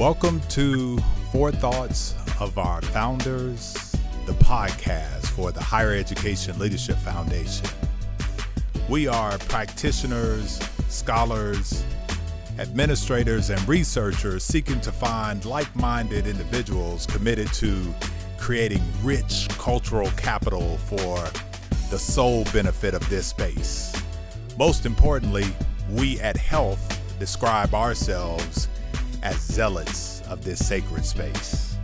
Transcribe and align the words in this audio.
Welcome 0.00 0.40
to 0.48 0.96
Four 1.30 1.52
Thoughts 1.52 2.14
of 2.40 2.56
Our 2.56 2.80
Founders, 2.80 3.74
the 4.24 4.32
podcast 4.32 5.26
for 5.26 5.52
the 5.52 5.62
Higher 5.62 5.92
Education 5.92 6.58
Leadership 6.58 6.96
Foundation. 6.96 7.68
We 8.88 9.08
are 9.08 9.36
practitioners, 9.36 10.58
scholars, 10.88 11.84
administrators, 12.58 13.50
and 13.50 13.68
researchers 13.68 14.42
seeking 14.42 14.80
to 14.80 14.90
find 14.90 15.44
like 15.44 15.76
minded 15.76 16.26
individuals 16.26 17.04
committed 17.04 17.52
to 17.52 17.94
creating 18.38 18.82
rich 19.02 19.48
cultural 19.58 20.10
capital 20.12 20.78
for 20.78 21.18
the 21.90 21.98
sole 21.98 22.44
benefit 22.54 22.94
of 22.94 23.06
this 23.10 23.26
space. 23.26 23.94
Most 24.58 24.86
importantly, 24.86 25.44
we 25.90 26.18
at 26.20 26.38
HELF 26.38 26.78
describe 27.18 27.74
ourselves 27.74 28.69
as 29.22 29.40
zealots 29.40 30.22
of 30.28 30.44
this 30.44 30.64
sacred 30.66 31.04
space. 31.04 31.76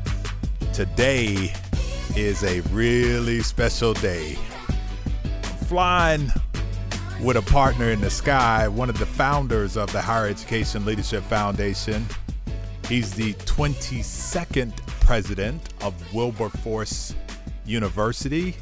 Today 0.72 1.52
is 2.16 2.42
a 2.44 2.60
really 2.72 3.40
special 3.40 3.92
day. 3.94 4.36
Flying 5.66 6.30
with 7.20 7.36
a 7.36 7.42
partner 7.42 7.90
in 7.90 8.00
the 8.00 8.10
sky, 8.10 8.68
one 8.68 8.90
of 8.90 8.98
the 8.98 9.06
founders 9.06 9.76
of 9.76 9.90
the 9.92 10.00
Higher 10.00 10.28
Education 10.28 10.84
Leadership 10.84 11.22
Foundation. 11.24 12.06
He's 12.88 13.14
the 13.14 13.34
22nd 13.34 14.76
president 15.00 15.60
of 15.82 15.94
Wilberforce 16.14 17.14
University 17.64 18.54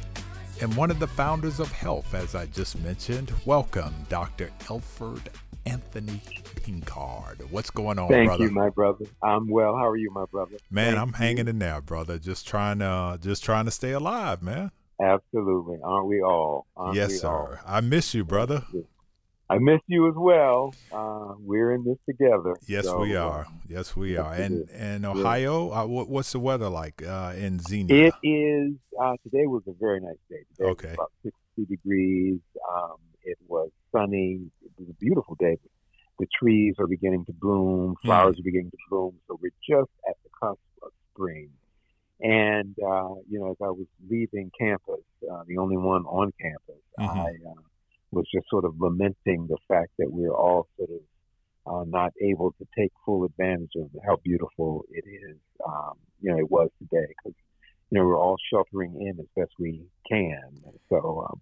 and 0.61 0.75
one 0.75 0.89
of 0.89 0.99
the 0.99 1.07
founders 1.07 1.59
of 1.59 1.71
HELF, 1.71 2.13
as 2.13 2.33
I 2.33 2.45
just 2.47 2.79
mentioned. 2.79 3.31
Welcome, 3.45 3.93
Dr. 4.09 4.51
Elfred 4.61 5.27
Anthony 5.65 6.21
Pinkard. 6.63 7.49
What's 7.51 7.69
going 7.69 7.99
on, 7.99 8.07
Thank 8.09 8.27
brother? 8.27 8.43
you, 8.45 8.51
my 8.51 8.69
brother. 8.69 9.05
I'm 9.21 9.47
well. 9.49 9.75
How 9.75 9.87
are 9.87 9.97
you, 9.97 10.11
my 10.11 10.25
brother? 10.25 10.57
Man, 10.69 10.93
Thank 10.93 10.99
I'm 11.01 11.07
you. 11.09 11.13
hanging 11.13 11.47
in 11.47 11.59
there, 11.59 11.81
brother. 11.81 12.17
Just 12.19 12.47
trying 12.47 12.79
to 12.79 13.17
just 13.21 13.43
trying 13.43 13.65
to 13.65 13.71
stay 13.71 13.91
alive, 13.91 14.41
man. 14.43 14.71
Absolutely. 15.01 15.77
Aren't 15.83 16.07
we 16.07 16.21
all? 16.21 16.67
Aren't 16.77 16.95
yes, 16.95 17.09
we 17.11 17.17
sir. 17.17 17.27
all? 17.29 17.57
I 17.65 17.81
miss 17.81 18.13
you, 18.13 18.23
brother. 18.23 18.63
I 19.47 19.59
miss 19.59 19.81
you 19.87 20.07
as 20.07 20.15
well. 20.15 20.73
Uh, 20.91 21.35
we're 21.39 21.73
in 21.73 21.83
this 21.83 21.97
together. 22.09 22.55
Yes, 22.67 22.85
So, 22.85 22.99
we 23.01 23.15
uh, 23.15 23.23
are. 23.23 23.47
Yes, 23.67 23.95
we 23.95 24.17
are. 24.17 24.33
And 24.33 24.69
and 24.71 25.05
Ohio, 25.05 25.71
uh, 25.71 25.85
what, 25.85 26.09
what's 26.09 26.31
the 26.31 26.39
weather 26.39 26.69
like 26.69 27.03
uh, 27.05 27.33
in 27.37 27.59
Xenia? 27.59 28.07
It 28.07 28.27
is. 28.27 28.73
Uh, 28.99 29.13
today 29.23 29.45
was 29.45 29.61
a 29.67 29.73
very 29.79 29.99
nice 29.99 30.17
day. 30.29 30.45
Today 30.57 30.69
Okay. 30.69 30.93
about 30.93 31.11
60 31.23 31.35
degrees. 31.69 32.39
Um, 32.73 32.95
it 33.23 33.37
was 33.47 33.69
sunny. 33.91 34.49
It 34.77 34.81
was 34.81 34.89
a 34.89 34.99
beautiful 34.99 35.35
day. 35.35 35.57
The 36.19 36.27
trees 36.39 36.75
are 36.79 36.87
beginning 36.87 37.25
to 37.25 37.33
bloom. 37.33 37.95
Hmm. 38.01 38.07
Flowers 38.07 38.39
are 38.39 38.43
beginning 38.43 38.71
to 38.71 38.77
bloom. 38.89 39.15
So 39.27 39.39
we're 39.41 39.51
just 39.67 39.91
at 40.07 40.15
the 40.23 40.29
cusp 40.41 40.59
of 40.83 40.91
spring. 41.13 41.49
And 42.21 42.75
uh, 42.79 43.15
you 43.29 43.39
know, 43.39 43.51
as 43.51 43.57
I 43.61 43.69
was 43.69 43.87
leaving 44.09 44.49
campus, 44.57 45.03
uh, 45.29 45.43
the 45.47 45.57
only 45.57 45.77
one 45.77 46.05
on 46.05 46.31
campus, 46.41 46.81
Mhm. 46.97 47.09
I 47.09 47.49
uh, 47.49 47.61
was 48.11 48.25
just 48.33 48.49
sort 48.49 48.63
of 48.63 48.79
lamenting 48.79 49.47
the 49.47 49.57
fact 49.67 49.91
that 49.99 50.09
we're 50.09 50.33
all 50.33 50.67
sort 50.77 50.91
of 50.91 51.01
uh, 51.67 51.83
not 51.87 52.13
able 52.21 52.51
to 52.53 52.65
take 52.77 52.91
full 53.05 53.25
advantage 53.25 53.71
of 53.75 53.89
how 54.05 54.15
beautiful 54.23 54.85
it 54.89 55.03
is. 55.05 55.37
Um, 55.67 55.93
you 56.21 56.31
know, 56.31 56.37
it 56.37 56.49
was 56.49 56.69
today 56.79 57.05
because 57.17 57.37
you 57.89 57.97
know 57.97 58.05
we're 58.05 58.17
all 58.17 58.37
sheltering 58.49 59.01
in 59.01 59.19
as 59.19 59.25
best 59.35 59.51
we 59.59 59.83
can. 60.09 60.63
So, 60.89 61.27
uh, 61.29 61.35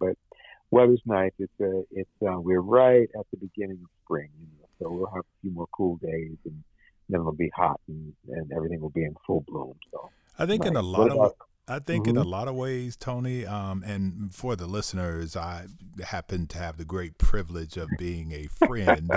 weather's 0.74 1.02
nice. 1.06 1.32
It's 1.38 1.52
uh, 1.60 1.82
it's 2.00 2.16
uh, 2.28 2.38
we're 2.40 2.60
right 2.82 3.08
at 3.18 3.26
the 3.30 3.38
beginning 3.46 3.78
of 3.84 3.90
spring. 4.04 4.30
You 4.40 4.46
know, 4.58 4.68
so 4.78 4.84
we'll 4.92 5.10
have 5.18 5.24
a 5.24 5.34
few 5.40 5.50
more 5.58 5.68
cool 5.76 5.96
days, 5.96 6.36
and 6.44 6.62
then 7.08 7.20
it'll 7.20 7.32
be 7.32 7.50
hot, 7.54 7.80
and, 7.88 8.12
and 8.28 8.52
everything 8.52 8.80
will 8.80 8.90
be 8.90 9.04
in 9.04 9.14
full 9.26 9.42
bloom. 9.48 9.74
So, 9.92 10.10
I 10.38 10.46
think 10.46 10.64
in 10.66 10.76
a 10.76 10.82
lot 10.82 10.98
What 11.00 11.10
of 11.10 11.16
about- 11.18 11.36
I 11.66 11.78
think 11.78 12.06
in 12.06 12.18
a 12.18 12.24
Mhm. 12.24 12.30
lot 12.36 12.46
of 12.46 12.54
ways, 12.56 12.94
Tony, 12.94 13.46
um, 13.46 13.82
and 13.86 14.34
for 14.34 14.54
the 14.54 14.66
listeners, 14.66 15.34
I 15.34 15.68
happen 16.04 16.46
to 16.48 16.58
have 16.58 16.76
the 16.76 16.84
great 16.84 17.16
privilege 17.16 17.78
of 17.78 17.88
being 17.96 18.32
a 18.32 18.48
friend, 18.66 19.10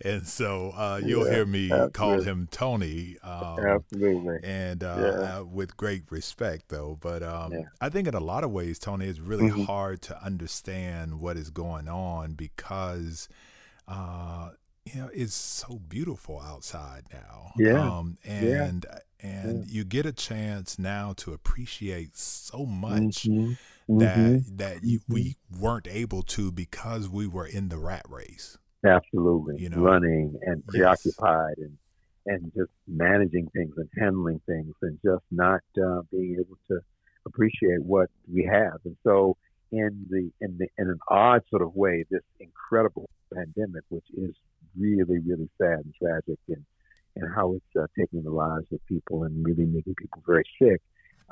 and 0.04 0.26
so 0.26 0.70
uh, 0.76 1.00
you'll 1.02 1.24
Yeah, 1.24 1.30
hear 1.32 1.46
me 1.46 1.88
call 1.92 2.20
him 2.20 2.48
Tony. 2.50 3.16
Um, 3.22 3.84
absolutely. 3.92 4.38
and 4.42 4.82
uh, 4.84 4.88
Yeah. 4.94 5.26
uh, 5.40 5.44
with 5.44 5.76
great 5.76 6.04
respect 6.10 6.64
though 6.68 6.98
but 7.00 7.22
um, 7.22 7.50
Yeah. 7.52 7.64
i 7.80 7.88
think 7.88 8.08
in 8.08 8.14
a 8.14 8.20
lot 8.20 8.44
of 8.44 8.50
ways 8.50 8.78
tony 8.78 9.06
it's 9.06 9.20
really 9.20 9.46
Mhm. 9.46 9.66
hard 9.66 10.02
to 10.02 10.24
understand 10.24 11.20
what 11.20 11.36
is 11.36 11.50
going 11.50 11.88
on 11.88 12.34
because 12.34 13.28
uh, 13.88 14.50
you 14.84 15.00
know 15.00 15.10
it's 15.14 15.34
so 15.34 15.78
beautiful 15.88 16.40
outside 16.40 17.04
now 17.12 17.52
Yeah. 17.56 17.92
um, 17.98 18.16
Yeah. 18.38 18.68
and 18.68 18.86
and 19.20 19.66
you 19.66 19.84
get 19.84 20.06
a 20.06 20.12
chance 20.12 20.78
now 20.78 21.12
to 21.14 21.32
appreciate 21.32 22.16
so 22.16 22.66
much 22.66 23.30
Mhm. 23.30 23.56
that 23.94 24.38
Mhm. 24.38 24.44
that 24.56 24.82
you, 24.82 25.00
we 25.08 25.36
weren't 25.50 25.88
able 25.88 26.22
to 26.22 26.50
because 26.52 27.08
we 27.08 27.26
were 27.26 27.46
in 27.46 27.68
the 27.68 27.78
rat 27.78 28.04
race 28.08 28.58
absolutely. 28.84 29.62
You 29.62 29.70
know, 29.70 29.78
running 29.78 30.38
and 30.42 30.62
yes. 30.72 31.02
preoccupied 31.02 31.58
and 31.58 31.76
and 32.24 32.52
just 32.56 32.70
managing 32.86 33.48
things 33.48 33.74
and 33.76 33.88
handling 33.98 34.40
things 34.46 34.74
and 34.82 34.98
just 35.04 35.24
not 35.30 35.60
uh, 35.76 36.02
being 36.12 36.36
able 36.38 36.56
to 36.68 36.78
appreciate 37.26 37.82
what 37.82 38.10
we 38.32 38.44
have. 38.44 38.78
And 38.84 38.96
so 39.02 39.36
in 39.72 40.06
the 40.10 40.30
in 40.40 40.58
the 40.58 40.68
in 40.78 40.88
an 40.88 40.98
odd 41.08 41.42
sort 41.50 41.62
of 41.62 41.74
way 41.74 42.04
this 42.10 42.22
incredible 42.38 43.08
pandemic 43.34 43.82
which 43.88 44.04
is 44.14 44.34
really 44.78 45.18
really 45.26 45.48
sad 45.60 45.80
and 45.84 45.94
tragic 46.00 46.38
and 46.48 46.64
and 47.16 47.34
how 47.34 47.54
it's 47.54 47.76
uh, 47.80 47.86
taking 47.98 48.22
the 48.22 48.30
lives 48.30 48.66
of 48.72 48.78
people 48.86 49.24
and 49.24 49.44
really 49.44 49.64
making 49.66 49.94
people 49.98 50.22
very 50.26 50.44
sick 50.60 50.80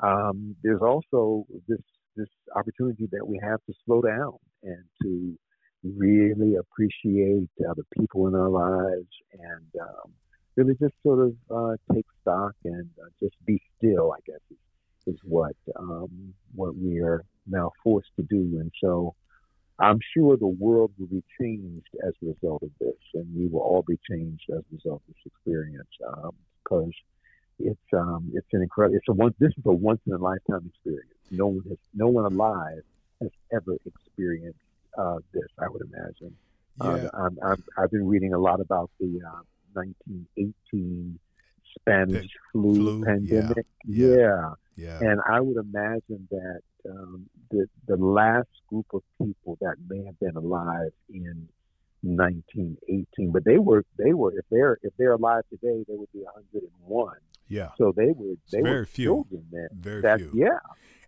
um, 0.03 0.55
there's 0.63 0.81
also 0.81 1.45
this 1.67 1.79
this 2.15 2.27
opportunity 2.55 3.07
that 3.11 3.25
we 3.25 3.39
have 3.41 3.59
to 3.67 3.73
slow 3.85 4.01
down 4.01 4.33
and 4.63 4.83
to 5.01 5.37
really 5.83 6.55
appreciate 6.55 7.49
uh, 7.67 7.73
the 7.75 7.83
people 7.97 8.27
in 8.27 8.35
our 8.35 8.49
lives 8.49 9.09
and 9.33 9.81
um, 9.81 10.11
really 10.55 10.75
just 10.75 10.93
sort 11.03 11.27
of 11.27 11.35
uh, 11.49 11.75
take 11.93 12.05
stock 12.21 12.53
and 12.65 12.89
uh, 13.01 13.09
just 13.19 13.35
be 13.45 13.61
still. 13.77 14.13
I 14.13 14.19
guess 14.25 14.39
is, 14.51 15.15
is 15.15 15.19
what 15.23 15.55
um, 15.75 16.33
what 16.55 16.75
we 16.77 16.99
are 17.01 17.23
now 17.47 17.71
forced 17.83 18.11
to 18.17 18.23
do, 18.23 18.59
and 18.59 18.71
so 18.81 19.15
I'm 19.79 19.99
sure 20.15 20.37
the 20.37 20.47
world 20.47 20.91
will 20.99 21.07
be 21.07 21.23
changed 21.39 21.89
as 22.05 22.13
a 22.23 22.27
result 22.27 22.63
of 22.63 22.69
this, 22.79 22.99
and 23.15 23.27
we 23.35 23.47
will 23.47 23.61
all 23.61 23.83
be 23.87 23.99
changed 24.09 24.43
as 24.49 24.59
a 24.59 24.75
result 24.75 25.01
of 25.07 25.15
this 25.15 25.25
experience 25.25 25.89
because. 26.63 26.93
it's 27.59 27.93
um, 27.93 28.31
it's 28.33 28.47
an 28.53 28.61
incredible. 28.61 28.97
It's 28.97 29.07
a 29.07 29.13
one. 29.13 29.33
This 29.39 29.51
is 29.57 29.63
a 29.65 29.73
once 29.73 30.01
in 30.07 30.13
a 30.13 30.17
lifetime 30.17 30.65
experience. 30.65 31.13
No 31.29 31.47
one 31.47 31.63
has, 31.69 31.77
no 31.93 32.07
one 32.07 32.25
alive 32.25 32.83
has 33.21 33.29
ever 33.51 33.77
experienced 33.85 34.59
uh, 34.97 35.17
this. 35.33 35.47
I 35.59 35.67
would 35.69 35.81
imagine. 35.91 36.35
yeah 36.83 37.09
Uh, 37.13 37.23
I'm, 37.23 37.37
I'm, 37.43 37.63
I've 37.77 37.91
been 37.91 38.07
reading 38.07 38.33
a 38.33 38.39
lot 38.39 38.59
about 38.59 38.89
the 38.99 39.19
uh, 39.31 39.41
1918 39.73 41.19
Spanish 41.79 42.31
flu, 42.51 42.75
flu, 42.75 43.03
pandemic. 43.05 43.65
yeah. 43.85 44.05
Yeah. 44.15 44.53
yeah 44.75 44.99
and 45.09 45.19
I 45.29 45.39
would 45.39 45.57
imagine 45.57 46.27
that 46.31 46.61
um, 46.89 47.29
the 47.51 47.67
the 47.87 47.97
last 47.97 48.49
group 48.67 48.87
of 48.93 49.03
people 49.21 49.57
that 49.61 49.75
may 49.87 50.03
have 50.05 50.19
been 50.19 50.35
alive 50.35 50.91
in 51.09 51.47
1918, 52.03 53.31
but 53.31 53.43
they 53.45 53.57
were 53.57 53.83
they 53.97 54.13
were 54.13 54.31
if 54.37 54.45
they're 54.49 54.77
if 54.83 54.93
they're 54.97 55.13
alive 55.13 55.43
today, 55.49 55.83
they 55.87 55.95
would 55.95 56.11
be 56.11 56.19
101. 56.23 57.15
yeah 57.47 57.69
So 57.77 57.91
they 57.95 58.11
were 58.15 58.35
they 58.51 58.61
very 58.61 58.79
were 58.79 58.85
few. 58.85 59.05
children 59.29 59.45
then. 59.51 59.67
very 59.73 60.01
That 60.01 60.19
few 60.19 60.31
yeah. 60.33 60.59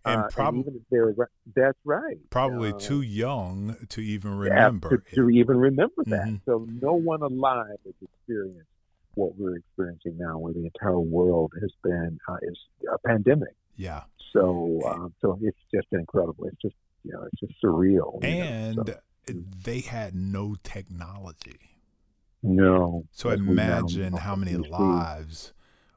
And 0.06 0.22
Uh, 0.24 0.30
probably 0.30 0.60
even 0.62 0.76
if 0.76 0.82
they're 0.90 1.16
that's 1.56 1.78
right. 1.86 2.20
probably 2.30 2.72
Uh, 2.74 2.80
too 2.80 3.02
young 3.02 3.76
to 3.90 4.02
even 4.02 4.38
remember 4.38 4.98
to, 4.98 5.16
to 5.16 5.30
even 5.30 5.58
remember 5.58 6.04
that. 6.06 6.28
Mhm. 6.28 6.42
So 6.46 6.68
no 6.82 6.94
one 6.94 7.22
alive 7.22 7.78
has 7.86 7.94
experienced 8.02 8.70
what 9.16 9.38
we're 9.38 9.58
experiencing 9.58 10.18
now, 10.18 10.38
where 10.40 10.54
the 10.54 10.66
entire 10.66 11.00
world 11.00 11.54
has 11.62 11.72
been 11.84 12.20
uh, 12.28 12.38
is 12.42 12.58
a 12.92 12.98
pandemic. 13.08 13.56
yeah 13.76 14.04
So 14.34 14.82
um, 14.86 15.14
so 15.22 15.40
it's 15.42 15.58
just 15.74 15.88
incredible. 15.92 16.46
It's 16.48 16.62
just 16.62 16.76
you 17.04 17.12
know 17.14 17.24
it's 17.24 17.40
just 17.40 17.54
surreal. 17.64 18.22
know, 18.22 18.28
and 18.28 18.90
so, 19.28 19.34
they 19.64 19.80
had 19.82 20.14
no 20.16 20.56
technology 20.64 21.60
no. 22.42 23.06
so 23.12 23.30
as 23.30 23.40
we 23.40 23.48
now 23.48 23.54
imagine 23.54 24.14
how 24.14 24.36
many 24.36 24.56
lives 24.56 25.54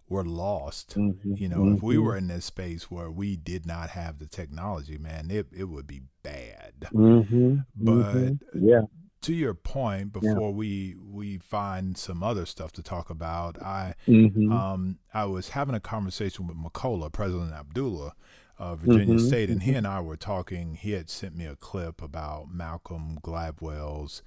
were 0.08 0.25
lost 0.25 0.97
Mhm, 0.97 1.38
you 1.38 1.49
know 1.49 1.69
if 1.69 1.82
we 1.82 1.97
mhm, 1.97 2.03
were 2.05 2.17
in 2.17 2.29
this 2.29 2.44
space 2.44 2.91
where 2.91 3.11
we 3.11 3.37
did 3.37 3.67
not 3.67 3.91
have 3.91 4.19
the 4.19 4.26
technology 4.26 4.97
man 4.99 5.31
it, 5.31 5.47
it 5.53 5.64
would 5.64 5.87
be 5.87 6.03
bad 6.23 6.88
mhm, 6.93 7.64
But- 7.76 7.94
mhm. 8.14 8.38
yeah, 8.55 8.82
to 9.23 9.35
your 9.35 9.55
point 9.55 10.12
Yeah. 10.14 10.20
before 10.35 10.53
we 10.53 10.94
we 11.00 11.38
find 11.38 11.97
some 11.99 12.23
other 12.23 12.47
stuff 12.47 12.70
to 12.73 12.82
talk 12.82 13.11
about 13.11 13.61
i 13.62 13.94
mhm, 14.06 14.53
um, 14.53 14.99
I 15.12 15.25
was 15.25 15.50
having 15.50 15.75
a 15.75 15.81
conversation 15.81 16.47
with 16.47 16.56
Makola, 16.56 17.11
President 17.11 17.53
Abdullah 17.53 18.14
of 18.58 18.81
Virginia 18.81 19.17
Mhm, 19.17 19.26
State, 19.26 19.50
and 19.50 19.62
he 19.62 19.73
and 19.75 19.87
I 19.87 20.00
were 20.00 20.17
talking. 20.17 20.75
He 20.76 20.93
had 20.93 21.11
sent 21.11 21.35
me 21.37 21.44
a 21.47 21.56
clip 21.56 22.00
about 22.00 22.49
Malcolm 22.50 23.19
Gladwell's 23.23 24.23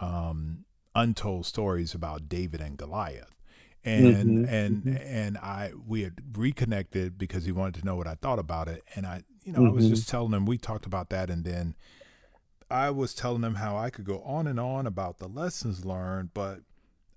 um, 0.00 0.64
untold 0.94 1.46
stories 1.46 1.94
about 1.94 2.28
David 2.28 2.60
and 2.60 2.76
Goliath. 2.76 3.34
And 3.84 4.16
mm-hmm. 4.16 4.54
and 4.54 4.84
mm-hmm. 4.84 4.96
and 4.96 5.38
I 5.38 5.72
we 5.86 6.02
had 6.02 6.14
reconnected 6.36 7.18
because 7.18 7.44
he 7.44 7.52
wanted 7.52 7.80
to 7.80 7.86
know 7.86 7.96
what 7.96 8.06
I 8.06 8.14
thought 8.14 8.38
about 8.38 8.68
it, 8.68 8.82
and 8.94 9.06
I 9.06 9.22
you 9.42 9.52
know 9.52 9.60
mm-hmm. 9.60 9.68
I 9.68 9.72
was 9.72 9.88
just 9.88 10.08
telling 10.08 10.32
him 10.32 10.46
we 10.46 10.58
talked 10.58 10.86
about 10.86 11.10
that, 11.10 11.30
and 11.30 11.44
then 11.44 11.74
I 12.70 12.90
was 12.90 13.14
telling 13.14 13.42
him 13.42 13.56
how 13.56 13.76
I 13.76 13.90
could 13.90 14.04
go 14.04 14.20
on 14.22 14.46
and 14.46 14.58
on 14.58 14.86
about 14.86 15.18
the 15.18 15.28
lessons 15.28 15.84
learned, 15.84 16.30
but 16.34 16.60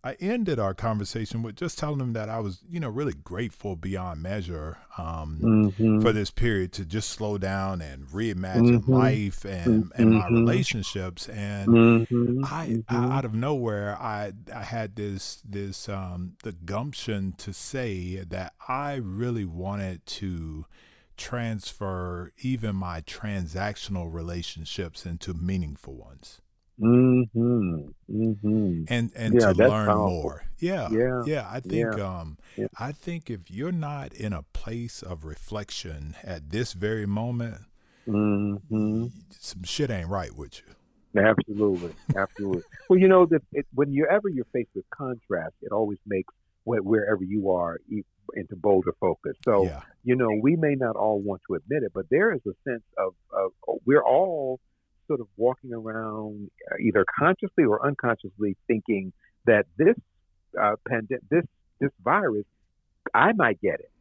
I 0.07 0.15
ended 0.19 0.59
our 0.59 0.73
conversation 0.73 1.43
with 1.43 1.55
just 1.55 1.77
telling 1.77 1.99
him 1.99 2.13
that 2.13 2.29
I 2.29 2.39
was, 2.39 2.61
you 2.69 2.79
know, 2.79 2.89
really 2.89 3.13
grateful 3.13 3.75
beyond 3.75 4.21
measure 4.21 4.77
um, 4.97 5.39
mm-hmm. 5.41 6.01
for 6.01 6.11
this 6.11 6.31
period 6.31 6.71
to 6.73 6.85
just 6.85 7.09
slow 7.09 7.37
down 7.37 7.81
and 7.81 8.07
reimagine 8.07 8.79
mm-hmm. 8.79 8.93
life 8.93 9.43
and, 9.45 9.91
and 9.95 10.13
my 10.13 10.25
mm-hmm. 10.25 10.35
relationships. 10.35 11.27
And 11.29 11.67
mm-hmm. 11.67 12.45
I, 12.45 12.83
I, 12.87 12.97
Mm-hmm. 12.97 13.11
out 13.11 13.25
of 13.25 13.33
nowhere, 13.33 13.95
I 13.95 14.33
I 14.53 14.63
had 14.63 14.95
this 14.95 15.41
this 15.47 15.87
um, 15.87 16.33
the 16.43 16.51
gumption 16.51 17.33
to 17.37 17.53
say 17.53 18.23
that 18.27 18.53
I 18.67 18.95
really 18.95 19.45
wanted 19.45 20.05
to 20.05 20.65
transfer 21.15 22.31
even 22.39 22.75
my 22.75 23.01
transactional 23.01 24.11
relationships 24.11 25.05
into 25.05 25.33
meaningful 25.33 25.95
ones. 25.95 26.41
Mm-hmm. 26.79 27.87
Mm-hmm. 28.09 28.83
And 28.87 29.11
and 29.15 29.33
Yeah, 29.33 29.53
to 29.53 29.53
learn 29.53 29.87
powerful. 29.87 30.09
more. 30.09 30.43
Yeah. 30.59 30.89
Yeah. 30.91 31.23
Yeah. 31.25 31.47
I 31.49 31.59
think 31.59 31.97
Yeah. 31.97 32.19
um 32.19 32.37
Yeah. 32.55 32.67
I 32.77 32.91
think 32.91 33.29
if 33.29 33.49
you're 33.51 33.71
not 33.71 34.13
in 34.13 34.33
a 34.33 34.43
place 34.53 35.01
of 35.01 35.23
reflection 35.25 36.15
at 36.23 36.49
this 36.51 36.73
very 36.73 37.05
moment, 37.05 37.61
Mm-hmm. 38.07 39.07
some 39.31 39.63
shit 39.63 39.89
ain't 39.89 40.07
right 40.07 40.33
with 40.33 40.59
you. 40.59 41.21
Absolutely, 41.21 41.93
absolutely. 42.15 42.61
well, 42.89 42.97
you 42.99 43.07
know 43.09 43.25
that 43.25 43.41
it, 43.51 43.65
when 43.73 43.91
you're 43.91 44.09
ever 44.09 44.29
you're 44.29 44.45
faced 44.53 44.69
with 44.75 44.85
contrast, 44.91 45.55
it 45.61 45.71
always 45.73 45.97
makes 46.05 46.33
wh- 46.63 46.85
wherever 46.85 47.23
you 47.23 47.49
are 47.51 47.79
into 48.35 48.55
bolder 48.55 48.93
focus. 49.01 49.35
So 49.43 49.65
yeah. 49.65 49.81
you 50.05 50.15
know 50.15 50.29
we 50.41 50.55
may 50.55 50.75
not 50.75 50.95
all 50.95 51.19
want 51.19 51.41
to 51.49 51.55
admit 51.55 51.83
it, 51.83 51.91
but 51.93 52.05
there 52.09 52.31
is 52.33 52.39
a 52.45 52.53
sense 52.69 52.83
of, 52.97 53.13
of 53.33 53.51
we're 53.85 54.03
all 54.05 54.59
sort 55.07 55.19
of 55.21 55.27
walking 55.37 55.73
around 55.73 56.49
uh, 56.71 56.75
either 56.79 57.05
consciously 57.17 57.63
or 57.63 57.85
unconsciously 57.85 58.55
thinking 58.67 59.13
that 59.45 59.65
this 59.77 59.95
uh, 60.61 60.75
pandemic, 60.87 61.23
this 61.29 61.45
this 61.79 61.91
virus, 62.03 62.45
I 63.13 63.33
might 63.33 63.59
get 63.61 63.79
it. 63.79 63.91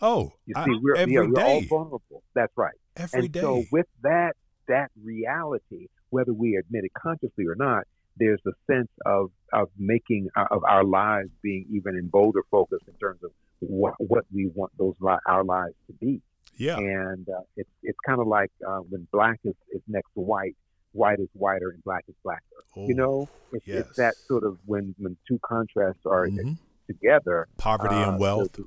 Oh, 0.00 0.32
You 0.46 0.54
I- 0.56 0.64
see, 0.64 0.78
we're 0.82 0.96
every 0.96 1.14
yeah, 1.14 1.20
we're 1.22 1.42
all 1.42 1.62
vulnerable. 1.62 2.22
That's 2.34 2.52
right. 2.56 2.74
Every 2.96 3.20
and 3.20 3.32
day. 3.32 3.40
so 3.40 3.64
with 3.70 3.86
that 4.02 4.34
that 4.68 4.90
reality, 5.02 5.88
whether 6.10 6.32
we 6.32 6.56
admit 6.56 6.84
it 6.84 6.92
consciously 6.94 7.46
or 7.46 7.54
not, 7.56 7.84
there's 8.16 8.40
a 8.46 8.52
sense 8.70 8.90
of 9.06 9.30
of 9.52 9.68
making 9.78 10.28
uh, 10.36 10.46
of 10.50 10.64
our 10.64 10.84
lives 10.84 11.30
being 11.42 11.66
even 11.72 11.96
in 11.96 12.08
bolder 12.08 12.42
focus 12.50 12.78
in 12.86 12.94
terms 12.94 13.20
of 13.24 13.30
what 13.60 13.94
what 13.98 14.24
we 14.34 14.50
want 14.54 14.72
those 14.78 14.94
li- 15.00 15.16
our 15.26 15.44
lives 15.44 15.74
to 15.86 15.92
be. 15.94 16.20
Yeah. 16.62 16.78
And 16.78 17.28
uh, 17.28 17.40
it's 17.56 17.70
it's 17.82 17.98
kind 18.06 18.20
of 18.20 18.26
like 18.26 18.50
uh, 18.66 18.78
when 18.78 19.06
black 19.12 19.40
is, 19.44 19.54
is 19.72 19.82
next 19.88 20.12
to 20.14 20.20
white, 20.20 20.56
white 20.92 21.18
is 21.18 21.28
whiter 21.32 21.70
and 21.70 21.82
black 21.82 22.04
is 22.08 22.14
blacker. 22.22 22.42
Oh, 22.76 22.86
You 22.86 22.94
know, 22.94 23.28
it's, 23.52 23.66
yes. 23.66 23.80
it's 23.80 23.96
that 23.96 24.14
sort 24.28 24.44
of 24.44 24.58
when 24.64 24.94
when 24.98 25.16
two 25.26 25.40
contrasts 25.44 26.06
are 26.06 26.28
mhm. 26.28 26.56
together. 26.86 27.48
Poverty 27.58 27.96
uh, 27.96 28.10
and 28.10 28.20
wealth. 28.20 28.52
the- 28.52 28.66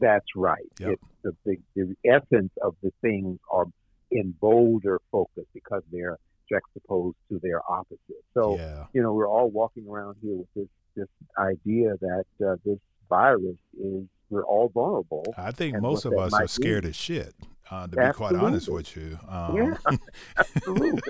that's 0.00 0.26
right. 0.36 0.70
Yep. 0.78 0.90
It's 0.90 1.02
the, 1.22 1.32
the 1.44 1.56
the 1.74 1.96
essence 2.04 2.52
of 2.62 2.76
the 2.82 2.92
things 3.00 3.38
are 3.50 3.66
in 4.10 4.34
bolder 4.40 5.00
focus 5.10 5.44
because 5.52 5.82
they're 5.90 6.18
juxtaposed 6.48 7.16
to 7.30 7.40
their 7.42 7.60
opposite. 7.68 8.22
So 8.34 8.56
yeah. 8.56 8.84
you 8.92 9.02
know 9.02 9.12
we're 9.12 9.28
all 9.28 9.50
walking 9.50 9.86
around 9.88 10.16
here 10.22 10.36
with 10.36 10.48
this 10.54 10.68
this 10.96 11.08
idea 11.38 11.94
that 12.00 12.26
uh, 12.46 12.56
this 12.64 12.78
virus 13.08 13.56
is 13.78 14.04
we're 14.30 14.44
all 14.44 14.68
vulnerable. 14.68 15.24
I 15.36 15.52
think 15.52 15.80
most 15.80 16.04
of 16.04 16.12
us 16.14 16.32
are 16.32 16.46
scared 16.48 16.82
be. 16.84 16.90
as 16.90 16.96
shit. 16.96 17.34
Uh, 17.70 17.86
to 17.86 17.96
be 17.96 18.12
quite 18.12 18.34
honest 18.34 18.68
with 18.68 18.94
you, 18.94 19.18
um, 19.28 19.56
Yeah, 19.56 19.76
absolutely. 20.36 21.00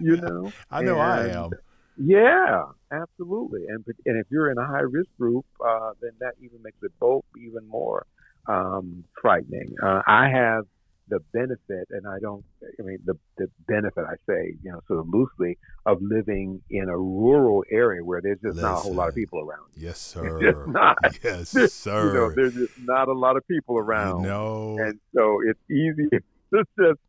you 0.00 0.16
know, 0.16 0.52
I 0.70 0.82
know 0.82 0.98
I 0.98 1.28
am. 1.28 1.50
Yeah, 1.96 2.64
absolutely. 2.92 3.66
And 3.68 3.84
and 4.06 4.18
if 4.18 4.26
you're 4.30 4.50
in 4.50 4.58
a 4.58 4.66
high 4.66 4.80
risk 4.80 5.10
group, 5.18 5.44
uh, 5.64 5.92
then 6.00 6.12
that 6.20 6.34
even 6.40 6.62
makes 6.62 6.78
it 6.82 6.92
both 7.00 7.24
even 7.36 7.66
more 7.68 8.06
um, 8.46 9.04
frightening. 9.20 9.74
Uh, 9.82 10.02
I 10.06 10.28
have 10.28 10.64
the 11.10 11.18
benefit, 11.32 11.88
and 11.90 12.06
I 12.06 12.18
don't. 12.20 12.44
I 12.78 12.82
mean, 12.82 12.98
the 13.04 13.14
the 13.36 13.48
benefit 13.68 14.04
I 14.06 14.14
say, 14.26 14.54
you 14.62 14.72
know, 14.72 14.80
sort 14.88 15.00
of 15.00 15.08
loosely, 15.08 15.58
of 15.84 15.98
living 16.00 16.62
in 16.70 16.88
a 16.88 16.96
rural 16.96 17.64
area 17.70 18.02
where 18.02 18.20
there's 18.22 18.40
just 18.40 18.56
not 18.56 18.72
a 18.78 18.80
whole 18.82 18.94
lot 18.94 19.08
of 19.08 19.14
people 19.14 19.40
around. 19.40 19.66
Yes, 19.76 19.96
It's 19.98 20.12
sir. 20.12 20.40
just 20.40 20.66
not. 20.68 20.96
Yes, 21.22 21.52
You 21.54 21.60
know, 21.60 21.68
sir. 21.68 22.34
there's 22.36 22.54
just 22.54 22.72
not 22.78 23.08
a 23.08 23.12
lot 23.12 23.36
of 23.36 23.46
people 23.46 23.76
around. 23.76 24.22
You 24.22 24.28
know, 24.28 24.76
and 24.80 24.98
so 25.14 25.38
it's 25.46 25.60
easy 25.70 26.08
to 26.54 26.64
just 26.78 27.00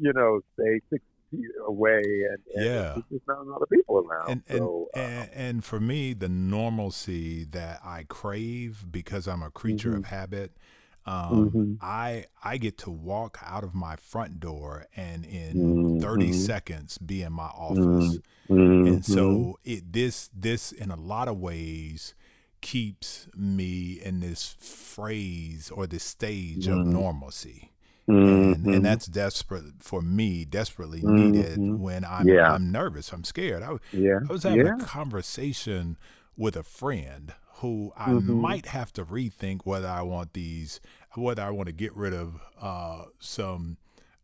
you 0.00 0.12
know 0.12 0.40
stay 0.54 0.80
six 0.90 1.04
feet 1.30 1.44
away 1.66 2.00
and, 2.30 2.38
and 2.54 2.64
Yeah. 2.64 2.82
there's 2.94 3.04
just 3.12 3.28
not 3.28 3.38
a 3.38 3.42
lot 3.42 3.60
of 3.62 3.68
people 3.68 3.98
around 3.98 4.30
and 4.30 4.42
and, 4.48 4.58
so 4.58 4.88
and 4.94 5.30
and 5.34 5.64
for 5.64 5.80
me 5.80 6.12
the 6.14 6.28
normalcy 6.28 7.44
that 7.44 7.80
i 7.84 8.04
crave 8.08 8.86
because 8.90 9.26
i'm 9.26 9.42
a 9.42 9.50
creature 9.50 9.90
Mm-hmm. 9.90 9.98
of 9.98 10.04
habit 10.06 10.56
um, 11.06 11.50
Mhm. 11.50 11.78
i 11.80 12.24
i 12.42 12.56
get 12.58 12.76
to 12.78 12.90
walk 12.90 13.38
out 13.44 13.62
of 13.64 13.74
my 13.74 13.94
front 13.96 14.40
door 14.40 14.86
and 14.96 15.24
in 15.24 16.00
30 16.00 16.30
Mhm. 16.30 16.34
seconds 16.34 16.98
be 16.98 17.22
in 17.22 17.32
my 17.32 17.46
office. 17.48 18.18
Mhm, 18.48 18.86
and 18.88 19.04
so 19.04 19.58
it 19.64 19.92
this 19.92 20.28
this 20.34 20.72
in 20.72 20.90
a 20.90 20.96
lot 20.96 21.28
of 21.28 21.38
ways 21.38 22.14
keeps 22.60 23.28
me 23.36 24.00
in 24.02 24.20
this 24.20 24.56
phrase 24.58 25.70
or 25.70 25.86
this 25.86 26.02
stage 26.02 26.66
of 26.66 26.78
Mhm. 26.78 26.86
normalcy. 26.92 27.72
And, 28.08 28.64
and 28.66 28.84
that's 28.84 29.06
desperate 29.06 29.64
for 29.80 30.00
me 30.00 30.44
desperately 30.44 31.02
needed 31.02 31.58
when 31.58 32.04
i'm 32.04 32.28
Yeah. 32.28 32.52
i'm 32.52 32.70
nervous 32.70 33.12
i'm 33.12 33.24
scared. 33.24 33.62
I, 33.64 33.76
yeah. 33.92 34.20
I 34.28 34.32
was 34.32 34.44
having 34.44 34.64
yeah. 34.66 34.76
a 34.76 34.84
conversation 34.84 35.96
with 36.36 36.54
a 36.56 36.62
friend 36.62 37.34
who 37.60 37.92
I 37.96 38.12
Mhm. 38.12 38.40
might 38.40 38.66
have 38.66 38.92
to 38.94 39.04
rethink 39.04 39.60
whether 39.64 39.88
I 39.88 40.02
want 40.02 40.32
these, 40.34 40.80
whether 41.14 41.42
I 41.42 41.50
want 41.50 41.66
to 41.68 41.72
get 41.72 41.94
rid 41.96 42.12
of 42.12 42.40
uh, 42.60 43.04
some 43.18 43.78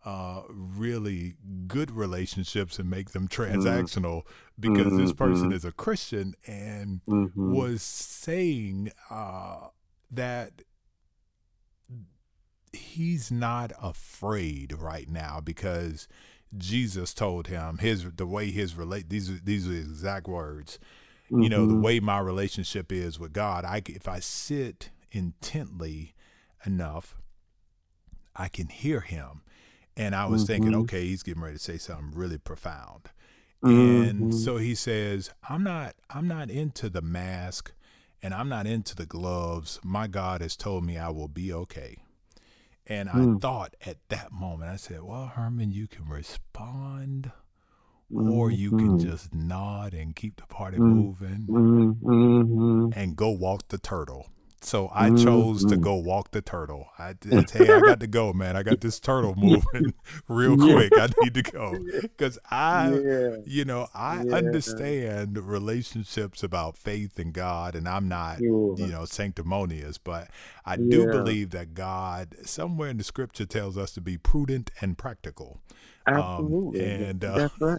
uh, 0.05 0.43
really 0.49 1.35
good 1.69 1.91
relationships 1.91 2.79
and 2.79 2.91
make 2.91 3.11
them 3.12 3.29
transactional 3.29 4.23
because 4.59 4.97
this 4.97 5.12
person 5.12 5.53
is 5.53 5.65
a 5.65 5.73
Christian 5.73 6.35
and 6.47 7.01
mhm, 7.07 7.31
was 7.53 7.83
saying 7.83 8.91
uh, 9.11 9.69
that 10.11 10.62
he's 12.73 13.31
not 13.31 13.73
afraid 13.81 14.73
right 14.73 15.09
now 15.09 15.41
because 15.41 16.09
Jesus 16.57 17.15
told 17.15 17.47
him 17.49 17.79
his 17.79 18.05
the 18.17 18.27
way 18.27 18.51
his 18.51 18.75
relate 18.75 19.09
these 19.09 19.43
these 19.43 19.69
are 19.69 19.73
exact 19.73 20.27
words. 20.29 20.79
You 21.39 21.49
know 21.49 21.67
the 21.67 21.75
mhm, 21.75 21.83
way 21.83 22.01
my 22.01 22.19
relationship 22.21 22.93
is 22.93 23.19
with 23.19 23.33
God. 23.33 23.65
i 23.65 23.83
if 23.87 24.07
I 24.09 24.21
sit 24.21 24.91
intently 25.12 26.15
enough, 26.65 27.17
I 28.37 28.49
can 28.49 28.69
hear 28.69 29.01
Him. 29.01 29.43
And 29.97 30.15
I 30.15 30.27
was 30.27 30.45
thinking, 30.45 30.73
Mhm. 30.73 30.81
okay, 30.83 31.07
he's 31.07 31.23
getting 31.23 31.43
ready 31.43 31.57
to 31.59 31.62
say 31.62 31.77
something 31.79 32.12
really 32.19 32.39
profound. 32.39 33.11
And 33.69 34.27
mhm, 34.27 34.33
so 34.33 34.57
he 34.57 34.75
says, 34.75 35.31
I'm 35.49 35.62
not 35.62 35.95
I'm 36.11 36.27
not 36.29 36.51
into 36.51 36.89
the 36.89 37.03
mask 37.03 37.73
and 38.23 38.33
I'm 38.35 38.49
not 38.49 38.67
into 38.67 38.95
the 38.95 39.07
gloves. 39.07 39.81
My 39.85 40.07
God 40.07 40.41
has 40.41 40.57
told 40.57 40.85
me 40.85 40.97
I 40.99 41.11
will 41.11 41.29
be 41.29 41.53
okay. 41.53 41.99
And 42.87 43.09
I 43.11 43.27
Mm. 43.27 43.41
thought 43.41 43.75
at 43.87 43.99
that 44.09 44.33
moment, 44.33 44.71
I 44.71 44.77
said, 44.77 45.03
Well, 45.03 45.27
Herman, 45.27 45.71
you 45.73 45.87
can 45.87 46.09
respond 46.09 47.31
or 48.14 48.50
you 48.50 48.73
can 48.73 48.88
mhm, 48.88 48.99
just 48.99 49.35
nod 49.35 49.95
and 49.95 50.14
keep 50.16 50.37
the 50.37 50.47
party 50.47 50.78
Mm. 50.78 50.95
moving 50.95 51.49
mhm, 51.49 51.97
mhm. 52.02 52.92
and 52.95 53.16
go 53.16 53.31
walk 53.31 53.69
the 53.69 53.78
turtle. 53.78 54.28
So 54.64 54.88
I 54.95 55.11
chose 55.11 55.64
to 55.66 55.76
Mhm. 55.76 55.83
go 55.83 55.97
walk 55.97 56.31
the 56.31 56.40
turtle. 56.40 56.87
I 56.99 57.14
did, 57.21 57.50
hey, 57.50 57.71
I 57.73 57.81
got 57.81 57.99
to 58.00 58.07
go, 58.07 58.33
man. 58.33 58.57
I 58.57 58.62
got 58.62 58.81
this 58.81 59.00
turtle 59.00 59.35
moving 59.35 59.95
real 60.28 60.57
quick. 60.57 60.99
I 60.99 61.09
need 61.21 61.35
to 61.35 61.42
go 61.42 61.85
because 62.02 62.38
I 62.50 63.00
yeah 63.02 63.37
you 63.45 63.64
know, 63.64 63.88
I 63.92 64.23
Yeah. 64.25 64.33
understand 64.37 65.37
relationships 65.37 66.45
about 66.45 66.76
faith 66.76 67.19
and 67.19 67.33
God, 67.33 67.75
and 67.75 67.88
I'm 67.88 68.09
not, 68.09 68.38
Sure. 68.38 68.76
you 68.78 68.92
know, 68.92 69.04
sanctimonious, 69.04 69.99
but 69.99 70.28
I 70.64 70.76
do 70.76 71.07
Yeah. 71.07 71.11
believe 71.11 71.50
that 71.50 71.75
God, 71.75 72.37
somewhere 72.45 72.88
in 72.88 72.99
the 72.99 73.04
scripture, 73.04 73.47
tells 73.47 73.76
us 73.76 73.90
to 73.95 74.00
be 74.00 74.16
prudent 74.16 74.71
and 74.81 74.97
practical. 74.97 75.61
Absolutely 76.06 76.80
and, 76.85 77.25
uh, 77.25 77.38
that's 77.38 77.54
right 77.61 77.78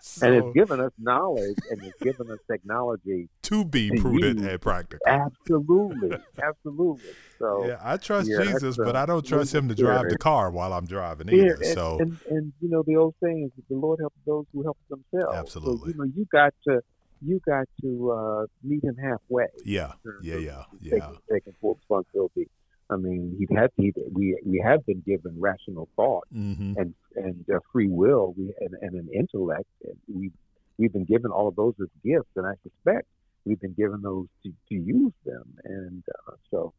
So, 0.00 0.26
and 0.26 0.34
it's 0.36 0.54
given 0.54 0.80
us 0.80 0.92
knowledge 0.98 1.56
and 1.70 1.82
it's 1.84 1.98
given 2.02 2.30
us 2.30 2.38
technology 2.50 3.28
to 3.42 3.64
be 3.64 3.90
to 3.90 4.00
prudent 4.00 4.38
use. 4.40 4.48
and 4.48 4.60
practical. 4.60 5.00
absolutely 5.06 6.16
absolutely 6.42 7.12
so 7.38 7.66
yeah, 7.66 7.78
I 7.82 7.96
trust 7.96 8.30
yeah, 8.30 8.42
Jesus, 8.44 8.76
but 8.76 8.96
I 8.96 9.04
don't 9.04 9.26
trust 9.26 9.54
him 9.54 9.68
to 9.68 9.74
drive 9.74 10.08
the 10.08 10.16
car 10.16 10.50
while 10.50 10.72
I'm 10.72 10.86
driving 10.86 11.28
Yeah, 11.28 11.34
either. 11.34 11.54
and, 11.54 11.64
so, 11.64 11.98
and 12.00 12.18
and 12.30 12.52
you 12.60 12.68
know 12.70 12.82
the 12.86 12.96
old 12.96 13.14
saying 13.22 13.50
is 13.56 13.64
the 13.68 13.76
Lord 13.76 13.98
helps 14.00 14.16
those 14.26 14.44
who 14.52 14.62
help 14.62 14.78
themselves. 14.88 15.36
Absolutely. 15.36 15.80
So, 15.80 15.86
you 15.88 15.94
know 15.98 16.12
you 16.16 16.26
got 16.32 16.54
to 16.68 16.80
you 17.22 17.40
got 17.46 17.66
to 17.82 18.10
uh, 18.12 18.46
meet 18.62 18.84
him 18.84 18.96
halfway. 19.02 19.46
Yeah, 19.64 19.92
yeah, 20.22 20.36
yeah, 20.36 20.62
yeah. 20.80 20.90
Taking, 20.92 21.18
taking 21.32 21.52
full 21.60 21.74
responsibility. 21.74 22.48
I 22.88 22.96
mean, 22.96 23.36
he 23.38 23.54
had 23.54 23.70
he, 23.76 23.92
we 24.12 24.38
we 24.44 24.62
have 24.64 24.84
been 24.86 25.02
given 25.06 25.40
rational 25.40 25.88
thought 25.96 26.26
mm-hmm. 26.34 26.74
and 26.76 26.94
and 27.16 27.44
uh, 27.52 27.58
free 27.72 27.88
will, 27.88 28.34
we 28.36 28.54
and, 28.60 28.74
and 28.80 28.94
an 28.94 29.08
intellect. 29.12 29.68
We 30.12 30.30
we've 30.78 30.92
been 30.92 31.04
given 31.04 31.30
all 31.30 31.48
of 31.48 31.56
those 31.56 31.74
as 31.80 31.88
gifts, 32.04 32.30
and 32.36 32.46
I 32.46 32.52
suspect 32.62 33.06
we've 33.44 33.60
been 33.60 33.74
given 33.74 34.02
those 34.02 34.26
to, 34.44 34.50
to 34.68 34.74
use 34.74 35.12
them. 35.24 35.54
And 35.64 36.02
uh, 36.28 36.32
so 36.50 36.72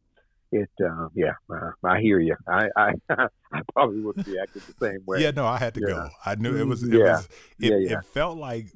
it 0.52 0.70
uh, 0.82 1.08
yeah 1.14 1.32
uh, 1.52 1.70
i 1.84 2.00
hear 2.00 2.20
you 2.20 2.34
i 2.46 2.68
i 2.76 2.92
i 3.52 3.60
probably 3.74 4.00
would 4.00 4.16
have 4.16 4.26
reacted 4.26 4.62
the 4.62 4.74
same 4.80 5.00
way 5.06 5.20
yeah 5.20 5.30
no 5.30 5.46
i 5.46 5.58
had 5.58 5.74
to 5.74 5.80
yeah. 5.80 5.86
go 5.88 6.08
i 6.24 6.34
knew 6.36 6.56
it 6.56 6.66
was 6.66 6.82
it 6.82 6.92
yeah. 6.92 7.16
was 7.16 7.24
it, 7.26 7.30
yeah, 7.58 7.76
yeah. 7.76 7.98
it 7.98 8.04
felt 8.04 8.38
like 8.38 8.66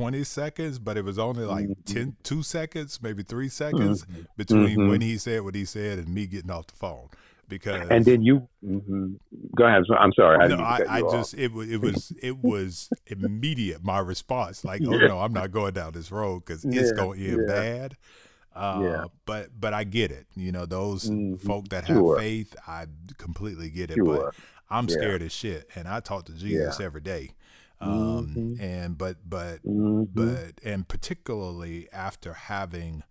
20 0.00 0.24
seconds 0.24 0.78
but 0.78 0.96
it 0.96 1.04
was 1.04 1.18
only 1.18 1.44
like 1.44 1.66
mm-hmm. 1.66 1.92
10 1.92 2.16
2 2.22 2.42
seconds 2.42 3.00
maybe 3.02 3.22
3 3.22 3.48
seconds 3.48 4.04
mm-hmm. 4.04 4.22
between 4.36 4.78
mm-hmm. 4.78 4.88
when 4.88 5.00
he 5.02 5.18
said 5.18 5.42
what 5.42 5.54
he 5.54 5.64
said 5.66 5.98
and 5.98 6.08
me 6.08 6.26
getting 6.26 6.50
off 6.50 6.66
the 6.68 6.74
phone 6.74 7.08
because 7.48 7.86
and 7.90 8.04
then 8.06 8.22
you 8.22 8.48
mm-hmm. 8.64 9.12
go 9.54 9.64
ahead 9.66 9.82
i'm 9.98 10.12
sorry 10.14 10.48
no, 10.48 10.56
i, 10.56 10.80
I 10.88 11.00
just 11.02 11.34
it, 11.34 11.52
was 11.52 11.70
it 11.70 11.82
was 11.82 12.12
it 12.22 12.38
was 12.42 12.88
immediate 13.08 13.84
my 13.84 13.98
response 13.98 14.64
like 14.64 14.80
oh 14.86 14.96
no 14.96 15.20
i'm 15.20 15.34
not 15.34 15.50
going 15.50 15.74
down 15.74 15.92
this 15.92 16.10
road 16.10 16.44
because 16.46 16.64
it's 16.64 16.92
going 16.92 17.18
to 17.18 17.28
end 17.28 17.46
bad 17.46 17.96
uh, 18.52 18.80
yeah. 18.82 19.04
But 19.26 19.50
but 19.58 19.72
I 19.72 19.84
get 19.84 20.10
it. 20.10 20.26
You 20.34 20.50
know, 20.50 20.66
those 20.66 21.08
mm-hmm. 21.08 21.36
folk 21.36 21.68
that 21.68 21.86
sure. 21.86 22.16
have 22.16 22.22
faith, 22.22 22.56
I 22.66 22.86
completely 23.16 23.70
get 23.70 23.92
it. 23.92 23.94
Sure. 23.94 24.04
But 24.04 24.34
I'm 24.68 24.88
yeah. 24.88 24.96
scared 24.96 25.22
as 25.22 25.30
shit, 25.30 25.68
and 25.76 25.86
I 25.86 26.00
talk 26.00 26.24
to 26.26 26.32
Jesus 26.32 26.80
yeah. 26.80 26.84
every 26.84 27.00
day. 27.00 27.30
Um, 27.82 28.34
mm-hmm. 28.36 28.62
and 28.62 28.98
but 28.98 29.16
but 29.26 29.64
mm-hmm. 29.64 30.04
but 30.12 30.60
and 30.62 30.86
particularly 30.86 31.88
after 31.92 32.34
having 32.34 33.04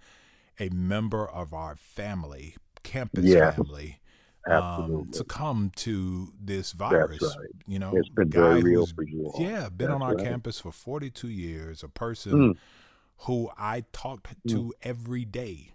a 0.60 0.70
member 0.70 1.28
of 1.28 1.54
our 1.54 1.76
family, 1.76 2.56
campus 2.84 3.34
family, 3.34 4.00
um, 4.48 5.12
succumb 5.12 5.72
to 5.78 6.34
this 6.40 6.72
virus. 6.72 7.22
Right. 7.22 7.50
You 7.68 7.80
know, 7.80 7.96
it's 7.96 8.10
been 8.10 8.30
very 8.30 8.62
real 8.62 8.86
for 8.86 9.04
you. 9.04 9.32
All. 9.34 9.42
Yeah, 9.42 9.70
been 9.70 9.88
That's 9.88 9.96
on 9.96 10.02
our 10.02 10.16
right. 10.16 10.26
campus 10.26 10.60
for 10.60 10.72
42 10.72 11.30
years. 11.30 11.84
A 11.84 11.88
person 11.90 12.34
mm. 12.34 12.58
who 13.20 13.50
I 13.58 13.86
talked 13.92 14.28
to 14.48 14.56
mm. 14.56 14.72
every 14.84 15.26
day 15.26 15.74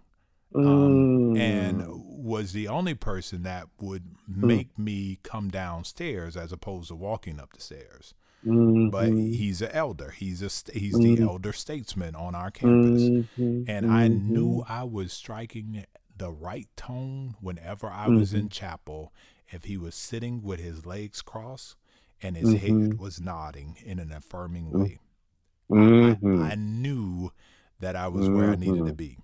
um, 0.53 1.35
and 1.35 1.83
was 1.87 2.53
the 2.53 2.67
only 2.67 2.93
person 2.93 3.43
that 3.43 3.67
would 3.79 4.03
make 4.27 4.73
mm. 4.75 4.83
me 4.83 5.19
come 5.23 5.49
downstairs 5.49 6.37
as 6.37 6.51
opposed 6.51 6.89
to 6.89 6.95
walking 6.95 7.39
up 7.39 7.53
the 7.53 7.61
stairs. 7.61 8.13
Mm-hmm. 8.45 8.89
But 8.89 9.09
he's 9.09 9.61
an 9.61 9.71
elder. 9.71 10.11
He's 10.11 10.41
a 10.41 10.71
he's 10.71 10.95
mm-hmm. 10.95 11.15
the 11.15 11.21
elder 11.29 11.53
statesman 11.53 12.15
on 12.15 12.35
our 12.35 12.51
campus, 12.51 13.01
mm-hmm. 13.01 13.63
and 13.67 13.91
I 13.91 14.07
knew 14.07 14.63
I 14.67 14.83
was 14.83 15.13
striking 15.13 15.83
the 16.17 16.31
right 16.31 16.67
tone 16.75 17.35
whenever 17.41 17.87
I 17.87 18.07
was 18.07 18.33
in 18.33 18.49
chapel. 18.49 19.11
If 19.49 19.65
he 19.65 19.77
was 19.77 19.95
sitting 19.95 20.41
with 20.43 20.59
his 20.59 20.85
legs 20.85 21.21
crossed 21.21 21.75
and 22.21 22.35
his 22.35 22.53
head 22.61 22.99
was 22.99 23.21
nodding 23.21 23.77
in 23.83 23.99
an 23.99 24.11
affirming 24.11 24.71
way, 24.71 24.99
I, 25.71 26.17
I, 26.23 26.55
knew 26.55 27.31
that 27.79 27.95
I 27.95 28.07
was 28.07 28.27
where 28.27 28.49
I 28.49 28.55
needed 28.55 28.85
to 28.85 28.93
be. 28.93 29.17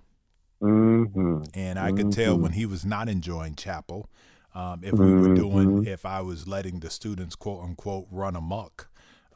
Mm-hmm. 0.61 1.43
And 1.55 1.79
I 1.79 1.91
could 1.91 2.11
tell 2.11 2.37
when 2.37 2.51
he 2.51 2.65
was 2.65 2.85
not 2.85 3.09
enjoying 3.09 3.55
chapel, 3.55 4.09
um, 4.53 4.81
if 4.83 4.93
we 4.93 5.13
were 5.13 5.33
doing, 5.33 5.85
if 5.85 6.05
I 6.05 6.21
was 6.21 6.47
letting 6.47 6.81
the 6.81 6.89
students 6.89 7.35
quote 7.35 7.63
unquote 7.63 8.07
run 8.11 8.35
amok, 8.35 8.89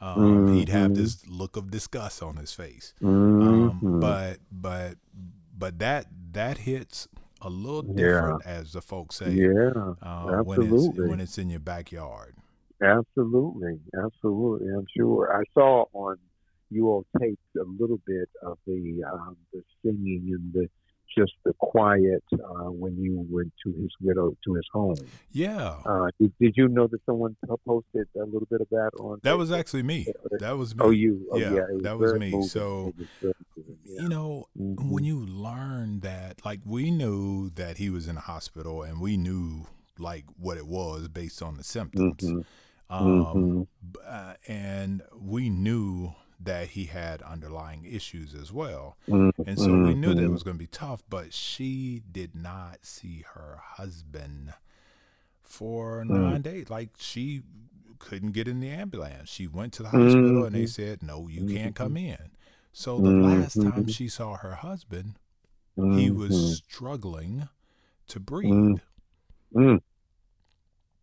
um, 0.06 0.18
mm-hmm. 0.18 0.56
he'd 0.56 0.70
have 0.70 0.94
this 0.94 1.28
look 1.28 1.58
of 1.58 1.72
disgust 1.72 2.22
on 2.22 2.36
his 2.38 2.54
face. 2.54 2.94
Mm-hmm. 3.02 3.42
Um, 3.42 4.00
but 4.00 4.38
but 4.52 4.96
but 5.58 5.80
that 5.80 6.06
that 6.34 6.60
hits 6.60 7.08
a 7.42 7.50
little 7.50 7.82
different, 7.82 8.44
yeah. 8.46 8.52
as 8.52 8.74
the 8.74 8.82
folks 8.82 9.16
say. 9.18 9.32
Yeah, 9.32 9.72
uh, 10.02 10.44
when 10.44 10.62
it's 10.62 11.00
when 11.00 11.20
it's 11.20 11.38
in 11.40 11.50
your 11.50 11.60
backyard. 11.60 12.36
Absolutely, 12.84 13.80
absolutely. 13.98 14.68
I'm 14.68 14.86
sure. 14.96 15.36
I 15.36 15.44
saw 15.54 15.86
on 15.94 16.18
you 16.70 16.88
all 16.88 17.06
taped 17.20 17.56
a 17.60 17.64
little 17.64 18.00
bit 18.06 18.30
of 18.44 18.60
the 18.68 19.04
um, 19.12 19.38
the 19.54 19.64
singing 19.84 20.30
and 20.34 20.54
the 20.54 20.70
just 21.18 21.34
the 21.44 21.54
quiet 21.60 22.24
uh, 22.34 22.70
when 22.72 22.98
you 22.98 23.26
went 23.30 23.52
to 23.64 23.72
his 23.72 23.92
widow 24.02 24.36
to 24.46 24.54
his 24.54 24.66
home. 24.72 24.96
Yeah. 25.32 25.76
Uh, 25.86 26.08
did, 26.20 26.34
did 26.40 26.54
you 26.56 26.68
know 26.68 26.88
that 26.88 27.00
someone 27.06 27.36
posted 27.68 28.08
a 28.16 28.26
little 28.26 28.48
bit 28.50 28.62
of 28.62 28.70
that 28.70 28.92
on? 29.00 29.20
That 29.24 29.36
Facebook? 29.36 29.38
was 29.38 29.52
actually 29.52 29.84
me. 29.84 30.08
That 30.40 30.58
was 30.58 30.76
me. 30.76 30.82
Oh, 30.84 30.90
you? 30.92 31.28
Oh, 31.32 31.38
yeah, 31.38 31.54
yeah 31.54 31.66
was 31.72 31.84
that 31.84 31.98
was 31.98 32.14
me. 32.14 32.32
Moving. 32.32 32.48
So, 32.48 32.94
was 32.98 33.34
yeah. 33.86 34.02
you 34.02 34.10
know, 34.10 34.48
mm-hmm. 34.60 34.90
when 34.90 35.04
you 35.04 35.26
learn 35.26 36.02
that, 36.02 36.46
like, 36.46 36.60
we 36.66 36.92
knew 36.92 37.50
that 37.52 37.78
he 37.78 37.90
was 37.90 38.08
in 38.08 38.18
a 38.18 38.22
hospital, 38.22 38.84
and 38.84 39.00
we 39.02 39.18
knew 39.18 39.68
like 39.98 40.26
what 40.38 40.58
it 40.58 40.68
was 40.68 41.08
based 41.08 41.42
on 41.42 41.58
the 41.58 41.64
symptoms. 41.64 42.22
Mm-hmm. 42.22 42.40
Um, 42.88 43.08
mm-hmm. 43.08 43.62
uh, 44.06 44.34
and 44.48 45.02
we 45.20 45.50
knew 45.50 46.14
that 46.40 46.70
he 46.70 46.86
had 46.86 47.22
underlying 47.22 47.86
issues 47.86 48.34
as 48.34 48.52
well. 48.52 48.98
Mm-hmm. 49.08 49.48
And 49.48 49.60
so 49.60 49.72
we 49.72 49.94
knew 49.94 50.14
that 50.14 50.18
it 50.20 50.24
mm-hmm. 50.24 50.34
was 50.34 50.44
going 50.44 50.58
to 50.58 50.64
be 50.64 50.68
tough, 50.68 51.04
but 51.10 51.34
she 51.34 52.04
did 52.12 52.36
not 52.36 52.80
see 52.86 53.24
her 53.34 53.60
husband 53.62 54.54
for 55.42 56.04
Mm. 56.04 56.10
nine 56.10 56.42
days. 56.42 56.70
Like 56.70 56.90
she 56.98 57.42
couldn't 58.00 58.32
get 58.32 58.48
in 58.48 58.60
the 58.60 58.70
ambulance. 58.70 59.30
She 59.30 59.48
went 59.48 59.74
to 59.74 59.84
the 59.84 59.90
hospital 59.90 60.44
and 60.44 60.54
they 60.56 60.64
mm-hmm. 60.64 60.68
said, 60.68 61.02
no, 61.02 61.28
you 61.28 61.46
can't 61.48 61.74
mm-hmm. 61.74 61.84
come 61.84 61.98
in. 61.98 62.32
So 62.74 63.00
the 63.00 63.10
last 63.10 63.62
time 63.62 63.88
she 63.88 64.10
saw 64.10 64.36
her 64.36 64.56
husband, 64.56 65.16
he 65.76 66.12
was 66.12 66.58
struggling 66.58 67.48
to 68.10 68.20
breathe. 68.20 68.80
Mm. 69.54 69.82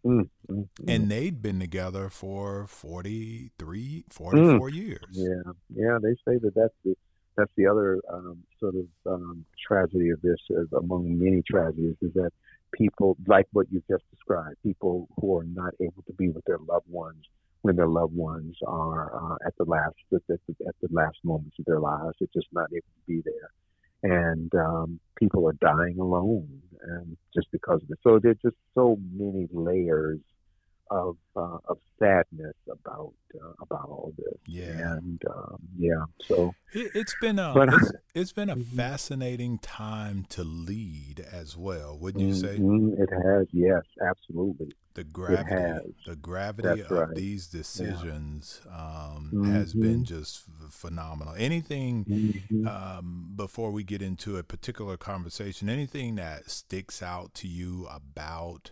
Mm-hmm. 0.05 0.63
And 0.89 1.11
they'd 1.11 1.41
been 1.41 1.61
together 1.61 2.09
for 2.09 2.67
43, 2.67 4.05
44 4.11 4.71
mm. 4.71 4.75
years. 4.75 5.05
Yeah, 5.13 5.53
yeah. 5.75 5.99
They 6.03 6.15
say 6.27 6.39
that 6.39 6.53
that's 6.55 6.75
the 6.85 6.95
that's 7.37 7.53
the 7.57 7.67
other 7.67 8.01
um, 8.13 8.43
sort 8.61 8.75
of 8.75 8.87
um, 9.07 9.45
tragedy 9.67 10.11
of 10.11 10.21
this, 10.21 10.37
uh, 10.51 10.77
among 10.77 11.19
many 11.19 11.43
tragedies, 11.49 11.97
is 12.03 12.13
that 12.15 12.31
people 12.73 13.17
like 13.27 13.47
what 13.53 13.67
you 13.71 13.83
just 13.89 14.05
described, 14.11 14.57
people 14.63 15.09
who 15.19 15.39
are 15.39 15.45
not 15.45 15.73
able 15.81 16.03
to 16.07 16.13
be 16.13 16.29
with 16.29 16.45
their 16.45 16.59
loved 16.59 16.89
ones 16.89 17.25
when 17.63 17.77
their 17.77 17.89
loved 17.89 18.15
ones 18.15 18.57
are 18.67 19.15
uh, 19.15 19.37
at 19.47 19.57
the 19.57 19.65
last 19.65 19.95
at 20.13 20.21
the, 20.29 20.35
at 20.67 20.75
the 20.83 20.89
last 20.91 21.17
moments 21.25 21.57
of 21.59 21.65
their 21.65 21.81
lives, 21.81 22.15
they're 22.19 22.29
just 22.35 22.49
not 22.53 22.69
able 22.73 22.81
to 22.81 23.07
be 23.07 23.23
there, 23.25 23.51
and 24.03 24.53
um, 24.55 25.01
people 25.17 25.49
are 25.49 25.55
dying 25.55 25.99
alone 25.99 26.63
and 26.83 27.17
just 27.35 27.51
because 27.53 27.83
of 27.83 27.91
it. 27.91 27.99
So 28.03 28.19
there's 28.19 28.39
just 28.43 28.57
so 28.75 28.99
many 29.15 29.49
layers 29.53 30.21
of 30.91 31.17
uh, 31.37 31.59
of 31.69 31.79
sadness 31.99 32.55
about 32.71 33.15
uh, 33.35 33.53
about 33.61 33.89
all 33.89 34.13
this. 34.19 34.39
Yeah, 34.47 34.97
and 34.97 35.23
um, 35.31 35.59
yeah, 35.79 36.05
so 36.27 36.55
it, 36.75 36.93
has 36.95 37.15
been 37.21 37.39
a 37.39 37.55
but, 37.55 37.73
it's, 37.73 37.93
it's 38.15 38.33
been 38.33 38.51
a 38.51 38.57
mm-hmm. 38.57 38.77
fascinating 38.77 39.59
time 39.59 40.27
to 40.31 40.45
lead 40.45 41.25
as 41.33 41.57
well, 41.57 41.99
wouldn't 41.99 42.23
you 42.23 42.35
say? 42.35 42.59
Mm-hmm. 42.59 43.03
It 43.03 43.09
has, 43.11 43.47
yes, 43.53 43.83
absolutely. 44.07 44.73
The 44.95 45.05
gravity, 45.05 45.95
the 46.07 46.17
gravity 46.17 46.69
That's 46.69 46.91
of 46.91 46.91
right. 46.91 47.15
these 47.15 47.47
decisions 47.47 48.61
yeah. 48.67 48.73
um, 48.73 49.31
mm-hmm. 49.33 49.53
has 49.53 49.73
been 49.73 50.05
just 50.05 50.45
phenomenal. 50.71 51.35
Anything 51.39 52.05
mm-hmm. 52.05 52.67
um, 52.69 53.31
before 53.35 53.71
we 53.71 53.85
get 53.85 54.03
into 54.03 54.37
a 54.37 54.43
particular 54.43 54.97
conversation, 54.99 55.69
anything 55.71 56.17
that 56.17 56.51
sticks 56.51 57.03
out 57.03 57.33
to 57.35 57.49
you 57.49 57.87
about 57.91 58.71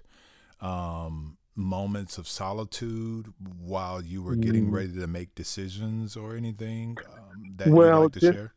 um, 0.60 1.38
moments 1.56 2.18
of 2.18 2.28
solitude 2.28 3.32
while 3.58 4.02
you 4.02 4.22
were 4.22 4.36
getting 4.36 4.66
Mm. 4.66 4.72
ready 4.72 4.92
to 5.00 5.06
make 5.06 5.34
decisions 5.34 6.16
or 6.16 6.36
anything 6.36 6.96
um, 7.12 7.54
that 7.56 7.68
Well, 7.68 8.00
you'd 8.00 8.04
like 8.04 8.12
to 8.12 8.20
just- 8.20 8.32
share? 8.34 8.52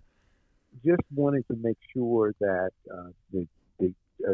just 0.84 1.02
wanted 1.14 1.48
to 1.48 1.56
make 1.58 1.78
sure 1.94 2.34
that 2.40 2.72
uh, 2.94 3.10
the, 3.32 3.48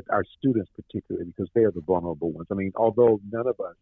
our 0.09 0.23
students, 0.37 0.69
particularly 0.75 1.25
because 1.25 1.49
they 1.53 1.61
are 1.61 1.71
the 1.71 1.81
vulnerable 1.81 2.31
ones. 2.31 2.47
I 2.51 2.55
mean, 2.55 2.71
although 2.75 3.19
none 3.31 3.47
of 3.47 3.59
us 3.59 3.75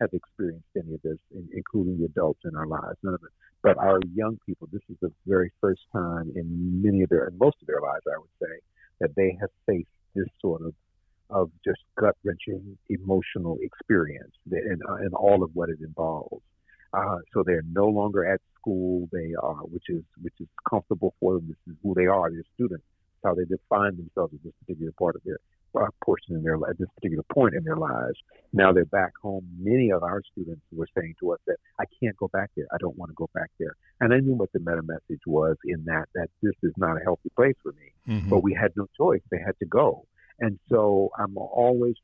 have 0.00 0.10
experienced 0.12 0.66
any 0.76 0.94
of 0.94 1.02
this, 1.02 1.18
in, 1.34 1.48
including 1.52 1.98
the 1.98 2.06
adults 2.06 2.40
in 2.44 2.56
our 2.56 2.66
lives, 2.66 2.98
none 3.02 3.14
of 3.14 3.20
it. 3.22 3.30
But 3.62 3.78
our 3.78 4.00
young 4.14 4.38
people, 4.44 4.68
this 4.72 4.82
is 4.90 4.96
the 5.00 5.12
very 5.26 5.52
first 5.60 5.82
time 5.92 6.32
in 6.34 6.82
many 6.82 7.02
of 7.02 7.10
their, 7.10 7.28
in 7.28 7.38
most 7.38 7.56
of 7.60 7.66
their 7.66 7.80
lives, 7.80 8.04
I 8.06 8.18
would 8.18 8.36
say, 8.40 8.58
that 9.00 9.14
they 9.14 9.36
have 9.40 9.50
faced 9.66 9.88
this 10.14 10.26
sort 10.40 10.62
of 10.62 10.74
of 11.30 11.50
just 11.64 11.80
gut 11.98 12.14
wrenching 12.24 12.76
emotional 12.90 13.56
experience 13.62 14.34
and, 14.50 14.82
uh, 14.86 14.96
and 14.96 15.14
all 15.14 15.42
of 15.42 15.50
what 15.54 15.70
it 15.70 15.78
involves. 15.80 16.42
Uh, 16.92 17.16
so 17.32 17.42
they're 17.42 17.64
no 17.72 17.86
longer 17.86 18.26
at 18.26 18.40
school. 18.60 19.08
They 19.10 19.32
are, 19.40 19.62
which 19.64 19.84
is 19.88 20.02
which 20.20 20.34
is 20.40 20.48
comfortable 20.68 21.14
for 21.18 21.34
them. 21.34 21.48
This 21.48 21.72
is 21.72 21.78
who 21.82 21.94
they 21.94 22.04
are. 22.04 22.30
They're 22.30 22.42
students. 22.54 22.84
How 23.24 23.34
they 23.34 23.44
define 23.44 23.96
themselves 23.96 24.34
at 24.34 24.42
this 24.42 24.52
particular 24.60 24.92
part 24.98 25.16
of 25.16 25.22
their 25.24 25.38
uh, 25.74 25.86
portion 26.04 26.36
in 26.36 26.42
their 26.42 26.56
at 26.68 26.78
this 26.78 26.88
particular 26.96 27.24
point 27.32 27.54
in 27.54 27.64
their 27.64 27.76
lives. 27.76 28.18
Now 28.52 28.72
they're 28.72 28.84
back 28.84 29.12
home. 29.22 29.46
Many 29.58 29.90
of 29.90 30.02
our 30.02 30.20
students 30.32 30.62
were 30.72 30.88
saying 30.96 31.14
to 31.20 31.32
us 31.32 31.40
that 31.46 31.56
I 31.80 31.84
can't 32.00 32.16
go 32.16 32.28
back 32.28 32.50
there. 32.56 32.66
I 32.72 32.76
don't 32.78 32.96
want 32.96 33.10
to 33.10 33.14
go 33.14 33.30
back 33.34 33.50
there. 33.58 33.74
And 34.00 34.12
I 34.12 34.18
knew 34.18 34.34
what 34.34 34.52
the 34.52 34.60
meta 34.60 34.82
message 34.82 35.22
was 35.26 35.56
in 35.64 35.84
that 35.86 36.06
that 36.14 36.28
this 36.42 36.54
is 36.62 36.72
not 36.76 36.96
a 36.96 37.04
healthy 37.04 37.30
place 37.36 37.56
for 37.62 37.72
me. 37.72 37.92
Mm-hmm. 38.08 38.28
But 38.28 38.42
we 38.42 38.54
had 38.54 38.72
no 38.76 38.86
choice; 38.96 39.22
they 39.30 39.38
had 39.38 39.58
to 39.60 39.66
go. 39.66 40.06
And 40.40 40.58
so 40.68 41.10
I'm 41.18 41.36
always 41.36 41.94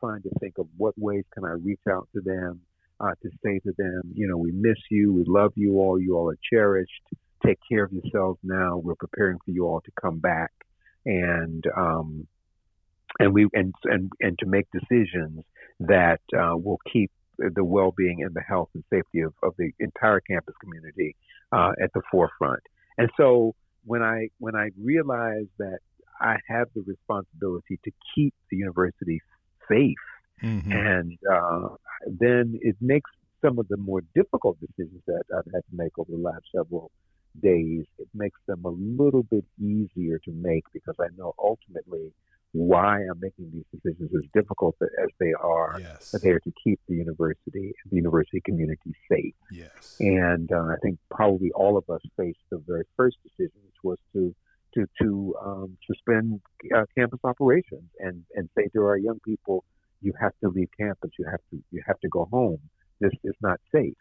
trying 0.00 0.22
to 0.22 0.30
think 0.40 0.58
of 0.58 0.66
what 0.76 0.94
ways 0.98 1.24
can 1.32 1.44
I 1.44 1.52
reach 1.52 1.80
out 1.90 2.08
to 2.14 2.20
them 2.20 2.60
uh, 3.00 3.12
to 3.22 3.30
say 3.44 3.58
to 3.60 3.72
them, 3.78 4.02
you 4.14 4.28
know, 4.28 4.36
we 4.36 4.52
miss 4.52 4.78
you, 4.90 5.12
we 5.12 5.24
love 5.26 5.52
you 5.54 5.78
all, 5.80 6.00
you 6.00 6.16
all 6.16 6.30
are 6.30 6.38
cherished. 6.52 7.02
Take 7.44 7.58
care 7.70 7.84
of 7.84 7.92
yourselves 7.92 8.38
now. 8.42 8.78
We're 8.78 8.94
preparing 8.94 9.38
for 9.44 9.50
you 9.50 9.66
all 9.66 9.80
to 9.80 9.90
come 10.00 10.18
back, 10.18 10.50
and 11.06 11.64
um, 11.76 12.26
and 13.18 13.32
we 13.32 13.46
and 13.52 13.74
and 13.84 14.10
and 14.20 14.38
to 14.40 14.46
make 14.46 14.66
decisions 14.72 15.44
that 15.80 16.20
uh, 16.36 16.56
will 16.56 16.80
keep 16.92 17.10
the 17.38 17.64
well-being 17.64 18.22
and 18.24 18.34
the 18.34 18.40
health 18.40 18.68
and 18.74 18.82
safety 18.90 19.20
of, 19.20 19.32
of 19.44 19.54
the 19.58 19.70
entire 19.78 20.20
campus 20.20 20.54
community 20.60 21.14
uh, 21.52 21.70
at 21.82 21.92
the 21.94 22.02
forefront. 22.10 22.62
And 22.96 23.08
so 23.16 23.54
when 23.84 24.02
I 24.02 24.28
when 24.38 24.56
I 24.56 24.70
realized 24.80 25.50
that 25.58 25.78
I 26.20 26.36
have 26.48 26.68
the 26.74 26.82
responsibility 26.86 27.78
to 27.84 27.92
keep 28.14 28.34
the 28.50 28.56
university 28.56 29.20
safe, 29.70 29.94
mm-hmm. 30.42 30.72
and 30.72 31.18
uh, 31.32 31.68
then 32.06 32.58
it 32.60 32.76
makes 32.80 33.10
some 33.40 33.58
of 33.58 33.68
the 33.68 33.76
more 33.76 34.02
difficult 34.14 34.58
decisions 34.60 35.00
that 35.06 35.22
I've 35.32 35.52
had 35.52 35.62
to 35.70 35.74
make 35.74 35.96
over 35.98 36.10
the 36.10 36.18
last 36.18 36.42
several 36.54 36.90
days. 37.40 37.84
It 37.98 38.08
makes 38.14 38.40
them 38.46 38.64
a 38.64 38.70
little 38.70 39.22
bit 39.22 39.44
easier 39.60 40.18
to 40.18 40.32
make 40.32 40.64
because 40.72 40.96
I 41.00 41.08
know 41.16 41.34
ultimately 41.38 42.12
why 42.52 43.00
I'm 43.00 43.20
making 43.20 43.50
these 43.52 43.64
decisions, 43.72 44.10
as 44.16 44.28
difficult 44.32 44.76
as 44.80 45.08
they 45.20 45.32
are, 45.38 45.76
yes. 45.80 46.14
they 46.22 46.30
are 46.30 46.40
to 46.40 46.52
keep 46.64 46.80
the 46.88 46.94
university, 46.94 47.74
the 47.90 47.96
university 47.96 48.40
community 48.44 48.94
safe. 49.10 49.34
Yes. 49.50 49.96
And 50.00 50.50
uh, 50.50 50.68
I 50.72 50.76
think 50.82 50.98
probably 51.10 51.50
all 51.52 51.76
of 51.76 51.88
us 51.90 52.00
faced 52.16 52.38
the 52.50 52.62
very 52.66 52.84
first 52.96 53.18
decision, 53.22 53.60
which 53.64 53.76
was 53.82 53.98
to 54.14 54.34
to 54.74 54.86
to 55.02 55.34
um, 55.44 55.78
suspend 55.86 56.40
uh, 56.74 56.84
campus 56.96 57.20
operations 57.24 57.90
and 58.00 58.24
and 58.34 58.48
say 58.56 58.68
to 58.74 58.82
our 58.82 58.96
young 58.96 59.18
people, 59.24 59.64
you 60.00 60.12
have 60.20 60.32
to 60.42 60.48
leave 60.48 60.68
campus, 60.78 61.10
you 61.18 61.26
have 61.30 61.40
to 61.50 61.62
you 61.70 61.82
have 61.86 62.00
to 62.00 62.08
go 62.08 62.28
home. 62.30 62.60
This 63.00 63.12
is 63.24 63.34
not 63.42 63.60
safe. 63.72 63.94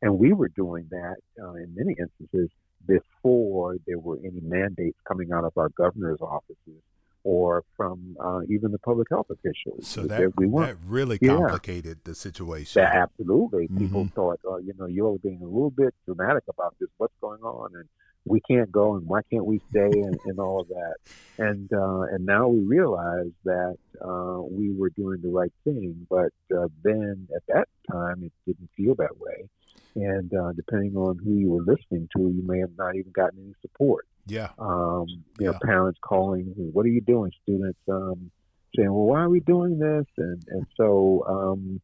And 0.00 0.18
we 0.18 0.32
were 0.32 0.48
doing 0.48 0.86
that 0.90 1.16
uh, 1.42 1.54
in 1.54 1.74
many 1.74 1.96
instances 1.98 2.50
before 2.88 3.76
there 3.86 3.98
were 3.98 4.18
any 4.24 4.40
mandates 4.42 4.98
coming 5.06 5.30
out 5.32 5.44
of 5.44 5.52
our 5.56 5.68
governor's 5.76 6.20
offices 6.20 6.82
or 7.24 7.62
from 7.76 8.16
uh, 8.20 8.40
even 8.48 8.72
the 8.72 8.78
public 8.78 9.06
health 9.10 9.26
officials. 9.30 9.86
So 9.86 10.04
that, 10.04 10.32
we 10.36 10.46
that 10.46 10.76
really 10.86 11.18
complicated 11.18 11.98
yeah. 11.98 12.10
the 12.10 12.14
situation. 12.14 12.82
That 12.82 12.94
absolutely. 12.96 13.66
Mm-hmm. 13.66 13.78
People 13.78 14.08
thought, 14.14 14.40
oh, 14.46 14.58
you 14.58 14.72
know, 14.78 14.86
you're 14.86 15.18
being 15.18 15.42
a 15.42 15.46
little 15.46 15.70
bit 15.70 15.94
dramatic 16.06 16.44
about 16.48 16.74
this. 16.80 16.88
What's 16.96 17.12
going 17.20 17.42
on? 17.42 17.74
And 17.74 17.88
we 18.24 18.40
can't 18.40 18.70
go, 18.70 18.94
and 18.94 19.06
why 19.06 19.20
can't 19.30 19.44
we 19.44 19.60
stay, 19.70 19.90
and, 19.90 20.18
and 20.26 20.38
all 20.38 20.60
of 20.60 20.68
that. 20.68 20.94
And 21.38 21.72
uh, 21.72 22.02
and 22.12 22.24
now 22.24 22.48
we 22.48 22.60
realize 22.60 23.32
that 23.44 23.76
uh, 24.00 24.40
we 24.42 24.72
were 24.74 24.90
doing 24.90 25.20
the 25.22 25.28
right 25.30 25.52
thing, 25.64 26.06
but 26.08 26.32
uh, 26.56 26.68
then 26.82 27.28
at 27.34 27.42
that 27.48 27.68
time 27.90 28.22
it 28.22 28.32
didn't 28.46 28.70
feel 28.76 28.94
that 28.96 29.18
way. 29.18 29.48
And 29.98 30.32
uh, 30.32 30.52
depending 30.52 30.96
on 30.96 31.18
who 31.18 31.34
you 31.34 31.50
were 31.50 31.62
listening 31.62 32.08
to, 32.16 32.22
you 32.22 32.42
may 32.44 32.60
have 32.60 32.76
not 32.78 32.94
even 32.94 33.10
gotten 33.10 33.40
any 33.40 33.54
support. 33.62 34.06
Yeah. 34.26 34.50
Um, 34.58 35.06
you 35.08 35.46
yeah. 35.46 35.50
know, 35.50 35.58
parents 35.62 35.98
calling, 36.02 36.52
"What 36.56 36.86
are 36.86 36.90
you 36.90 37.00
doing?" 37.00 37.32
Students 37.42 37.78
um, 37.88 38.30
saying, 38.76 38.92
"Well, 38.92 39.06
why 39.06 39.20
are 39.20 39.28
we 39.28 39.40
doing 39.40 39.78
this?" 39.78 40.06
And 40.16 40.44
and 40.48 40.66
so 40.76 41.24
um, 41.26 41.80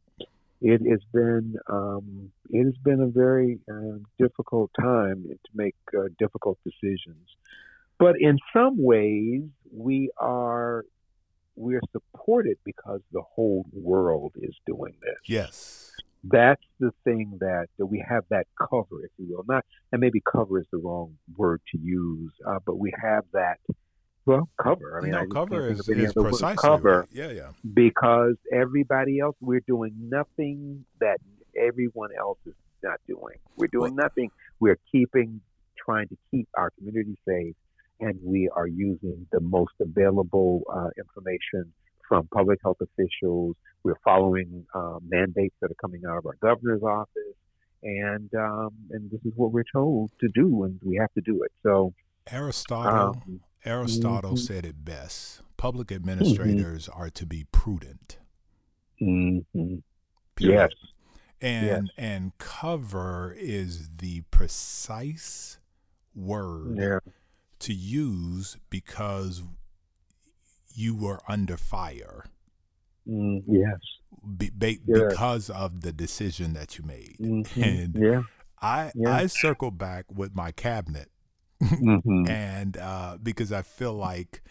it 0.61 0.81
has 0.88 1.00
been 1.12 1.57
um, 1.68 2.31
it 2.50 2.64
has 2.64 2.77
been 2.85 3.00
a 3.00 3.09
very 3.09 3.59
uh, 3.68 3.98
difficult 4.18 4.70
time 4.79 5.24
to 5.29 5.50
make 5.55 5.74
uh, 5.98 6.05
difficult 6.18 6.59
decisions. 6.64 7.27
But 7.98 8.16
in 8.20 8.38
some 8.53 8.81
ways, 8.81 9.42
we 9.72 10.11
are 10.18 10.85
we 11.57 11.74
are 11.74 11.83
supported 11.90 12.59
because 12.64 13.00
the 13.11 13.22
whole 13.22 13.64
world 13.72 14.35
is 14.37 14.55
doing 14.66 14.94
this. 15.03 15.18
Yes 15.24 15.84
that's 16.29 16.63
the 16.81 16.91
thing 17.05 17.39
that, 17.41 17.67
that 17.79 17.87
we 17.87 18.05
have 18.09 18.25
that 18.31 18.47
cover, 18.59 19.05
if 19.05 19.11
you 19.19 19.27
will. 19.29 19.45
Not, 19.47 19.65
and 19.93 20.01
maybe 20.01 20.21
cover 20.21 20.59
is 20.59 20.67
the 20.73 20.79
wrong 20.79 21.17
word 21.37 21.61
to 21.73 21.79
use, 21.79 22.33
uh, 22.47 22.59
but 22.65 22.79
we 22.79 22.93
have 23.03 23.25
that. 23.33 23.59
Well, 24.27 24.49
cover. 24.61 24.99
I 24.99 25.03
mean, 25.03 25.13
no, 25.13 25.21
I 25.21 25.27
cover 25.27 25.69
is, 25.69 25.87
is 25.89 26.13
precisely 26.15 26.57
cover. 26.57 27.01
Right. 27.01 27.09
Yeah, 27.13 27.31
yeah. 27.31 27.51
Because 27.75 28.37
everybody 28.51 29.21
else, 29.21 29.37
we're 29.41 29.63
doing 29.67 29.93
nothing 29.99 30.85
that 31.01 31.19
everyone 31.61 32.11
else 32.19 32.39
is 32.47 32.55
not 32.83 33.01
doing. 33.07 33.37
We're 33.57 33.67
doing 33.67 33.95
well, 33.95 34.07
nothing. 34.07 34.31
We're 34.61 34.79
keeping, 34.91 35.43
trying 35.85 36.09
to 36.09 36.17
keep 36.31 36.49
our 36.57 36.71
community 36.79 37.19
safe, 37.29 37.55
and 38.01 38.19
we 38.23 38.49
are 38.55 38.67
using 38.67 39.27
the 39.31 39.41
most 39.41 39.75
available 39.81 40.63
uh, 40.75 40.89
information 40.97 41.73
from 42.09 42.27
public 42.33 42.61
health 42.63 42.79
officials. 42.81 43.57
We're 43.85 43.94
following 44.03 44.66
uh, 44.75 44.99
mandates 45.07 45.55
that 45.61 45.70
are 45.70 45.77
coming 45.81 46.03
out 46.09 46.16
of 46.16 46.27
our 46.27 46.37
governor's 46.40 46.83
office, 46.83 47.37
and 47.83 48.31
um, 48.35 48.70
and 48.90 49.11
this 49.11 49.20
is 49.27 49.33
what 49.37 49.53
we're 49.53 49.64
told 49.70 50.11
to 50.20 50.29
do, 50.35 50.64
and 50.64 50.81
we 50.83 50.97
have 50.97 51.12
to 51.12 51.20
do 51.20 51.42
it. 51.42 51.53
So 51.62 51.92
Aristotle 52.31 53.23
um, 53.27 53.40
Aristotle 53.64 54.33
mm-hmm. 54.33 54.38
said 54.38 54.64
it 54.64 54.85
best: 54.85 55.42
public 55.59 55.92
administrators 55.92 56.88
mm-hmm. 56.88 56.99
are 56.99 57.11
to 57.11 57.27
be 57.27 57.44
prudent. 57.53 58.18
Mm-hmm. 59.03 59.77
Yes. 60.38 60.70
And 61.40 61.66
yes. 61.66 61.94
and 61.99 62.38
cover 62.38 63.37
is 63.38 63.90
the 63.99 64.23
precise 64.31 65.59
word 66.14 66.79
yeah. 66.79 66.99
to 67.59 67.75
use 67.75 68.57
because 68.70 69.42
you 70.75 70.97
were 70.97 71.20
under 71.29 71.57
fire. 71.57 72.25
Mm, 73.09 73.43
yes. 73.47 73.79
Be, 74.37 74.51
be, 74.51 74.81
yes. 74.87 75.01
Because 75.11 75.51
of 75.51 75.83
the 75.83 75.93
decision 75.93 76.55
that 76.55 76.79
you 76.79 76.85
made. 76.85 77.17
Mm-hmm. 77.21 77.62
And 77.62 77.95
yeah. 77.97 78.23
I 78.61 78.93
yeah. 78.95 79.14
I 79.14 79.27
circle 79.27 79.71
back 79.71 80.07
with 80.11 80.35
my 80.35 80.51
cabinet, 80.51 81.11
mm-hmm. 81.62 82.27
and 82.31 82.77
uh, 82.79 83.19
because 83.23 83.53
I 83.53 83.62
feel 83.62 83.93
like 83.93 84.43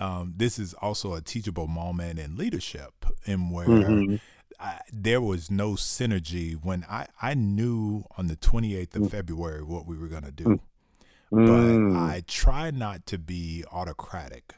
um, 0.00 0.34
this 0.36 0.58
is 0.58 0.74
also 0.74 1.14
a 1.14 1.20
teachable 1.20 1.68
moment 1.68 2.18
in 2.18 2.36
leadership, 2.36 3.06
in 3.26 3.50
where 3.50 3.68
mm-hmm. 3.68 4.16
I, 4.58 4.80
there 4.92 5.20
was 5.20 5.50
no 5.50 5.72
synergy 5.72 6.54
when 6.54 6.84
I 6.90 7.06
I 7.22 7.34
knew 7.34 8.04
on 8.18 8.26
the 8.26 8.36
28th 8.36 8.96
of 8.96 9.02
mm. 9.02 9.10
February 9.10 9.62
what 9.62 9.86
we 9.86 9.96
were 9.96 10.08
going 10.08 10.24
to 10.24 10.32
do, 10.32 10.44
mm. 10.44 10.60
but 11.30 11.38
mm. 11.38 11.96
I 11.96 12.24
try 12.26 12.72
not 12.72 13.06
to 13.06 13.18
be 13.18 13.64
autocratic. 13.70 14.54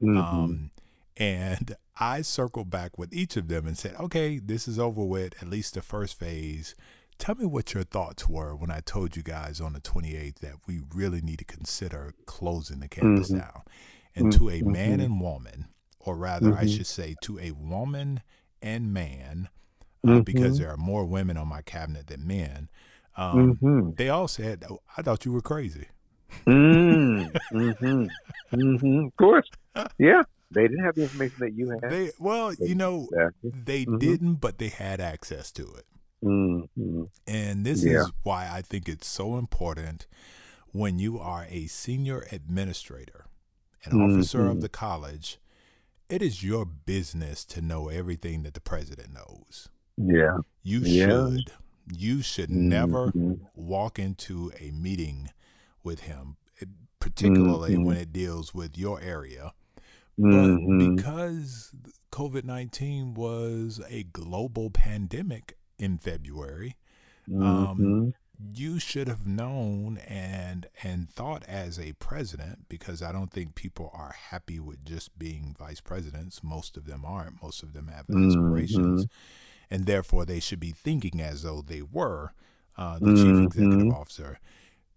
Mm-hmm. 0.00 0.18
Um, 0.18 0.70
and 1.16 1.76
I 1.98 2.22
circled 2.22 2.70
back 2.70 2.98
with 2.98 3.12
each 3.12 3.36
of 3.36 3.48
them 3.48 3.66
and 3.66 3.78
said, 3.78 3.94
okay, 4.00 4.38
this 4.38 4.66
is 4.66 4.78
over 4.78 5.04
with, 5.04 5.40
at 5.40 5.48
least 5.48 5.74
the 5.74 5.82
first 5.82 6.18
phase. 6.18 6.74
Tell 7.18 7.36
me 7.36 7.46
what 7.46 7.72
your 7.72 7.84
thoughts 7.84 8.28
were 8.28 8.56
when 8.56 8.70
I 8.70 8.80
told 8.80 9.16
you 9.16 9.22
guys 9.22 9.60
on 9.60 9.74
the 9.74 9.80
28th 9.80 10.40
that 10.40 10.56
we 10.66 10.80
really 10.92 11.20
need 11.20 11.38
to 11.38 11.44
consider 11.44 12.12
closing 12.26 12.80
the 12.80 12.88
campus 12.88 13.28
mm-hmm. 13.28 13.38
down. 13.38 13.62
And 14.16 14.32
mm-hmm. 14.32 14.44
to 14.46 14.50
a 14.50 14.62
man 14.62 14.98
mm-hmm. 14.98 15.00
and 15.00 15.20
woman, 15.20 15.68
or 16.00 16.16
rather, 16.16 16.52
I 16.52 16.64
mm-hmm. 16.64 16.76
should 16.76 16.86
say 16.86 17.14
to 17.22 17.38
a 17.38 17.52
woman 17.52 18.22
and 18.60 18.92
man, 18.92 19.48
uh, 20.06 20.20
because 20.20 20.54
mm-hmm. 20.54 20.62
there 20.64 20.72
are 20.72 20.76
more 20.76 21.04
women 21.04 21.36
on 21.36 21.48
my 21.48 21.62
cabinet 21.62 22.08
than 22.08 22.26
men, 22.26 22.68
um, 23.16 23.54
mm-hmm. 23.54 23.90
they 23.96 24.08
all 24.08 24.28
said, 24.28 24.64
oh, 24.68 24.80
I 24.96 25.02
thought 25.02 25.24
you 25.24 25.32
were 25.32 25.40
crazy. 25.40 25.86
mm, 26.46 27.32
mm-hmm, 27.52 28.06
mm-hmm. 28.52 29.06
Of 29.06 29.16
course, 29.16 29.48
yeah. 29.98 30.24
They 30.54 30.62
didn't 30.62 30.84
have 30.84 30.94
the 30.94 31.02
information 31.02 31.36
that 31.40 31.52
you 31.54 31.70
had. 31.70 31.90
They 31.90 32.10
well, 32.18 32.54
you 32.54 32.74
know, 32.74 33.08
they 33.42 33.84
mm-hmm. 33.84 33.98
didn't, 33.98 34.34
but 34.36 34.58
they 34.58 34.68
had 34.68 35.00
access 35.00 35.50
to 35.52 35.62
it. 35.62 35.86
Mm-hmm. 36.24 37.04
And 37.26 37.66
this 37.66 37.84
yeah. 37.84 38.00
is 38.00 38.12
why 38.22 38.48
I 38.50 38.62
think 38.62 38.88
it's 38.88 39.06
so 39.06 39.36
important 39.36 40.06
when 40.72 40.98
you 40.98 41.18
are 41.18 41.46
a 41.50 41.66
senior 41.66 42.26
administrator, 42.32 43.26
an 43.84 43.92
mm-hmm. 43.92 44.14
officer 44.14 44.46
of 44.46 44.52
mm-hmm. 44.52 44.60
the 44.60 44.68
college. 44.68 45.38
It 46.08 46.22
is 46.22 46.44
your 46.44 46.64
business 46.64 47.44
to 47.46 47.60
know 47.60 47.88
everything 47.88 48.42
that 48.42 48.54
the 48.54 48.60
president 48.60 49.14
knows. 49.14 49.68
Yeah, 49.96 50.38
you 50.62 50.80
yeah. 50.80 51.06
should. 51.06 51.52
You 51.92 52.22
should 52.22 52.50
never 52.50 53.08
mm-hmm. 53.08 53.34
walk 53.54 53.98
into 53.98 54.50
a 54.58 54.70
meeting 54.70 55.30
with 55.82 56.00
him, 56.00 56.36
particularly 56.98 57.72
mm-hmm. 57.72 57.84
when 57.84 57.96
it 57.96 58.12
deals 58.12 58.54
with 58.54 58.78
your 58.78 59.00
area. 59.00 59.52
Mm-hmm. 60.18 60.78
But 60.78 60.96
because 60.96 61.72
COVID 62.12 62.44
19 62.44 63.14
was 63.14 63.80
a 63.88 64.04
global 64.04 64.70
pandemic 64.70 65.56
in 65.78 65.98
February, 65.98 66.76
um, 67.28 67.40
mm-hmm. 67.40 67.82
um, 67.82 68.14
you 68.54 68.78
should 68.78 69.08
have 69.08 69.26
known 69.26 69.98
and 69.98 70.66
and 70.82 71.08
thought 71.08 71.44
as 71.48 71.78
a 71.78 71.92
president 71.94 72.68
because 72.68 73.02
I 73.02 73.12
don't 73.12 73.32
think 73.32 73.54
people 73.54 73.90
are 73.94 74.14
happy 74.30 74.60
with 74.60 74.84
just 74.84 75.18
being 75.18 75.54
vice 75.58 75.80
presidents. 75.80 76.42
Most 76.42 76.76
of 76.76 76.86
them 76.86 77.04
aren't. 77.04 77.42
Most 77.42 77.62
of 77.62 77.72
them 77.72 77.88
have 77.88 78.06
aspirations, 78.10 79.06
mm-hmm. 79.06 79.74
and 79.74 79.86
therefore 79.86 80.24
they 80.24 80.40
should 80.40 80.60
be 80.60 80.72
thinking 80.72 81.20
as 81.20 81.42
though 81.42 81.62
they 81.62 81.82
were 81.82 82.32
uh, 82.76 82.98
the 82.98 83.14
chief 83.14 83.46
executive 83.46 83.80
mm-hmm. 83.80 83.92
officer 83.92 84.38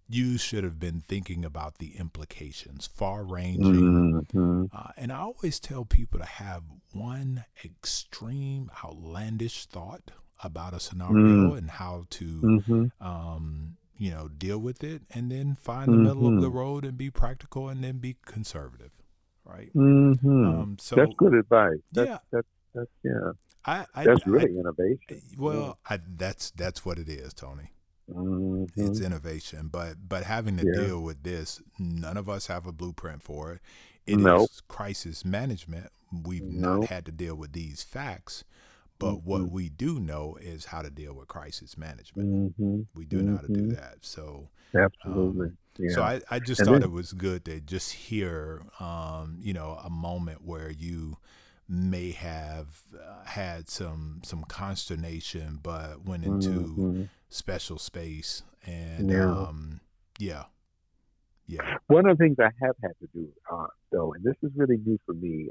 you 0.09 0.37
should 0.37 0.63
have 0.63 0.79
been 0.79 1.01
thinking 1.01 1.43
about 1.43 1.79
the 1.79 1.97
implications, 1.97 2.87
far 2.87 3.23
ranging. 3.23 4.23
Mm-hmm. 4.33 4.65
Uh, 4.71 4.91
and 4.97 5.11
I 5.11 5.17
always 5.19 5.59
tell 5.59 5.83
people 5.85 6.19
to 6.19 6.25
have 6.25 6.63
one 6.93 7.43
extreme, 7.63 8.71
outlandish 8.83 9.65
thought 9.65 10.11
about 10.43 10.73
a 10.73 10.79
scenario 10.79 11.53
and 11.53 11.69
how 11.71 12.05
to, 12.11 12.25
Mm-hmm. 12.25 12.85
um, 13.05 13.77
you 13.97 14.11
know, 14.11 14.27
deal 14.27 14.59
with 14.59 14.83
it, 14.83 15.01
and 15.13 15.31
then 15.31 15.55
find 15.55 15.91
the 15.91 15.97
middle 15.97 16.27
of 16.27 16.39
the 16.41 16.49
Mhm. 16.49 16.53
road 16.53 16.85
and 16.85 16.97
be 16.97 17.09
practical 17.09 17.67
and 17.67 17.83
then 17.83 17.97
be 17.97 18.15
conservative, 18.25 18.91
right? 19.43 19.71
Mm-hmm. 19.73 20.45
Um, 20.45 20.77
so 20.79 20.95
that's 20.95 21.11
good 21.17 21.33
advice. 21.33 21.79
That's, 21.91 22.07
yeah. 22.09 22.17
that's 22.31 22.47
that's 22.75 22.91
yeah. 23.03 23.31
I, 23.65 23.85
I, 23.95 24.03
That's 24.05 24.21
I- 24.25 24.29
really 24.29 24.55
innovation. 24.57 25.21
well, 25.37 25.79
I, 25.89 25.99
that's 26.15 26.51
that's 26.51 26.85
what 26.85 26.99
it 26.99 27.09
is, 27.09 27.33
Tony. 27.33 27.71
Mhm. 28.09 28.69
It's 28.75 28.99
innovation, 29.01 29.67
but 29.67 30.07
but 30.07 30.23
having 30.23 30.57
to 30.57 30.65
Yeah. 30.65 30.85
deal 30.87 31.01
with 31.03 31.23
this, 31.23 31.61
none 31.77 32.17
of 32.17 32.29
us 32.29 32.47
have 32.47 32.65
a 32.65 32.71
blueprint 32.71 33.21
for 33.23 33.51
it. 33.53 33.61
It 34.05 34.17
is 34.19 34.23
Nope. 34.23 34.49
crisis 34.67 35.25
management. 35.25 35.91
We've 36.11 36.43
Nope. 36.43 36.79
not 36.81 36.89
had 36.89 37.05
to 37.07 37.11
deal 37.11 37.35
with 37.35 37.51
these 37.51 37.83
facts, 37.83 38.45
but 38.99 39.23
what 39.23 39.41
Mhm. 39.41 39.51
we 39.51 39.69
do 39.69 39.99
know 39.99 40.35
is 40.37 40.65
how 40.65 40.81
to 40.81 40.89
deal 40.89 41.13
with 41.13 41.27
crisis 41.27 41.77
management. 41.77 42.55
hmm 42.55 42.81
We 42.95 43.05
do 43.05 43.21
know 43.21 43.35
how 43.35 43.41
to 43.41 43.53
do 43.53 43.67
Mhm. 43.67 43.75
that. 43.75 43.97
So 44.05 44.49
Absolutely. 44.73 45.51
yeah. 45.77 45.93
so 45.93 46.01
I, 46.03 46.21
I 46.31 46.39
just 46.39 46.59
And 46.61 46.67
thought 46.67 46.73
then- 46.75 46.83
it 46.83 46.91
was 46.91 47.11
good 47.13 47.43
to 47.45 47.59
just 47.59 47.91
hear, 47.91 48.63
um, 48.79 49.37
you 49.41 49.53
know, 49.53 49.73
a 49.83 49.89
moment 49.89 50.43
where 50.45 50.69
you 50.71 51.17
may 51.69 52.11
have 52.11 52.83
uh, 52.97 53.25
had 53.25 53.67
some 53.69 54.21
some 54.23 54.45
consternation, 54.45 55.59
but 55.61 56.05
went 56.05 56.23
into 56.23 56.49
Mhm. 56.49 57.09
Special 57.29 57.77
space 57.77 58.43
and 58.65 59.09
Yeah. 59.09 59.31
um, 59.31 59.81
yeah, 60.19 60.45
yeah, 61.45 61.77
One 61.87 62.05
of 62.09 62.17
the 62.17 62.23
things 62.23 62.37
I 62.39 62.51
have 62.65 62.75
had 62.81 62.91
to 62.99 63.07
do, 63.13 63.31
uh, 63.51 63.67
though, 63.91 64.11
and 64.13 64.23
this 64.23 64.35
is 64.43 64.51
really 64.55 64.77
new 64.77 64.99
for 65.05 65.13
me, 65.13 65.49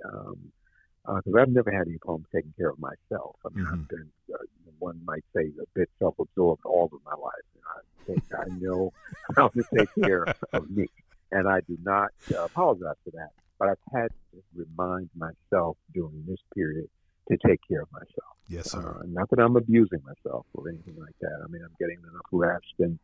because 1.07 1.35
I've 1.39 1.49
never 1.49 1.71
had 1.71 1.87
any 1.89 1.99
problem 1.99 2.27
taking 2.35 2.53
care 2.59 2.69
of 2.71 2.79
myself. 2.79 3.37
I 3.47 3.49
mean, 3.51 3.65
Mhm. 3.65 3.73
I've 3.73 3.89
been, 3.89 4.13
uh, 4.35 4.39
one 4.79 5.01
might 5.05 5.25
say, 5.35 5.47
a 5.61 5.67
bit 5.75 5.89
self-absorbed 5.99 6.65
all 6.67 6.91
of 6.93 7.03
my 7.05 7.15
life. 7.15 7.45
Know, 7.55 7.61
I, 7.75 7.81
think 8.05 8.25
I 8.35 8.45
know 8.59 8.93
how 9.37 9.49
to 9.49 9.63
take 9.75 9.89
care 10.05 10.27
of 10.53 10.69
me, 10.71 10.87
and 11.33 11.49
I 11.49 11.61
do 11.61 11.79
not 11.83 12.11
uh, 12.35 12.45
apologize 12.45 12.97
for 13.05 13.11
that. 13.13 13.31
But 13.59 13.69
I've 13.71 13.93
had 13.93 14.11
to 14.33 14.43
remind 14.55 15.09
myself 15.17 15.79
during 15.95 16.25
this 16.27 16.41
period 16.55 16.91
to 17.31 17.39
take 17.39 17.61
care 17.67 17.81
of 17.83 17.91
myself. 17.93 18.36
Yes, 18.49 18.71
sir. 18.71 19.01
Uh, 19.01 19.07
not 19.07 19.29
that 19.31 19.41
I'm 19.41 19.57
abusing 19.57 20.01
myself 20.05 20.47
or 20.55 20.69
anything 20.69 20.97
like 20.99 21.15
that. 21.21 21.39
I 21.45 21.49
mean, 21.49 21.63
I'm 21.63 21.75
getting 21.79 21.99
enough 21.99 22.27
rest 22.33 22.75
and 22.79 22.99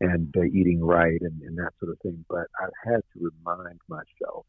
and 0.00 0.32
uh, 0.36 0.44
eating 0.44 0.84
right 0.84 1.20
and, 1.20 1.42
and 1.42 1.58
that 1.58 1.72
sort 1.80 1.92
of 1.92 1.98
thing. 2.00 2.24
But 2.28 2.46
I've 2.60 2.70
had 2.84 3.02
to 3.14 3.30
remind 3.44 3.80
myself 3.88 4.46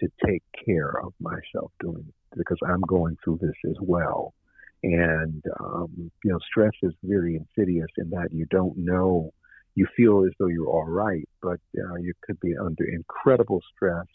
to 0.00 0.08
take 0.26 0.42
care 0.64 1.00
of 1.02 1.12
myself 1.20 1.72
during 1.80 2.12
because 2.36 2.58
I'm 2.66 2.82
going 2.82 3.16
through 3.22 3.38
this 3.40 3.56
as 3.70 3.76
well. 3.80 4.34
And 4.82 5.42
um, 5.60 6.10
you 6.24 6.30
know, 6.30 6.38
stress 6.50 6.72
is 6.82 6.92
very 7.02 7.36
insidious 7.36 7.88
in 7.96 8.10
that 8.10 8.28
you 8.32 8.46
don't 8.50 8.76
know. 8.76 9.32
You 9.74 9.86
feel 9.96 10.24
as 10.24 10.32
though 10.38 10.46
you're 10.46 10.68
all 10.68 10.86
right, 10.86 11.28
but 11.42 11.60
uh, 11.78 11.96
you 11.96 12.14
could 12.22 12.40
be 12.40 12.56
under 12.56 12.84
incredible 12.84 13.60
stress, 13.74 14.06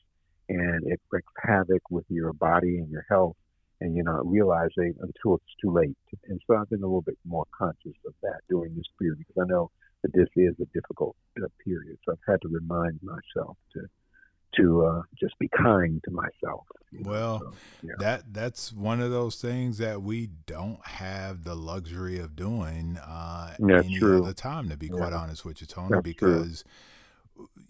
and 0.50 0.84
it 0.88 1.00
wreaks 1.12 1.32
havoc 1.38 1.82
with 1.92 2.06
your 2.10 2.34
body 2.34 2.78
and 2.78 2.90
your 2.90 3.06
health 3.10 3.36
and 3.82 3.96
you're 3.96 4.06
not 4.06 4.26
realizing 4.26 4.94
until 5.02 5.36
it's 5.36 5.56
too 5.62 5.72
late. 5.72 5.98
And 6.30 6.40
so 6.48 6.56
I've 6.56 6.70
been 6.70 6.80
a 6.84 6.86
little 6.88 7.02
bit 7.02 7.18
more 7.26 7.46
conscious 7.58 7.98
of 8.08 8.14
that 8.22 8.40
during 8.50 8.76
this 8.76 8.86
period 9.00 9.18
because 9.18 9.36
I 9.42 9.52
know 9.52 9.70
that 10.04 10.14
this 10.14 10.30
is 10.38 10.56
a 10.62 10.66
difficult 10.74 11.16
uh, 11.44 11.48
period. 11.66 11.98
So 12.06 12.14
I've 12.14 12.32
had 12.32 12.42
to 12.44 12.48
remind 12.48 13.00
myself 13.04 13.58
to 13.74 13.82
to 14.58 14.86
uh, 14.86 15.02
just 15.18 15.40
be 15.40 15.48
kind 15.58 16.02
to 16.04 16.12
myself. 16.12 16.66
Well, 17.04 17.40
so, 17.40 17.54
yeah. 17.84 17.94
That 18.00 18.34
that's 18.34 18.74
one 18.74 19.00
of 19.02 19.10
those 19.10 19.38
things 19.38 19.78
that 19.78 20.02
we 20.02 20.28
don't 20.46 20.86
have 20.86 21.46
the 21.46 21.56
luxury 21.56 22.20
of 22.20 22.36
doing 22.36 22.98
uh, 23.02 23.56
That's 23.60 23.86
any 23.86 23.98
true. 23.98 24.22
other 24.24 24.34
time. 24.34 24.68
To 24.70 24.76
be 24.78 24.88
Yeah. 24.88 24.98
quite 24.98 25.14
honest 25.14 25.46
with 25.46 25.62
you, 25.62 25.68
Tony, 25.68 25.90
That's 25.92 26.02
true. 26.02 26.04
because 26.04 26.64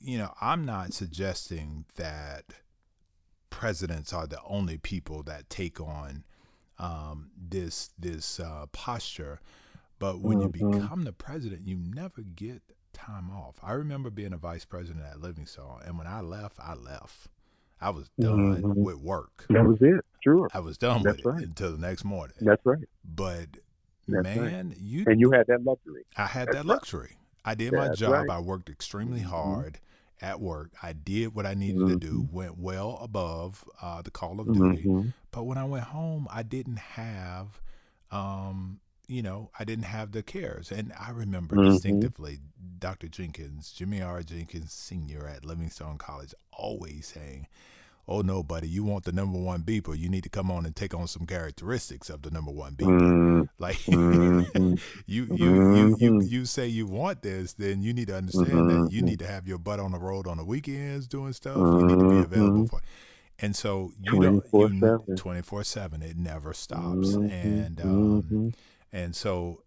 you 0.01 0.17
know 0.17 0.33
I'm 0.41 0.65
not 0.65 0.93
suggesting 0.93 1.85
that 1.97 2.45
presidents 3.61 4.11
are 4.13 4.25
the 4.25 4.39
only 4.47 4.77
people 4.79 5.21
that 5.23 5.47
take 5.51 5.79
on 5.79 6.23
um, 6.79 7.29
this 7.37 7.91
this 7.99 8.39
uh, 8.39 8.65
posture. 8.71 9.39
But 9.99 10.19
when 10.21 10.41
you 10.41 10.47
Mhm. 10.49 10.51
become 10.73 11.03
the 11.03 11.13
president, 11.13 11.67
you 11.67 11.77
never 11.77 12.23
get 12.23 12.63
time 12.93 13.29
off. 13.29 13.57
I 13.61 13.73
remember 13.73 14.09
being 14.09 14.33
a 14.33 14.37
vice 14.37 14.65
president 14.65 15.05
at 15.05 15.19
Livingstone, 15.21 15.81
and 15.85 15.99
when 15.99 16.07
I 16.07 16.21
left, 16.21 16.57
I 16.59 16.73
left. 16.73 17.27
I 17.79 17.91
was 17.91 18.09
done 18.19 18.63
Mhm. 18.63 18.75
with 18.75 18.95
work. 18.97 19.45
that 19.49 19.63
was 19.63 19.77
it. 19.81 20.03
Sure, 20.23 20.47
I 20.53 20.59
was 20.59 20.77
done 20.77 21.03
That's 21.03 21.23
with 21.23 21.37
it 21.37 21.43
until 21.49 21.71
the 21.73 21.77
next 21.77 22.03
morning. 22.03 22.35
that's 22.41 22.65
right. 22.65 22.83
But 23.03 23.47
That's 24.07 24.23
right. 24.35 24.35
man, 24.35 24.75
you 24.77 25.03
And 25.07 25.19
you 25.19 25.31
had 25.31 25.45
that 25.47 25.63
luxury. 25.63 26.05
I 26.17 26.25
had 26.25 26.47
That's 26.47 26.57
that 26.57 26.65
right. 26.65 26.75
luxury. 26.75 27.17
I 27.45 27.55
did 27.55 27.73
my 27.73 27.89
job. 27.89 28.11
right. 28.13 28.29
I 28.29 28.39
worked 28.39 28.69
extremely 28.69 29.21
Mhm. 29.21 29.25
hard 29.29 29.79
at 30.21 30.39
work. 30.39 30.71
I 30.83 30.93
did 30.93 31.33
what 31.35 31.45
I 31.45 31.53
needed 31.53 31.87
to 31.87 31.95
do. 31.95 32.21
Mm-hmm. 32.23 32.35
Went 32.35 32.57
well 32.59 32.99
above 33.01 33.63
uh, 33.81 34.01
the 34.01 34.11
call 34.11 34.39
of 34.39 34.53
duty. 34.53 34.83
Mhm. 34.83 35.13
But 35.31 35.43
when 35.43 35.57
I 35.57 35.65
went 35.65 35.85
home, 35.85 36.27
I 36.29 36.43
didn't 36.43 36.77
have, 36.79 37.59
um, 38.11 38.79
you 39.07 39.21
know, 39.21 39.49
I 39.57 39.63
didn't 39.63 39.85
have 39.85 40.11
the 40.11 40.23
cares. 40.23 40.71
And 40.71 40.93
I 40.99 41.09
remember 41.11 41.55
Mhm. 41.55 41.71
distinctively 41.71 42.39
Dr. 42.79 43.07
Jenkins, 43.07 43.71
Jimmy 43.71 44.01
R. 44.01 44.21
Jenkins 44.23 44.73
Sr. 44.73 45.27
at 45.27 45.43
Livingstone 45.45 45.97
College, 45.97 46.33
always 46.51 47.07
saying, 47.07 47.47
Oh 48.11 48.19
no, 48.21 48.43
buddy! 48.43 48.67
You 48.67 48.83
want 48.83 49.05
the 49.05 49.13
number 49.13 49.39
one 49.39 49.63
beeper? 49.63 49.97
You 49.97 50.09
need 50.09 50.23
to 50.23 50.29
come 50.29 50.51
on 50.51 50.65
and 50.65 50.75
take 50.75 50.93
on 50.93 51.07
some 51.07 51.25
characteristics 51.25 52.09
of 52.09 52.21
the 52.23 52.29
number 52.29 52.51
one 52.51 52.75
beeper. 52.75 52.99
Mhm. 52.99 53.47
Like 53.57 53.77
Mhm. 53.77 54.81
you, 55.05 55.27
you, 55.31 55.35
you, 55.35 55.95
you, 55.97 56.11
Mhm. 56.11 56.29
you 56.29 56.45
say 56.45 56.67
you 56.67 56.85
want 56.87 57.21
this, 57.21 57.53
then 57.53 57.81
you 57.81 57.93
need 57.93 58.07
to 58.07 58.15
understand 58.17 58.69
that 58.69 58.89
you 58.91 59.01
need 59.01 59.19
to 59.19 59.27
have 59.27 59.47
your 59.47 59.57
butt 59.59 59.79
on 59.79 59.91
the 59.93 59.99
road 59.99 60.27
on 60.27 60.35
the 60.37 60.43
weekends 60.43 61.07
doing 61.07 61.31
stuff. 61.31 61.55
You 61.57 61.85
need 61.85 61.99
to 61.99 62.09
be 62.09 62.17
available 62.19 62.67
for. 62.67 62.81
And 63.39 63.55
so 63.55 63.93
you 63.99 64.19
don't 64.21 64.43
24/7. 64.51 65.15
twenty 65.17 65.41
four 65.41 65.63
seven. 65.63 66.01
It 66.01 66.17
never 66.17 66.53
stops. 66.53 67.15
Mhm. 67.15 67.31
And 67.31 67.81
um, 67.81 68.53
and 68.91 69.15
so 69.15 69.63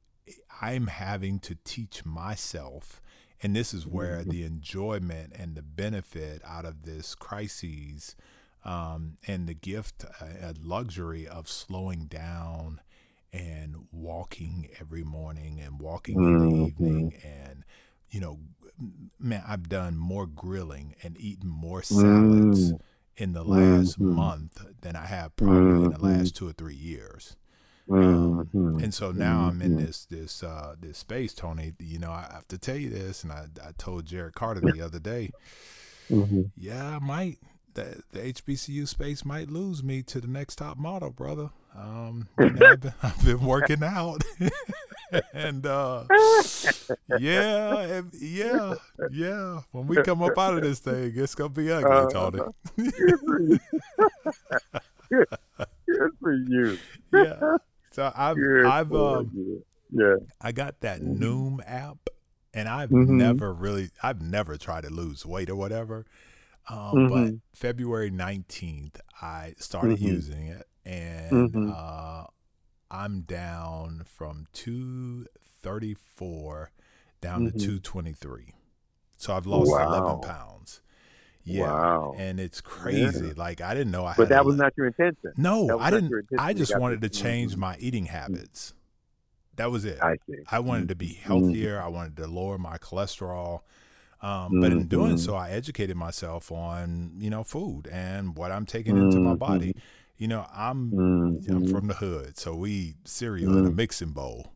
I'm 0.60 0.88
having 0.88 1.38
to 1.40 1.56
teach 1.64 2.04
myself, 2.04 3.00
and 3.42 3.56
this 3.56 3.72
is 3.72 3.86
where 3.86 4.22
the 4.22 4.44
enjoyment 4.44 5.32
and 5.34 5.54
the 5.56 5.62
benefit 5.62 6.42
out 6.44 6.64
of 6.66 6.82
this 6.82 7.14
crisis 7.14 8.14
um, 8.64 9.16
and 9.26 9.46
the 9.48 9.54
gift, 9.54 10.04
uh, 10.20 10.24
a 10.42 10.54
luxury 10.62 11.26
of 11.28 11.48
slowing 11.48 12.06
down 12.06 12.80
and 13.32 13.86
walking 13.92 14.68
every 14.80 15.02
morning 15.04 15.60
and 15.60 15.80
walking 15.80 16.22
in 16.22 16.38
the 16.38 16.46
Mhm. 16.46 16.66
evening 16.68 17.14
and 17.24 17.64
you 18.10 18.20
know 18.20 18.38
man 19.18 19.42
i've 19.48 19.68
done 19.68 19.96
more 19.96 20.26
grilling 20.26 20.94
and 21.02 21.16
eaten 21.18 21.48
more 21.48 21.82
salads 21.82 22.72
Mm. 22.72 22.80
in 23.16 23.32
the 23.32 23.42
last 23.44 23.98
Mhm. 23.98 24.14
month 24.16 24.64
than 24.82 24.94
i 24.94 25.06
have 25.06 25.34
probably 25.36 25.82
in 25.82 25.90
the 25.90 26.00
last 26.00 26.36
two 26.36 26.46
or 26.48 26.52
three 26.52 26.76
years 26.76 27.36
um, 27.90 28.48
Mhm. 28.54 28.82
and 28.82 28.94
so 28.94 29.10
now 29.12 29.42
I'm 29.48 29.60
in 29.62 29.76
this 29.76 30.06
this 30.06 30.42
uh, 30.42 30.74
this 30.80 30.98
space, 30.98 31.34
Tony. 31.34 31.74
You 31.78 31.98
know, 31.98 32.10
I 32.12 32.28
have 32.32 32.48
to 32.48 32.58
tell 32.58 32.76
you 32.76 32.88
this, 32.90 33.22
and 33.22 33.30
I, 33.32 33.46
I 33.62 33.72
told 33.76 34.06
Jared 34.06 34.34
Carter 34.34 34.60
the 34.60 34.80
other 34.80 34.98
day. 34.98 35.32
Yeah, 36.56 36.96
I 36.96 36.98
might 36.98 37.38
the 37.74 38.02
the 38.12 38.20
HBCU 38.32 38.86
space 38.88 39.24
might 39.24 39.50
lose 39.50 39.82
me 39.82 40.02
to 40.04 40.20
the 40.20 40.28
next 40.28 40.56
top 40.56 40.78
model, 40.78 41.10
brother. 41.10 41.50
Um, 41.76 42.28
you 42.38 42.50
know, 42.50 42.66
I've, 42.72 42.80
been, 42.80 42.92
I've 43.02 43.24
been 43.24 43.40
working 43.44 43.82
out, 43.82 44.22
and 45.32 45.66
uh, 45.66 46.04
yeah, 47.18 47.78
and- 47.80 48.12
yeah, 48.14 48.74
yeah. 49.10 49.60
When 49.72 49.86
we 49.86 49.96
come 50.02 50.22
up 50.22 50.38
out 50.38 50.54
of 50.56 50.62
this 50.62 50.78
thing, 50.78 51.12
it's 51.16 51.34
gonna 51.34 51.48
be 51.50 51.70
ugly, 51.72 51.90
Uh, 51.90 52.06
Tony. 52.06 52.40
Good 52.76 53.20
for 53.26 53.40
you. 53.40 53.58
good, 55.10 55.26
good 55.88 56.10
for 56.20 56.32
you. 56.32 56.78
yeah. 57.12 57.56
So 57.92 58.12
I've 58.14 58.36
Good 58.36 58.66
I've 58.66 58.92
um. 58.92 59.62
Yeah. 59.90 60.16
I 60.40 60.50
got 60.52 60.80
that 60.80 61.00
Mhm. 61.00 61.18
Noom 61.18 61.60
app, 61.66 61.98
and 62.52 62.68
I've 62.68 62.90
Mhm. 62.90 63.10
never 63.10 63.52
really, 63.52 63.90
I've 64.02 64.20
never 64.20 64.56
tried 64.56 64.82
to 64.84 64.90
lose 64.90 65.24
weight 65.24 65.48
or 65.50 65.54
whatever. 65.56 66.04
Um, 66.68 67.08
But 67.08 67.24
Mhm. 67.24 67.40
February 67.52 68.10
nineteenth, 68.10 69.00
I 69.20 69.54
started 69.58 69.98
Mhm. 69.98 70.02
using 70.02 70.46
it, 70.48 70.66
and 70.84 71.52
Mhm. 71.52 71.70
uh, 71.70 72.26
I'm 72.90 73.22
down 73.22 74.04
from 74.06 74.46
two 74.52 75.26
thirty 75.62 75.94
four 75.94 76.70
down 77.20 77.44
to 77.46 77.50
Mhm. 77.52 77.60
two 77.60 77.80
twenty 77.80 78.12
three. 78.12 78.54
So 79.16 79.34
I've 79.34 79.46
lost 79.46 79.70
Wow. 79.70 79.86
eleven 79.88 80.20
pounds. 80.20 80.80
Yeah, 81.42 81.64
Wow. 81.64 82.14
and 82.16 82.40
it's 82.40 82.62
crazy. 82.62 83.34
Like 83.34 83.60
I 83.60 83.74
didn't 83.74 83.90
know 83.92 84.06
I. 84.06 84.14
But 84.16 84.30
that 84.30 84.46
was 84.46 84.56
not 84.56 84.72
your 84.78 84.86
intention. 84.86 85.32
No, 85.36 85.78
I 85.78 85.90
didn't. 85.90 86.12
I 86.38 86.54
just 86.54 86.78
wanted 86.78 87.02
to 87.02 87.10
change 87.10 87.54
Mhm. 87.54 87.58
my 87.58 87.76
eating 87.78 88.06
habits. 88.06 88.72
That 89.56 89.70
was 89.70 89.84
it. 89.84 90.00
I. 90.02 90.16
I 90.48 90.60
wanted 90.60 90.88
to 90.88 90.94
be 90.96 91.08
Mm-hmm. 91.10 91.26
healthier. 91.28 91.80
I 91.80 91.88
wanted 91.88 92.16
to 92.16 92.26
lower 92.26 92.56
my 92.56 92.78
cholesterol. 92.78 93.60
Um, 94.24 94.60
but 94.60 94.72
in 94.72 94.86
doing 94.88 95.16
Mhm. 95.16 95.18
so, 95.18 95.34
I 95.34 95.50
educated 95.50 95.96
myself 95.96 96.50
on 96.50 97.12
you 97.18 97.28
know 97.30 97.44
food 97.44 97.86
and 97.92 98.36
what 98.36 98.50
I'm 98.52 98.64
taking 98.64 98.96
into 98.96 99.20
my 99.20 99.34
body. 99.34 99.74
Mhm. 99.74 99.80
You 100.16 100.28
know, 100.28 100.46
I'm. 100.54 100.92
I'm 101.48 101.66
from 101.68 101.88
the 101.88 101.94
hood, 101.94 102.38
so 102.38 102.54
we 102.54 102.70
eat 102.70 102.96
cereal 103.08 103.58
in 103.58 103.66
a 103.66 103.70
mixing 103.70 104.12
bowl. 104.12 104.52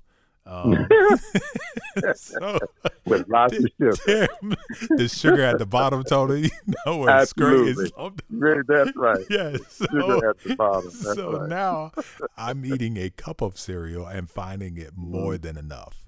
Um, 0.47 0.87
so 2.15 2.59
with 3.05 3.29
lots 3.29 3.55
of 3.59 3.67
sugar. 3.79 4.29
the 4.97 5.09
sugar 5.13 5.43
at 5.43 5.59
the 5.59 5.67
bottom, 5.67 6.03
Tony, 6.05 6.43
you 6.43 6.75
know 6.87 7.07
it's 7.07 7.33
great. 7.35 7.77
It's. 7.77 7.91
That's 8.31 8.97
right. 8.97 9.25
yes. 9.29 9.61
So, 9.73 9.87
Sugar 9.91 10.31
at 10.31 10.39
the 10.45 10.57
bottom. 10.57 10.85
That's 10.85 11.15
so 11.15 11.41
right. 11.41 11.49
now 11.51 11.93
I'm 12.39 12.65
eating 12.65 12.97
a 12.97 13.11
cup 13.11 13.43
of 13.43 13.59
cereal 13.59 14.07
and 14.07 14.31
finding 14.31 14.79
it 14.79 14.93
more 14.97 15.37
than 15.37 15.59
enough. 15.59 16.08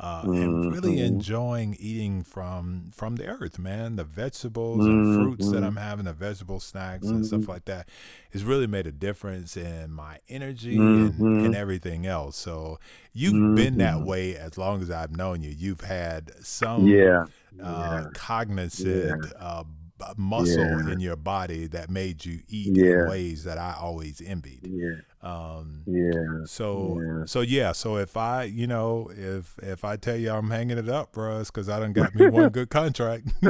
Uh, 0.00 0.22
and 0.26 0.70
really 0.72 0.96
Mhm. 0.98 1.06
enjoying 1.06 1.74
eating 1.80 2.22
from 2.22 2.90
from 2.94 3.16
the 3.16 3.26
earth, 3.26 3.58
man. 3.58 3.96
The 3.96 4.04
vegetables 4.04 4.86
and 4.86 5.14
fruits 5.16 5.50
that 5.50 5.62
Mhm. 5.62 5.66
I'm 5.66 5.76
having, 5.76 6.04
the 6.04 6.12
vegetable 6.12 6.60
snacks 6.60 7.08
and 7.08 7.26
stuff 7.26 7.40
Mhm. 7.40 7.48
like 7.48 7.64
that, 7.64 7.88
has 8.32 8.44
really 8.44 8.68
made 8.68 8.86
a 8.86 8.92
difference 8.92 9.56
in 9.56 9.90
my 9.90 10.18
energy 10.28 10.76
and, 10.76 11.18
and 11.18 11.54
everything 11.54 12.06
else. 12.06 12.36
So 12.36 12.78
you've 13.12 13.56
been 13.56 13.78
that 13.78 14.02
way 14.02 14.36
as 14.36 14.56
long 14.56 14.82
as 14.82 14.88
I've 14.90 15.16
known 15.16 15.42
you. 15.42 15.50
You've 15.50 15.80
had 15.80 16.30
some 16.42 16.86
Yeah. 16.86 17.24
uh, 17.60 18.02
yeah. 18.04 18.06
cognizant 18.14 19.24
uh, 19.36 19.64
b- 19.64 19.70
muscle 20.16 20.58
Yeah. 20.64 20.92
in 20.92 21.00
your 21.00 21.16
body 21.16 21.66
that 21.68 21.90
made 21.90 22.24
you 22.24 22.40
eat 22.48 22.76
Yeah. 22.76 23.02
in 23.04 23.08
ways 23.08 23.44
that 23.44 23.58
I 23.58 23.74
always 23.78 24.20
envied. 24.24 24.66
Yeah. 24.66 24.96
Um, 25.22 25.82
Yeah. 25.86 26.44
so 26.46 27.00
Yeah. 27.00 27.24
so 27.26 27.40
yeah. 27.40 27.72
So 27.72 27.96
if 27.96 28.16
I 28.16 28.44
you 28.44 28.66
know 28.66 29.10
if 29.16 29.58
if 29.62 29.84
I 29.84 29.96
tell 29.96 30.16
you 30.16 30.30
I'm 30.30 30.50
hanging 30.50 30.78
it 30.78 30.88
up, 30.88 31.12
bro, 31.12 31.40
it's 31.40 31.50
because 31.50 31.68
I 31.68 31.80
done 31.80 31.92
got 32.00 32.14
me 32.14 32.28
one 32.28 32.50
good 32.50 32.70
contract. 32.70 33.28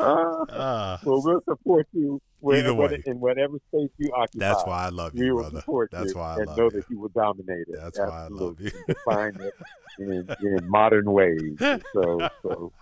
Uh, 0.00 0.42
uh, 0.52 0.98
well, 1.04 1.22
we'll 1.24 1.42
support 1.48 1.86
you 1.92 2.20
Either 2.42 2.72
way. 2.72 3.02
in 3.06 3.18
whatever 3.20 3.58
space 3.68 3.90
you 3.98 4.12
occupy. 4.16 4.38
that's 4.48 4.64
why 4.64 4.84
I 4.86 4.88
love 4.90 5.12
we 5.14 5.26
you, 5.26 5.34
will 5.34 5.42
brother. 5.42 5.60
support 5.60 5.90
That's 5.92 6.12
you 6.14 6.20
why 6.20 6.34
I 6.34 6.36
and 6.36 6.46
love 6.46 6.56
know 6.56 6.64
you. 6.66 6.70
that 6.70 6.84
you 6.88 6.98
will 7.00 7.08
dominate 7.08 7.66
it. 7.68 7.76
That's 7.76 7.98
why 7.98 8.04
I 8.06 8.28
love 8.28 8.60
Absolutely. 8.60 8.64
you. 8.66 8.94
Define 8.94 9.38
it 9.40 9.54
in, 9.98 10.28
in 10.40 10.70
modern 10.70 11.10
ways. 11.10 11.56
So, 11.92 12.28
so 12.42 12.72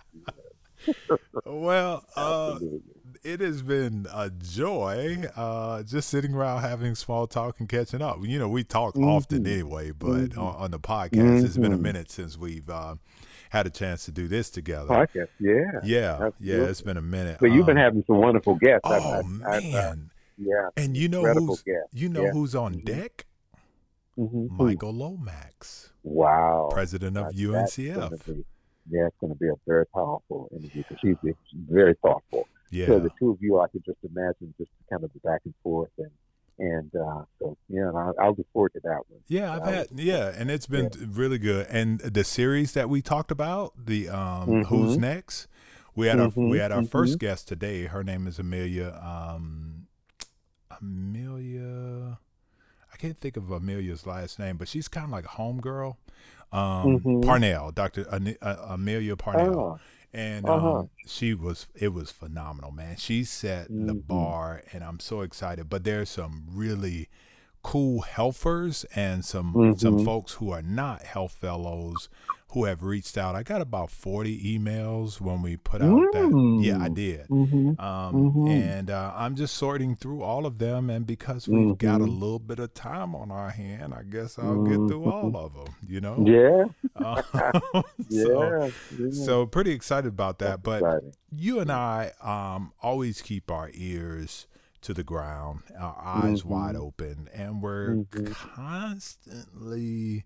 Well, 1.45 2.05
uh, 2.15 2.51
absolutely. 2.53 2.81
it 3.23 3.39
has 3.41 3.61
been 3.61 4.05
a 4.13 4.29
joy 4.29 5.23
uh, 5.35 5.83
just 5.83 6.09
sitting 6.09 6.33
around 6.33 6.61
having 6.61 6.93
small 6.95 7.25
talk 7.27 7.59
and 7.59 7.67
catching 7.67 8.01
up. 8.01 8.17
You 8.21 8.37
know, 8.39 8.47
we 8.49 8.63
talk 8.63 8.95
often 8.97 9.43
Mhm. 9.43 9.51
anyway, 9.51 9.91
but 9.91 10.29
Mhm. 10.29 10.37
on, 10.37 10.55
on 10.55 10.71
the 10.71 10.79
podcast, 10.79 11.43
it's 11.43 11.57
been 11.57 11.73
a 11.73 11.77
Mhm. 11.77 11.81
minute 11.81 12.11
since 12.11 12.37
we've 12.37 12.69
uh, 12.69 12.95
had 13.49 13.65
a 13.67 13.69
chance 13.69 14.05
to 14.05 14.11
do 14.11 14.27
this 14.27 14.49
together. 14.49 14.87
Podcast, 14.89 15.29
yeah. 15.39 15.79
Yeah, 15.83 16.29
yeah, 16.39 16.63
it's 16.65 16.81
been 16.81 16.97
a 16.97 17.01
minute. 17.01 17.37
But 17.39 17.51
you've 17.51 17.65
been 17.65 17.77
Um, 17.77 17.83
having 17.83 18.03
some 18.07 18.17
wonderful 18.17 18.55
guests. 18.55 18.81
Oh 18.83 18.91
I- 18.93 19.51
I- 19.51 19.57
I- 19.57 19.71
man, 19.71 20.09
yeah, 20.37 20.69
and 20.75 20.95
you 20.97 21.07
know 21.07 21.23
who's 21.25 21.63
you 21.93 22.09
know 22.09 22.23
Yeah. 22.25 22.31
who's 22.31 22.55
on 22.55 22.75
Mhm. 22.75 22.85
deck? 22.85 23.25
Mhm. 24.17 24.49
Michael 24.49 24.93
Lomax, 24.93 25.91
Wow. 26.03 26.69
president 26.71 27.17
of 27.17 27.33
UNCF. 27.35 28.11
yeah, 28.89 29.05
it's 29.07 29.17
going 29.19 29.31
to 29.33 29.37
be 29.39 29.47
a 29.47 29.53
very 29.67 29.85
powerful 29.87 30.49
interview 30.51 30.81
because 30.83 30.97
she's, 31.01 31.15
she's 31.23 31.59
very 31.69 31.93
thoughtful. 32.01 32.47
Yeah, 32.71 32.87
So 32.87 32.99
the 32.99 33.11
two 33.19 33.29
of 33.31 33.37
you, 33.41 33.59
I 33.59 33.67
could 33.67 33.85
just 33.85 33.99
imagine 34.03 34.53
just 34.57 34.71
kind 34.89 35.03
of 35.03 35.11
the 35.13 35.19
back 35.19 35.41
and 35.45 35.53
forth, 35.63 35.91
and 35.97 36.11
and 36.59 36.95
uh, 36.95 37.23
so 37.49 37.57
yeah, 37.69 37.91
I'll, 37.93 38.13
I'll 38.21 38.35
look 38.35 38.47
forward 38.53 38.73
to 38.73 38.79
that 38.83 39.01
one. 39.09 39.21
Yeah, 39.27 39.53
I've 39.53 39.65
had 39.65 39.87
yeah, 39.95 40.31
and 40.35 40.49
it's 40.49 40.67
been 40.67 40.89
really 41.13 41.37
good. 41.37 41.67
And 41.69 41.99
the 41.99 42.23
series 42.23 42.73
that 42.73 42.89
we 42.89 43.01
talked 43.01 43.31
about, 43.31 43.73
the 43.85 44.09
um, 44.09 44.61
Who's 44.67 44.97
Mhm. 44.97 45.01
Next, 45.01 45.47
we 45.95 46.07
had 46.07 46.19
our 46.19 46.29
we 46.45 46.57
Mhm, 46.57 46.59
had 46.59 46.71
our 46.71 46.81
mhm. 46.81 46.87
first 46.91 47.19
guest 47.19 47.47
today. 47.47 47.85
Her 47.85 48.03
name 48.03 48.27
is 48.27 48.39
Amelia. 48.39 48.99
Um, 49.03 49.87
Amelia, 50.79 52.19
I 52.93 52.97
can't 52.97 53.17
think 53.17 53.37
of 53.37 53.51
Amelia's 53.51 54.05
last 54.05 54.39
name, 54.39 54.57
but 54.57 54.67
she's 54.67 54.87
kind 54.87 55.05
of 55.05 55.11
like 55.11 55.25
a 55.25 55.29
homegirl. 55.29 55.97
Um, 56.51 57.05
Mhm. 57.05 57.21
Parnell, 57.21 57.71
Doctor 57.71 58.05
uh, 58.11 58.55
Amelia 58.69 59.15
Parnell, 59.17 59.65
Oh, 59.65 59.79
and 60.13 60.49
Uh-huh. 60.49 60.83
um, 60.83 60.89
she 61.05 61.33
was 61.33 61.67
it 61.75 61.89
was 61.93 62.11
phenomenal, 62.11 62.71
man. 62.71 62.95
She 62.97 63.23
set 63.25 63.71
the 63.77 63.93
Mhm. 63.93 64.01
bar, 64.07 64.63
and 64.71 64.83
I'm 64.83 64.99
so 64.99 65.21
excited. 65.21 65.69
But 65.69 65.83
there's 65.83 66.09
some 66.09 66.45
really 66.51 67.09
cool 67.67 67.99
helpers 68.01 68.85
and 68.95 69.25
some 69.25 69.75
some 69.77 69.97
Mhm. 69.97 70.05
folks 70.05 70.33
who 70.33 70.49
are 70.51 70.61
not 70.61 71.03
HELF 71.03 71.31
fellows 71.33 72.07
who 72.51 72.63
have 72.63 72.81
reached 72.81 73.17
out. 73.17 73.35
I 73.35 73.43
got 73.43 73.61
about 73.61 73.89
40 73.91 74.39
emails 74.57 75.19
when 75.19 75.41
we 75.41 75.57
put 75.57 75.81
out 75.81 75.99
that. 76.13 76.59
Yeah, 76.61 76.77
I 76.81 76.87
Mm. 76.87 76.93
did. 76.95 77.25
hmm 77.27 77.69
Um, 77.77 78.13
Mhm. 78.31 78.49
And 78.49 78.89
uh, 78.89 79.11
I'm 79.17 79.35
just 79.35 79.57
sorting 79.57 79.97
through 79.97 80.21
all 80.23 80.45
of 80.45 80.57
them. 80.57 80.89
And 80.89 81.05
because 81.05 81.49
we've 81.49 81.77
got 81.77 81.99
a 81.99 82.05
Mhm. 82.05 82.19
little 82.21 82.39
bit 82.39 82.59
of 82.59 82.73
time 82.73 83.13
on 83.13 83.31
our 83.31 83.49
hand, 83.49 83.93
I 83.93 84.03
guess 84.03 84.39
I'll 84.39 84.63
get 84.63 84.75
through 84.87 85.01
Mhm. 85.03 85.11
all 85.11 85.35
of 85.35 85.53
them, 85.55 85.75
you 85.85 85.99
know? 85.99 86.23
yeah, 86.25 86.63
Uh, 86.95 87.21
yeah, 88.09 88.23
so, 88.23 88.71
yeah. 88.97 89.11
so 89.25 89.45
pretty 89.45 89.71
excited 89.71 90.07
about 90.07 90.39
that. 90.39 90.63
That's 90.63 90.63
But 90.63 90.83
exciting. 90.83 91.11
you 91.35 91.59
and 91.59 91.69
I 91.71 92.13
um, 92.23 92.71
always 92.81 93.21
keep 93.21 93.51
our 93.51 93.69
ears 93.73 94.47
to 94.81 94.93
the 94.93 95.03
ground, 95.03 95.61
our 95.77 95.97
eyes 95.99 96.45
wide 96.45 96.75
Mhm. 96.75 96.81
open, 96.81 97.29
and 97.33 97.61
we're 97.61 97.99
Mhm. 98.11 98.33
constantly, 98.33 100.25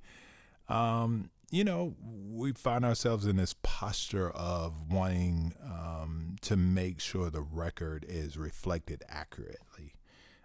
um, 0.70 1.30
you 1.52 1.64
know, 1.64 1.96
we 2.02 2.54
find 2.54 2.86
ourselves 2.86 3.26
in 3.26 3.36
this 3.38 3.56
posture 3.62 4.30
of 4.32 4.92
wanting 4.92 5.54
um, 5.64 6.36
to 6.42 6.56
make 6.56 7.00
sure 7.00 7.30
the 7.30 7.42
record 7.42 8.06
is 8.08 8.38
reflected 8.38 9.04
accurately, 9.10 9.94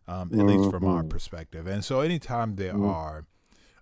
um, 0.08 0.32
at 0.36 0.46
least 0.46 0.68
from 0.68 0.86
our 0.86 1.04
Mhm. 1.04 1.08
perspective. 1.08 1.66
And 1.66 1.84
so, 1.84 2.00
anytime 2.00 2.56
there 2.56 2.76
Mhm. 2.76 2.82
are 2.82 3.26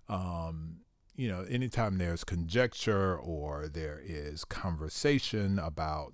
um, 0.07 0.81
you 1.15 1.27
know, 1.29 1.43
anytime 1.43 1.97
there's 1.97 2.23
conjecture 2.23 3.17
or 3.17 3.67
there 3.69 3.99
is 4.03 4.43
conversation 4.45 5.57
about 5.59 6.13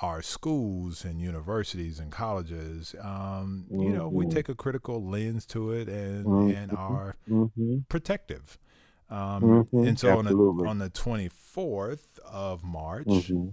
our 0.00 0.22
schools 0.22 1.04
and 1.04 1.20
universities 1.20 1.98
and 1.98 2.12
colleges, 2.12 2.94
um, 3.00 3.66
you 3.70 3.92
know, 3.92 4.08
we 4.08 4.24
Mhm. 4.26 4.30
take 4.30 4.48
a 4.48 4.54
critical 4.54 5.02
lens 5.04 5.44
to 5.46 5.72
it 5.72 5.88
and 5.88 6.26
and 6.50 6.70
Mhm. 6.70 6.78
are 6.78 7.16
hmm 7.26 7.78
protective. 7.88 8.58
Um, 9.10 9.42
Mhm. 9.72 9.88
And 9.88 9.98
so 9.98 10.18
on 10.18 10.24
the 10.26 10.36
on 10.68 10.78
the 10.78 10.90
24th 10.90 12.18
of 12.24 12.62
March, 12.62 13.06
hmm 13.08 13.48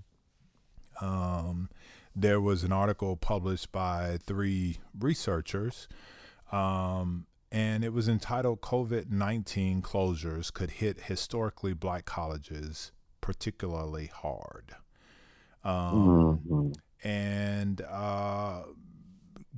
um, 1.02 1.70
there 2.16 2.40
was 2.40 2.64
an 2.64 2.72
article 2.72 3.18
published 3.18 3.72
by 3.72 4.18
three 4.26 4.78
researchers, 4.98 5.88
um, 6.52 7.26
and 7.52 7.84
it 7.84 7.92
was 7.94 8.08
entitled 8.08 8.62
COVID 8.62 9.10
19 9.10 9.82
Closures 9.82 10.54
Could 10.54 10.72
Hit 10.72 11.02
Historically 11.02 11.74
Black 11.74 12.06
Colleges 12.06 12.92
Particularly 13.22 14.08
Hard. 14.08 14.76
Um, 15.66 16.38
hmm 16.48 16.72
And 17.04 17.82
uh, 17.82 18.64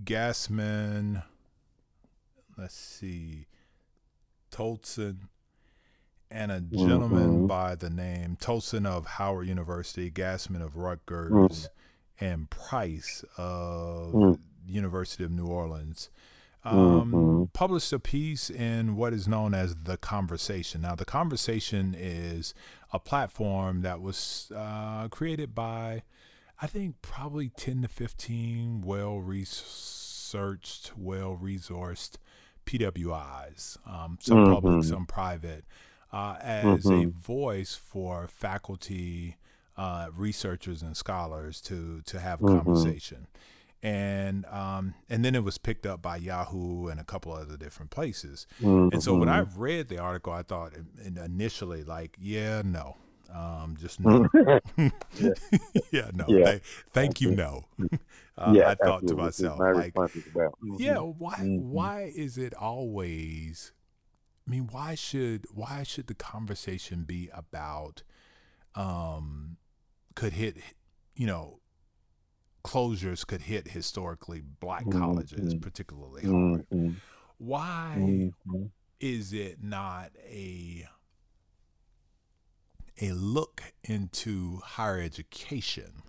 Gasman, 0.04 1.24
let's 2.58 2.76
see, 2.76 3.46
Tolson, 4.52 5.28
and 6.30 6.52
a 6.52 6.60
gentleman 6.60 7.44
Mhm. 7.44 7.48
by 7.48 7.76
the 7.76 7.90
name 7.90 8.36
Tolson 8.42 8.86
of 8.86 9.06
Howard 9.06 9.48
University, 9.48 10.12
Gasman 10.12 10.62
of 10.62 10.76
Rutgers, 10.76 11.70
and 12.20 12.50
Price 12.50 13.24
of 13.38 14.14
Mm. 14.14 14.40
University 14.66 15.24
of 15.24 15.32
New 15.32 15.48
Orleans. 15.48 16.10
Um, 16.72 17.12
Mhm. 17.12 17.54
Published 17.54 17.94
a 17.94 18.00
piece 18.00 18.50
in 18.50 18.96
what 18.96 19.14
is 19.14 19.28
known 19.28 19.54
as 19.54 19.76
The 19.76 19.98
Conversation. 19.98 20.82
Now, 20.82 20.96
The 20.96 21.06
Conversation 21.06 21.96
is 21.98 22.54
a 22.92 23.00
platform 23.00 23.82
that 23.82 24.02
was 24.02 24.52
uh, 24.56 25.08
created 25.10 25.56
by, 25.56 26.04
I 26.62 26.68
think, 26.68 27.02
probably 27.02 27.50
10 27.50 27.82
to 27.84 27.88
15 27.88 28.82
well 28.82 29.20
researched, 29.20 30.92
well 30.98 31.38
resourced 31.42 32.18
PWIs, 32.66 33.78
um, 33.86 34.18
some 34.22 34.44
public, 34.44 34.82
Mhm. 34.82 34.84
some 34.84 35.06
private, 35.06 35.66
uh, 36.12 36.38
as 36.42 36.86
a 36.92 37.06
Mhm. 37.08 37.14
voice 37.14 37.76
for 37.76 38.28
faculty, 38.28 39.38
uh, 39.78 40.10
researchers, 40.14 40.82
and 40.84 40.96
scholars 40.98 41.62
to 41.62 42.02
to 42.04 42.20
have 42.20 42.40
Mhm. 42.42 42.56
conversation. 42.58 43.28
And 43.84 44.46
um, 44.46 44.96
and 45.10 45.24
then 45.24 45.36
it 45.36 45.44
was 45.44 45.58
picked 45.58 45.86
up 45.86 46.02
by 46.02 46.18
Yahoo 46.18 46.88
and 46.88 47.00
a 47.00 47.04
couple 47.04 47.32
other 47.34 47.58
different 47.58 47.92
places. 47.92 48.48
And 48.92 49.02
so 49.04 49.14
when 49.16 49.30
I 49.30 49.40
Mm-hmm. 49.40 49.60
read 49.60 49.88
the 49.90 50.00
article, 50.00 50.34
I 50.34 50.44
thought 50.44 50.74
initially 51.06 51.84
like, 51.84 52.16
yeah, 52.20 52.62
no, 52.66 52.98
um, 53.34 53.76
just 53.80 54.00
no, 54.00 54.28
yeah, 55.92 56.12
no, 56.14 56.26
Yeah. 56.28 56.44
Thank, 56.44 56.64
thank 56.92 57.22
you, 57.22 57.32
no. 57.32 57.66
uh, 58.38 58.56
yeah, 58.56 58.64
I 58.64 58.76
thought 58.76 59.08
to 59.08 59.16
absolutely. 59.16 59.16
Myself, 59.16 59.58
my 59.58 59.70
like, 59.72 59.96
response 59.96 60.16
as 60.18 60.24
well. 60.34 60.58
Mhm. 60.64 60.80
yeah, 60.80 60.98
why 61.00 61.38
Mhm. 61.40 61.64
why 61.72 62.12
is 62.16 62.38
it 62.38 62.54
always? 62.56 63.74
I 64.48 64.52
mean, 64.52 64.68
why 64.72 64.96
should 64.96 65.46
why 65.54 65.84
should 65.84 66.08
the 66.08 66.14
conversation 66.16 67.04
be 67.04 67.30
about 67.34 68.04
um, 68.76 69.58
could 70.16 70.34
hit, 70.34 70.58
you 71.16 71.28
know, 71.28 71.60
closures 72.68 73.26
could 73.26 73.42
hit 73.44 73.70
historically 73.70 74.42
black 74.42 74.84
Mm-hmm. 74.86 75.00
colleges 75.00 75.56
particularly 75.56 76.24
hard. 76.24 76.70
Mhm. 76.70 76.96
Why 77.38 77.96
Mhm. 78.46 78.72
is 79.00 79.32
it 79.32 79.64
not 79.64 80.12
a 80.26 80.88
a 83.00 83.12
look 83.12 83.62
into 83.84 84.58
higher 84.58 85.00
education? 85.00 86.02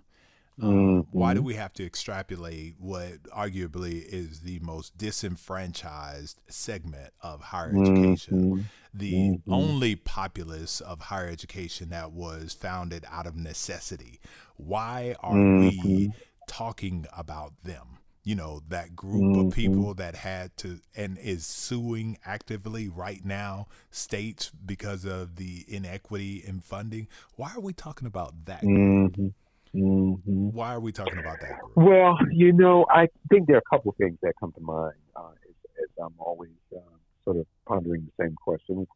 Um, 0.61 1.03
Why 1.11 1.33
do 1.33 1.41
Mhm. 1.41 1.45
we 1.45 1.53
have 1.55 1.71
to 1.73 1.85
extrapolate 1.85 2.75
what 2.79 3.23
arguably 3.31 4.03
is 4.03 4.41
the 4.41 4.59
most 4.59 4.97
disenfranchised 4.97 6.41
segment 6.49 7.13
of 7.21 7.39
higher 7.41 7.69
education? 7.71 8.57
Mhm. 8.57 8.65
the 8.91 9.39
only 9.47 9.95
populace 9.95 10.81
of 10.81 10.99
higher 10.99 11.27
education 11.27 11.89
that 11.89 12.11
was 12.11 12.55
founded 12.55 13.05
out 13.07 13.27
of 13.27 13.35
necessity. 13.35 14.19
Why 14.57 15.15
are 15.19 15.37
we. 15.59 16.11
Talking 16.49 17.05
about 17.15 17.53
them? 17.63 17.99
You 18.23 18.35
know, 18.35 18.61
that 18.67 18.95
group 18.95 19.37
of 19.37 19.45
Mhm. 19.45 19.53
people 19.53 19.93
that 19.93 20.15
had 20.15 20.55
to 20.57 20.81
and 20.95 21.17
is 21.17 21.45
suing 21.45 22.17
actively 22.25 22.89
right 22.89 23.23
now 23.23 23.67
states 23.91 24.51
because 24.51 25.05
of 25.05 25.37
the 25.37 25.63
inequity 25.67 26.43
in 26.45 26.59
funding. 26.59 27.07
Why 27.37 27.53
are 27.55 27.61
we 27.61 27.71
talking 27.71 28.07
about 28.07 28.45
that? 28.45 28.61
Mhm. 28.63 29.33
Mhm. 29.73 30.53
Why 30.53 30.73
are 30.73 30.79
we 30.79 30.91
talking 30.91 31.19
about 31.19 31.39
that 31.41 31.59
group? 31.61 31.77
Well, 31.77 32.17
you 32.31 32.51
know, 32.51 32.85
I 32.89 33.07
think 33.29 33.47
there 33.47 33.55
are 33.55 33.59
a 33.65 33.69
couple 33.69 33.91
of 33.91 33.97
things 33.97 34.17
that 34.21 34.33
come 34.39 34.51
to 34.53 34.61
mind 34.61 34.95
uh, 35.15 35.31
as, 35.47 35.55
as 35.83 35.89
I'm 35.97 36.13
always 36.17 36.51
uh, 36.75 36.79
sort 37.23 37.37
of 37.37 37.47
pondering 37.65 38.05
the 38.05 38.23
same 38.25 38.35
question. 38.35 38.87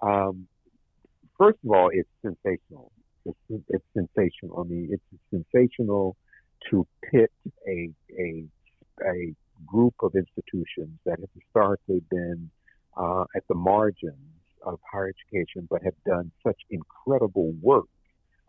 Um, 0.00 0.46
first 1.36 1.58
of 1.64 1.70
all, 1.70 1.90
it's 1.92 2.08
sensational. 2.22 2.92
It's, 3.24 3.38
it's 3.68 3.84
sensational. 3.92 4.60
I 4.60 4.64
mean, 4.64 4.88
it's 4.92 5.22
sensational 5.30 6.16
to 6.70 6.86
pit 7.10 7.30
a 7.66 7.90
a 8.18 8.44
a 9.04 9.34
group 9.66 9.94
of 10.02 10.14
institutions 10.14 10.98
that 11.04 11.18
have 11.20 11.28
historically 11.34 12.02
been 12.10 12.50
uh, 12.96 13.24
at 13.36 13.42
the 13.48 13.54
margins 13.54 14.16
of 14.62 14.78
higher 14.90 15.08
education, 15.08 15.66
but 15.70 15.82
have 15.82 15.94
done 16.06 16.30
such 16.44 16.56
incredible 16.70 17.52
work 17.60 17.86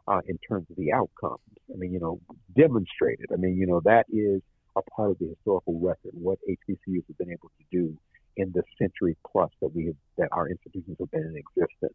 uh, 0.07 0.21
in 0.27 0.37
terms 0.47 0.65
of 0.69 0.75
the 0.75 0.91
outcomes. 0.91 1.39
I 1.71 1.77
mean, 1.77 1.93
you 1.93 1.99
know, 1.99 2.19
demonstrated. 2.57 3.27
I 3.31 3.35
mean, 3.35 3.57
you 3.57 3.67
know, 3.67 3.81
that 3.85 4.05
is 4.09 4.41
a 4.75 4.81
part 4.81 5.11
of 5.11 5.19
the 5.19 5.27
historical 5.27 5.79
record, 5.79 6.11
what 6.13 6.39
HBCUs 6.49 7.03
have 7.07 7.17
been 7.17 7.31
able 7.31 7.51
to 7.57 7.65
do 7.71 7.97
in 8.37 8.51
the 8.53 8.63
century 8.77 9.17
plus 9.29 9.51
that 9.61 9.73
we 9.75 9.87
have, 9.87 9.95
that 10.17 10.29
our 10.31 10.47
institutions 10.47 10.97
have 10.99 11.11
been 11.11 11.23
in 11.23 11.35
existence. 11.35 11.93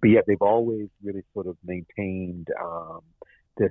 But 0.00 0.10
yet 0.10 0.24
they've 0.26 0.42
always 0.42 0.88
really 1.02 1.22
sort 1.32 1.46
of 1.46 1.56
maintained 1.64 2.48
um, 2.60 3.00
this 3.56 3.70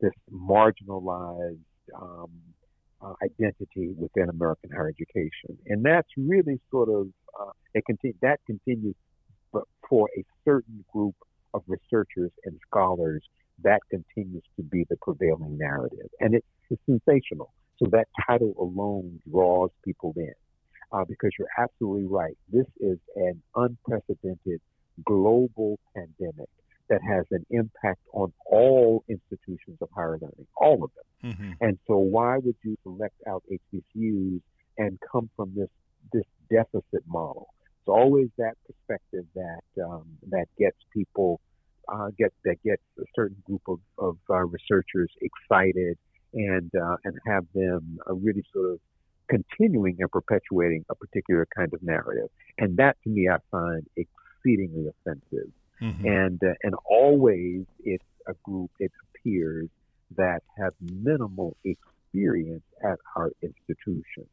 this 0.00 0.12
marginalized 0.32 1.58
um, 2.00 2.30
uh, 3.02 3.14
identity 3.22 3.94
within 3.96 4.28
American 4.28 4.70
higher 4.70 4.88
education, 4.88 5.58
and 5.66 5.84
that's 5.84 6.08
really 6.16 6.60
sort 6.70 6.88
of 6.88 7.08
uh, 7.40 7.52
it 7.74 7.84
continue 7.86 8.16
that 8.22 8.40
continues, 8.46 8.94
but 9.52 9.64
for 9.88 10.08
a 10.18 10.24
certain 10.44 10.84
group 10.92 11.14
of 11.54 11.62
researchers 11.66 12.30
and 12.44 12.58
scholars, 12.66 13.22
that 13.62 13.80
continues 13.90 14.44
to 14.56 14.62
be 14.62 14.84
the 14.90 14.96
prevailing 15.02 15.56
narrative, 15.58 16.08
and 16.20 16.34
it's, 16.34 16.46
it's 16.70 16.82
sensational. 16.86 17.52
So 17.78 17.86
that 17.92 18.08
title 18.26 18.54
alone 18.58 19.20
draws 19.30 19.70
people 19.84 20.12
in, 20.16 20.32
uh, 20.92 21.04
because 21.08 21.30
you're 21.38 21.48
absolutely 21.58 22.06
right. 22.06 22.36
This 22.52 22.66
is 22.78 22.98
an 23.16 23.42
unprecedented 23.56 24.60
global 25.04 25.78
pandemic 25.94 26.48
that 26.90 27.00
has 27.02 27.24
an 27.30 27.46
impact 27.50 28.00
on 28.12 28.32
all 28.44 29.04
institutions 29.08 29.78
of 29.80 29.88
higher 29.94 30.18
learning, 30.20 30.46
all 30.56 30.84
of 30.84 30.90
them. 30.94 31.32
Mhm. 31.32 31.56
And 31.60 31.78
so, 31.86 31.96
why 31.98 32.36
would 32.38 32.56
you 32.62 32.76
select 32.82 33.14
out 33.26 33.42
HBCUs 33.50 34.42
and 34.76 34.98
come 35.00 35.30
from 35.36 35.54
this 35.54 35.70
this 36.12 36.26
deficit 36.50 37.06
model? 37.06 37.54
It's 37.78 37.88
always 37.88 38.28
that 38.36 38.56
perspective 38.66 39.24
that 39.34 39.82
um, 39.82 40.18
that 40.28 40.48
gets 40.58 40.76
people 40.92 41.40
uh, 41.88 42.10
get 42.18 42.32
that 42.44 42.62
gets 42.62 42.82
a 42.98 43.04
certain 43.14 43.40
group 43.44 43.62
of, 43.68 43.80
of 43.98 44.18
uh, 44.28 44.44
researchers 44.44 45.10
excited 45.20 45.96
and 46.34 46.70
uh, 46.74 46.96
and 47.04 47.18
have 47.26 47.46
them 47.54 47.98
uh, 48.08 48.14
really 48.14 48.44
sort 48.52 48.72
of 48.72 48.80
continuing 49.28 49.96
and 50.00 50.10
perpetuating 50.10 50.84
a 50.90 50.94
particular 50.94 51.46
kind 51.56 51.72
of 51.72 51.82
narrative. 51.82 52.28
And 52.58 52.76
that, 52.78 52.96
to 53.04 53.10
me, 53.10 53.28
I 53.28 53.36
find 53.50 53.86
exceedingly 53.96 54.88
offensive 54.88 55.52
Mhm. 55.80 56.04
and 56.04 56.42
uh, 56.44 56.54
and 56.62 56.74
always 56.84 57.64
it's 57.84 58.04
a 58.26 58.34
group 58.44 58.70
it 58.78 58.92
appears 59.02 59.68
that 60.16 60.42
have 60.58 60.74
minimal 60.80 61.56
experience 61.64 62.64
at 62.82 62.98
our 63.16 63.30
institutions 63.42 64.28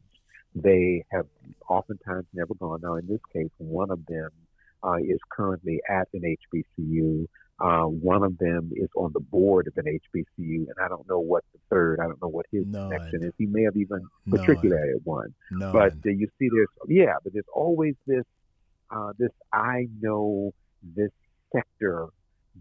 they 0.55 1.05
have 1.11 1.27
oftentimes 1.69 2.25
never 2.33 2.53
gone 2.55 2.79
now 2.81 2.95
in 2.95 3.07
this 3.07 3.21
case 3.31 3.49
one 3.59 3.91
of 3.91 4.05
them 4.07 4.29
uh, 4.83 4.95
is 4.95 5.19
currently 5.29 5.79
at 5.89 6.07
an 6.13 6.35
hbcu 6.53 7.27
uh, 7.59 7.83
one 7.85 8.23
of 8.23 8.37
them 8.37 8.71
is 8.75 8.89
on 8.95 9.11
the 9.13 9.19
board 9.19 9.67
of 9.67 9.73
an 9.77 9.85
hbcu 9.85 10.27
and 10.37 10.73
i 10.83 10.87
don't 10.87 11.07
know 11.07 11.19
what 11.19 11.43
the 11.53 11.59
third 11.69 11.99
i 11.99 12.03
don't 12.03 12.21
know 12.21 12.27
what 12.27 12.45
his 12.51 12.65
None. 12.65 12.89
connection 12.89 13.23
is 13.23 13.33
he 13.37 13.45
may 13.45 13.63
have 13.63 13.77
even 13.77 14.01
matriculated 14.25 15.01
one 15.03 15.33
None. 15.51 15.71
but 15.71 15.93
uh, 16.05 16.09
you 16.09 16.27
see 16.39 16.49
there's 16.53 16.67
yeah 16.87 17.13
but 17.23 17.33
there's 17.33 17.45
always 17.53 17.95
this 18.05 18.25
uh, 18.91 19.13
this 19.17 19.31
i 19.53 19.87
know 20.01 20.53
this 20.95 21.11
sector 21.55 22.07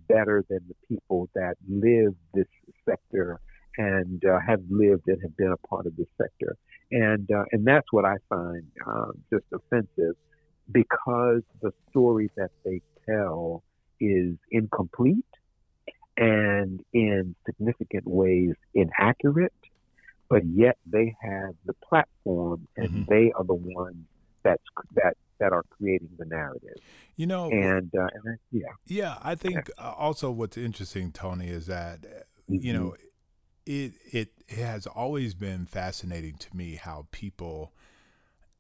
better 0.09 0.45
than 0.49 0.61
the 0.69 0.75
people 0.89 1.29
that 1.35 1.55
live 1.69 2.15
this 2.35 2.47
sector 2.89 3.39
and 3.79 4.23
uh, 4.25 4.39
have 4.47 4.61
lived 4.71 5.03
and 5.07 5.19
have 5.23 5.37
been 5.37 5.53
a 5.53 5.67
part 5.69 5.87
of 5.87 5.97
this 5.97 6.09
sector 6.21 6.57
and 6.91 7.29
uh, 7.33 7.45
and 7.53 7.67
that's 7.67 7.87
what 7.93 8.05
i 8.05 8.15
find 8.29 8.65
uh, 8.87 9.11
just 9.33 9.45
offensive 9.53 10.15
because 10.73 11.43
the 11.63 11.71
story 11.91 12.31
that 12.37 12.51
they 12.65 12.81
tell 13.09 13.63
is 14.01 14.37
incomplete 14.51 15.25
and 16.17 16.81
in 16.93 17.35
significant 17.47 18.05
ways 18.07 18.53
inaccurate 18.75 19.53
but 20.29 20.43
yet 20.47 20.77
they 20.87 21.15
have 21.23 21.55
the 21.67 21.75
platform 21.89 22.67
and 22.77 22.89
Mhm. 22.91 23.07
they 23.09 23.33
are 23.37 23.45
the 23.45 23.55
ones 23.55 24.07
that's 24.45 24.63
that 24.95 25.15
that 25.41 25.53
are 25.53 25.65
creating 25.71 26.11
the 26.19 26.25
narrative 26.27 26.81
you 27.17 27.27
know, 27.27 27.59
and 27.59 27.93
uh, 27.97 28.07
and 28.15 28.25
that, 28.25 28.39
yeah 28.53 28.73
yeah, 28.87 29.19
I 29.23 29.35
think 29.35 29.71
uh, 29.79 29.93
also 29.97 30.31
what's 30.31 30.57
interesting, 30.57 31.13
Tony, 31.13 31.49
is 31.49 31.67
that 31.67 32.05
uh, 32.07 32.21
you 32.59 32.73
Mhm. 32.73 32.75
know 32.75 32.95
it, 33.67 33.95
it 34.13 34.29
it 34.49 34.59
has 34.59 34.87
always 34.87 35.35
been 35.35 35.67
fascinating 35.67 36.37
to 36.39 36.57
me 36.57 36.77
how 36.77 37.07
people 37.11 37.73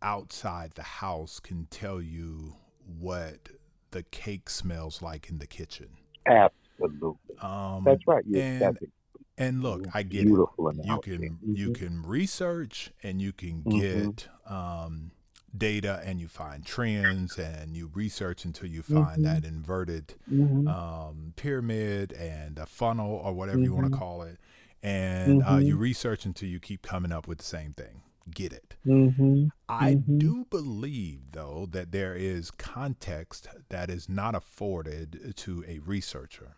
outside 0.02 0.72
the 0.74 0.82
house 0.82 1.40
can 1.40 1.66
tell 1.70 2.00
you 2.02 2.56
what 2.86 3.50
the 3.92 4.02
cake 4.02 4.50
smells 4.50 5.02
like 5.02 5.28
in 5.30 5.38
the 5.38 5.46
kitchen. 5.46 5.88
absolutely 6.26 7.36
Um, 7.40 7.84
that's 7.84 8.02
right 8.06 8.24
you, 8.26 8.42
and 8.42 8.44
that's 8.58 8.78
and 9.38 9.62
look, 9.62 9.86
I 9.94 10.02
get 10.02 10.28
it. 10.28 10.42
You 10.70 10.98
can 10.98 11.38
you 11.52 11.70
Mhm. 11.70 11.74
can 11.76 12.02
research 12.02 12.92
and 13.02 13.20
you 13.20 13.32
can 13.32 13.62
Mhm. 13.64 14.16
get 14.16 14.28
um, 14.46 15.12
data 15.56 16.02
and 16.04 16.20
you 16.20 16.28
find 16.28 16.64
trends 16.64 17.38
and 17.38 17.74
you 17.76 17.90
research 17.94 18.44
until 18.44 18.68
you 18.68 18.82
find 18.82 19.20
Mhm. 19.20 19.22
that 19.24 19.44
inverted 19.44 20.14
Mhm. 20.30 20.68
um, 20.68 21.32
pyramid 21.36 22.12
and 22.12 22.58
a 22.58 22.66
funnel 22.66 23.10
or 23.10 23.32
whatever 23.34 23.60
you 23.60 23.74
want 23.74 23.90
to 23.92 23.98
call 23.98 24.22
it, 24.22 24.38
and 24.82 25.42
uh, 25.42 25.56
you 25.58 25.76
research 25.76 26.24
until 26.26 26.48
you 26.48 26.60
keep 26.60 26.82
coming 26.82 27.12
up 27.12 27.26
with 27.28 27.38
the 27.38 27.44
same 27.44 27.72
thing. 27.72 28.02
Get 28.28 28.52
it? 28.52 28.76
Mhm. 28.84 29.50
I 29.68 29.94
Mhm. 29.94 30.18
do 30.18 30.44
believe, 30.50 31.30
though, 31.32 31.66
that 31.70 31.92
there 31.92 32.14
is 32.16 32.50
context 32.50 33.46
that 33.68 33.88
is 33.88 34.08
not 34.08 34.34
afforded 34.34 35.32
to 35.36 35.64
a 35.68 35.78
researcher, 35.78 36.56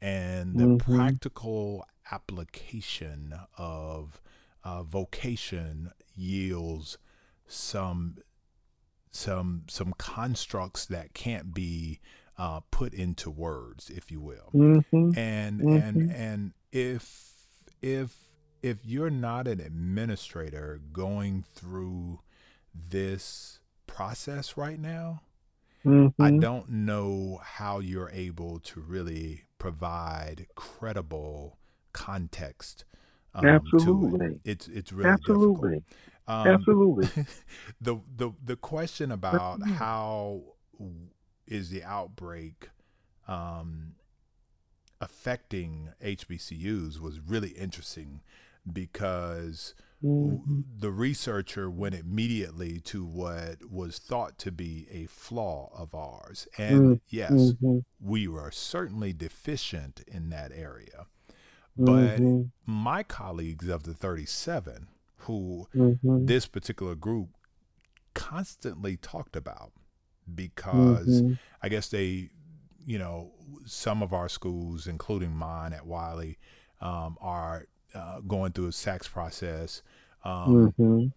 and 0.00 0.58
the 0.58 0.76
practical 0.76 1.86
application 2.10 3.32
of 3.56 4.20
uh, 4.64 4.82
vocation 4.82 5.92
yields 6.16 6.98
some 7.46 8.16
some 9.14 9.64
some 9.68 9.94
constructs 9.98 10.86
that 10.86 11.14
can't 11.14 11.54
be 11.54 12.00
uh, 12.38 12.60
put 12.70 12.94
into 12.94 13.30
words, 13.30 13.90
if 13.90 14.10
you 14.10 14.20
will 14.20 14.54
Mhm. 14.54 15.16
and 15.16 15.62
Mhm. 15.62 15.72
and 15.72 16.02
and 16.10 16.52
if 16.72 17.32
if 17.82 18.16
if 18.62 18.78
you're 18.84 19.10
not 19.10 19.46
an 19.48 19.60
administrator 19.60 20.80
going 20.92 21.42
through 21.54 22.20
this 22.74 23.60
process 23.86 24.56
right 24.56 24.80
now 24.80 25.22
i 26.20 26.30
Mhm. 26.30 26.40
don't 26.40 26.68
know 26.70 27.40
how 27.42 27.78
you're 27.80 28.10
able 28.10 28.58
to 28.60 28.80
really 28.80 29.42
provide 29.58 30.46
credible 30.56 31.58
context 31.92 32.84
um, 33.34 33.72
to 33.76 33.92
Absolutely. 33.92 34.26
it. 34.26 34.40
it's 34.44 34.68
it's 34.68 34.92
really 34.92 35.10
absolutely 35.10 35.18
difficult 35.18 35.82
um, 36.26 36.78
absolutely 36.96 37.10
the 37.80 37.96
the 38.16 38.32
the 38.44 38.56
question 38.56 39.12
about 39.12 39.62
how 39.66 40.42
is 41.46 41.70
the 41.70 41.82
outbreak 41.84 42.70
um, 43.28 43.94
affecting 45.00 45.90
HBCUs 46.00 47.00
was 47.00 47.20
really 47.20 47.50
interesting 47.50 48.20
because 48.70 49.74
Mm-hmm. 50.02 50.60
the 50.78 50.90
researcher 50.90 51.70
went 51.70 51.94
immediately 51.94 52.80
to 52.80 53.04
what 53.04 53.70
was 53.70 53.98
thought 53.98 54.38
to 54.38 54.52
be 54.52 54.86
a 54.90 55.06
flaw 55.06 55.70
of 55.76 55.94
ours. 55.94 56.48
And 56.58 56.98
yes, 57.08 57.54
Mm-hmm. 57.58 57.78
we 58.00 58.28
were 58.28 58.50
certainly 58.50 59.12
deficient 59.12 60.02
in 60.06 60.30
that 60.30 60.52
area. 60.52 61.06
But 61.76 62.24
Mm-hmm. 62.24 62.42
my 62.66 63.02
colleagues 63.02 63.68
of 63.68 63.84
the 63.84 63.94
37, 63.94 64.88
who 65.24 65.66
Mm-hmm. 65.74 66.26
this 66.26 66.46
particular 66.46 66.94
group 66.94 67.28
constantly 68.14 68.96
talked 68.96 69.36
about, 69.36 69.72
because 70.34 71.22
Mhm. 71.22 71.38
I 71.62 71.68
guess 71.68 71.88
they, 71.88 72.30
you 72.86 72.98
know, 72.98 73.32
some 73.66 74.02
of 74.02 74.12
our 74.12 74.28
schools, 74.28 74.86
including 74.86 75.34
mine 75.34 75.72
at 75.72 75.86
Wiley, 75.86 76.38
um, 76.80 77.16
are 77.20 77.66
uh, 77.94 78.18
going 78.22 78.50
through 78.50 78.66
a 78.66 78.72
SACS 78.72 79.06
process. 79.08 79.80
Um, 80.24 80.72
Mhm. 80.78 81.12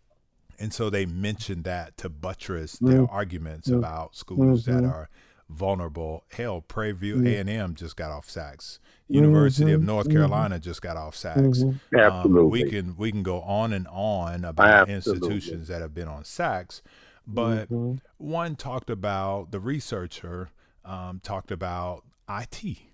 and 0.60 0.72
so 0.72 0.92
they 0.92 1.08
mentioned 1.08 1.64
that 1.64 1.98
to 1.98 2.08
buttress 2.08 2.78
their 2.78 3.02
Mm. 3.02 3.12
arguments 3.12 3.68
Mm. 3.70 3.78
about 3.80 4.16
schools 4.16 4.66
that 4.66 4.84
Mhm. 4.84 4.92
are 4.92 5.10
vulnerable. 5.50 6.24
Hell, 6.32 6.62
Prairie 6.62 6.92
View. 6.92 7.26
A&M 7.26 7.74
just 7.74 7.96
got 7.96 8.12
off 8.12 8.30
SACS. 8.30 8.78
University 9.10 9.72
of 9.72 9.82
Mhm. 9.82 9.86
North 9.86 10.08
Mhm. 10.08 10.12
Carolina 10.14 10.60
just 10.60 10.82
got 10.82 10.98
off 10.98 11.16
SACS. 11.16 11.64
Mhm. 11.64 11.70
Um, 11.70 11.80
Absolutely. 12.00 12.64
we 12.64 12.70
can 12.70 12.96
we 12.98 13.12
can 13.12 13.24
go 13.24 13.42
on 13.42 13.72
and 13.74 13.88
on 13.88 14.44
about 14.44 14.90
Absolutely. 14.90 15.30
institutions 15.30 15.68
that 15.70 15.82
have 15.82 15.94
been 15.94 16.08
on 16.08 16.24
SACS, 16.24 16.82
but 17.26 17.70
Mhm. 17.70 18.00
one 18.18 18.56
talked 18.56 18.90
about 18.90 19.52
the 19.52 19.60
researcher 19.60 20.50
um, 20.84 21.20
talked 21.22 21.52
about 21.52 22.06
IT 22.30 22.92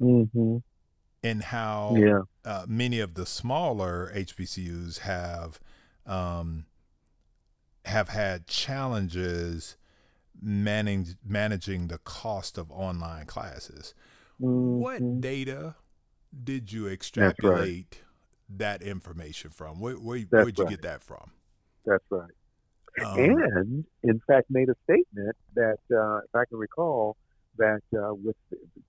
Mhm. 0.00 0.62
and 1.22 1.42
how 1.44 1.94
Yeah. 1.96 2.22
uh, 2.44 2.64
many 2.68 2.98
of 3.00 3.14
the 3.14 3.26
smaller 3.26 4.10
HBCUs 4.14 4.98
have 4.98 5.60
um, 6.06 6.66
have 7.84 8.08
had 8.08 8.46
challenges 8.46 9.76
managing 10.40 11.16
managing 11.24 11.88
the 11.88 11.98
cost 11.98 12.56
of 12.58 12.70
online 12.72 13.26
classes. 13.26 13.94
What 14.40 15.02
Mhm. 15.02 15.20
data 15.20 15.76
did 16.44 16.72
you 16.72 16.88
extrapolate 16.88 18.02
that 18.48 18.82
information 18.82 19.50
from? 19.50 19.80
Where, 19.80 19.94
where, 19.96 20.20
That's 20.20 20.32
where'd 20.32 20.58
you 20.58 20.68
get 20.68 20.82
that 20.82 21.02
from? 21.02 21.30
That's 21.84 22.04
right. 22.10 22.30
Um, 23.04 23.18
and 23.18 23.84
in 24.02 24.20
fact 24.26 24.50
made 24.50 24.68
a 24.68 24.74
statement 24.84 25.36
that, 25.54 25.78
uh, 25.92 26.18
if 26.18 26.34
I 26.34 26.44
can 26.46 26.58
recall, 26.58 27.16
that 27.56 27.82
uh, 27.94 28.14
with 28.14 28.36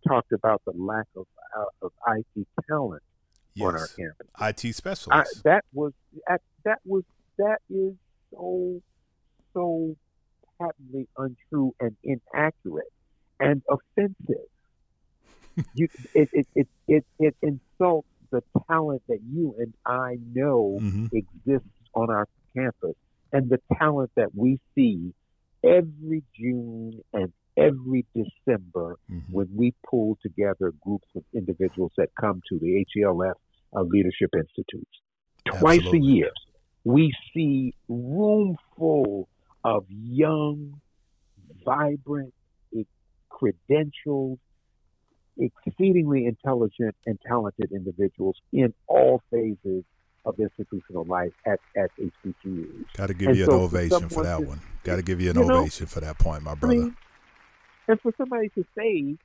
talked 0.07 0.31
about 0.31 0.61
the 0.65 0.71
lack 0.71 1.07
of 1.15 1.27
uh, 1.57 1.65
of 1.85 1.91
IT 2.07 2.47
talent 2.67 3.03
on 3.61 3.75
our 3.75 3.87
campus. 3.87 4.27
IT 4.39 4.65
I, 4.65 4.71
specialists. 4.71 5.41
that 5.43 5.65
was 5.73 5.93
that 6.63 6.79
was 6.85 7.03
that 7.37 7.59
is 7.69 7.93
so 8.31 8.81
so 9.53 9.95
patently 10.59 11.07
untrue 11.17 11.75
and 11.79 11.95
inaccurate 12.03 12.91
and 13.39 13.61
offensive. 13.69 14.47
You, 15.73 15.87
it, 16.13 16.29
it, 16.33 16.47
it, 16.55 16.67
it, 16.87 17.05
it 17.19 17.35
insults 17.41 18.07
the 18.31 18.41
talent 18.69 19.01
that 19.07 19.19
you 19.29 19.55
and 19.59 19.73
I 19.85 20.17
know 20.33 20.79
hmm 20.81 21.05
exists 21.13 21.67
on 21.93 22.09
our 22.09 22.25
campus 22.55 22.95
and 23.33 23.49
the 23.49 23.59
talent 23.77 24.11
that 24.15 24.29
we 24.33 24.59
see 24.75 25.13
every 25.63 26.23
June 26.39 27.01
and 27.13 27.33
every 27.57 28.05
December 28.15 28.95
hmm 29.09 29.19
when 29.29 29.47
we 29.55 29.73
pull 29.89 30.17
together 30.21 30.73
groups 30.81 31.07
of 31.15 31.23
individuals 31.33 31.91
that 31.97 32.09
come 32.19 32.41
to 32.49 32.59
the 32.59 32.85
HELF 32.93 33.37
uh, 33.75 33.81
Leadership 33.81 34.29
Institutes. 34.35 34.91
Twice 35.47 35.79
Absolutely. 35.79 35.99
a 35.99 36.13
year, 36.13 36.31
we 36.83 37.13
see 37.33 37.73
room 37.87 38.57
full 38.77 39.29
of 39.63 39.85
young, 39.89 40.81
vibrant, 41.63 42.33
credentialed, 43.31 44.37
exceedingly 45.37 46.25
intelligent 46.25 46.95
and 47.05 47.19
talented 47.25 47.71
individuals 47.71 48.35
in 48.53 48.73
all 48.87 49.21
phases 49.31 49.83
of 50.25 50.39
institutional 50.39 51.03
life 51.05 51.31
at, 51.47 51.59
at 51.75 51.89
HBCUs. 51.97 52.85
Got 52.95 53.07
to 53.07 53.13
give 53.13 53.29
And 53.29 53.37
you 53.37 53.43
an 53.45 53.49
so 53.49 53.57
for 53.57 53.63
ovation 53.77 54.09
for 54.09 54.23
that 54.23 54.39
to- 54.39 54.45
one. 54.45 54.61
Got 54.83 54.95
to 54.97 55.01
give 55.03 55.21
you 55.21 55.29
an 55.31 55.37
you 55.37 55.45
know, 55.45 55.57
ovation 55.59 55.85
for 55.87 55.99
that 56.01 56.17
point, 56.19 56.43
my 56.43 56.51
I 56.51 56.55
brother. 56.55 56.75
mean, 56.75 56.95
and 57.87 57.99
for 58.01 58.11
somebody 58.17 58.49
to 58.49 58.63
say, 58.77 59.15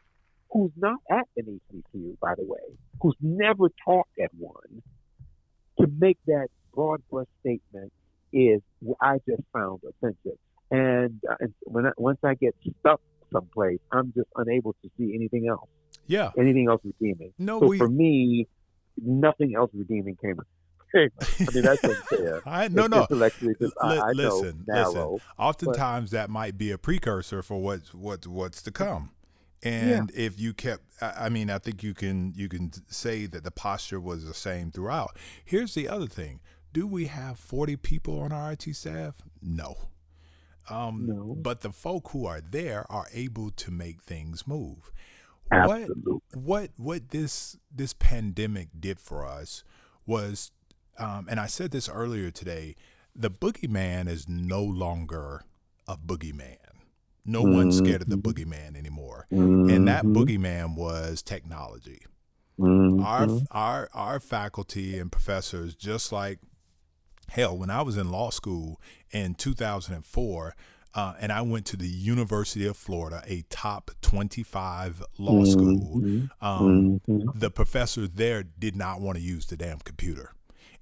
who's 0.50 0.70
not 0.76 0.98
at 1.10 1.26
an 1.36 1.60
HBCU, 1.72 2.18
by 2.20 2.34
the 2.34 2.44
way, 2.44 2.58
who's 3.00 3.16
never 3.20 3.68
taught 3.84 4.06
at 4.22 4.30
one, 4.38 4.82
to 5.80 5.86
make 5.98 6.18
that 6.26 6.48
broad 6.74 7.02
brush 7.10 7.26
statement 7.40 7.92
is 8.32 8.60
what 8.80 8.96
I 9.00 9.18
just 9.28 9.42
found 9.52 9.80
offensive. 9.88 10.38
And, 10.70 11.20
uh, 11.30 11.36
and 11.40 11.54
when 11.64 11.86
I, 11.86 11.90
once 11.96 12.18
I 12.24 12.34
get 12.34 12.54
stuck 12.80 13.00
someplace, 13.32 13.78
I'm 13.92 14.12
just 14.16 14.28
unable 14.36 14.72
to 14.82 14.90
see 14.98 15.14
anything 15.14 15.48
else, 15.48 15.68
yeah. 16.06 16.30
anything 16.38 16.68
else 16.68 16.80
redeeming. 16.84 17.32
No, 17.38 17.60
so 17.60 17.66
we. 17.66 17.78
for 17.78 17.88
me, 17.88 18.48
nothing 19.02 19.54
else 19.54 19.70
redeeming 19.74 20.16
came. 20.16 20.38
I 20.94 21.08
mean, 21.52 21.62
that's 21.62 21.84
unfair. 21.84 22.42
I, 22.46 22.68
no, 22.68 22.86
no. 22.86 23.06
just, 23.10 23.74
I, 23.82 23.92
Li- 23.92 24.00
I 24.00 24.12
know, 24.12 24.38
listen, 24.38 24.64
narrow. 24.66 25.12
listen. 25.12 25.28
Oftentimes, 25.38 26.10
that 26.12 26.30
might 26.30 26.56
be 26.56 26.70
a 26.70 26.78
precursor 26.78 27.42
for 27.42 27.60
what's 27.60 27.92
what 27.92 28.26
what's 28.26 28.62
to 28.62 28.70
come. 28.70 29.10
Yeah. 29.62 29.70
And 29.70 30.12
if 30.14 30.38
you 30.38 30.54
kept, 30.54 30.84
I 31.00 31.26
I 31.26 31.28
mean, 31.28 31.50
I 31.50 31.58
think 31.58 31.82
you 31.82 31.92
can 31.92 32.32
you 32.36 32.48
can 32.48 32.70
say 32.88 33.26
that 33.26 33.44
the 33.44 33.50
posture 33.50 34.00
was 34.00 34.24
the 34.24 34.34
same 34.34 34.70
throughout. 34.70 35.16
Here's 35.44 35.74
the 35.74 35.88
other 35.88 36.06
thing: 36.06 36.40
Do 36.72 36.86
we 36.86 37.06
have 37.06 37.38
40 37.38 37.76
people 37.76 38.20
on 38.20 38.32
our 38.32 38.52
IT 38.52 38.74
staff? 38.74 39.16
No. 39.42 39.76
Um, 40.70 41.06
No. 41.06 41.34
But 41.34 41.60
the 41.60 41.72
folk 41.72 42.10
who 42.10 42.26
are 42.26 42.40
there 42.40 42.90
are 42.90 43.06
able 43.12 43.50
to 43.50 43.70
make 43.70 44.02
things 44.02 44.46
move. 44.46 44.90
Absolutely. 45.50 46.12
What 46.32 46.32
what 46.34 46.70
what 46.76 47.08
this 47.10 47.56
this 47.74 47.92
pandemic 47.92 48.68
did 48.78 48.98
for 48.98 49.24
us 49.26 49.62
was, 50.06 50.50
um, 50.98 51.26
and 51.28 51.38
I 51.40 51.46
said 51.46 51.70
this 51.70 51.88
earlier 51.88 52.30
today, 52.30 52.74
the 53.14 53.30
boogeyman 53.30 54.08
is 54.08 54.28
no 54.28 54.62
longer 54.62 55.42
a 55.88 55.96
boogeyman. 55.96 56.56
No 57.24 57.42
one's 57.42 57.76
scared 57.76 58.02
of 58.02 58.08
the 58.08 58.18
boogeyman 58.18 58.76
anymore. 58.76 59.26
And 59.30 59.88
that 59.88 60.04
Mhm. 60.04 60.14
boogeyman 60.14 60.76
was 60.76 61.22
technology. 61.22 62.02
Mhm. 62.58 63.02
Our 63.02 63.28
our 63.50 63.88
our 63.92 64.20
faculty 64.20 64.98
and 64.98 65.10
professors, 65.10 65.74
just 65.74 66.12
like 66.12 66.38
hell, 67.28 67.58
when 67.58 67.70
I 67.70 67.82
was 67.82 67.96
in 67.96 68.10
law 68.10 68.30
school 68.30 68.80
in 69.10 69.34
2004, 69.34 70.54
uh, 70.96 71.12
and 71.20 71.30
I 71.30 71.42
went 71.42 71.66
to 71.66 71.76
the 71.76 71.86
University 71.86 72.66
of 72.66 72.76
Florida, 72.76 73.22
a 73.26 73.42
top 73.50 73.90
25 74.00 75.02
law 75.18 75.44
school. 75.44 76.00
Mhm. 76.00 76.30
Um, 76.40 77.00
Mhm. 77.06 77.38
the 77.38 77.50
professors 77.50 78.08
there 78.14 78.42
did 78.42 78.74
not 78.74 79.00
want 79.02 79.18
to 79.18 79.22
use 79.22 79.46
the 79.46 79.56
damn 79.58 79.78
computer, 79.80 80.32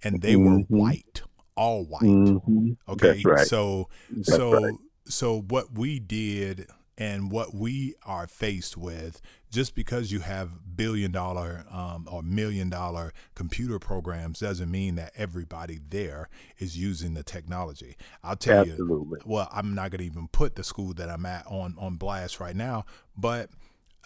and 0.05 0.23
they 0.23 0.37
were 0.37 0.59
Mhm. 0.61 0.67
white, 0.71 1.23
all 1.57 1.85
white. 1.85 2.03
Mhm. 2.03 2.77
Okay, 2.89 3.21
right. 3.25 3.47
so 3.47 3.89
That's 4.11 4.29
so 4.37 4.53
right. 4.63 4.75
so 5.07 5.43
what 5.43 5.73
we 5.77 5.99
did 5.99 6.67
and 6.97 7.31
what 7.31 7.55
we 7.55 7.95
are 8.07 8.27
faced 8.27 8.77
with 8.77 9.21
just 9.51 9.75
because 9.75 10.11
you 10.13 10.21
have 10.21 10.77
billion 10.77 11.11
dollar 11.13 11.65
um, 11.71 12.07
or 12.11 12.23
million 12.23 12.69
dollar 12.71 13.13
computer 13.35 13.79
programs 13.79 14.39
doesn't 14.41 14.71
mean 14.71 14.95
that 14.95 15.13
everybody 15.17 15.81
there 15.89 16.29
is 16.59 16.77
using 16.79 17.15
the 17.15 17.23
technology 17.23 17.97
i'll 18.23 18.37
tell 18.37 18.65
you 18.67 18.73
Absolutely. 18.73 19.21
well 19.25 19.49
i'm 19.53 19.75
not 19.75 19.91
going 19.91 19.99
to 19.99 20.05
even 20.05 20.29
put 20.29 20.55
the 20.57 20.65
school 20.65 20.93
that 20.95 21.09
i'm 21.11 21.27
at 21.27 21.45
on 21.47 21.75
on 21.79 21.97
blast 21.97 22.39
right 22.41 22.57
now 22.57 22.85
but 23.17 23.51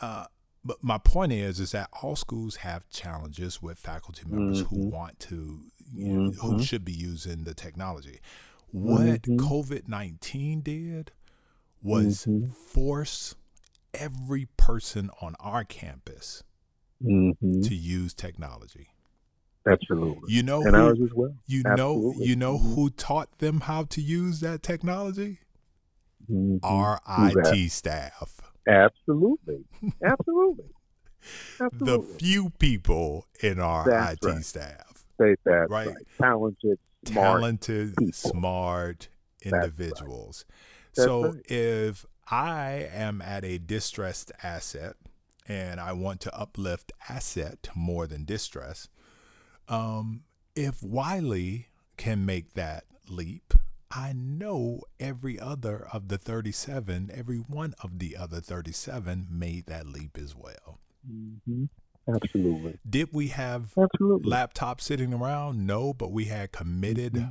uh 0.01 0.25
but 0.65 0.83
my 0.83 0.99
point 0.99 1.33
is 1.33 1.61
is 1.61 1.73
that 1.73 1.89
all 2.03 2.17
schools 2.17 2.57
have 2.57 2.89
challenges 2.91 3.61
with 3.63 3.79
faculty 3.79 4.23
members 4.27 4.61
who 4.63 4.77
Mhm. 4.77 4.91
want 4.91 5.19
to 5.21 5.61
you 5.95 6.13
know, 6.13 6.31
who 6.43 6.55
Mhm. 6.57 6.63
should 6.63 6.85
be 6.85 6.93
using 6.93 7.45
the 7.45 7.55
technology 7.55 8.21
what 8.71 9.23
Mhm. 9.23 9.39
covid-19 9.39 10.61
did 10.63 11.13
was 11.83 12.25
Mhm. 12.27 12.53
force 12.55 13.35
every 13.95 14.47
person 14.57 15.11
on 15.21 15.35
our 15.41 15.65
campus 15.65 16.43
Mhm. 17.03 17.67
to 17.67 17.75
use 17.75 18.13
technology 18.15 18.89
Absolutely. 19.67 20.33
you 20.33 20.43
know 20.43 20.63
And 20.63 20.75
who, 20.75 20.83
ours 20.83 20.99
as 21.03 21.13
well. 21.15 21.35
you 21.47 21.63
know 21.63 22.15
you 22.19 22.37
know 22.37 22.59
Mhm. 22.59 22.75
who 22.75 22.91
taught 22.91 23.39
them 23.39 23.61
how 23.61 23.85
to 23.85 24.01
use 24.01 24.41
that 24.41 24.63
technology 24.63 25.39
Mhm. 26.31 26.59
our 26.63 27.01
IT 27.07 27.69
staff. 27.71 28.41
Absolutely. 28.67 29.65
Absolutely. 30.05 30.71
Absolutely. 31.61 31.87
The 31.87 32.17
few 32.19 32.51
people 32.51 33.27
in 33.43 33.59
our 33.61 33.85
That's 33.89 34.25
IT 34.25 34.27
right. 34.27 34.45
staff. 34.45 35.07
Say 35.19 35.37
that 35.45 35.71
right. 35.71 35.89
right. 35.89 36.07
Talented, 36.19 36.79
smart. 37.07 37.41
Talented, 37.41 37.97
people. 37.97 38.13
smart 38.13 39.09
That's 39.45 39.53
right. 39.53 40.45
That's 40.95 41.07
so 41.07 41.33
right. 41.33 41.51
if 41.51 42.07
I 42.31 42.89
am 42.93 43.23
at 43.23 43.45
a 43.45 43.59
distressed 43.59 44.33
asset 44.43 44.97
and 45.47 45.81
I 45.81 45.93
want 45.93 46.21
to 46.23 46.39
uplift 46.39 46.93
asset 47.09 47.69
more 47.75 48.07
than 48.07 48.25
distress. 48.25 48.89
Um, 49.69 50.25
if 50.55 50.83
Wiley 50.83 51.69
can 51.97 52.27
make 52.27 52.55
that 52.55 52.85
leap, 53.09 53.55
I 53.91 54.13
know 54.13 54.83
every 55.01 55.41
other 55.41 55.89
of 55.93 56.09
the 56.09 56.19
37, 56.19 57.11
every 57.15 57.39
one 57.39 57.75
of 57.83 57.99
the 57.99 58.17
other 58.17 58.41
37 58.41 59.27
made 59.31 59.67
that 59.67 59.87
leap 59.87 60.19
as 60.19 60.37
well. 60.37 60.79
Mm-hmm. 61.11 61.65
Absolutely. 62.15 62.79
Did 62.89 63.11
we 63.13 63.29
have 63.29 63.73
Absolutely. 63.79 64.31
laptops 64.31 64.83
sitting 64.83 65.13
around? 65.13 65.67
No, 65.67 65.93
but 65.93 66.13
we 66.13 66.27
had 66.27 66.53
committed 66.53 67.15
mm-hmm. 67.15 67.29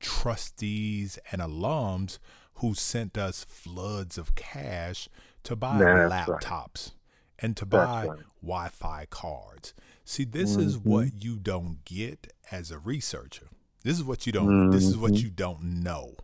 trustees 0.00 1.18
and 1.32 1.40
alums 1.40 2.18
who 2.56 2.74
sent 2.74 3.18
us 3.18 3.44
floods 3.48 4.18
of 4.18 4.34
cash 4.34 5.08
to 5.44 5.56
buy 5.56 5.78
That's 5.78 6.12
laptops 6.12 6.50
right. 6.50 6.90
and 7.38 7.56
to 7.56 7.66
buy 7.66 8.06
right. 8.06 8.18
Wi 8.42 8.68
Fi 8.68 9.06
cards. 9.10 9.74
See, 10.04 10.24
this 10.24 10.52
mm-hmm. 10.52 10.66
is 10.66 10.78
what 10.78 11.22
you 11.22 11.36
don't 11.36 11.84
get 11.84 12.32
as 12.50 12.70
a 12.70 12.78
researcher. 12.78 13.48
This 13.82 13.98
is 13.98 14.04
what 14.04 14.26
you 14.26 14.32
don't. 14.32 14.48
Mm-hmm. 14.48 14.70
This 14.70 14.84
is 14.84 14.96
what 14.96 15.12
Mm-hmm. 15.12 15.24
you 15.24 15.30
don't 15.30 15.62
know, 15.82 16.14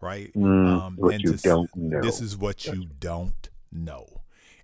right? 0.00 0.30
um, 0.36 0.94
what 0.96 1.20
you 1.20 1.32
to, 1.32 1.42
don't 1.42 1.74
know. 1.76 2.00
This 2.00 2.20
is 2.20 2.36
what 2.36 2.66
you 2.66 2.86
don't 2.98 3.48
know. 3.72 4.22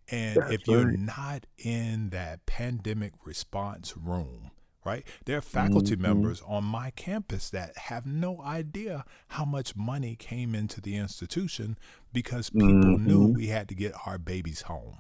And 0.09 0.37
That's 0.37 0.53
if 0.53 0.69
you're 0.69 0.87
right. 0.87 0.99
not 0.99 1.47
in 1.59 2.11
that 2.11 2.47
pandemic 2.47 3.13
response 3.25 3.97
room, 3.97 4.53
right? 4.87 5.07
There 5.25 5.37
are 5.37 5.43
faculty 5.43 5.93
Mm-hmm. 5.95 6.03
members 6.03 6.43
on 6.47 6.65
my 6.65 6.91
campus 6.93 7.51
that 7.51 7.77
have 7.77 8.07
no 8.07 8.41
idea 8.41 9.05
how 9.29 9.45
much 9.45 9.75
money 9.77 10.15
came 10.17 10.55
into 10.55 10.81
the 10.81 10.97
institution 10.97 11.77
because 12.13 12.49
people 12.51 12.99
knew 12.99 13.19
Mm-hmm. 13.29 13.35
we 13.37 13.49
had 13.49 13.69
to 13.69 13.75
get 13.75 13.93
our 14.07 14.19
babies 14.19 14.63
home. 14.63 14.99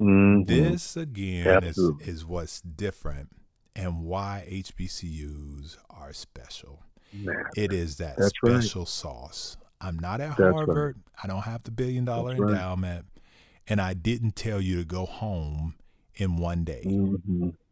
Mhm. 0.00 0.46
This 0.46 0.96
again 0.96 1.64
is, 1.64 1.78
is 2.00 2.24
what's 2.26 2.60
different 2.60 3.30
and 3.74 4.04
why 4.04 4.46
HBCUs 4.50 5.78
are 5.88 6.12
special. 6.12 6.82
Man, 7.12 7.34
It 7.56 7.72
is 7.72 7.96
that 7.96 8.16
That's 8.18 8.32
right. 8.42 8.52
special 8.62 8.84
sauce. 8.84 9.56
I'm 9.80 9.98
not 9.98 10.20
at 10.20 10.30
That's 10.36 10.40
right. 10.40 10.52
Harvard. 10.54 10.98
I 11.22 11.26
don't 11.28 11.42
have 11.42 11.62
the 11.62 11.70
billion 11.70 12.04
dollar 12.04 12.30
That's 12.30 12.40
right. 12.40 12.52
endowment. 12.52 13.06
And 13.68 13.80
I 13.80 13.94
didn't 13.94 14.36
tell 14.36 14.60
you 14.60 14.76
to 14.78 14.84
go 14.84 15.06
home 15.06 15.74
in 16.14 16.36
one 16.36 16.64
day. 16.64 16.82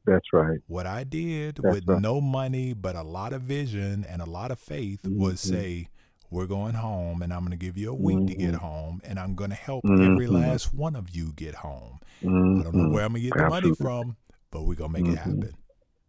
That's 0.06 0.32
right. 0.32 0.58
What 0.66 0.86
I 0.86 1.04
did 1.04 1.56
That's 1.62 1.76
with 1.76 1.88
right. 1.88 2.00
no 2.00 2.20
money 2.20 2.72
but 2.74 2.94
a 2.96 3.02
lot 3.02 3.32
of 3.32 3.42
vision 3.42 4.04
and 4.08 4.20
a 4.20 4.26
lot 4.26 4.50
of 4.50 4.58
faith 4.58 5.00
was 5.06 5.34
Mhm. 5.44 5.48
say, 5.48 5.88
We're 6.30 6.46
going 6.46 6.74
home 6.74 7.22
and 7.22 7.32
I'm 7.32 7.40
going 7.40 7.52
to 7.52 7.56
give 7.56 7.78
you 7.78 7.90
a 7.92 7.94
week 7.94 8.26
to 8.26 8.34
get 8.34 8.54
Mhm. 8.54 8.58
home 8.58 9.00
and 9.04 9.20
I'm 9.20 9.36
going 9.36 9.50
to 9.50 9.56
help 9.56 9.84
every 9.84 10.26
Mhm. 10.26 10.32
last 10.32 10.74
one 10.74 10.96
of 10.96 11.10
you 11.10 11.32
get 11.36 11.54
home. 11.56 12.00
I 12.22 12.24
don't 12.26 12.74
know 12.74 12.88
where 12.88 13.04
I'm 13.04 13.12
going 13.12 13.22
to 13.22 13.28
get 13.28 13.36
the 13.36 13.48
money 13.48 13.72
from, 13.74 14.16
but 14.50 14.64
we're 14.64 14.74
going 14.74 14.92
to 14.94 15.00
make 15.00 15.12
it 15.12 15.14
Mhm. 15.16 15.18
happen. 15.18 15.52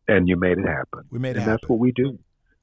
And 0.07 0.27
you 0.27 0.35
made 0.35 0.57
it 0.57 0.65
happen. 0.65 1.01
We 1.11 1.19
made 1.19 1.35
it 1.35 1.39
and 1.39 1.47
that's 1.47 1.69
what 1.69 1.77
we 1.77 1.91
do. 1.91 2.17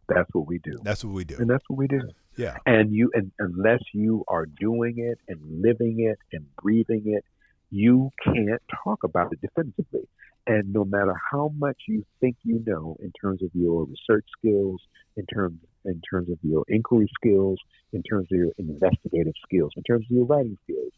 That's 0.09 0.29
what 0.35 0.47
we 0.49 0.59
do. 0.59 0.81
That's 0.83 1.05
what 1.05 1.15
we 1.15 1.25
do. 1.25 1.37
and 1.39 1.49
that's 1.49 1.63
what 1.69 1.77
we 1.79 1.87
do. 1.87 2.01
Yeah. 2.37 2.57
And 2.67 2.93
you, 2.93 3.13
and 3.15 3.31
unless 3.39 3.83
you 3.93 4.25
are 4.27 4.47
doing 4.47 4.99
it 4.99 5.19
and 5.29 5.39
living 5.63 6.01
it 6.01 6.19
and 6.33 6.45
breathing 6.57 7.03
it, 7.07 7.25
you 7.71 8.11
can't 8.25 8.61
talk 8.83 9.05
about 9.05 9.33
it 9.33 9.41
definitively. 9.41 10.09
And 10.47 10.73
no 10.73 10.85
matter 10.85 11.15
how 11.31 11.53
much 11.57 11.77
you 11.87 12.05
think 12.21 12.37
you 12.43 12.63
know 12.67 12.97
in 13.01 13.13
terms 13.21 13.43
of 13.43 13.51
your 13.55 13.85
research 13.85 14.27
skills, 14.39 14.81
in 15.17 15.25
terms 15.27 15.59
in 15.85 16.01
terms 16.11 16.31
of 16.31 16.39
your 16.43 16.65
inquiry 16.69 17.09
skills, 17.15 17.59
in 17.93 18.03
terms 18.03 18.27
of 18.33 18.37
your 18.39 18.53
investigative 18.59 19.35
skills, 19.47 19.73
in 19.77 19.83
terms 19.85 20.05
of 20.07 20.11
your 20.17 20.25
writing 20.27 20.57
skills, 20.65 20.93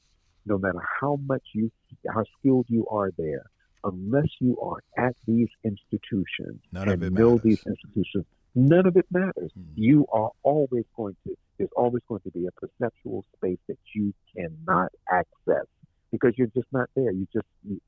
no 0.46 0.56
matter 0.58 0.80
how 1.00 1.18
much 1.26 1.42
you 1.54 1.70
how 2.08 2.24
skilled 2.38 2.66
you 2.68 2.86
are 2.90 3.10
there, 3.18 3.44
unless 3.84 4.28
you 4.40 4.58
are 4.60 4.78
at 4.96 5.14
these 5.26 5.48
institutions 5.64 6.60
None 6.72 6.88
of 6.88 6.94
and 6.94 7.02
it 7.02 7.12
know 7.12 7.32
matters. 7.34 7.40
these 7.44 7.58
institutions, 7.66 8.24
none 8.54 8.86
of 8.86 8.96
it 8.96 9.06
matters 9.10 9.50
Mm. 9.58 9.72
you 9.76 10.06
are 10.12 10.30
always 10.42 10.84
going 10.96 11.16
to 11.26 11.36
there's 11.58 11.70
always 11.76 12.02
going 12.08 12.20
to 12.22 12.30
be 12.30 12.46
a 12.46 12.52
perceptual 12.52 13.24
space 13.36 13.58
that 13.68 13.78
you 13.94 14.12
cannot 14.34 14.90
access 15.12 15.66
because 16.10 16.32
you're 16.36 16.48
just 16.48 16.66
not 16.72 16.88
there 16.96 17.10
you 17.12 17.26
just 17.32 17.46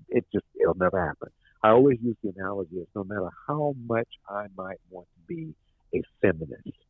it 0.09 0.25
just 0.33 0.45
it'll 0.61 0.75
never 0.77 1.01
happen 1.05 1.29
i 1.67 1.71
always 1.71 1.99
use 2.03 2.17
the 2.23 2.33
analogy 2.37 2.81
of 2.81 2.87
no 2.95 3.05
matter 3.05 3.31
how 3.47 3.75
much 3.87 4.09
i 4.29 4.47
might 4.57 4.81
want 4.91 5.07
to 5.15 5.35
be 5.35 5.55
a 5.95 6.03
feminist 6.21 6.89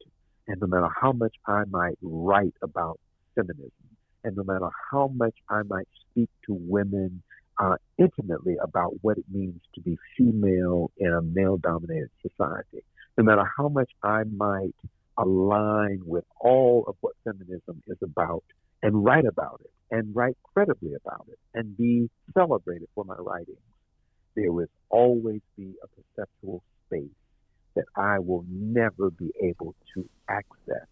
and 0.48 0.60
no 0.60 0.66
matter 0.66 0.88
how 1.00 1.12
much 1.12 1.34
i 1.46 1.62
might 1.70 1.98
write 2.02 2.54
about 2.62 2.98
feminism 3.34 3.72
and 4.24 4.36
no 4.36 4.44
matter 4.44 4.68
how 4.90 5.04
much 5.14 5.34
i 5.48 5.62
might 5.74 5.88
speak 6.10 6.30
to 6.44 6.52
women 6.54 7.22
uh, 7.58 7.76
intimately 7.98 8.56
about 8.62 8.92
what 9.00 9.16
it 9.16 9.24
means 9.32 9.60
to 9.74 9.80
be 9.80 9.96
female 10.16 10.90
in 10.98 11.10
a 11.12 11.22
male 11.22 11.56
dominated 11.56 12.10
society 12.20 12.82
no 13.16 13.24
matter 13.24 13.44
how 13.56 13.68
much 13.68 13.90
I 14.02 14.24
might 14.24 14.74
align 15.18 16.00
with 16.04 16.24
all 16.40 16.84
of 16.86 16.96
what 17.00 17.14
feminism 17.24 17.82
is 17.86 17.96
about 18.02 18.44
and 18.82 19.04
write 19.04 19.24
about 19.24 19.60
it 19.64 19.70
and 19.90 20.14
write 20.14 20.36
credibly 20.52 20.92
about 20.94 21.26
it 21.28 21.38
and 21.54 21.76
be 21.76 22.10
celebrated 22.34 22.88
for 22.94 23.04
my 23.04 23.16
writings, 23.18 23.58
there 24.36 24.52
will 24.52 24.66
always 24.90 25.40
be 25.56 25.74
a 25.82 25.86
perceptual 25.88 26.62
space 26.86 27.10
that 27.74 27.84
I 27.96 28.18
will 28.20 28.44
never 28.48 29.10
be 29.10 29.32
able 29.42 29.74
to 29.94 30.08
access, 30.28 30.86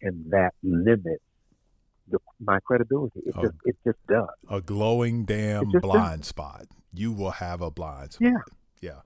and 0.00 0.30
that 0.30 0.52
limits 0.62 1.22
the, 2.08 2.18
my 2.40 2.58
credibility. 2.60 3.20
It 3.26 3.34
Oh. 3.36 3.42
just 3.42 3.54
it 3.64 3.76
just 3.84 3.98
does. 4.08 4.28
A 4.50 4.60
glowing 4.60 5.24
damn 5.24 5.70
blind 5.70 6.24
spot. 6.24 6.66
You 6.92 7.12
will 7.12 7.30
have 7.32 7.60
a 7.60 7.70
blind 7.70 8.12
spot. 8.14 8.28
Yeah. 8.32 8.90
Yeah. 8.90 9.00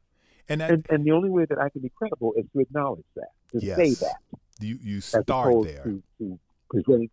And 0.49 0.61
that 0.61 0.71
And, 0.71 0.87
and 0.91 1.05
the 1.05 1.11
only 1.13 1.31
way 1.31 1.45
that 1.47 1.59
I 1.59 1.69
can 1.71 1.83
be 1.83 1.91
credible 1.91 2.33
is 2.37 2.45
to 2.53 2.61
acknowledge 2.61 3.05
that, 3.17 3.31
to 3.53 3.61
say 3.61 3.95
that. 3.95 4.17
you 4.61 4.79
you 4.83 5.01
start 5.01 5.53
there. 5.65 5.83
to, 5.85 6.03
to 6.19 6.39
presenting. 6.71 7.11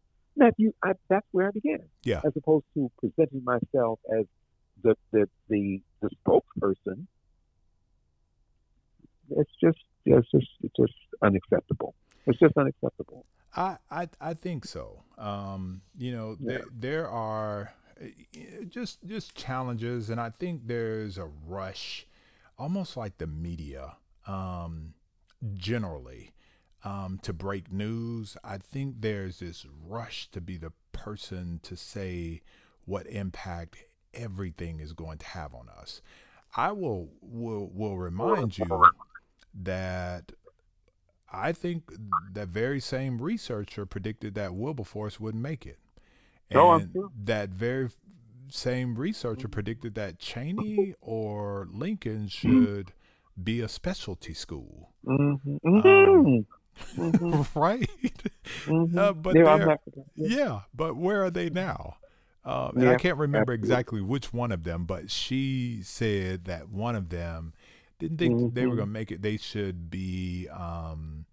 You, 0.57 0.74
I, 0.84 0.93
that's 1.09 1.28
where 1.32 1.47
I 1.47 1.51
began. 1.51 1.80
Yeah. 2.03 2.21
As 2.26 2.34
opposed 2.36 2.65
to 2.74 2.91
presenting 2.99 3.43
myself 3.43 3.99
as 4.17 4.26
the 4.84 4.96
the 5.12 5.28
the, 5.50 5.82
the 6.02 6.10
spokesperson. 6.26 7.08
It's 9.30 9.52
just 9.62 9.78
it's 10.06 10.30
just 10.32 10.48
it's 10.62 10.76
just 10.78 10.94
unacceptable. 11.22 11.96
It's 12.28 12.40
just 12.40 12.56
unacceptable. 12.58 13.26
I, 13.56 13.78
I 13.90 14.10
I 14.20 14.34
think 14.34 14.66
so. 14.66 15.04
Um, 15.18 15.82
you 15.98 16.12
know, 16.12 16.38
Yeah. 16.40 16.58
there 16.58 16.66
there 16.72 17.10
are 17.10 17.74
just 18.70 19.04
just 19.06 19.36
challenges, 19.36 20.10
and 20.10 20.20
I 20.20 20.30
think 20.30 20.68
there's 20.68 21.18
a 21.18 21.26
rush, 21.48 22.06
almost 22.58 22.98
like 22.98 23.18
the 23.18 23.28
media, 23.28 23.98
um, 24.28 24.94
generally, 25.54 26.32
um, 26.84 27.20
to 27.24 27.32
break 27.34 27.72
news. 27.72 28.36
I 28.44 28.58
think 28.58 28.96
there's 29.00 29.40
this 29.40 29.66
rush 29.86 30.30
to 30.32 30.42
be 30.42 30.58
the 30.58 30.74
person 30.92 31.60
to 31.64 31.78
say 31.78 32.42
what 32.86 33.08
impact 33.08 33.78
everything 34.14 34.80
is 34.80 34.93
going 34.93 35.18
to 35.20 35.26
have 35.28 35.53
on 35.53 35.68
us. 35.70 36.01
I 36.55 36.72
will 36.72 37.09
will 37.22 37.70
will 37.74 37.97
remind 37.97 38.57
you 38.57 38.84
that 39.64 40.32
I 41.32 41.51
think 41.51 41.91
that 42.34 42.47
very 42.49 42.80
same 42.80 43.22
researcher 43.22 43.86
predicted 43.86 44.36
that 44.36 44.53
Wilberforce 44.53 45.20
wouldn't 45.20 45.41
make 45.41 45.66
it. 45.66 45.80
And 46.51 46.89
that 47.26 47.49
very 47.49 47.89
same 48.49 48.95
researcher 48.95 49.47
predicted 49.47 49.95
that 49.95 50.20
Cheyney 50.20 50.93
or 51.01 51.68
Lincoln 51.72 52.28
should 52.28 52.93
be 53.41 53.61
a 53.61 53.68
specialty 53.68 54.34
school. 54.36 54.91
Mm-hmm. 55.05 55.88
Um, 55.88 56.45
Mm-hmm. 56.95 57.59
right? 57.59 57.88
Mm-hmm. 58.66 58.97
Uh, 58.97 59.14
but 59.14 59.36
yeah, 59.36 59.45
I'm 59.45 59.59
they're- 59.59 59.68
not, 59.68 59.80
Yeah, 60.16 60.61
but 60.74 60.95
where 60.95 61.24
are 61.24 61.30
they 61.30 61.49
now? 61.51 61.97
Um, 62.46 62.76
and 62.80 62.89
I 62.89 62.96
can't 62.96 63.18
remember 63.18 63.54
exactly 63.54 64.02
which 64.02 64.34
one 64.34 64.52
of 64.52 64.64
them, 64.64 64.86
but 64.86 65.10
she 65.12 65.82
said 65.84 66.46
that 66.46 66.70
one 66.70 66.96
of 66.96 67.10
them 67.10 67.54
didn't 68.00 68.18
think 68.18 68.38
they 68.52 68.68
were 68.68 68.76
Mhm. 68.76 68.78
going 68.78 68.89
to 68.89 68.94
make 68.94 69.12
it. 69.12 69.22
They 69.22 69.38
should 69.38 69.89
be 69.89 70.48
um, 70.50 71.26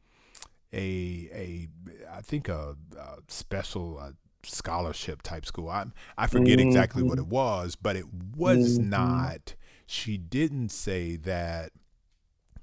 a 0.72 1.28
a 1.32 1.68
I 2.12 2.20
think 2.22 2.48
a, 2.48 2.76
a 2.98 3.16
special 3.28 3.98
uh 3.98 4.12
scholarship 4.44 5.22
type 5.22 5.46
school. 5.46 5.68
I 5.68 5.86
I 6.18 6.26
forget 6.26 6.60
exactly 6.60 7.02
what 7.02 7.18
Mhm. 7.18 7.20
it 7.20 7.26
was, 7.26 7.76
but 7.76 7.96
it 7.96 8.06
was 8.36 8.78
Mhm. 8.78 8.80
not. 8.80 9.54
She 9.86 10.16
didn't 10.18 10.70
say 10.70 11.16
that 11.16 11.72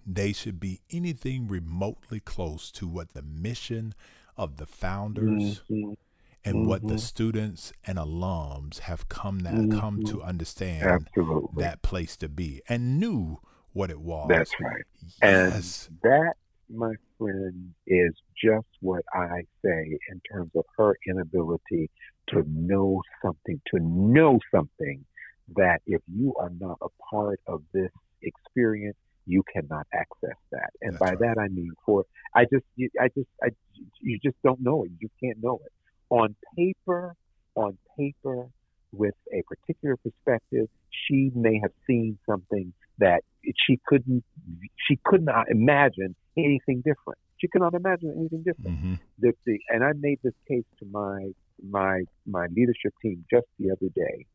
they 0.06 0.34
should 0.34 0.60
be 0.60 0.82
anything 0.91 1.48
remotely 1.48 2.20
close 2.20 2.72
to 2.72 2.88
what 2.88 3.14
the 3.14 3.22
mission 3.22 3.93
of 4.38 4.58
the 4.58 4.66
founders 4.66 5.62
And 6.46 6.66
what 6.66 6.88
the 6.88 6.94
Mhm. 6.96 7.02
students 7.02 7.74
and 7.86 7.98
alums 7.98 8.80
have 8.80 9.10
come 9.10 9.40
that 9.40 9.70
come 9.70 10.00
to 10.04 10.22
understand 10.24 11.10
Absolutely. 11.18 11.64
that 11.64 11.82
place 11.82 12.16
to 12.18 12.30
be 12.30 12.62
and 12.70 13.00
knew 13.00 13.40
what 13.74 13.90
it 13.92 14.00
was. 14.00 14.30
That's 14.30 14.52
right. 14.60 14.84
And 15.22 15.64
that, 16.04 16.34
my 16.70 16.94
friend, 17.18 17.74
is 17.86 18.14
just 18.42 18.68
what 18.82 19.04
I 19.14 19.42
say 19.64 19.98
in 20.12 20.22
terms 20.32 20.52
of 20.56 20.66
her 20.78 20.96
inability 21.08 21.90
to 22.30 22.44
know 22.48 23.02
something, 23.24 23.62
to 23.74 23.80
know 23.80 24.40
something 24.54 25.06
that 25.56 25.82
if 25.86 26.02
you 26.08 26.34
are 26.40 26.52
not 26.60 26.78
a 26.82 26.90
part 27.10 27.40
of 27.48 27.64
this 27.74 27.92
experience, 28.22 28.98
you 29.26 29.44
cannot 29.54 29.86
access 29.94 30.38
that. 30.52 30.70
And 30.82 30.94
That's 30.94 31.00
by 31.00 31.12
right. 31.12 31.20
that 31.20 31.38
I 31.40 31.48
mean 31.50 31.72
for 31.86 32.06
I 32.36 32.44
just 32.46 32.66
you, 32.76 32.90
I 33.00 33.08
just 33.10 33.28
I 33.44 33.50
you 34.02 34.20
just 34.24 34.38
don't 34.44 34.62
know 34.62 34.84
it. 34.84 34.92
You 35.00 35.10
can't 35.24 35.38
know 35.42 35.60
it 35.66 35.72
on 36.10 36.36
paper. 36.55 37.16
On 37.55 37.76
paper, 37.97 38.49
with 38.91 39.16
a 39.34 39.41
particular 39.43 39.97
perspective, 39.97 40.68
she 40.89 41.32
may 41.36 41.60
have 41.62 41.72
seen 41.86 42.18
something 42.30 42.74
that 42.99 43.22
she 43.55 43.80
couldn't 43.86 44.24
she 44.88 44.99
could 45.03 45.24
not 45.24 45.49
imagine 45.49 46.16
anything 46.38 46.78
different. 46.78 47.20
She 47.39 47.47
could 47.47 47.62
not 47.62 47.74
imagine 47.74 48.14
anything 48.18 48.43
different. 48.43 48.80
hmm 48.80 48.93
The, 49.20 49.34
the, 49.45 49.60
and 49.70 49.84
I 49.84 49.91
made 49.93 50.20
this 50.24 50.34
case 50.47 50.66
to 50.80 50.86
my 50.91 51.32
my 51.70 52.03
my 52.26 52.47
leadership 52.55 52.93
team 53.01 53.26
just 53.30 53.47
the 53.60 53.72
other 53.72 53.89
day. 53.95 54.26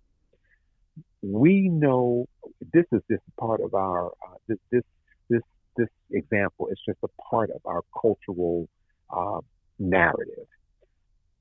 We 1.22 1.68
know 1.68 2.26
this 2.72 2.86
is 2.92 3.02
just 3.10 3.22
part 3.38 3.60
of 3.60 3.74
our 3.74 4.08
uh, 4.08 4.36
this 4.48 4.58
this 4.70 4.82
this 5.30 5.42
this 5.76 5.88
example 6.10 6.68
is 6.68 6.78
just 6.86 6.98
a 7.02 7.08
part 7.30 7.50
of 7.50 7.60
our 7.64 7.82
cultural 8.00 8.68
uh, 9.10 9.40
narrative. 9.78 10.48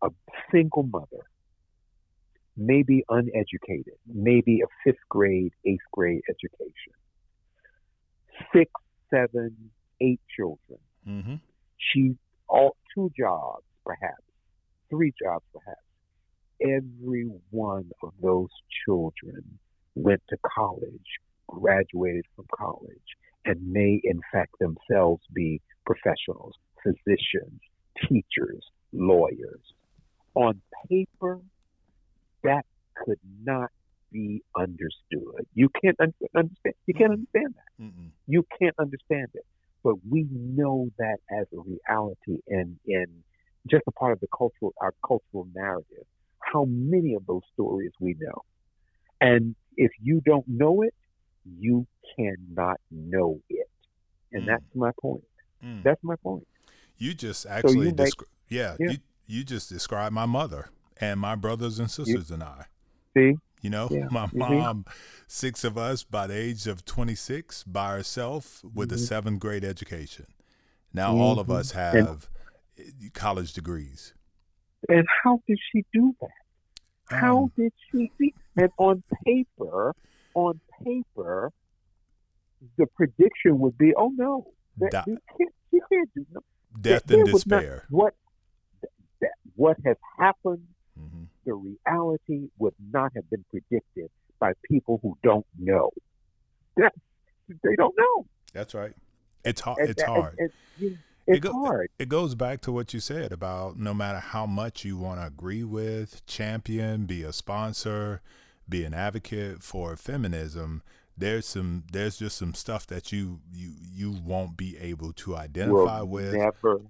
A 0.03 0.09
single 0.51 0.83
mother, 0.83 1.25
maybe 2.57 3.03
uneducated, 3.09 3.95
maybe 4.07 4.61
a 4.61 4.67
fifth 4.83 5.03
grade, 5.09 5.53
eighth 5.65 5.79
grade 5.91 6.21
education, 6.29 6.93
six, 8.53 8.71
seven, 9.09 9.55
eight 10.01 10.21
children. 10.35 10.79
Hmm 11.05 11.35
she 11.81 12.15
all 12.47 12.75
two 12.93 13.09
jobs 13.17 13.63
perhaps 13.85 14.23
three 14.89 15.13
jobs 15.21 15.45
perhaps. 15.53 15.81
Every 16.61 17.27
one 17.49 17.89
of 18.03 18.11
those 18.21 18.49
children 18.85 19.43
went 19.95 20.21
to 20.29 20.37
college 20.55 21.19
graduated 21.47 22.25
from 22.35 22.45
college 22.55 23.17
and 23.45 23.71
may 23.71 23.99
in 24.03 24.21
fact 24.31 24.53
themselves 24.59 25.21
be 25.33 25.59
professionals 25.85 26.53
physicians 26.83 27.59
teachers 28.07 28.63
lawyers 28.93 29.61
on 30.35 30.61
paper 30.89 31.39
that 32.43 32.65
could 33.05 33.19
not 33.43 33.69
be 34.11 34.41
understood 34.57 35.45
you 35.53 35.69
can't 35.81 35.95
un- 35.99 36.13
understand 36.35 36.75
you 36.85 36.93
can't 36.93 37.11
understand 37.11 37.53
that 37.55 37.83
Mm-mm. 37.83 38.09
you 38.27 38.45
can't 38.59 38.75
understand 38.79 39.27
it. 39.33 39.45
But 39.83 39.95
we 40.07 40.27
know 40.31 40.89
that 40.99 41.17
as 41.39 41.47
a 41.57 41.59
reality 41.61 42.39
and 42.47 42.77
in 42.85 43.07
just 43.67 43.83
a 43.87 43.91
part 43.91 44.13
of 44.13 44.19
the 44.19 44.27
cultural 44.37 44.73
our 44.79 44.93
cultural 45.05 45.47
narrative. 45.55 46.05
How 46.39 46.65
many 46.65 47.15
of 47.15 47.25
those 47.25 47.41
stories 47.53 47.91
we 47.99 48.15
know. 48.19 48.43
And 49.21 49.55
if 49.77 49.91
you 50.01 50.21
don't 50.25 50.47
know 50.47 50.81
it, 50.83 50.93
you 51.59 51.87
cannot 52.15 52.79
know 52.91 53.39
it. 53.49 53.67
And 54.33 54.43
Mm. 54.43 54.47
that's 54.47 54.75
my 54.75 54.91
point. 55.01 55.23
Mm. 55.63 55.81
That's 55.83 56.03
my 56.03 56.15
point. 56.17 56.47
You 56.97 57.13
just 57.15 57.45
actually, 57.47 57.87
you 57.87 57.93
make- 57.95 57.97
descri- 58.13 58.27
yeah, 58.49 58.75
Yeah. 58.79 58.91
You, 58.91 58.97
you 59.31 59.43
just 59.43 59.69
described 59.69 60.13
my 60.13 60.25
mother 60.25 60.69
and 60.99 61.19
my 61.19 61.35
brothers 61.35 61.79
and 61.79 61.89
sisters 61.89 62.29
and 62.29 62.43
I. 62.43 62.65
See? 63.15 63.35
You 63.61 63.69
know, 63.69 63.87
Yeah. 63.91 64.07
my 64.11 64.27
Mhm. 64.27 64.33
mom, 64.33 64.85
six 65.27 65.63
of 65.63 65.77
us 65.77 66.03
by 66.03 66.27
the 66.27 66.35
age 66.35 66.67
of 66.67 66.83
26 66.85 67.63
by 67.63 67.91
herself 67.91 68.63
with 68.63 68.91
a 68.91 68.95
Mhm. 68.95 69.07
seventh 69.07 69.39
grade 69.39 69.63
education. 69.63 70.27
Now 70.93 71.15
all 71.15 71.39
of 71.39 71.47
Mhm. 71.47 71.55
us 71.59 71.71
have 71.71 72.29
eh, 72.77 72.83
college 73.13 73.53
degrees. 73.53 74.13
And 74.89 75.07
how 75.23 75.41
did 75.47 75.59
she 75.71 75.85
do 75.93 76.15
that? 76.19 76.29
How 77.05 77.43
Um, 77.43 77.51
did 77.55 77.71
she 77.89 78.11
see? 78.17 78.33
And 78.57 78.69
on 78.77 79.03
paper, 79.25 79.93
on 80.33 80.59
paper, 80.83 81.51
the 82.77 82.87
prediction 82.95 83.59
would 83.59 83.77
be, 83.77 83.93
oh 83.95 84.09
no, 84.15 84.53
that, 84.77 85.07
you 85.07 85.17
can't, 85.37 85.53
you 85.71 85.81
can't 85.91 86.09
do 86.15 86.25
no. 86.31 86.41
death 86.79 87.09
and 87.11 87.25
despair. 87.25 87.85
what 87.89 88.15
what 89.55 89.77
has 89.85 89.97
happened, 90.17 90.65
hmm 90.97 91.23
the 91.43 91.53
reality 91.55 92.49
would 92.59 92.75
not 92.93 93.11
have 93.15 93.27
been 93.31 93.43
predicted 93.49 94.11
by 94.39 94.53
people 94.69 94.99
who 95.01 95.17
don't 95.23 95.45
know. 95.57 95.89
That, 96.77 96.93
they 97.63 97.75
don't 97.75 97.95
know. 97.97 98.25
That's 98.53 98.75
right. 98.75 98.93
It's 99.43 99.59
It's 99.79 100.03
and- 100.03 100.07
hard. 100.07 100.37
you- 100.77 100.97
it's 101.25 101.39
go- 101.39 101.51
hard. 101.53 101.89
It 101.97 102.09
goes 102.09 102.35
back 102.35 102.61
to 102.61 102.71
what 102.71 102.93
you 102.93 102.99
said 102.99 103.31
about 103.31 103.77
no 103.79 103.93
matter 103.95 104.19
how 104.19 104.45
much 104.45 104.85
you 104.85 104.97
want 104.97 105.19
to 105.19 105.25
agree 105.27 105.63
with, 105.63 106.23
champion, 106.27 107.05
be 107.07 107.23
a 107.23 107.33
sponsor, 107.33 108.21
be 108.69 108.83
an 108.83 108.93
advocate 108.93 109.63
for 109.63 109.95
feminism. 109.95 110.83
There's 111.17 111.45
some. 111.47 111.83
There's 111.91 112.17
just 112.17 112.37
some 112.37 112.53
stuff 112.53 112.85
that 112.87 113.11
you 113.11 113.39
you 113.51 113.73
you 113.81 114.11
won't 114.11 114.57
be 114.57 114.77
able 114.77 115.11
to 115.13 115.35
identify 115.35 116.01
Will 116.01 116.07
with 116.07 116.35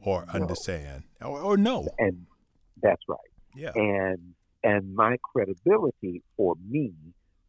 or 0.04 0.26
know. 0.26 0.32
understand 0.32 1.04
or, 1.22 1.40
or 1.42 1.58
know. 1.58 1.88
And 1.98 2.26
that's 2.82 3.02
right. 3.08 3.18
Yeah. 3.56 3.72
and 3.76 4.20
and 4.64 4.94
my 4.96 5.18
credibility 5.34 6.24
for 6.38 6.56
me 6.70 6.94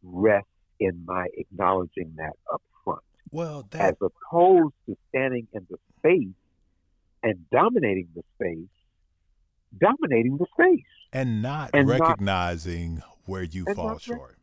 rests 0.01 0.49
in 0.79 1.03
my 1.05 1.27
acknowledging 1.37 2.13
that 2.17 2.33
up 2.51 2.61
front, 2.83 3.01
Well, 3.31 3.65
that... 3.71 3.81
as 3.81 3.95
opposed 4.01 4.73
to 4.87 4.97
standing 5.09 5.47
in 5.53 5.65
the 5.69 5.77
space 5.99 6.35
and 7.21 7.49
dominating 7.51 8.07
the 8.15 8.23
space, 8.35 8.67
dominating 9.79 10.37
the 10.37 10.45
space. 10.53 10.83
and 11.13 11.41
not 11.41 11.69
and 11.73 11.87
not- 11.87 11.99
recognizing 11.99 13.01
where 13.25 13.43
you 13.43 13.65
fall 13.75 13.89
not 13.89 14.01
short. 14.01 14.37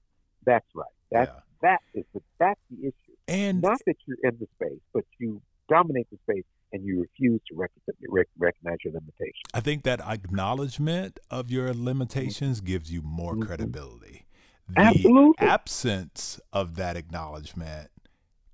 That's 0.47 0.67
right. 0.75 0.87
That's 1.11 1.31
Yeah. 1.35 1.41
that 1.63 1.81
is 1.95 2.05
the 2.15 2.23
that's 2.39 2.61
the 2.71 2.87
issue. 2.89 3.17
And 3.29 3.61
Not 3.61 3.79
that 3.87 3.97
you're 4.07 4.17
in 4.23 4.39
the 4.39 4.47
space, 4.57 4.81
but 4.95 5.05
you 5.19 5.43
dominate 5.69 6.09
the 6.11 6.17
space 6.19 6.45
and 6.73 6.85
you 6.85 7.01
refuse 7.01 7.41
to 7.51 7.57
rec- 7.57 7.71
rec- 8.09 8.29
recognize 8.39 8.79
your 8.85 8.95
limitations. 8.95 9.43
I 9.55 9.61
think 9.61 9.83
that 9.85 10.01
acknowledgement 10.01 11.19
of 11.31 11.51
your 11.51 11.73
limitations 11.75 12.61
gives 12.61 12.93
you 12.93 13.03
more 13.03 13.35
Mhm. 13.35 13.47
credibility. 13.47 14.27
The 14.69 14.81
Absolutely. 14.81 15.47
absence 15.47 16.41
of 16.53 16.77
that 16.77 16.97
acknowledgement 16.97 17.91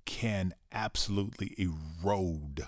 can 0.05 0.53
absolutely 0.71 1.53
erode 1.57 2.67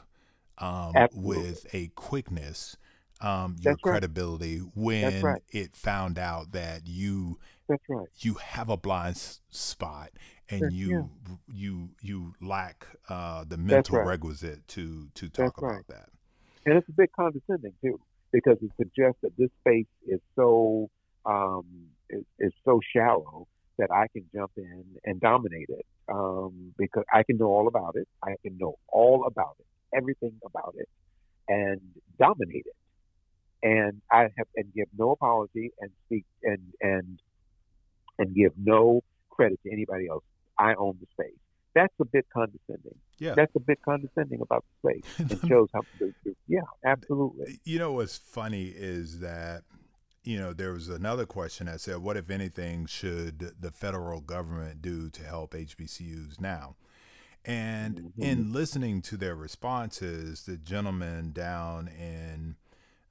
um, 0.58 0.92
Absolutely. 0.96 1.38
with 1.50 1.74
a 1.74 1.88
quickness 1.96 2.76
um, 3.22 3.56
your 3.60 3.74
That's 3.74 3.84
right. 3.86 3.92
credibility 3.92 4.60
when 4.60 5.22
right. 5.22 5.42
it 5.52 5.76
found 5.76 6.18
out 6.18 6.52
that 6.54 6.88
you 6.88 7.38
That's 7.70 7.84
right. 7.88 8.08
you 8.20 8.34
have 8.34 8.70
a 8.70 8.78
blind 8.78 9.18
spot 9.50 10.10
and 10.50 10.60
Sure, 10.60 10.70
you 10.72 11.10
you 11.54 11.90
you 12.02 12.34
lack 12.42 12.88
uh, 13.08 13.46
the 13.48 13.58
mental 13.58 14.00
right. 14.00 14.08
requisite 14.08 14.68
to 14.70 15.08
to 15.14 15.30
talk 15.30 15.54
That's 15.56 15.62
right. 15.62 15.72
about 15.74 15.88
that. 15.88 16.10
and 16.66 16.76
it's 16.78 16.90
a 16.90 16.92
bit 16.92 17.12
condescending 17.16 17.74
too, 17.84 18.00
because 18.32 18.58
it 18.62 18.72
suggests 18.76 19.20
that 19.22 19.38
this 19.38 19.50
space 19.62 19.86
is 20.08 20.20
so 20.36 20.90
um, 21.26 21.66
is, 22.10 22.24
is 22.40 22.54
so 22.66 22.80
shallow 22.96 23.48
that 23.78 23.90
I 23.92 24.08
can 24.12 24.26
jump 24.34 24.52
in 24.58 24.84
and 25.06 25.22
dominate 25.22 25.70
it 25.70 25.86
um, 26.12 26.74
because 26.78 27.04
I 27.14 27.24
can 27.24 27.38
know 27.38 27.48
all 27.48 27.68
about 27.68 27.96
it. 27.96 28.08
I 28.24 28.34
can 28.44 28.58
know 28.58 28.76
all 28.88 29.26
about 29.26 29.56
it, 29.60 29.68
everything 29.96 30.34
about 30.46 30.74
it, 30.78 30.90
and 31.48 31.80
dominate 32.18 32.66
it. 32.66 32.76
And 33.62 34.02
I 34.12 34.24
have 34.24 34.48
and 34.56 34.74
give 34.74 34.88
no 34.98 35.12
apology 35.12 35.72
and 35.80 35.92
speak 36.06 36.26
and 36.44 36.60
and 36.82 37.20
and 38.20 38.36
give 38.36 38.52
no 38.58 39.02
credit 39.30 39.60
to 39.64 39.72
anybody 39.72 40.08
else. 40.08 40.24
I 40.60 40.76
own 40.76 40.98
the 41.00 41.08
space. 41.14 41.38
That's 41.74 41.94
a 42.00 42.06
bit 42.06 42.26
condescending. 42.34 42.96
Yeah. 43.20 43.34
That's 43.36 43.56
a 43.56 43.60
bit 43.60 43.80
condescending 43.84 44.42
about 44.42 44.66
the 44.84 44.90
space. 45.02 45.20
It 45.32 45.48
shows 45.48 45.70
how. 45.74 45.82
Yeah, 46.48 46.62
absolutely. 46.86 47.60
You 47.64 47.80
know 47.80 47.94
what's 47.94 48.18
funny 48.18 48.66
is 48.66 49.20
that 49.20 49.64
you 50.24 50.38
know 50.38 50.52
there 50.54 50.74
was 50.74 50.90
another 50.90 51.26
question 51.26 51.68
that 51.68 51.80
said, 51.80 51.98
"What 51.98 52.18
if 52.18 52.30
anything 52.30 52.86
should 52.86 53.54
the 53.60 53.72
federal 53.72 54.20
government 54.22 54.82
do 54.82 55.10
to 55.12 55.24
help 55.24 55.54
HBCUs 55.54 56.40
now?" 56.42 56.76
And 57.46 58.12
Mhm. 58.18 58.24
in 58.24 58.54
listening 58.54 59.02
to 59.04 59.16
their 59.18 59.36
responses, 59.36 60.44
the 60.44 60.58
gentleman 60.58 61.32
down 61.32 61.88
in 61.88 62.58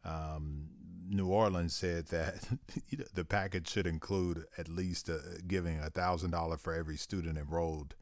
um, 0.04 0.68
New 1.08 1.28
Orleans 1.28 1.74
said 1.74 2.06
that 2.08 2.46
the 3.14 3.24
package 3.24 3.68
should 3.68 3.86
include 3.86 4.44
at 4.56 4.68
least 4.68 5.08
uh, 5.10 5.18
giving 5.46 5.78
a 5.78 5.90
thousand 5.90 6.30
dollars 6.32 6.60
for 6.60 6.74
every 6.74 6.96
student 6.96 7.38
enrolled 7.38 7.94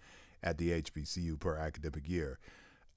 at 0.43 0.59
the 0.59 0.83
HBCU 0.83 1.39
per 1.41 1.57
academic 1.57 2.09
year. 2.09 2.39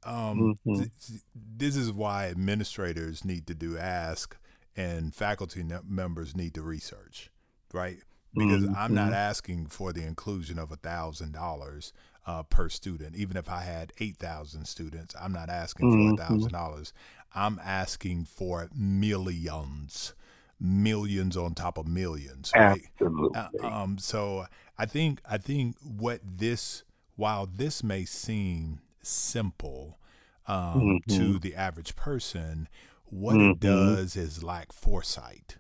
Um, 0.04 0.58
Mhm. 0.66 0.78
th- 0.78 0.92
th- 1.08 1.22
this 1.36 1.76
is 1.76 1.92
why 1.92 2.28
administrators 2.28 3.26
need 3.26 3.46
to 3.48 3.54
do 3.56 3.78
ask 3.78 4.38
and 4.76 5.14
faculty 5.14 5.62
ne- 5.64 5.80
members 5.86 6.36
need 6.36 6.54
to 6.54 6.62
research, 6.62 7.30
right? 7.74 7.98
Because 8.34 8.64
I'm 8.78 8.94
not 8.94 9.12
Mhm. 9.12 9.16
asking 9.16 9.66
for 9.68 9.92
the 9.92 10.04
inclusion 10.04 10.60
of 10.60 10.72
a 10.72 10.76
thousand 10.78 11.34
dollars 11.34 11.92
uh, 12.26 12.44
per 12.44 12.70
student. 12.70 13.16
Even 13.16 13.36
if 13.38 13.50
I 13.50 13.62
had 13.64 13.92
eight 13.98 14.18
thousand 14.18 14.68
students, 14.68 15.16
I'm 15.20 15.32
not 15.32 15.50
asking 15.50 15.90
for 15.92 15.98
Mhm. 15.98 16.14
a 16.14 16.18
thousand 16.28 16.52
dollars. 16.52 16.94
I'm 17.34 17.60
asking 17.64 18.26
for 18.26 18.70
millions, 18.76 20.14
millions 20.60 21.38
on 21.38 21.54
top 21.54 21.78
of 21.78 21.88
millions, 21.88 22.52
right? 22.56 22.82
Absolutely. 23.00 23.40
Uh, 23.40 23.68
um, 23.68 23.98
so 23.98 24.46
I 24.78 24.86
think 24.86 25.22
I 25.30 25.38
think 25.38 25.76
what 25.82 26.22
this 26.24 26.84
while 27.16 27.46
this 27.46 27.84
may 27.84 28.06
seem 28.06 28.80
simple 29.02 30.00
um, 30.48 31.02
mm-hmm. 31.08 31.18
to 31.18 31.40
the 31.40 31.56
average 31.56 31.96
person, 31.96 32.68
what 33.06 33.36
mm-hmm. 33.36 33.52
it 33.52 33.60
does 33.60 34.16
is 34.16 34.44
lack 34.44 34.72
foresight. 34.72 35.58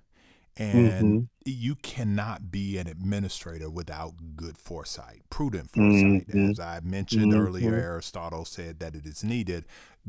And 0.57 1.03
mm-hmm. 1.03 1.19
you 1.45 1.75
cannot 1.75 2.51
be 2.51 2.77
an 2.77 2.87
administrator 2.87 3.69
without 3.69 4.35
good 4.35 4.57
foresight, 4.57 5.21
prudent 5.29 5.71
foresight. 5.71 6.27
Mm-hmm. 6.27 6.51
As 6.51 6.59
I 6.59 6.81
mentioned 6.83 7.33
earlier, 7.33 7.71
mm-hmm. 7.71 7.79
Aristotle 7.79 8.43
said 8.43 8.79
that 8.79 8.93
it 8.93 9.05
is 9.05 9.23
needed. 9.23 9.63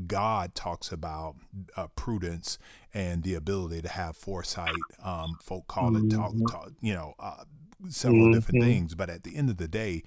God 0.07 0.55
talks 0.55 0.93
about 0.93 1.37
uh, 1.77 1.89
prudence 1.97 2.59
and 2.95 3.23
the 3.23 3.35
ability 3.35 3.83
to 3.83 3.89
have 3.89 4.17
foresight. 4.17 4.75
Um, 5.03 5.37
folk 5.43 5.67
call 5.67 5.97
it 5.97 6.11
talk, 6.11 6.33
mm-hmm. 6.33 6.47
talk 6.47 6.73
you 6.81 6.95
know, 6.95 7.15
uh, 7.19 7.45
several 7.89 8.33
different 8.33 8.63
things. 8.65 8.95
But 8.95 9.11
at 9.11 9.25
the 9.25 9.37
end 9.37 9.51
of 9.51 9.57
the 9.57 9.69
day, 9.69 10.03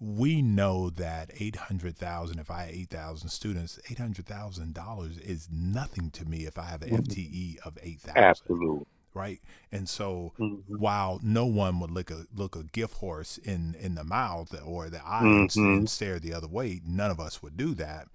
we 0.00 0.42
know 0.42 0.90
that 0.90 1.30
800,000 1.34 2.38
if 2.38 2.50
I 2.50 2.62
have 2.62 2.70
8,000 2.70 3.28
students, 3.28 3.78
$800,000 3.88 5.20
is 5.20 5.48
nothing 5.50 6.10
to 6.12 6.24
me 6.24 6.46
if 6.46 6.58
I 6.58 6.64
have 6.64 6.82
an 6.82 6.90
mm-hmm. 6.90 7.02
FTE 7.02 7.58
of 7.66 7.78
8,000. 7.82 8.16
Absolutely. 8.16 8.86
Right. 9.14 9.40
And 9.72 9.88
so 9.88 10.32
mm-hmm. 10.38 10.76
while 10.78 11.18
no 11.22 11.46
one 11.46 11.80
would 11.80 11.90
look 11.90 12.10
a 12.10 12.26
look 12.32 12.54
a 12.54 12.62
gift 12.62 12.94
horse 12.94 13.38
in 13.38 13.74
in 13.80 13.96
the 13.96 14.04
mouth 14.04 14.54
or 14.64 14.90
the 14.90 15.04
eyes 15.04 15.24
mm-hmm. 15.24 15.60
and 15.60 15.90
stare 15.90 16.20
the 16.20 16.34
other 16.34 16.46
way, 16.46 16.80
none 16.86 17.10
of 17.10 17.18
us 17.18 17.42
would 17.42 17.56
do 17.56 17.74
that. 17.74 18.06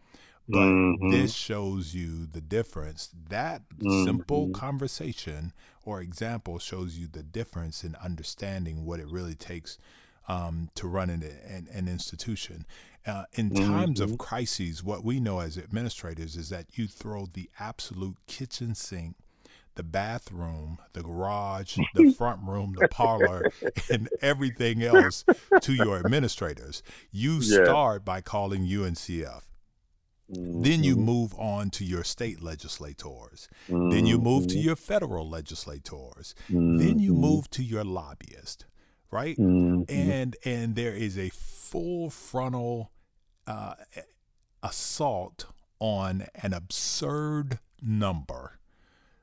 But 0.47 0.59
mm-hmm. 0.59 1.11
this 1.11 1.33
shows 1.33 1.93
you 1.93 2.25
the 2.25 2.41
difference. 2.41 3.09
That 3.29 3.61
simple 3.79 4.45
mm-hmm. 4.45 4.53
conversation 4.53 5.53
or 5.85 6.01
example 6.01 6.59
shows 6.59 6.97
you 6.97 7.07
the 7.07 7.23
difference 7.23 7.83
in 7.83 7.95
understanding 7.95 8.85
what 8.85 8.99
it 8.99 9.07
really 9.07 9.35
takes 9.35 9.77
um, 10.27 10.69
to 10.75 10.87
run 10.87 11.09
an, 11.09 11.23
an, 11.47 11.67
an 11.71 11.87
institution. 11.87 12.65
Uh, 13.05 13.25
in 13.33 13.49
times 13.53 13.99
mm-hmm. 13.99 14.13
of 14.13 14.17
crises, 14.17 14.83
what 14.83 15.03
we 15.03 15.19
know 15.19 15.39
as 15.39 15.57
administrators 15.57 16.37
is 16.37 16.49
that 16.49 16.65
you 16.73 16.87
throw 16.87 17.25
the 17.25 17.49
absolute 17.59 18.15
kitchen 18.27 18.73
sink, 18.75 19.15
the 19.75 19.83
bathroom, 19.83 20.77
the 20.93 21.03
garage, 21.03 21.77
the 21.95 22.13
front 22.17 22.39
room, 22.47 22.75
the 22.79 22.87
parlor, 22.87 23.51
and 23.91 24.07
everything 24.21 24.83
else 24.83 25.25
to 25.61 25.73
your 25.73 25.97
administrators. 25.97 26.81
You 27.11 27.39
yeah. 27.41 27.65
start 27.65 28.05
by 28.05 28.21
calling 28.21 28.65
UNCF. 28.65 29.41
Mm-hmm. 30.33 30.61
Then 30.61 30.83
you 30.83 30.95
mm-hmm. 30.95 31.05
move 31.05 31.33
on 31.35 31.69
to 31.71 31.85
your 31.85 32.03
state 32.03 32.41
legislators. 32.41 33.47
Mm-hmm. 33.69 33.89
Then 33.89 34.05
you 34.05 34.17
move 34.17 34.47
to 34.47 34.55
mm-hmm. 34.55 34.65
your 34.65 34.75
federal 34.75 35.29
legislators. 35.29 36.35
Then 36.49 36.99
you 36.99 37.11
mm-hmm. 37.11 37.21
move 37.21 37.49
to 37.51 37.63
your 37.63 37.83
lobbyist 37.83 38.65
right? 39.13 39.37
Mm-hmm. 39.37 39.83
And 39.87 40.35
and 40.43 40.75
there 40.75 40.93
is 40.93 41.17
a 41.17 41.29
full 41.29 42.09
frontal 42.09 42.91
uh, 43.45 43.75
assault 44.61 45.45
on 45.79 46.25
an 46.35 46.53
absurd 46.53 47.59
number 47.81 48.57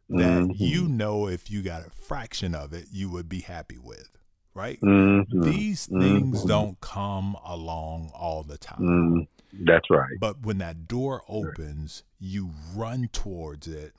that 0.09 0.43
mm-hmm. 0.43 0.53
you 0.57 0.89
know 0.89 1.27
if 1.27 1.51
you 1.51 1.63
got 1.63 1.87
a 1.87 1.91
fraction 1.91 2.55
of 2.55 2.73
it, 2.73 2.87
you 2.93 3.11
would 3.11 3.29
be 3.29 3.41
happy 3.41 3.79
with, 3.79 4.11
right? 4.55 4.81
Mm-hmm. 4.81 5.43
These 5.43 5.87
things 5.87 6.39
mm-hmm. 6.39 6.49
don't 6.49 6.81
come 6.81 7.37
along 7.45 8.13
all 8.15 8.43
the 8.43 8.59
time. 8.59 9.27
Mm-hmm. 9.55 9.65
That's 9.67 9.91
right. 9.91 10.19
But 10.21 10.43
when 10.43 10.59
that 10.59 10.87
door 10.89 11.23
opens, 11.29 12.05
you 12.19 12.51
run 12.75 13.09
towards 13.13 13.67
it 13.67 13.95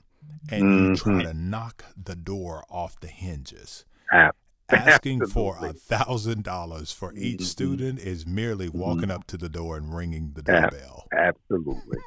and 0.50 0.62
you 0.62 0.96
try 0.96 1.12
mm-hmm. 1.14 1.28
to 1.28 1.34
knock 1.34 1.84
the 2.02 2.14
door 2.14 2.64
off 2.70 2.98
the 3.00 3.08
hinges 3.08 3.84
asking 4.70 5.26
for 5.26 5.56
a 5.60 5.72
thousand 5.72 6.44
dollars 6.44 6.92
for 6.92 7.12
each 7.14 7.38
mm-hmm. 7.38 7.44
student 7.44 7.98
is 7.98 8.26
merely 8.26 8.68
walking 8.68 9.02
mm-hmm. 9.02 9.12
up 9.12 9.26
to 9.26 9.36
the 9.36 9.48
door 9.48 9.76
and 9.76 9.94
ringing 9.94 10.32
the 10.34 10.42
doorbell. 10.42 11.06
Absolutely, 11.12 11.98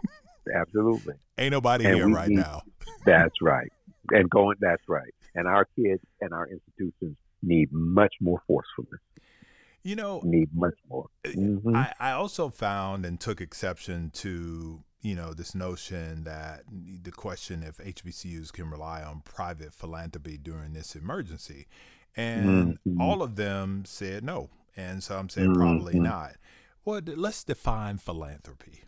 absolutely. 0.54 1.14
Ain't 1.38 1.52
nobody 1.52 1.86
and 1.86 1.96
here 1.96 2.10
right 2.10 2.30
need, 2.30 2.38
now. 2.38 2.62
that's 3.06 3.36
right, 3.42 3.72
and 4.12 4.30
going. 4.30 4.58
That's 4.60 4.84
right. 4.88 5.14
And 5.36 5.48
our 5.48 5.68
kids 5.76 6.02
and 6.22 6.34
our 6.34 6.48
institutions 6.48 7.18
need 7.44 7.72
much 7.72 8.14
more 8.22 8.42
forcefulness. 8.48 9.02
You 9.86 9.96
know, 9.96 10.20
need 10.24 10.50
much 10.52 10.74
more. 10.90 11.06
Uh, 11.24 11.30
mm-hmm. 11.30 11.76
I, 11.76 11.94
I 12.00 12.12
also 12.12 12.50
found 12.50 13.06
and 13.06 13.20
took 13.20 13.40
exception 13.40 14.10
to 14.16 14.84
you 15.02 15.16
know 15.16 15.32
this 15.34 15.54
notion 15.54 16.24
that 16.24 16.64
the 17.04 17.12
question 17.12 17.62
if 17.62 17.78
HBCUs 17.78 18.52
can 18.52 18.70
rely 18.70 19.04
on 19.04 19.22
private 19.22 19.74
philanthropy 19.74 20.38
during 20.38 20.74
this 20.74 20.96
emergency 20.96 21.68
and 22.16 22.80
mm-hmm. 22.80 23.02
all 23.02 23.22
of 23.22 23.36
them 23.36 23.84
said 23.86 24.24
no. 24.24 24.50
And 24.76 25.04
some 25.04 25.30
said 25.30 25.44
mm-hmm. 25.44 25.54
probably 25.54 26.00
not. 26.00 26.34
Well, 26.84 27.02
let's 27.06 27.44
define 27.44 27.98
philanthropy. 27.98 28.84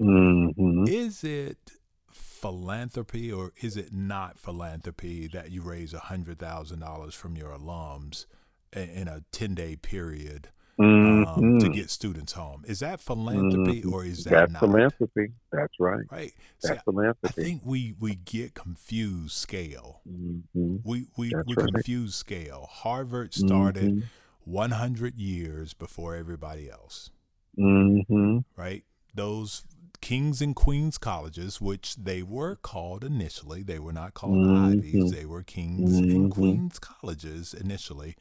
Mm-hmm. 0.00 0.84
Is 0.88 1.24
it 1.24 1.72
philanthropy 2.10 3.32
or 3.32 3.52
is 3.60 3.76
it 3.76 3.92
not 3.92 4.38
philanthropy 4.38 5.26
that 5.28 5.50
you 5.50 5.62
raise 5.62 5.92
$100,000 5.92 7.14
from 7.14 7.36
your 7.36 7.50
alums 7.50 8.26
in 8.74 9.08
a 9.08 9.22
10 9.32 9.54
day 9.54 9.76
period 9.76 10.48
mm-hmm. 10.78 11.24
um, 11.28 11.58
to 11.58 11.66
mm-hmm. 11.66 11.72
get 11.72 11.90
students 11.90 12.32
home. 12.32 12.64
Is 12.66 12.80
that 12.80 13.00
philanthropy 13.00 13.80
mm-hmm. 13.80 13.92
or 13.92 14.04
is 14.04 14.24
that 14.24 14.30
That's 14.30 14.52
not? 14.52 14.60
philanthropy. 14.60 15.32
That's 15.52 15.74
right. 15.78 16.04
Right. 16.10 16.32
That's 16.62 16.78
See, 16.78 16.80
philanthropy. 16.84 17.42
I 17.42 17.44
think 17.44 17.62
we, 17.64 17.94
we 17.98 18.14
get 18.16 18.54
confused 18.54 19.32
scale. 19.32 20.00
Mm-hmm. 20.08 20.76
We 20.84 21.06
we, 21.16 21.32
we 21.46 21.54
right. 21.54 21.72
confuse 21.72 22.14
scale. 22.14 22.68
Harvard 22.70 23.34
started 23.34 23.92
mm-hmm. 23.92 24.50
100 24.50 25.16
years 25.16 25.74
before 25.74 26.14
everybody 26.14 26.70
else. 26.70 27.10
Mm-hmm. 27.58 28.38
Right. 28.56 28.84
Those 29.14 29.64
kings 30.00 30.42
and 30.42 30.54
queens 30.54 30.98
colleges, 30.98 31.60
which 31.60 31.96
they 31.96 32.22
were 32.22 32.56
called 32.56 33.04
initially, 33.04 33.62
they 33.62 33.78
were 33.78 33.92
not 33.92 34.12
called 34.12 34.46
Ivies. 34.46 35.12
They 35.12 35.24
were 35.24 35.42
kings 35.42 35.96
and 35.96 36.30
queens 36.30 36.78
colleges 36.78 37.54
initially 37.54 38.16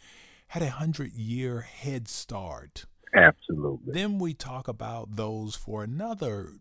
had 0.53 0.61
a 0.61 0.69
hundred 0.69 1.11
year 1.13 1.61
head 1.61 2.07
start. 2.07 2.85
Absolutely. 3.11 3.91
Then 3.91 4.19
we 4.19 4.35
talk 4.35 4.67
about 4.67 5.15
those 5.15 5.55
for 5.55 5.83
another 5.83 6.51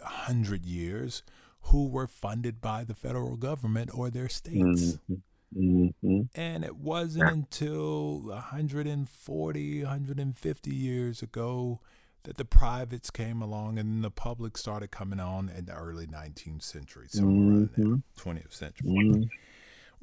hundred 0.00 0.64
years 0.64 1.24
who 1.62 1.88
were 1.88 2.06
funded 2.06 2.60
by 2.60 2.84
the 2.84 2.94
federal 2.94 3.36
government 3.36 3.90
or 3.92 4.08
their 4.08 4.28
states. 4.28 5.00
Mm-hmm. 5.10 5.14
Mm-hmm. 5.56 6.20
And 6.36 6.64
it 6.64 6.76
wasn't 6.76 7.28
until 7.28 8.20
140, 8.20 9.82
150 9.82 10.70
years 10.70 11.20
ago 11.20 11.80
that 12.22 12.36
the 12.36 12.44
privates 12.44 13.10
came 13.10 13.42
along 13.42 13.80
and 13.80 14.04
the 14.04 14.12
public 14.12 14.56
started 14.56 14.92
coming 14.92 15.18
on 15.18 15.48
in 15.48 15.64
the 15.64 15.74
early 15.74 16.06
19th 16.06 16.62
century, 16.62 17.06
somewhere 17.08 17.66
mm-hmm. 17.66 17.82
around 17.82 18.02
there, 18.16 18.34
20th 18.34 18.52
century. 18.52 19.28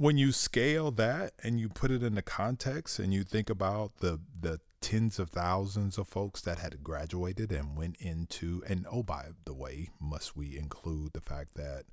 Mm-hmm 0.02 0.06
when 0.06 0.18
you 0.18 0.32
scale 0.32 0.89
that 0.89 1.32
and 1.43 1.60
you 1.60 1.70
put 1.70 1.91
it 1.91 2.02
into 2.02 2.24
context 2.24 2.97
and 2.97 3.14
you 3.14 3.24
think 3.24 3.52
about 3.52 3.97
the 3.99 4.20
the 4.39 4.60
tens 4.82 5.20
of 5.20 5.30
thousands 5.30 5.99
of 5.99 6.08
folks 6.08 6.41
that 6.41 6.58
had 6.58 6.84
graduated 6.84 7.52
and 7.52 7.78
went 7.78 7.95
into 7.99 8.64
and 8.68 8.88
oh 8.91 9.04
by 9.04 9.28
the 9.45 9.54
way 9.54 9.89
must 9.99 10.36
we 10.36 10.58
include 10.58 11.14
the 11.14 11.22
fact 11.22 11.54
that 11.54 11.84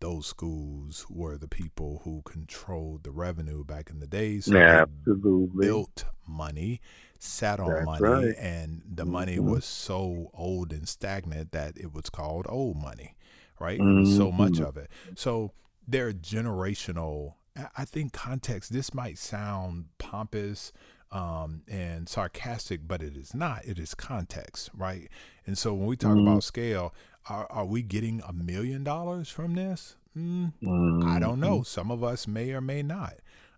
those 0.00 0.26
schools 0.26 1.06
were 1.08 1.38
the 1.38 1.46
people 1.46 2.00
who 2.02 2.20
controlled 2.24 3.04
the 3.04 3.12
revenue 3.12 3.62
back 3.64 3.90
in 3.90 4.00
the 4.00 4.08
days 4.08 4.46
so 4.46 4.58
absolutely 4.58 5.66
built 5.66 6.04
money 6.26 6.80
sat 7.20 7.60
on 7.60 7.70
That's 7.70 7.86
money 7.86 8.26
right. 8.26 8.34
and 8.40 8.82
the 8.92 9.04
mm-hmm. 9.04 9.12
money 9.12 9.38
was 9.38 9.64
so 9.64 10.30
old 10.34 10.72
and 10.72 10.88
stagnant 10.88 11.52
that 11.52 11.78
it 11.78 11.94
was 11.94 12.10
called 12.10 12.46
old 12.48 12.76
money 12.76 13.14
right 13.60 13.78
mm-hmm. 13.78 14.16
so 14.16 14.32
much 14.32 14.58
of 14.58 14.76
it 14.76 14.90
so 15.14 15.52
they're 15.86 16.12
generational. 16.12 17.34
I 17.76 17.84
think 17.84 18.12
context, 18.12 18.72
this 18.72 18.92
might 18.92 19.18
sound 19.18 19.86
pompous 19.98 20.72
um, 21.10 21.62
and 21.68 22.08
sarcastic, 22.08 22.86
but 22.86 23.02
it 23.02 23.16
is 23.16 23.34
not. 23.34 23.64
It 23.64 23.78
is 23.78 23.94
context, 23.94 24.70
right? 24.74 25.08
And 25.46 25.56
so 25.56 25.72
when 25.72 25.86
we 25.86 25.96
talk 25.96 26.12
mm-hmm. 26.12 26.26
about 26.26 26.44
scale, 26.44 26.94
are, 27.28 27.46
are 27.50 27.64
we 27.64 27.82
getting 27.82 28.22
a 28.26 28.32
million 28.32 28.84
dollars 28.84 29.30
from 29.30 29.54
this? 29.54 29.96
Mm, 30.16 30.52
mm-hmm. 30.62 31.08
I 31.08 31.18
don't 31.18 31.40
know. 31.40 31.62
Some 31.62 31.90
of 31.90 32.02
us 32.04 32.26
may 32.26 32.52
or 32.52 32.60
may 32.60 32.82
not. 32.82 33.14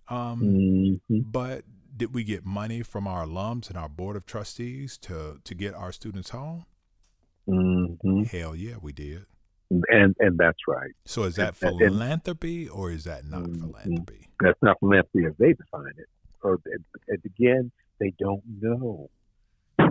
Um, 0.09 0.43
mm-hmm. 0.43 1.20
But 1.31 1.64
did 1.97 2.14
we 2.14 2.24
get 2.24 2.45
money 2.45 2.83
from 2.83 3.07
our 3.09 3.26
alums 3.26 3.68
and 3.68 3.76
our 3.76 3.89
board 3.89 4.16
of 4.16 4.26
trustees 4.26 4.97
to 4.99 5.41
to 5.43 5.55
get 5.55 5.74
our 5.74 5.93
students 5.93 6.31
home? 6.31 6.66
Mm-hmm. 7.49 8.24
Hell 8.24 8.55
yeah, 8.55 8.76
we 8.81 8.93
did 8.93 9.26
and 9.71 10.14
and 10.19 10.39
that's 10.39 10.59
right. 10.66 10.93
So 11.05 11.25
is 11.25 11.37
that 11.37 11.61
and, 11.62 11.79
philanthropy 11.79 12.62
and, 12.62 12.71
or 12.71 12.91
is 12.91 13.05
that 13.05 13.27
not 13.27 13.43
mm-hmm. 13.43 13.71
philanthropy? 13.71 14.29
That's 14.41 14.62
not 14.62 14.79
philanthropy 14.81 15.27
as 15.27 15.35
they 15.39 15.53
define 15.53 15.93
it. 15.99 16.09
Or 16.43 16.61
again, 17.11 17.71
they 18.01 18.14
don't 18.19 18.43
know. 18.61 19.11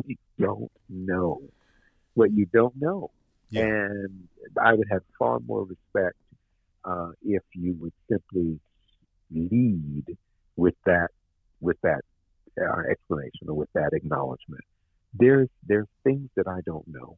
You 0.05 0.15
don't 0.39 0.71
know 0.89 1.41
what 2.13 2.31
you 2.31 2.47
don't 2.53 2.73
know, 2.79 3.11
yeah. 3.49 3.63
and 3.63 4.27
I 4.61 4.73
would 4.73 4.87
have 4.89 5.01
far 5.19 5.39
more 5.39 5.65
respect 5.65 6.17
uh, 6.85 7.11
if 7.23 7.43
you 7.53 7.75
would 7.79 7.93
simply 8.09 8.59
lead 9.31 10.17
with 10.55 10.75
that 10.85 11.09
with 11.59 11.77
that 11.83 12.01
uh, 12.59 12.81
explanation 12.89 13.49
or 13.49 13.53
with 13.53 13.69
that 13.73 13.89
acknowledgement. 13.93 14.63
There's 15.13 15.49
there's 15.65 15.87
things 16.03 16.29
that 16.35 16.47
I 16.47 16.61
don't 16.65 16.87
know. 16.87 17.17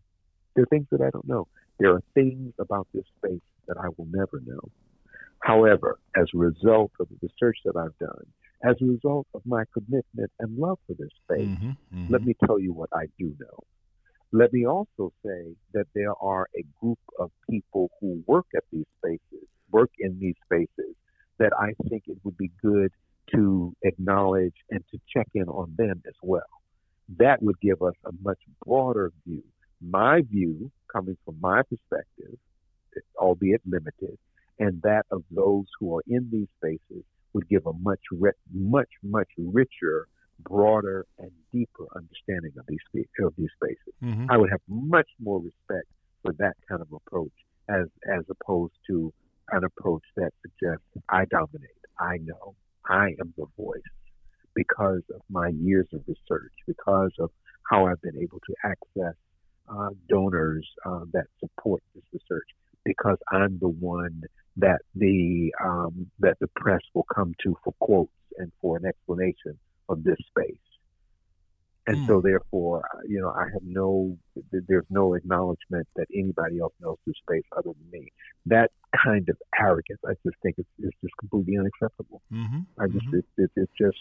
There 0.55 0.63
are 0.63 0.67
things 0.67 0.87
that 0.91 1.01
I 1.01 1.09
don't 1.11 1.27
know. 1.27 1.47
There 1.79 1.93
are 1.93 2.03
things 2.13 2.53
about 2.59 2.87
this 2.93 3.05
space 3.17 3.41
that 3.67 3.77
I 3.77 3.87
will 3.97 4.07
never 4.11 4.41
know. 4.45 4.69
However, 5.41 5.99
as 6.15 6.27
a 6.33 6.37
result 6.37 6.91
of 6.99 7.07
the 7.09 7.15
research 7.21 7.57
that 7.65 7.77
I've 7.77 7.97
done, 7.99 8.25
as 8.63 8.75
a 8.81 8.85
result 8.85 9.27
of 9.33 9.41
my 9.45 9.63
commitment 9.73 10.31
and 10.39 10.57
love 10.57 10.79
for 10.85 10.93
this 10.93 11.09
space, 11.23 11.47
mm-hmm, 11.47 11.69
mm-hmm. 11.69 12.11
let 12.11 12.23
me 12.23 12.35
tell 12.45 12.59
you 12.59 12.73
what 12.73 12.89
I 12.93 13.05
do 13.17 13.33
know. 13.39 13.63
Let 14.31 14.51
me 14.53 14.67
also 14.67 15.11
say 15.25 15.55
that 15.73 15.87
there 15.95 16.13
are 16.21 16.47
a 16.55 16.63
group 16.79 16.99
of 17.17 17.31
people 17.49 17.89
who 17.99 18.21
work 18.27 18.45
at 18.55 18.63
these 18.71 18.85
spaces, 18.97 19.47
work 19.71 19.91
in 19.97 20.19
these 20.19 20.35
spaces, 20.45 20.95
that 21.39 21.51
I 21.57 21.73
think 21.89 22.03
it 22.07 22.17
would 22.23 22.37
be 22.37 22.51
good 22.61 22.91
to 23.33 23.73
acknowledge 23.83 24.55
and 24.69 24.83
to 24.91 24.99
check 25.11 25.27
in 25.33 25.47
on 25.47 25.73
them 25.77 26.01
as 26.05 26.13
well. 26.21 26.43
That 27.17 27.41
would 27.41 27.59
give 27.61 27.81
us 27.81 27.95
a 28.05 28.11
much 28.21 28.39
broader 28.65 29.11
view. 29.25 29.43
My 29.81 30.21
view, 30.21 30.71
coming 30.91 31.17
from 31.25 31.37
my 31.41 31.61
perspective, 31.63 32.37
albeit 33.17 33.61
limited, 33.65 34.17
and 34.59 34.81
that 34.81 35.05
of 35.11 35.23
those 35.31 35.65
who 35.79 35.95
are 35.95 36.03
in 36.07 36.29
these 36.31 36.47
spaces 36.57 37.03
would 37.33 37.47
give 37.47 37.65
a 37.65 37.73
much, 37.73 38.01
much, 38.53 38.89
much 39.03 39.29
richer, 39.37 40.07
broader, 40.39 41.05
and 41.17 41.31
deeper 41.53 41.85
understanding 41.95 42.51
of 42.57 42.65
these 42.67 43.05
of 43.21 43.33
these 43.37 43.49
spaces. 43.55 43.93
Mm-hmm. 44.03 44.25
I 44.29 44.37
would 44.37 44.49
have 44.49 44.61
much 44.67 45.07
more 45.19 45.39
respect 45.39 45.87
for 46.23 46.33
that 46.39 46.55
kind 46.67 46.81
of 46.81 46.91
approach 46.91 47.31
as 47.69 47.87
as 48.11 48.25
opposed 48.29 48.73
to 48.87 49.13
an 49.51 49.63
approach 49.63 50.03
that 50.15 50.31
suggests 50.41 50.85
I 51.09 51.25
dominate, 51.25 51.69
I 51.99 52.17
know, 52.23 52.55
I 52.85 53.15
am 53.19 53.33
the 53.37 53.45
voice 53.57 53.81
because 54.55 55.01
of 55.13 55.21
my 55.29 55.49
years 55.49 55.87
of 55.93 56.01
research, 56.07 56.53
because 56.67 57.11
of 57.19 57.31
how 57.69 57.85
I've 57.85 58.01
been 58.01 58.17
able 58.17 58.39
to 58.39 58.55
access 58.63 59.15
uh, 59.69 59.89
donors 60.07 60.67
uh, 60.85 61.05
that 61.13 61.25
support 61.39 61.81
this 61.93 62.03
research, 62.13 62.47
because 62.85 63.17
I'm 63.31 63.59
the 63.59 63.69
one 63.69 64.23
that 64.57 64.81
the 64.95 65.53
um, 65.63 66.09
that 66.19 66.37
the 66.39 66.47
press 66.55 66.81
will 66.93 67.07
come 67.13 67.33
to 67.43 67.55
for 67.63 67.73
quotes 67.79 68.11
and 68.37 68.51
for 68.61 68.77
an 68.77 68.85
explanation 68.85 69.57
of 69.87 70.03
this 70.03 70.17
space. 70.27 70.57
And 71.87 71.97
mm. 71.97 72.07
so, 72.07 72.21
therefore, 72.21 72.83
uh, 72.93 72.99
you 73.07 73.19
know, 73.19 73.29
I 73.31 73.45
have 73.51 73.63
no, 73.63 74.15
there's 74.51 74.85
no 74.91 75.15
acknowledgement 75.15 75.87
that 75.95 76.05
anybody 76.13 76.59
else 76.59 76.73
knows 76.79 76.97
this 77.07 77.15
space 77.25 77.45
other 77.57 77.71
than 77.71 77.89
me. 77.91 78.11
That 78.45 78.69
kind 79.03 79.27
of 79.27 79.37
arrogance, 79.59 79.99
I 80.05 80.13
just 80.23 80.35
think 80.43 80.55
it's, 80.59 80.69
it's 80.77 80.95
just 81.01 81.13
completely 81.17 81.57
unacceptable. 81.57 82.21
Mm-hmm. 82.31 82.59
I 82.79 82.87
just, 82.87 83.07
mm-hmm. 83.07 83.43
it, 83.43 83.51
it's 83.55 83.71
just, 83.79 83.97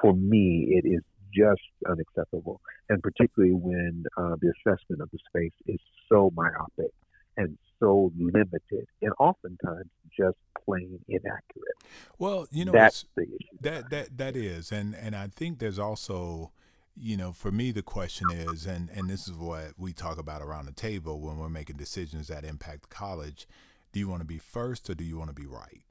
for 0.00 0.12
me, 0.12 0.68
it 0.70 0.86
is 0.86 1.02
just 1.34 1.60
unacceptable. 1.88 2.60
And 2.88 3.02
particularly 3.02 3.54
when 3.54 4.04
uh, 4.16 4.36
the 4.40 4.52
assessment 4.58 5.02
of 5.02 5.10
the 5.10 5.18
space 5.28 5.52
is 5.66 5.80
so 6.08 6.32
myopic 6.34 6.92
and 7.36 7.56
so 7.78 8.12
limited 8.18 8.86
and 9.02 9.12
oftentimes 9.18 9.90
just 10.16 10.36
plain 10.64 10.98
inaccurate. 11.08 11.78
Well, 12.18 12.46
you 12.50 12.64
know, 12.64 12.72
that's 12.72 13.06
the 13.16 13.22
issue. 13.22 13.58
That 13.60 13.90
that 13.90 14.18
that 14.18 14.36
is, 14.36 14.70
and 14.70 14.94
and 14.94 15.16
I 15.16 15.28
think 15.28 15.58
there's 15.58 15.78
also, 15.78 16.52
you 16.96 17.16
know, 17.16 17.32
for 17.32 17.50
me 17.50 17.72
the 17.72 17.82
question 17.82 18.28
is, 18.30 18.66
and 18.66 18.90
and 18.90 19.08
this 19.08 19.26
is 19.26 19.34
what 19.34 19.72
we 19.78 19.92
talk 19.92 20.18
about 20.18 20.42
around 20.42 20.66
the 20.66 20.72
table 20.72 21.20
when 21.20 21.38
we're 21.38 21.48
making 21.48 21.76
decisions 21.76 22.28
that 22.28 22.44
impact 22.44 22.90
college. 22.90 23.48
Do 23.92 23.98
you 23.98 24.08
want 24.08 24.20
to 24.20 24.26
be 24.26 24.38
first 24.38 24.88
or 24.88 24.94
do 24.94 25.02
you 25.02 25.18
want 25.18 25.30
to 25.30 25.34
be 25.34 25.46
right? 25.46 25.82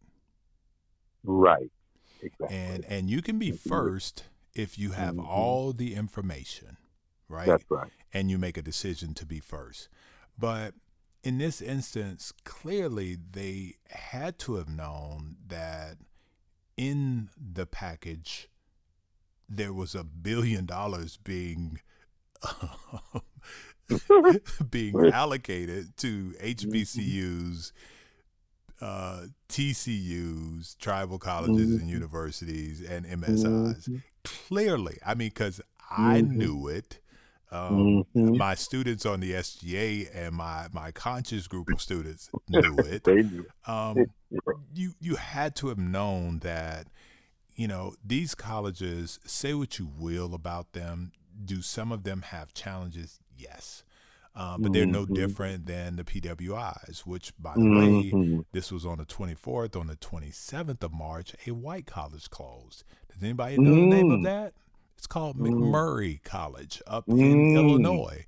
Right. 1.23 1.71
Exactly. 2.21 2.57
And 2.57 2.85
and 2.85 3.09
you 3.09 3.21
can 3.21 3.39
be 3.39 3.51
first 3.51 4.25
if 4.55 4.77
you 4.77 4.91
have 4.91 5.15
mm-hmm. 5.15 5.27
all 5.27 5.73
the 5.73 5.95
information, 5.95 6.77
right? 7.27 7.47
That's 7.47 7.63
right. 7.69 7.91
And 8.13 8.29
you 8.29 8.37
make 8.37 8.57
a 8.57 8.61
decision 8.61 9.13
to 9.15 9.25
be 9.25 9.39
first. 9.39 9.89
But 10.37 10.73
in 11.23 11.37
this 11.37 11.61
instance, 11.61 12.33
clearly 12.43 13.17
they 13.31 13.75
had 13.89 14.39
to 14.39 14.55
have 14.55 14.69
known 14.69 15.35
that 15.47 15.97
in 16.77 17.29
the 17.37 17.65
package 17.65 18.47
there 19.49 19.73
was 19.73 19.95
a 19.95 20.03
billion 20.03 20.65
dollars 20.65 21.17
being 21.17 21.79
being 24.69 25.05
allocated 25.13 25.97
to 25.97 26.33
HBCUs, 26.41 27.71
uh, 28.81 29.23
TCUs, 29.49 30.77
tribal 30.77 31.19
colleges 31.19 31.71
and 31.71 31.81
mm-hmm. 31.81 31.89
universities, 31.89 32.81
and 32.81 33.05
MSIs. 33.05 34.01
Clearly, 34.23 34.97
I 35.05 35.15
mean, 35.15 35.29
because 35.29 35.61
I 35.89 36.21
mm-hmm. 36.21 36.37
knew 36.37 36.67
it. 36.67 36.99
Um, 37.51 38.05
mm-hmm. 38.15 38.37
My 38.37 38.53
students 38.53 39.05
on 39.05 39.21
the 39.21 39.31
SGA 39.31 40.09
and 40.13 40.35
my 40.35 40.67
my 40.71 40.91
conscious 40.91 41.47
group 41.47 41.69
of 41.71 41.81
students 41.81 42.29
knew 42.47 42.77
it. 42.79 43.07
Um, 43.67 44.05
you 44.73 44.93
you 44.99 45.15
had 45.15 45.55
to 45.57 45.69
have 45.69 45.79
known 45.79 46.39
that, 46.39 46.87
you 47.55 47.67
know, 47.67 47.95
these 48.05 48.35
colleges. 48.35 49.19
Say 49.25 49.53
what 49.53 49.79
you 49.79 49.89
will 49.97 50.35
about 50.35 50.73
them. 50.73 51.11
Do 51.43 51.61
some 51.61 51.91
of 51.91 52.03
them 52.03 52.21
have 52.21 52.53
challenges? 52.53 53.19
Yes. 53.35 53.83
Um, 54.35 54.61
but 54.61 54.73
they're 54.73 54.85
no 54.85 55.03
mm-hmm. 55.03 55.15
different 55.15 55.65
than 55.65 55.95
the 55.95 56.03
PWIs, 56.03 56.99
which, 56.99 57.33
by 57.39 57.55
the 57.55 57.61
mm-hmm. 57.61 58.37
way, 58.37 58.43
this 58.51 58.71
was 58.71 58.85
on 58.85 58.99
the 58.99 59.05
24th. 59.05 59.75
On 59.75 59.87
the 59.87 59.95
27th 59.95 60.83
of 60.83 60.93
March, 60.93 61.35
a 61.47 61.51
white 61.51 61.87
college 61.87 62.29
closed. 62.29 62.83
Does 63.19 63.25
anybody 63.25 63.57
know 63.57 63.75
the 63.75 63.81
name 63.81 64.11
of 64.11 64.19
mm. 64.21 64.23
that? 64.23 64.53
It's 64.97 65.05
called 65.05 65.37
mm. 65.37 65.49
MacMurray 65.49 66.23
College 66.23 66.81
up 66.87 67.05
mm. 67.05 67.19
in 67.19 67.57
Illinois. 67.57 68.25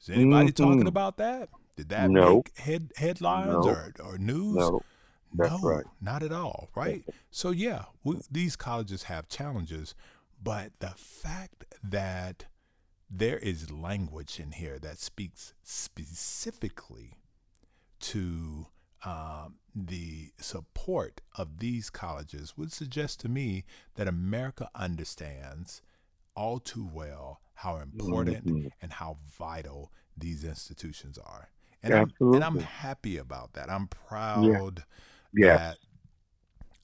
Is 0.00 0.10
anybody 0.10 0.52
mm-hmm. 0.52 0.64
talking 0.64 0.86
about 0.86 1.16
that? 1.16 1.48
Did 1.76 1.88
that 1.88 2.08
make 2.08 2.56
head 2.56 2.92
headlines 2.94 3.66
or, 3.66 3.92
or 4.04 4.16
news? 4.16 4.54
No. 4.54 4.82
No, 5.34 5.58
right. 5.62 5.84
not 6.00 6.22
at 6.22 6.32
all, 6.32 6.70
right? 6.74 7.04
So 7.30 7.50
yeah, 7.50 7.86
we, 8.02 8.18
these 8.30 8.54
colleges 8.56 9.04
have 9.04 9.28
challenges, 9.28 9.94
but 10.42 10.70
the 10.78 10.94
fact 10.96 11.66
that 11.82 12.46
there 13.10 13.38
is 13.38 13.70
language 13.70 14.40
in 14.40 14.52
here 14.52 14.78
that 14.78 14.98
speaks 14.98 15.52
specifically 15.62 17.18
to 18.00 18.68
um, 19.04 19.56
the 19.74 20.30
support 20.38 21.20
of 21.36 21.58
these 21.58 21.90
colleges 21.90 22.56
would 22.56 22.72
suggest 22.72 23.20
to 23.20 23.28
me 23.28 23.64
that 23.94 24.08
America 24.08 24.68
understands 24.74 25.82
all 26.34 26.58
too 26.58 26.88
well 26.92 27.40
how 27.54 27.76
important 27.76 28.46
mm-hmm. 28.46 28.68
and 28.80 28.92
how 28.92 29.18
vital 29.38 29.92
these 30.16 30.44
institutions 30.44 31.18
are. 31.18 31.50
And 31.82 31.94
I'm, 31.94 32.12
and 32.20 32.42
I'm 32.42 32.58
happy 32.58 33.18
about 33.18 33.52
that. 33.52 33.70
I'm 33.70 33.86
proud 33.86 34.84
yeah. 35.32 35.56
that 35.56 35.78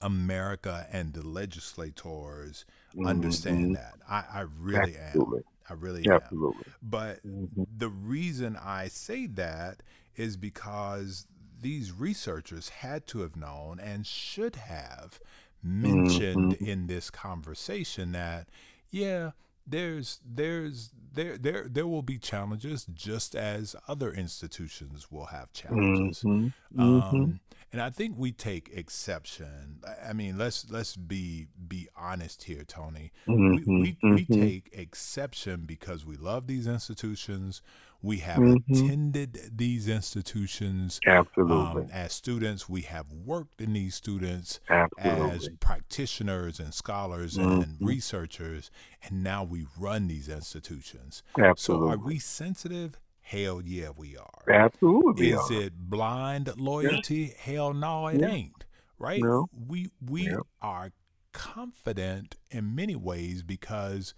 America 0.01 0.87
and 0.91 1.13
the 1.13 1.25
legislators 1.25 2.65
mm-hmm. 2.95 3.07
understand 3.07 3.75
that. 3.75 3.95
I, 4.09 4.23
I 4.33 4.45
really 4.57 4.95
Absolutely. 4.97 5.39
am. 5.39 5.43
I 5.69 5.73
really 5.73 6.09
Absolutely. 6.09 6.63
am. 6.65 6.75
But 6.81 7.25
mm-hmm. 7.25 7.63
the 7.77 7.89
reason 7.89 8.57
I 8.61 8.87
say 8.87 9.25
that 9.27 9.81
is 10.15 10.37
because 10.37 11.27
these 11.65 11.91
researchers 11.91 12.69
had 12.69 13.07
to 13.07 13.21
have 13.21 13.35
known 13.35 13.79
and 13.79 14.05
should 14.05 14.55
have 14.55 15.19
mentioned 15.63 16.53
mm-hmm. 16.53 16.63
in 16.63 16.85
this 16.85 17.09
conversation 17.09 18.11
that, 18.11 18.47
yeah, 18.91 19.31
there's 19.65 20.19
there's 20.23 20.91
there 21.13 21.39
there 21.39 21.65
there 21.67 21.87
will 21.87 22.03
be 22.03 22.19
challenges 22.19 22.85
just 22.93 23.33
as 23.33 23.75
other 23.87 24.11
institutions 24.11 25.09
will 25.09 25.25
have 25.25 25.51
challenges 25.53 26.21
mm-hmm. 26.21 26.79
Um, 26.79 27.01
mm-hmm. 27.01 27.31
and 27.73 27.81
i 27.81 27.89
think 27.89 28.13
we 28.15 28.31
take 28.31 28.69
exception 28.71 29.79
i 30.07 30.13
mean 30.13 30.37
let's 30.37 30.69
let's 30.69 30.95
be 30.95 31.47
be 31.67 31.87
honest 31.97 32.43
here 32.43 32.63
tony 32.63 33.11
mm-hmm. 33.27 33.55
we, 33.55 33.97
we, 34.03 34.11
we 34.11 34.25
mm-hmm. 34.25 34.39
take 34.39 34.69
exception 34.71 35.63
because 35.65 36.05
we 36.05 36.15
love 36.15 36.45
these 36.45 36.67
institutions 36.67 37.63
we 38.05 38.17
have 38.17 38.37
mm-hmm. 38.37 38.85
attended 38.85 39.39
these 39.51 39.87
institutions 39.87 40.99
Absolutely. 41.07 41.83
Um, 41.83 41.89
as 41.91 42.13
students. 42.13 42.69
We 42.69 42.81
have 42.81 43.11
worked 43.11 43.59
in 43.59 43.73
these 43.73 43.95
students 43.95 44.59
Absolutely. 44.69 45.31
as 45.31 45.49
practitioners 45.59 46.59
and 46.59 46.71
scholars 46.71 47.35
mm-hmm. 47.35 47.61
and 47.61 47.77
researchers, 47.81 48.69
and 49.03 49.23
now 49.23 49.43
we 49.43 49.65
run 49.79 50.07
these 50.07 50.29
institutions. 50.29 51.23
Absolutely. 51.39 51.87
So, 51.87 51.93
are 51.93 51.97
we 51.97 52.19
sensitive? 52.19 52.99
Hell 53.21 53.63
yeah, 53.65 53.89
we 53.97 54.15
are. 54.15 54.53
Absolutely. 54.53 55.31
Is 55.31 55.49
it 55.49 55.73
blind 55.75 56.55
loyalty? 56.57 57.33
Yeah. 57.35 57.53
Hell 57.53 57.73
no, 57.73 58.07
it 58.07 58.21
yeah. 58.21 58.29
ain't. 58.29 58.65
Right? 58.99 59.21
No. 59.21 59.47
We 59.67 59.89
we 59.99 60.29
yeah. 60.29 60.37
are 60.61 60.91
confident 61.33 62.35
in 62.51 62.75
many 62.75 62.95
ways 62.95 63.41
because 63.41 64.13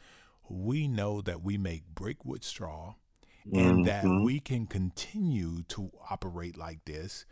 we 0.50 0.90
know 0.90 1.22
that 1.22 1.42
we 1.42 1.58
make 1.58 1.86
brick 1.88 2.26
with 2.26 2.44
straw 2.44 2.96
and 3.54 3.86
that 3.86 4.04
mm-hmm. 4.04 4.24
we 4.24 4.39
can 4.39 4.66
continue 4.66 5.64
to 5.70 5.91
operate 6.10 6.58
like 6.58 6.84
this 6.86 7.26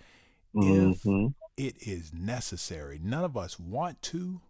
mm-hmm. 0.56 1.28
if 1.58 1.76
it 1.76 1.76
is 1.88 2.14
necessary. 2.14 3.00
None 3.02 3.24
of 3.24 3.36
us 3.36 3.60
want 3.60 4.02
to, 4.04 4.42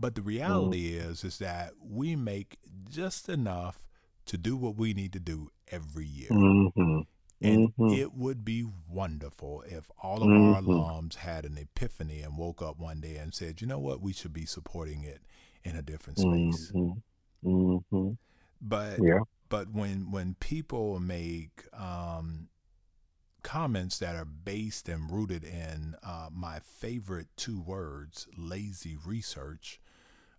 But 0.00 0.14
the 0.14 0.22
reality 0.22 0.92
mm-hmm. 0.92 1.10
is, 1.10 1.24
is 1.24 1.38
that 1.38 1.74
we 1.78 2.16
make 2.16 2.56
just 2.88 3.28
enough 3.28 3.84
to 4.24 4.38
do 4.38 4.56
what 4.56 4.76
we 4.76 4.94
need 4.94 5.12
to 5.12 5.20
do 5.20 5.50
every 5.68 6.06
year. 6.06 6.30
Mm-hmm. 6.30 7.00
And 7.42 7.68
mm-hmm. 7.74 7.94
it 7.94 8.14
would 8.14 8.42
be 8.44 8.64
wonderful 8.88 9.62
if 9.66 9.90
all 10.02 10.22
of 10.22 10.28
mm-hmm. 10.28 10.54
our 10.54 10.62
alums 10.62 11.16
had 11.16 11.44
an 11.44 11.58
epiphany 11.58 12.20
and 12.22 12.38
woke 12.38 12.62
up 12.62 12.78
one 12.78 13.00
day 13.00 13.16
and 13.16 13.34
said, 13.34 13.60
you 13.60 13.66
know 13.66 13.78
what, 13.78 14.00
we 14.00 14.14
should 14.14 14.32
be 14.32 14.46
supporting 14.46 15.04
it 15.04 15.20
in 15.64 15.76
a 15.76 15.82
different 15.82 16.18
space. 16.18 16.72
Mm-hmm. 16.74 17.48
Mm-hmm. 17.48 18.10
But 18.62 18.98
yeah. 19.02 19.20
But 19.50 19.70
when 19.70 20.10
when 20.10 20.34
people 20.40 20.98
make 20.98 21.64
um, 21.74 22.48
comments 23.42 23.98
that 23.98 24.16
are 24.16 24.24
based 24.24 24.88
and 24.88 25.10
rooted 25.10 25.44
in 25.44 25.96
uh, 26.02 26.30
my 26.32 26.60
favorite 26.60 27.28
two 27.36 27.60
words, 27.60 28.26
lazy 28.38 28.96
research, 29.04 29.78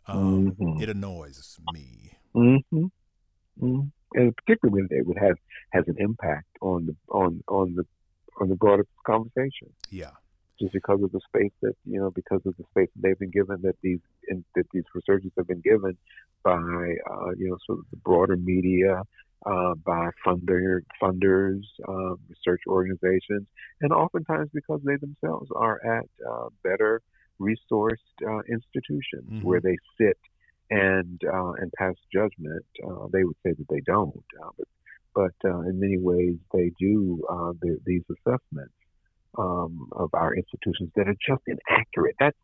um, 0.07 0.55
mm-hmm. 0.59 0.81
it 0.81 0.89
annoys 0.89 1.59
me. 1.71 2.17
Mm-hmm. 2.35 2.85
Mm-hmm 3.61 3.87
and 4.13 4.35
particularly 4.35 4.83
when 4.83 4.99
it 4.99 5.07
would 5.07 5.17
have 5.17 5.37
has 5.71 5.87
an 5.87 5.95
impact 5.99 6.47
on 6.61 6.85
the 6.85 6.95
on 7.09 7.43
on 7.47 7.75
the 7.75 7.85
on 8.39 8.49
the 8.49 8.55
broader 8.55 8.85
conversation. 9.05 9.73
Yeah. 9.89 10.11
Just 10.61 10.73
because 10.73 11.01
of 11.03 11.11
the 11.11 11.19
space 11.27 11.51
that 11.61 11.73
you 11.85 11.99
know, 11.99 12.11
because 12.11 12.41
of 12.45 12.55
the 12.57 12.63
space 12.69 12.89
that 12.95 13.01
they've 13.01 13.19
been 13.19 13.31
given, 13.31 13.61
that 13.63 13.75
these 13.81 13.99
in, 14.27 14.45
that 14.55 14.67
these 14.71 14.83
researchers 14.93 15.31
have 15.35 15.47
been 15.47 15.61
given 15.61 15.97
by 16.43 16.53
uh, 16.53 17.31
you 17.37 17.49
know 17.49 17.57
sort 17.65 17.79
of 17.79 17.85
the 17.89 17.97
broader 17.97 18.37
media, 18.37 19.01
uh, 19.45 19.73
by 19.83 20.09
funder 20.25 20.81
funders, 21.01 21.63
um, 21.87 22.19
research 22.29 22.61
organizations, 22.67 23.47
and 23.81 23.91
oftentimes 23.91 24.49
because 24.53 24.81
they 24.83 24.97
themselves 24.97 25.49
are 25.55 25.79
at 25.83 26.05
uh, 26.29 26.49
better 26.63 27.01
resourced 27.39 27.95
uh, 28.27 28.41
institutions 28.47 29.29
mm-hmm. 29.29 29.41
where 29.41 29.61
they 29.61 29.77
sit 29.99 30.17
and 30.69 31.19
uh, 31.25 31.53
and 31.53 31.71
pass 31.73 31.95
judgment. 32.13 32.65
Uh, 32.87 33.07
they 33.11 33.23
would 33.23 33.37
say 33.43 33.51
that 33.51 33.67
they 33.69 33.81
don't, 33.81 34.23
uh, 34.43 34.49
but 34.57 34.67
but 35.13 35.49
uh, 35.49 35.61
in 35.61 35.79
many 35.79 35.97
ways 35.97 36.35
they 36.53 36.71
do 36.79 37.21
uh, 37.29 37.51
the, 37.61 37.77
these 37.85 38.03
assessments 38.09 38.73
um, 39.37 39.87
of 39.93 40.09
our 40.13 40.35
institutions 40.35 40.89
that 40.95 41.07
are 41.07 41.15
just 41.27 41.41
inaccurate. 41.47 42.15
That's 42.19 42.37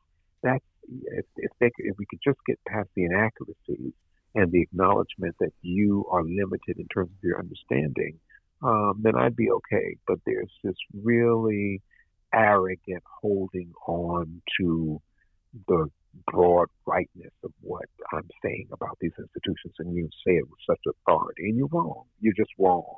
that's 0.44 0.64
if, 0.88 1.26
if, 1.38 1.52
they, 1.60 1.70
if 1.80 1.98
we 1.98 2.06
could 2.10 2.20
just 2.24 2.40
get 2.46 2.60
past 2.68 2.90
the 2.96 3.06
inaccuracies 3.06 3.94
and 4.36 4.52
the 4.52 4.62
acknowledgement 4.62 5.36
that 5.40 5.52
you 5.62 6.06
are 6.12 6.24
limited 6.24 6.78
in 6.78 6.88
terms 6.88 7.10
of 7.10 7.24
your 7.24 7.40
understanding, 7.40 8.20
um, 8.64 9.00
then 9.02 9.16
I'd 9.16 9.36
be 9.36 9.50
okay. 9.52 9.98
But 10.08 10.20
there's 10.26 10.52
this 10.64 10.76
really 11.04 11.82
arrogant 12.34 13.04
holding 13.22 13.72
on 13.88 14.42
to 14.60 15.02
the 15.68 15.88
broad 16.32 16.68
rightness 16.86 17.34
of 17.44 17.52
what 17.62 17.86
I'm 18.14 18.28
saying 18.44 18.68
about 18.72 18.98
these 19.00 19.12
institutions, 19.18 19.76
and 19.80 19.96
you 19.96 20.10
say 20.26 20.34
it 20.34 20.44
with 20.44 20.60
such 20.68 20.80
authority, 20.88 21.50
and 21.50 21.58
you're 21.58 21.68
wrong. 21.68 22.04
You're 22.20 22.34
just 22.34 22.52
wrong. 22.60 22.98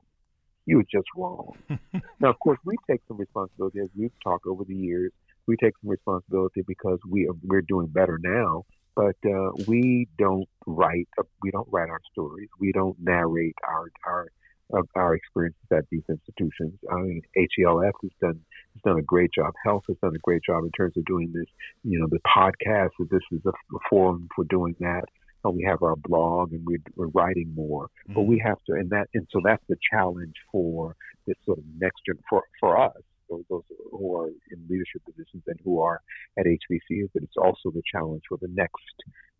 You're 0.66 0.84
just 0.84 1.08
wrong. 1.16 1.54
now, 2.20 2.30
of 2.30 2.40
course, 2.40 2.60
we 2.66 2.76
take 2.90 3.02
some 3.08 3.18
responsibility 3.18 3.80
as 3.80 3.90
we've 3.98 4.12
talked 4.24 4.46
over 4.46 4.64
the 4.64 4.76
years. 4.76 5.12
We 5.48 5.56
take 5.58 5.74
some 5.82 5.90
responsibility 5.90 6.62
because 6.68 7.00
we 7.10 7.28
are, 7.28 7.36
we're 7.44 7.62
doing 7.62 7.88
better 7.88 8.20
now. 8.22 8.66
But 8.96 9.16
uh, 9.26 9.52
we 9.68 10.08
don't 10.18 10.48
write. 10.68 11.08
We 11.42 11.52
don't 11.52 11.68
write 11.72 11.90
our 11.90 12.02
stories. 12.12 12.50
We 12.60 12.74
don't 12.74 12.98
narrate 13.00 13.56
our 13.66 13.90
our 14.06 14.28
of 14.72 14.88
our 14.96 15.16
experiences 15.16 15.62
at 15.72 15.86
these 15.92 16.04
institutions. 16.10 16.74
I 16.92 16.96
mean, 16.98 17.22
HELF 17.36 17.94
has 18.02 18.12
done 18.22 18.40
has 18.74 18.82
done 18.84 19.00
a 19.00 19.04
great 19.04 19.32
job. 19.34 19.54
HELF 19.66 19.84
has 19.88 19.98
done 20.02 20.16
a 20.16 20.20
great 20.20 20.42
job 20.44 20.64
in 20.64 20.72
terms 20.72 20.96
of 20.98 21.06
doing 21.06 21.32
this. 21.34 21.48
You 21.84 22.00
know, 22.00 22.08
the 22.10 22.20
podcast. 22.28 22.90
This 23.10 23.22
is 23.32 23.42
a 23.46 23.52
forum 23.90 24.28
for 24.36 24.44
doing 24.46 24.76
that. 24.80 25.06
And 25.44 25.56
we 25.56 25.64
have 25.64 25.82
our 25.84 25.96
blog, 25.96 26.52
and 26.54 26.66
we're, 26.66 26.84
we're 26.96 27.08
writing 27.08 27.54
more. 27.56 27.86
Mm-hmm. 27.86 28.14
But 28.14 28.22
we 28.24 28.40
have 28.40 28.58
to, 28.68 28.74
and 28.74 28.90
that, 28.90 29.08
and 29.14 29.28
so 29.32 29.40
that's 29.44 29.64
the 29.70 29.78
challenge 29.92 30.36
for 30.52 30.96
this 31.28 31.38
sort 31.46 31.60
of 31.60 31.64
next 31.80 32.02
gen 32.06 32.20
for 32.30 32.44
for 32.60 32.80
us. 32.80 33.02
Those, 33.30 33.44
those 33.48 33.64
who 33.92 34.18
are 34.18 34.28
in 34.28 34.66
leadership 34.68 35.04
positions 35.06 35.44
and 35.46 35.60
who 35.64 35.80
are 35.82 36.02
at 36.40 36.46
HBCUs, 36.46 37.10
but 37.14 37.22
it's 37.22 37.38
also 37.38 37.70
the 37.72 37.84
challenge 37.94 38.24
for 38.28 38.40
the 38.42 38.48
next 38.52 38.84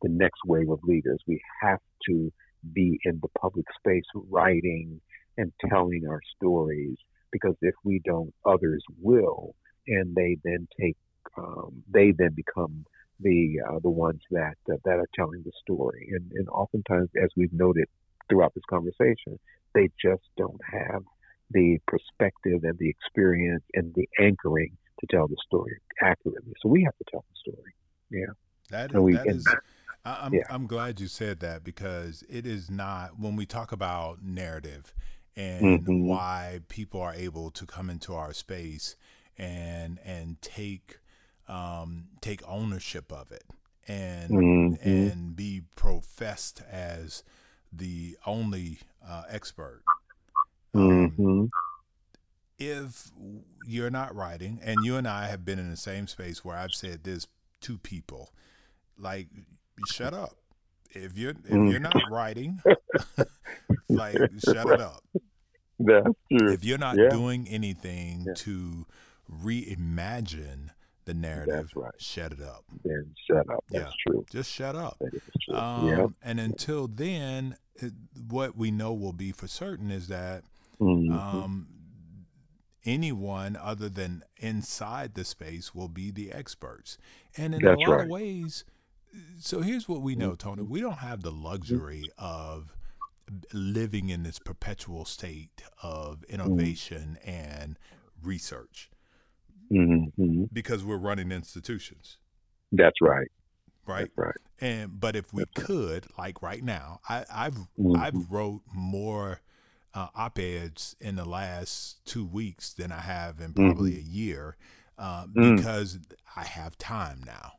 the 0.02 0.10
next 0.10 0.40
wave 0.46 0.70
of 0.70 0.80
leaders. 0.84 1.20
We 1.28 1.42
have 1.62 1.80
to 2.08 2.32
be 2.74 3.00
in 3.04 3.20
the 3.22 3.30
public 3.40 3.66
space 3.78 4.04
writing 4.14 5.02
and 5.38 5.52
telling 5.70 6.06
our 6.08 6.22
stories 6.36 6.98
because 7.32 7.56
if 7.62 7.76
we 7.84 8.02
don't, 8.04 8.34
others 8.46 8.84
will, 9.02 9.56
and 9.88 10.16
they 10.16 10.38
then 10.44 10.68
take, 10.80 10.98
um, 11.38 11.84
they 11.92 12.12
then 12.12 12.34
become 12.36 12.86
the 13.20 13.60
uh, 13.68 13.80
the 13.80 13.90
ones 13.90 14.22
that 14.32 14.58
uh, 14.72 14.76
that 14.86 14.98
are 14.98 15.10
telling 15.16 15.44
the 15.44 15.52
story. 15.62 16.10
And, 16.12 16.32
and 16.34 16.50
oftentimes, 16.50 17.10
as 17.22 17.30
we've 17.36 17.54
noted 17.54 17.88
throughout 18.30 18.54
this 18.54 18.64
conversation, 18.70 19.40
they 19.74 19.90
just 20.02 20.24
don't 20.38 20.62
have 20.72 21.04
the 21.52 21.80
perspective 21.88 22.64
and 22.64 22.78
the 22.78 22.90
experience 22.90 23.64
and 23.74 23.94
the 23.96 24.08
anchoring 24.20 24.78
to 25.00 25.08
tell 25.10 25.28
the 25.28 25.38
story 25.46 25.78
accurately. 26.02 26.54
So 26.62 26.70
we 26.70 26.84
have 26.84 26.98
to 26.98 27.06
tell 27.12 27.26
the 27.30 27.52
story. 27.52 27.74
Yeah. 28.12 28.34
That 28.70 28.92
is, 28.92 29.02
we, 29.02 29.14
that 29.14 29.28
is 29.28 29.48
I'm, 30.06 30.34
yeah. 30.34 30.44
I'm 30.50 30.68
glad 30.68 31.00
you 31.00 31.08
said 31.08 31.40
that 31.40 31.64
because 31.64 32.24
it 32.30 32.46
is 32.46 32.70
not, 32.70 33.20
when 33.20 33.36
we 33.36 33.46
talk 33.46 33.72
about 33.72 34.22
narrative, 34.24 34.94
and 35.36 35.82
mm-hmm. 35.82 36.06
why 36.06 36.60
people 36.68 37.02
are 37.02 37.14
able 37.14 37.50
to 37.52 37.66
come 37.66 37.90
into 37.90 38.14
our 38.14 38.34
space 38.34 38.96
and 39.38 40.00
and 40.04 40.42
take 40.42 40.98
um, 41.50 42.06
take 42.22 42.42
ownership 42.48 43.12
of 43.12 43.32
it 43.32 43.44
and 43.88 44.30
mm-hmm. 44.30 44.90
and 44.90 45.36
be 45.36 45.64
professed 45.76 46.62
as 46.72 47.24
the 47.74 48.16
only 48.26 48.80
uh, 49.08 49.24
expert. 49.30 49.82
Um, 50.74 51.12
mm-hmm. 51.12 51.46
If 52.60 53.12
you're 53.66 53.90
not 53.90 54.16
writing, 54.16 54.60
and 54.64 54.84
you 54.84 54.96
and 54.96 55.08
I 55.08 55.28
have 55.28 55.44
been 55.44 55.60
in 55.60 55.70
the 55.70 55.78
same 55.78 56.08
space 56.08 56.44
where 56.46 56.58
I've 56.58 56.74
said 56.74 57.04
this 57.04 57.28
to 57.62 57.78
people, 57.78 58.32
like 58.98 59.28
shut 59.88 60.14
up. 60.14 60.36
If 60.92 61.18
you're 61.18 61.32
if 61.32 61.52
mm. 61.52 61.72
you're 61.72 61.80
not 61.80 62.02
writing, 62.12 62.62
like 63.90 64.18
shut 64.44 64.68
it 64.70 64.82
up. 64.82 65.04
That's 65.80 66.10
true. 66.32 66.52
If 66.52 66.66
you're 66.66 66.78
not 66.78 66.98
yeah. 66.98 67.10
doing 67.10 67.48
anything 67.48 68.26
yeah. 68.28 68.34
to 68.38 68.86
reimagine 69.32 70.72
the 71.10 71.14
narrative, 71.16 71.72
right. 71.76 71.92
shut 71.98 72.32
it 72.32 72.42
up. 72.42 72.64
Then 72.86 73.16
shut 73.28 73.50
up. 73.50 73.64
That's 73.72 73.86
yeah. 73.86 74.12
true. 74.12 74.26
Just 74.32 74.52
shut 74.52 74.76
up. 74.76 75.02
Um, 75.52 75.88
yeah. 75.88 76.06
And 76.22 76.40
until 76.40 76.88
then, 76.88 77.56
it, 77.76 77.94
what 78.30 78.56
we 78.56 78.70
know 78.70 78.94
will 78.94 79.14
be 79.14 79.32
for 79.32 79.48
certain 79.48 79.90
is 79.90 80.08
that 80.10 80.44
mm-hmm. 80.80 81.12
um, 81.12 81.68
anyone 82.86 83.58
other 83.60 83.90
than 83.90 84.24
inside 84.38 85.16
the 85.16 85.26
space 85.26 85.74
will 85.74 85.88
be 85.88 86.12
the 86.12 86.32
experts. 86.32 87.00
And 87.36 87.56
in 87.56 87.64
That's 87.64 87.82
a 87.84 87.90
lot 87.90 87.96
right. 87.96 88.04
of 88.04 88.10
ways, 88.10 88.66
so 89.40 89.62
here's 89.62 89.90
what 89.90 90.04
we 90.04 90.16
know, 90.16 90.36
Tony. 90.36 90.62
We 90.62 90.80
don't 90.80 91.00
have 91.00 91.24
the 91.24 91.32
luxury 91.32 92.04
of 92.20 92.76
living 93.52 94.10
in 94.10 94.22
this 94.22 94.38
perpetual 94.38 95.06
state 95.06 95.64
of 95.82 96.24
innovation 96.26 97.18
mm-hmm. 97.20 97.30
and 97.30 97.80
research 98.22 98.92
mm-hmm. 99.72 100.44
because 100.52 100.84
we're 100.84 100.98
running 100.98 101.32
institutions. 101.32 102.18
That's 102.72 103.02
right. 103.02 103.28
Right. 103.86 104.02
That's 104.02 104.18
right. 104.18 104.36
And 104.62 105.00
but 105.00 105.16
if 105.16 105.34
we 105.34 105.44
That's 105.44 105.68
could, 105.68 106.06
right. 106.18 106.26
like 106.26 106.42
right 106.42 106.64
now, 106.64 107.00
I, 107.08 107.26
have 107.30 107.56
mm-hmm. 107.56 107.96
I've 107.96 108.30
wrote 108.30 108.62
more 108.74 109.42
uh, 109.94 110.08
op-eds 110.16 110.96
in 111.00 111.16
the 111.16 111.26
last 111.26 112.06
two 112.06 112.26
weeks 112.26 112.74
than 112.74 112.92
I 112.92 113.00
have 113.00 113.40
in 113.40 113.54
probably 113.54 113.92
mm-hmm. 113.94 114.10
a 114.10 114.12
year 114.12 114.58
uh, 114.98 115.26
mm. 115.26 115.56
because 115.56 115.98
I 116.36 116.44
have 116.44 116.78
time 116.78 117.24
now. 117.26 117.54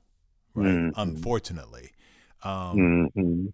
Right. 0.55 0.69
Mm-hmm. 0.69 1.01
Unfortunately. 1.01 1.93
Um, 2.43 3.11
mm-hmm. 3.17 3.47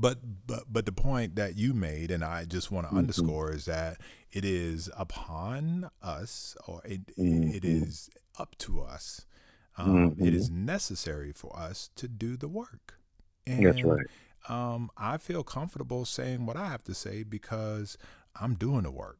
But 0.00 0.18
but 0.46 0.64
but 0.70 0.86
the 0.86 0.92
point 0.92 1.34
that 1.34 1.58
you 1.58 1.74
made, 1.74 2.12
and 2.12 2.22
I 2.22 2.44
just 2.44 2.70
want 2.70 2.86
to 2.86 2.88
mm-hmm. 2.88 2.98
underscore, 2.98 3.52
is 3.52 3.64
that 3.64 4.00
it 4.30 4.44
is 4.44 4.88
upon 4.96 5.90
us, 6.00 6.56
or 6.68 6.80
it 6.84 7.16
mm-hmm. 7.16 7.50
it 7.50 7.64
is 7.64 8.08
up 8.38 8.56
to 8.58 8.80
us. 8.80 9.26
Um, 9.76 10.10
mm-hmm. 10.10 10.26
it 10.26 10.34
is 10.34 10.50
necessary 10.50 11.32
for 11.32 11.56
us 11.56 11.90
to 11.96 12.08
do 12.08 12.36
the 12.36 12.48
work. 12.48 12.98
And, 13.46 13.66
That's 13.66 13.82
right. 13.82 14.06
Um, 14.48 14.90
I 14.96 15.18
feel 15.18 15.42
comfortable 15.42 16.04
saying 16.04 16.46
what 16.46 16.56
I 16.56 16.68
have 16.68 16.82
to 16.84 16.94
say 16.94 17.22
because 17.22 17.98
I'm 18.40 18.54
doing 18.54 18.82
the 18.82 18.90
work. 18.90 19.18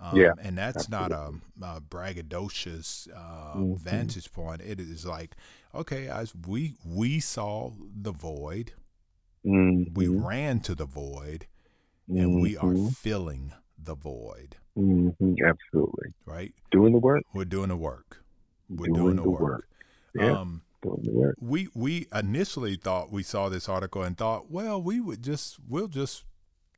Um, 0.00 0.16
yeah, 0.16 0.32
and 0.40 0.56
that's 0.56 0.88
absolutely. 0.92 1.40
not 1.56 1.74
a, 1.74 1.76
a 1.76 1.80
braggadocious 1.80 3.08
uh, 3.12 3.56
mm-hmm. 3.56 3.74
vantage 3.74 4.30
point. 4.32 4.62
It 4.62 4.80
is 4.80 5.04
like, 5.04 5.34
okay, 5.74 6.08
as 6.08 6.32
we 6.34 6.74
we 6.84 7.18
saw 7.18 7.72
the 7.78 8.12
void, 8.12 8.72
Mm-hmm. 9.46 9.94
We 9.94 10.08
ran 10.08 10.60
to 10.60 10.74
the 10.74 10.86
void 10.86 11.46
and 12.08 12.18
mm-hmm. 12.18 12.40
we 12.40 12.56
are 12.56 12.76
filling 12.92 13.52
the 13.82 13.94
void. 13.94 14.56
Mm-hmm. 14.76 15.34
Absolutely. 15.44 16.08
Right? 16.24 16.52
Doing 16.70 16.92
the 16.92 16.98
work. 16.98 17.24
We're 17.34 17.44
doing 17.44 17.68
the 17.68 17.76
work. 17.76 18.22
We're 18.68 18.86
doing, 18.86 18.94
doing 18.94 19.16
the, 19.16 19.22
the 19.22 19.30
work. 19.30 19.40
work. 19.40 19.68
Yeah. 20.14 20.32
Um, 20.32 20.62
doing 20.82 21.02
the 21.02 21.12
work. 21.12 21.36
We 21.40 21.68
we 21.74 22.06
initially 22.14 22.76
thought 22.76 23.10
we 23.10 23.22
saw 23.22 23.48
this 23.48 23.68
article 23.68 24.02
and 24.02 24.16
thought, 24.16 24.50
well, 24.50 24.80
we 24.80 25.00
would 25.00 25.22
just 25.22 25.58
we'll 25.68 25.88
just 25.88 26.24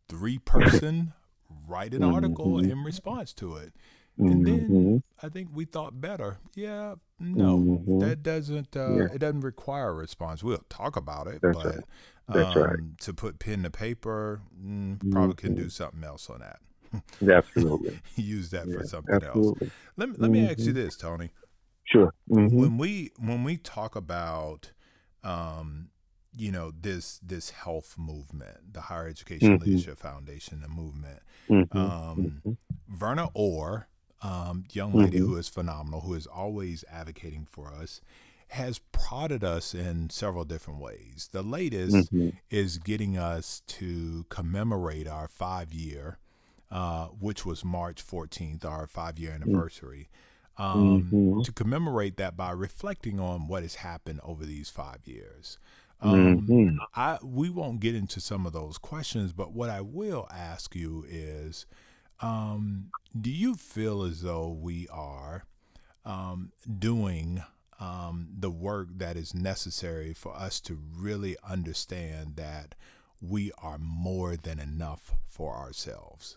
three 0.08 0.38
person 0.38 1.12
write 1.68 1.94
an 1.94 2.02
article 2.02 2.52
Mhm. 2.52 2.70
in 2.70 2.84
response 2.84 3.32
to 3.34 3.56
it. 3.56 3.74
And 4.18 4.46
then 4.46 4.68
Mhm. 4.68 5.02
I 5.22 5.28
think 5.28 5.48
we 5.54 5.64
thought 5.64 6.00
better. 6.00 6.38
Yeah, 6.54 6.96
no, 7.20 7.58
Mhm. 7.58 8.00
that 8.00 8.22
doesn't. 8.22 8.76
Uh, 8.76 8.96
Yeah. 8.96 9.08
It 9.12 9.18
doesn't 9.18 9.40
require 9.42 9.90
a 9.90 9.94
response. 9.94 10.42
We'll 10.42 10.58
talk 10.68 10.96
about 10.96 11.26
it, 11.28 11.40
That's 11.42 11.56
but 11.62 11.66
right. 11.76 11.84
That's 12.28 12.56
um, 12.56 12.62
right. 12.62 12.98
to 13.00 13.12
put 13.14 13.38
pen 13.38 13.62
to 13.64 13.70
paper, 13.70 14.40
mm, 14.60 15.10
probably 15.10 15.34
can 15.34 15.52
Mhm. 15.52 15.56
do 15.56 15.68
something 15.68 16.02
else 16.04 16.30
on 16.30 16.40
that. 16.40 16.60
Absolutely. 17.28 18.00
Use 18.16 18.50
that 18.50 18.64
for 18.64 18.80
Yeah, 18.80 18.82
something 18.84 19.14
else. 19.14 19.24
absolutely. 19.26 19.70
Let 19.96 20.08
me 20.10 20.16
let 20.18 20.30
me 20.30 20.40
ask 20.46 20.58
you 20.60 20.72
Mhm. 20.72 20.74
this, 20.74 20.96
Tony. 20.96 21.30
Sure. 21.84 22.12
Mhm. 22.30 22.52
When 22.52 22.78
we 22.78 23.10
when 23.18 23.44
we 23.44 23.56
talk 23.56 23.94
about 23.96 24.72
um, 25.22 25.90
you 26.32 26.50
know 26.52 26.70
this 26.70 27.18
this 27.18 27.50
HELF 27.50 27.98
movement, 27.98 28.72
the 28.72 28.80
Higher 28.82 29.08
Education 29.08 29.58
Mhm. 29.58 29.66
Leadership 29.66 29.98
Foundation, 29.98 30.60
the 30.60 30.68
movement. 30.68 31.20
Um. 31.72 32.42
Verna 32.88 33.28
Orr, 33.34 33.88
um, 34.22 34.64
young 34.72 34.94
lady 34.94 35.18
Mhm. 35.18 35.26
who 35.26 35.36
is 35.36 35.48
phenomenal, 35.48 36.00
who 36.02 36.14
is 36.14 36.26
always 36.26 36.84
advocating 36.90 37.46
for 37.46 37.68
us, 37.72 38.00
has 38.48 38.80
prodded 38.92 39.44
us 39.44 39.74
in 39.74 40.10
several 40.10 40.44
different 40.44 40.80
ways. 40.80 41.28
The 41.32 41.42
latest 41.42 42.12
Mhm. 42.12 42.36
is 42.50 42.78
getting 42.78 43.16
us 43.16 43.62
to 43.68 44.24
commemorate 44.28 45.06
our 45.06 45.28
five 45.28 45.72
year, 45.72 46.18
uh, 46.70 47.06
which 47.08 47.46
was 47.46 47.64
March 47.64 48.02
14th, 48.02 48.64
our 48.64 48.86
five 48.86 49.18
year 49.18 49.32
anniversary. 49.32 50.08
Um, 50.58 51.08
Mhm. 51.10 51.44
To 51.44 51.52
commemorate 51.52 52.16
that 52.18 52.36
by 52.36 52.50
reflecting 52.50 53.18
on 53.18 53.46
what 53.46 53.62
has 53.62 53.76
happened 53.76 54.20
over 54.22 54.44
these 54.44 54.68
five 54.68 55.06
years. 55.06 55.58
Um, 56.00 56.46
Mhm. 56.46 56.76
I 56.94 57.18
we 57.22 57.48
won't 57.48 57.80
get 57.80 57.94
into 57.94 58.20
some 58.20 58.46
of 58.46 58.52
those 58.52 58.76
questions, 58.76 59.32
but 59.32 59.52
what 59.52 59.70
I 59.70 59.80
will 59.80 60.26
ask 60.30 60.74
you 60.74 61.04
is, 61.08 61.66
um, 62.20 62.90
do 63.18 63.30
you 63.30 63.54
feel 63.54 64.02
as 64.02 64.22
though 64.22 64.48
we 64.48 64.88
are 64.88 65.44
um, 66.04 66.52
doing 66.78 67.42
um, 67.78 68.28
the 68.38 68.50
work 68.50 68.88
that 68.96 69.16
is 69.16 69.34
necessary 69.34 70.12
for 70.12 70.34
us 70.34 70.60
to 70.60 70.78
really 70.96 71.36
understand 71.48 72.36
that 72.36 72.74
we 73.20 73.52
are 73.58 73.78
more 73.78 74.36
than 74.36 74.58
enough 74.58 75.12
for 75.28 75.56
ourselves? 75.56 76.36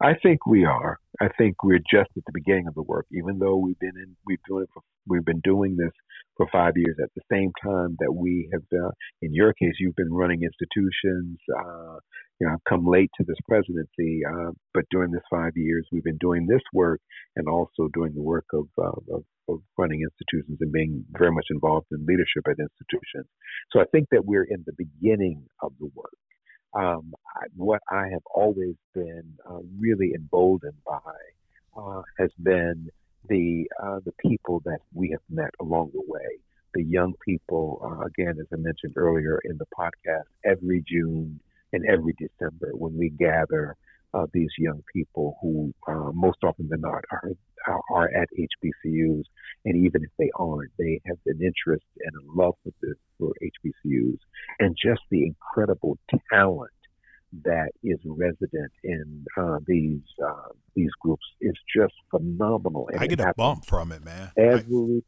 I 0.00 0.14
think 0.14 0.46
we 0.46 0.64
are. 0.64 0.98
I 1.20 1.28
think 1.28 1.62
we're 1.62 1.78
just 1.78 2.10
at 2.16 2.24
the 2.24 2.32
beginning 2.32 2.66
of 2.66 2.74
the 2.74 2.82
work, 2.82 3.06
even 3.12 3.38
though 3.38 3.56
we've 3.56 3.78
been 3.78 3.96
in, 3.96 4.16
we've 4.26 4.42
doing 4.48 4.66
we've 5.06 5.24
been 5.24 5.40
doing 5.40 5.76
this 5.76 5.92
for 6.36 6.46
five 6.52 6.72
years. 6.76 6.96
At 7.02 7.10
the 7.14 7.22
same 7.30 7.52
time 7.62 7.96
that 8.00 8.12
we 8.12 8.48
have, 8.52 8.62
uh, 8.72 8.90
in 9.22 9.32
your 9.32 9.52
case, 9.54 9.74
you've 9.78 9.96
been 9.96 10.12
running 10.12 10.42
institutions. 10.42 11.38
Uh, 11.48 11.98
you 12.40 12.46
know, 12.46 12.54
I've 12.54 12.64
come 12.68 12.86
late 12.86 13.10
to 13.18 13.24
this 13.26 13.36
presidency, 13.48 14.22
uh, 14.24 14.50
but 14.72 14.84
during 14.90 15.12
this 15.12 15.22
five 15.30 15.52
years, 15.54 15.86
we've 15.92 16.04
been 16.04 16.18
doing 16.18 16.46
this 16.46 16.62
work 16.72 17.00
and 17.36 17.48
also 17.48 17.88
doing 17.94 18.12
the 18.14 18.22
work 18.22 18.46
of, 18.52 18.66
of 18.78 19.24
of 19.46 19.60
running 19.76 20.00
institutions 20.00 20.56
and 20.62 20.72
being 20.72 21.04
very 21.18 21.30
much 21.30 21.44
involved 21.50 21.86
in 21.92 22.06
leadership 22.06 22.42
at 22.48 22.56
institutions. 22.58 23.28
So 23.72 23.78
I 23.78 23.84
think 23.92 24.08
that 24.10 24.24
we're 24.24 24.44
in 24.44 24.64
the 24.64 24.72
beginning 24.72 25.44
of 25.60 25.72
the 25.78 25.90
work 25.94 26.16
um, 26.74 27.12
I, 27.36 27.46
what 27.56 27.80
I 27.88 28.08
have 28.12 28.22
always 28.34 28.74
been 28.94 29.34
uh, 29.48 29.60
really 29.78 30.12
emboldened 30.14 30.78
by 30.86 31.80
uh, 31.80 32.02
has 32.18 32.30
been 32.42 32.88
the 33.28 33.68
uh, 33.82 34.00
the 34.04 34.12
people 34.12 34.60
that 34.64 34.80
we 34.92 35.10
have 35.10 35.22
met 35.30 35.50
along 35.60 35.90
the 35.92 36.02
way. 36.06 36.38
The 36.74 36.82
young 36.82 37.14
people, 37.24 37.80
uh, 37.84 38.04
again, 38.04 38.36
as 38.40 38.46
I 38.52 38.56
mentioned 38.56 38.94
earlier 38.96 39.40
in 39.44 39.58
the 39.58 39.66
podcast, 39.78 40.24
every 40.44 40.82
June 40.86 41.38
and 41.72 41.84
every 41.86 42.14
December 42.18 42.70
when 42.72 42.96
we 42.96 43.10
gather 43.10 43.76
uh, 44.12 44.26
these 44.32 44.50
young 44.58 44.82
people 44.92 45.36
who, 45.40 45.72
uh, 45.88 46.10
most 46.12 46.38
often 46.42 46.68
than 46.68 46.80
not, 46.80 47.04
are 47.10 47.30
are 47.90 48.10
at 48.14 48.28
HBCUs, 48.38 49.24
and 49.64 49.86
even 49.86 50.04
if 50.04 50.10
they 50.18 50.30
aren't, 50.36 50.70
they 50.78 51.00
have 51.06 51.16
an 51.26 51.40
interest 51.40 51.86
and 52.00 52.12
a 52.14 52.40
love 52.40 52.54
for 52.62 52.72
this 52.82 52.96
for 53.18 53.32
HBCUs, 53.42 54.18
and 54.60 54.76
just 54.80 55.00
the 55.10 55.24
incredible 55.24 55.98
talent 56.30 56.70
that 57.42 57.70
is 57.82 57.98
resident 58.04 58.72
in 58.82 59.24
uh, 59.36 59.58
these 59.66 60.00
uh, 60.24 60.48
these 60.74 60.90
groups 61.00 61.24
is 61.40 61.54
just 61.76 61.94
phenomenal. 62.10 62.88
And 62.92 63.00
I 63.00 63.06
get 63.06 63.20
a 63.20 63.24
happens 63.24 63.36
bump 63.36 63.64
from 63.66 63.92
it, 63.92 64.04
man. 64.04 64.30
I, 64.38 64.64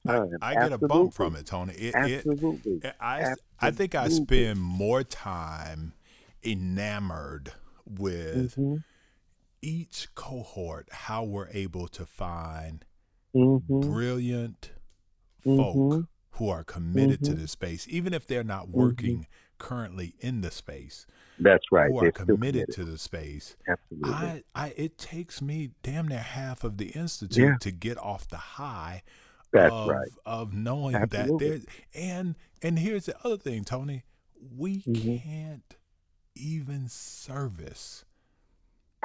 time. 0.06 0.30
I 0.42 0.54
get 0.54 0.72
a 0.72 0.78
bump 0.78 1.14
from 1.14 1.36
it, 1.36 1.46
Tony. 1.46 1.72
It, 1.74 1.94
it, 1.94 2.26
Absolutely. 2.26 2.80
I, 3.00 3.34
I 3.60 3.70
think 3.70 3.94
I 3.94 4.08
spend 4.08 4.60
more 4.60 5.02
time 5.02 5.92
enamored 6.44 7.52
with 7.84 8.56
Mhm. 8.56 8.82
each 9.62 10.08
cohort, 10.14 10.88
how 10.90 11.24
we're 11.24 11.48
able 11.48 11.88
to 11.88 12.04
find 12.06 12.84
Mhm. 13.34 13.80
brilliant 13.80 14.72
folk 15.44 15.76
Mhm. 15.76 16.08
who 16.32 16.48
are 16.48 16.64
committed 16.64 17.22
to 17.24 17.32
Mhm. 17.32 17.36
this 17.36 17.52
space, 17.52 17.86
even 17.88 18.12
if 18.12 18.26
they're 18.26 18.44
not 18.44 18.68
working 18.68 19.26
currently 19.58 20.14
in 20.20 20.40
the 20.40 20.50
space, 20.50 21.06
That's 21.38 21.64
right. 21.72 21.90
who 21.90 21.98
are 21.98 22.12
committed 22.12 22.26
committed. 22.66 22.74
to 22.74 22.84
the 22.84 22.98
space. 22.98 23.56
Absolutely. 23.68 24.10
I, 24.12 24.42
I, 24.54 24.74
it 24.76 24.98
takes 24.98 25.40
me 25.42 25.70
damn 25.82 26.08
near 26.08 26.18
half 26.20 26.64
of 26.64 26.76
the 26.78 26.88
institute 26.90 27.36
Yeah. 27.44 27.56
to 27.60 27.70
get 27.70 27.98
off 27.98 28.28
the 28.28 28.36
high 28.36 29.02
That's 29.52 29.72
of, 29.72 29.88
right. 29.88 30.08
of 30.24 30.52
knowing 30.54 30.92
that 30.92 31.10
there 31.38 31.60
and 31.94 32.34
and 32.62 32.78
here's 32.78 33.06
the 33.06 33.16
other 33.24 33.36
thing, 33.36 33.64
Tony. 33.64 34.04
We 34.56 34.82
Mhm. 34.82 35.22
can't 35.22 35.76
even 36.34 36.88
service 36.88 38.04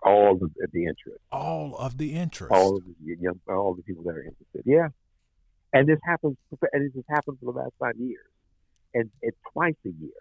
All 0.03 0.33
of 0.33 0.39
the, 0.39 0.67
the 0.73 0.85
interest. 0.85 1.19
all 1.31 1.75
of 1.77 1.97
the 1.97 2.13
interest. 2.13 2.51
all 2.51 2.77
of 2.77 2.83
the 2.85 3.15
young, 3.19 3.39
all 3.47 3.73
the 3.75 3.83
people 3.83 4.03
that 4.05 4.15
are 4.15 4.23
interested. 4.23 4.63
Yeah, 4.65 4.89
and 5.73 5.87
this 5.87 5.99
happens, 6.03 6.37
and 6.73 6.85
this 6.87 6.95
has 6.95 7.05
happened 7.09 7.37
for 7.39 7.45
the 7.53 7.57
last 7.59 7.71
five 7.79 7.95
years, 7.97 8.25
and 8.93 9.09
it's 9.21 9.37
twice 9.53 9.75
a 9.85 9.89
year, 9.89 10.11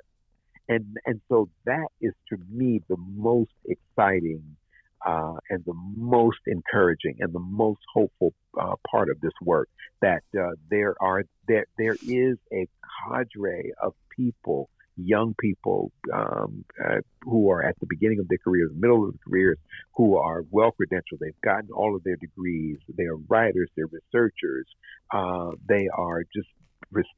and 0.70 0.96
and 1.04 1.20
so 1.28 1.50
that 1.66 1.88
is 2.00 2.12
to 2.28 2.36
me 2.48 2.80
the 2.88 2.96
most 2.96 3.50
exciting 3.66 4.56
uh, 5.04 5.34
and 5.48 5.64
the 5.66 5.74
most 5.96 6.38
encouraging 6.46 7.16
and 7.20 7.32
the 7.32 7.40
most 7.40 7.80
hopeful 7.92 8.32
uh, 8.60 8.74
part 8.88 9.10
of 9.10 9.20
this 9.20 9.32
work. 9.42 9.68
That 10.00 10.22
uh, 10.38 10.52
there 10.70 10.94
are 11.00 11.24
there 11.48 11.66
there 11.76 11.96
is 12.06 12.38
a 12.52 12.68
cadre 13.08 13.72
of 13.82 13.94
people. 14.16 14.70
Young 14.96 15.34
people 15.40 15.92
um, 16.12 16.64
uh, 16.84 16.96
who 17.22 17.50
are 17.50 17.64
at 17.64 17.74
the 17.80 17.86
beginning 17.88 18.18
of 18.18 18.28
their 18.28 18.36
careers, 18.44 18.70
middle 18.74 19.06
of 19.06 19.12
their 19.12 19.20
careers, 19.26 19.58
who 19.96 20.16
are 20.16 20.42
well 20.50 20.72
credentialed. 20.72 21.20
They've 21.20 21.40
gotten 21.42 21.70
all 21.72 21.96
of 21.96 22.04
their 22.04 22.16
degrees. 22.16 22.76
They 22.98 23.04
are 23.04 23.16
writers. 23.28 23.70
They're 23.76 23.86
researchers. 23.86 24.66
Uh, 25.10 25.52
they 25.66 25.88
are 25.96 26.24
just 26.34 26.48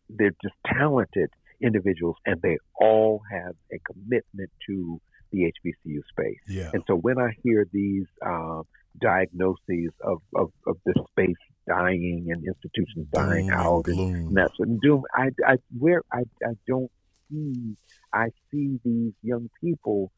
they're 0.09 0.37
just 0.43 0.55
talented 0.65 1.31
individuals, 1.63 2.17
and 2.27 2.41
they 2.43 2.59
all 2.81 3.21
have 3.31 3.55
a 3.73 3.79
commitment 3.93 4.51
to 4.69 5.01
the 5.33 5.53
HBCU 5.65 6.01
space. 6.11 6.41
yeah. 6.49 6.71
And 6.73 6.83
so 6.87 6.95
when 6.95 7.19
I 7.19 7.31
hear 7.43 7.67
these 7.73 8.07
uh, 8.25 8.63
diagnoses 9.01 9.91
of, 10.03 10.19
of, 10.35 10.53
of 10.67 10.77
the 10.85 10.95
space 11.11 11.37
dying 11.67 12.29
and 12.31 12.45
institutions 12.45 13.07
dying 13.13 13.47
Doom 13.47 13.55
out 13.59 13.87
and, 13.87 13.97
gloom. 13.97 14.15
and 14.29 14.37
that's 14.37 14.53
what 14.59 14.81
doom. 14.81 15.03
I, 15.15 15.31
I 15.47 15.57
where 15.79 16.03
I, 16.13 16.23
I 16.45 16.53
don't 16.67 16.91
see 17.31 17.77
I 18.13 18.27
see 18.51 18.79
these 18.85 19.13
young 19.23 19.49
people 19.63 20.13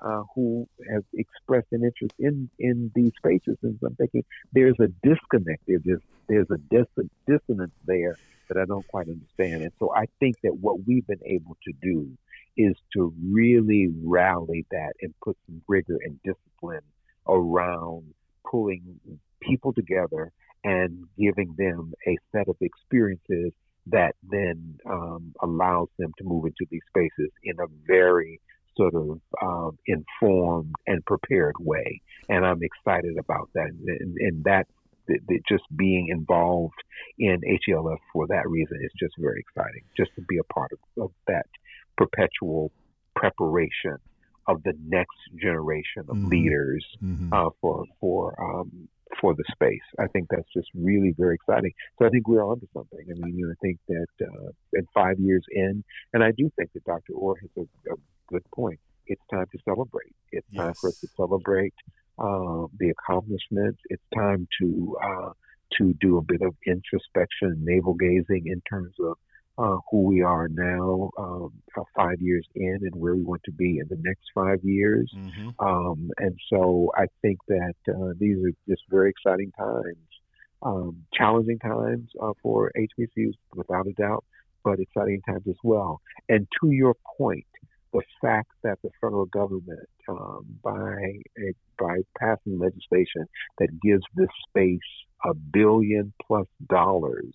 uh, 0.00 0.22
who 0.34 0.68
have 0.92 1.02
expressed 1.14 1.68
an 1.72 1.82
interest 1.84 2.14
in 2.18 2.48
in 2.58 2.90
these 2.94 3.12
spaces, 3.18 3.56
and 3.62 3.78
I'm 3.84 3.96
thinking 3.96 4.24
there's 4.52 4.76
a 4.80 4.88
disconnect. 5.02 5.62
There's 5.66 6.00
there's 6.28 6.46
a 6.50 6.58
dis- 6.70 7.08
dissonance 7.26 7.72
there 7.86 8.16
that 8.50 8.60
I 8.60 8.66
don't 8.66 8.86
quite 8.88 9.06
understand. 9.08 9.62
And 9.62 9.72
so 9.78 9.92
I 9.94 10.06
think 10.18 10.36
that 10.42 10.56
what 10.60 10.86
we've 10.86 11.06
been 11.06 11.24
able 11.24 11.56
to 11.64 11.72
do 11.80 12.10
is 12.56 12.76
to 12.94 13.14
really 13.22 13.88
rally 14.02 14.66
that 14.70 14.92
and 15.00 15.14
put 15.24 15.36
some 15.46 15.62
rigor 15.68 15.98
and 16.04 16.20
discipline 16.22 16.82
around 17.28 18.12
pulling 18.50 18.82
people 19.40 19.72
together 19.72 20.32
and 20.64 21.04
giving 21.18 21.54
them 21.56 21.94
a 22.06 22.16
set 22.32 22.48
of 22.48 22.56
experiences 22.60 23.52
that 23.86 24.14
then 24.30 24.78
um, 24.88 25.32
allows 25.42 25.88
them 25.98 26.12
to 26.18 26.24
move 26.24 26.44
into 26.44 26.66
these 26.70 26.82
spaces 26.88 27.30
in 27.44 27.54
a 27.60 27.66
very 27.86 28.40
sort 28.76 28.94
of 28.94 29.20
um, 29.42 29.78
informed 29.86 30.74
and 30.86 31.04
prepared 31.06 31.54
way. 31.60 32.00
And 32.28 32.44
I'm 32.44 32.60
excited 32.62 33.16
about 33.18 33.48
that. 33.54 33.70
And, 33.86 34.16
and 34.18 34.44
that, 34.44 34.66
th- 35.10 35.22
th- 35.28 35.42
just 35.48 35.64
being 35.76 36.08
involved 36.08 36.80
in 37.18 37.36
HELF 37.66 37.98
for 38.12 38.26
that 38.28 38.48
reason 38.48 38.78
is 38.82 38.92
just 38.98 39.14
very 39.18 39.40
exciting, 39.40 39.82
just 39.96 40.10
to 40.16 40.22
be 40.22 40.38
a 40.38 40.44
part 40.52 40.70
of, 40.72 40.78
of 41.04 41.10
that 41.26 41.46
perpetual 41.96 42.70
preparation 43.16 43.96
of 44.46 44.62
the 44.62 44.72
next 44.86 45.18
generation 45.36 46.02
of 46.08 46.16
Mhm. 46.16 46.28
leaders 46.30 46.84
Mhm. 47.02 47.28
uh, 47.32 47.50
for 47.60 47.84
for 48.00 48.22
um, 48.42 48.88
for 49.20 49.34
the 49.34 49.44
space. 49.52 49.86
I 49.98 50.06
think 50.06 50.28
that's 50.30 50.50
just 50.52 50.68
really 50.72 51.10
very 51.22 51.34
exciting. 51.34 51.72
So 51.98 52.06
I 52.06 52.10
think 52.10 52.28
we're 52.28 52.44
onto 52.46 52.66
something. 52.72 53.04
I 53.10 53.14
mean, 53.20 53.36
you 53.36 53.46
know, 53.46 53.52
I 53.52 53.58
think 53.60 53.78
that 53.88 54.12
uh, 54.28 54.50
in 54.72 54.86
five 54.94 55.18
years 55.18 55.44
in, 55.50 55.82
and 56.14 56.22
I 56.22 56.30
do 56.30 56.48
think 56.56 56.72
that 56.74 56.84
Dr. 56.84 57.14
Orr 57.14 57.36
has 57.40 57.50
a, 57.56 57.92
a 57.92 57.96
good 58.28 58.44
point. 58.54 58.78
It's 59.06 59.26
time 59.30 59.46
to 59.52 59.58
celebrate. 59.64 60.14
It's 60.32 60.46
yes. 60.52 60.62
time 60.62 60.74
for 60.80 60.88
us 60.90 60.98
to 61.00 61.08
celebrate 61.16 61.74
uh, 62.20 62.66
the 62.78 62.90
accomplishments. 62.90 63.80
It's 63.88 64.02
time 64.14 64.46
to 64.60 64.96
uh, 65.02 65.30
to 65.78 65.94
do 66.00 66.18
a 66.18 66.22
bit 66.22 66.42
of 66.42 66.54
introspection, 66.66 67.56
navel 67.64 67.94
gazing 67.94 68.46
in 68.46 68.60
terms 68.68 68.94
of 69.00 69.16
uh, 69.58 69.76
who 69.90 70.02
we 70.04 70.22
are 70.22 70.48
now, 70.48 71.10
um, 71.18 71.52
five 71.94 72.20
years 72.20 72.46
in, 72.54 72.78
and 72.80 72.94
where 72.94 73.14
we 73.14 73.22
want 73.22 73.42
to 73.44 73.52
be 73.52 73.78
in 73.78 73.86
the 73.88 73.98
next 74.02 74.22
five 74.34 74.58
years. 74.62 75.12
Mm-hmm. 75.14 75.50
Um, 75.58 76.10
and 76.18 76.38
so 76.50 76.90
I 76.96 77.06
think 77.20 77.38
that 77.48 77.74
uh, 77.88 78.14
these 78.18 78.38
are 78.38 78.52
just 78.68 78.82
very 78.88 79.10
exciting 79.10 79.52
times, 79.58 79.96
um, 80.62 81.04
challenging 81.12 81.58
times 81.58 82.08
uh, 82.22 82.32
for 82.42 82.72
HBCUs, 82.76 83.34
without 83.54 83.86
a 83.86 83.92
doubt, 83.92 84.24
but 84.64 84.80
exciting 84.80 85.20
times 85.28 85.44
as 85.48 85.56
well. 85.62 86.00
And 86.28 86.46
to 86.62 86.70
your 86.70 86.96
point, 87.18 87.46
the 87.92 88.02
fact 88.20 88.50
that 88.62 88.78
the 88.82 88.90
federal 89.00 89.26
government, 89.26 89.88
um, 90.08 90.44
by 90.62 90.94
by 91.78 91.98
passing 92.18 92.58
legislation 92.58 93.26
that 93.58 93.68
gives 93.80 94.02
this 94.14 94.28
space 94.48 94.78
a 95.24 95.34
billion 95.34 96.12
plus 96.26 96.46
dollars 96.68 97.32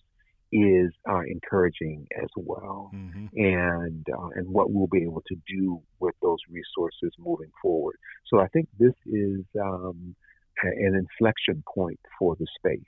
is 0.52 0.92
uh, 1.10 1.22
encouraging 1.28 2.08
as 2.22 2.30
well, 2.38 2.92
mm-hmm. 2.94 3.26
and 3.36 4.06
uh, 4.18 4.30
and 4.36 4.48
what 4.48 4.72
we'll 4.72 4.88
be 4.88 5.04
able 5.04 5.24
to 5.28 5.36
do 5.48 5.82
with 6.00 6.16
those 6.22 6.40
resources 6.50 7.12
moving 7.20 7.52
forward. 7.62 7.96
So 8.28 8.40
I 8.40 8.48
think 8.48 8.70
this 8.80 8.94
is 9.06 9.42
um, 9.62 10.16
an 10.64 10.96
inflection 10.96 11.64
point 11.74 12.00
for 12.18 12.36
the 12.36 12.48
space, 12.58 12.80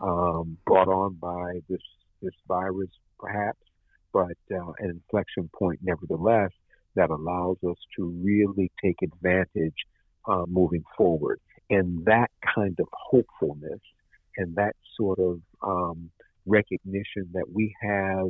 um, 0.00 0.56
brought 0.66 0.88
on 0.88 1.14
by 1.14 1.60
this 1.68 1.82
this 2.22 2.34
virus, 2.48 2.90
perhaps, 3.18 3.60
but 4.12 4.36
uh, 4.50 4.72
an 4.78 4.90
inflection 4.90 5.48
point 5.56 5.80
nevertheless 5.82 6.50
that 6.96 7.10
allows 7.10 7.56
us 7.68 7.76
to 7.96 8.06
really 8.22 8.70
take 8.82 8.96
advantage 9.02 9.86
uh, 10.28 10.44
moving 10.48 10.84
forward. 10.96 11.40
And 11.70 12.04
that 12.04 12.30
kind 12.54 12.76
of 12.80 12.88
hopefulness 12.92 13.80
and 14.36 14.56
that 14.56 14.74
sort 14.96 15.18
of 15.18 15.40
um, 15.62 16.10
recognition 16.44 17.28
that 17.32 17.46
we 17.52 17.74
have 17.80 18.28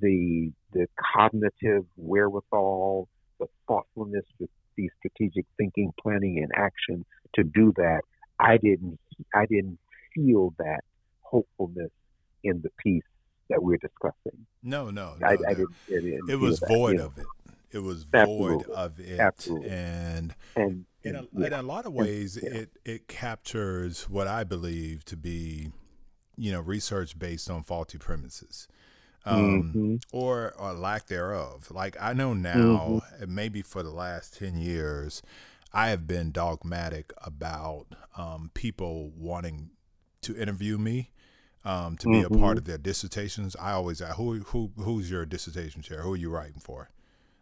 the 0.00 0.52
the 0.72 0.86
cognitive 1.14 1.84
wherewithal, 1.96 3.08
the 3.38 3.46
thoughtfulness, 3.68 4.24
the, 4.40 4.48
the 4.76 4.90
strategic 4.98 5.46
thinking, 5.56 5.92
planning, 6.02 6.38
and 6.38 6.50
action 6.56 7.04
to 7.34 7.44
do 7.44 7.72
that. 7.76 8.00
I 8.38 8.56
didn't 8.56 8.98
I 9.34 9.46
didn't 9.46 9.78
feel 10.14 10.54
that 10.58 10.80
hopefulness 11.20 11.90
in 12.42 12.60
the 12.62 12.70
piece 12.82 13.02
that 13.48 13.62
we're 13.62 13.78
discussing. 13.78 14.46
No, 14.62 14.90
no, 14.90 15.14
no 15.20 15.26
I, 15.26 15.32
I 15.32 15.54
didn't, 15.54 15.74
I 15.88 16.00
didn't 16.00 16.30
it 16.30 16.36
was 16.36 16.60
void 16.66 16.98
of 16.98 17.16
it. 17.18 17.26
It 17.70 17.80
was 17.80 18.06
Absolutely. 18.12 18.64
void 18.64 18.70
of 18.70 19.00
it, 19.00 19.20
Absolutely. 19.20 19.70
and 19.70 20.34
and 20.54 20.84
in 21.02 21.16
a, 21.16 21.26
yeah. 21.32 21.46
in 21.46 21.52
a 21.52 21.62
lot 21.62 21.86
of 21.86 21.92
ways, 21.92 22.38
yeah. 22.42 22.50
it 22.50 22.70
it 22.84 23.08
captures 23.08 24.08
what 24.08 24.26
I 24.26 24.44
believe 24.44 25.04
to 25.06 25.16
be 25.16 25.70
you 26.36 26.52
know, 26.52 26.60
research 26.60 27.18
based 27.18 27.50
on 27.50 27.62
faulty 27.62 27.98
premises. 27.98 28.68
Um, 29.28 29.72
mm-hmm. 29.74 29.96
or, 30.12 30.54
or 30.56 30.72
lack 30.72 31.06
thereof. 31.08 31.72
Like 31.72 31.96
I 32.00 32.12
know 32.12 32.32
now, 32.32 33.02
mm-hmm. 33.10 33.34
maybe 33.34 33.60
for 33.60 33.82
the 33.82 33.90
last 33.90 34.38
10 34.38 34.56
years, 34.56 35.20
I 35.72 35.88
have 35.88 36.06
been 36.06 36.30
dogmatic 36.30 37.12
about 37.24 37.86
um, 38.16 38.52
people 38.54 39.10
wanting 39.16 39.70
to 40.22 40.36
interview 40.36 40.78
me 40.78 41.10
um, 41.64 41.96
to 41.96 42.06
be 42.06 42.18
mm-hmm. 42.18 42.34
a 42.34 42.38
part 42.38 42.50
mm-hmm. 42.52 42.58
of 42.58 42.64
their 42.66 42.78
dissertations. 42.78 43.56
I 43.60 43.72
always 43.72 44.00
ask, 44.00 44.14
who, 44.14 44.38
who, 44.38 44.70
who's 44.76 45.10
your 45.10 45.26
dissertation 45.26 45.82
chair? 45.82 46.02
Who 46.02 46.12
are 46.12 46.16
you 46.16 46.30
writing 46.30 46.60
for? 46.60 46.90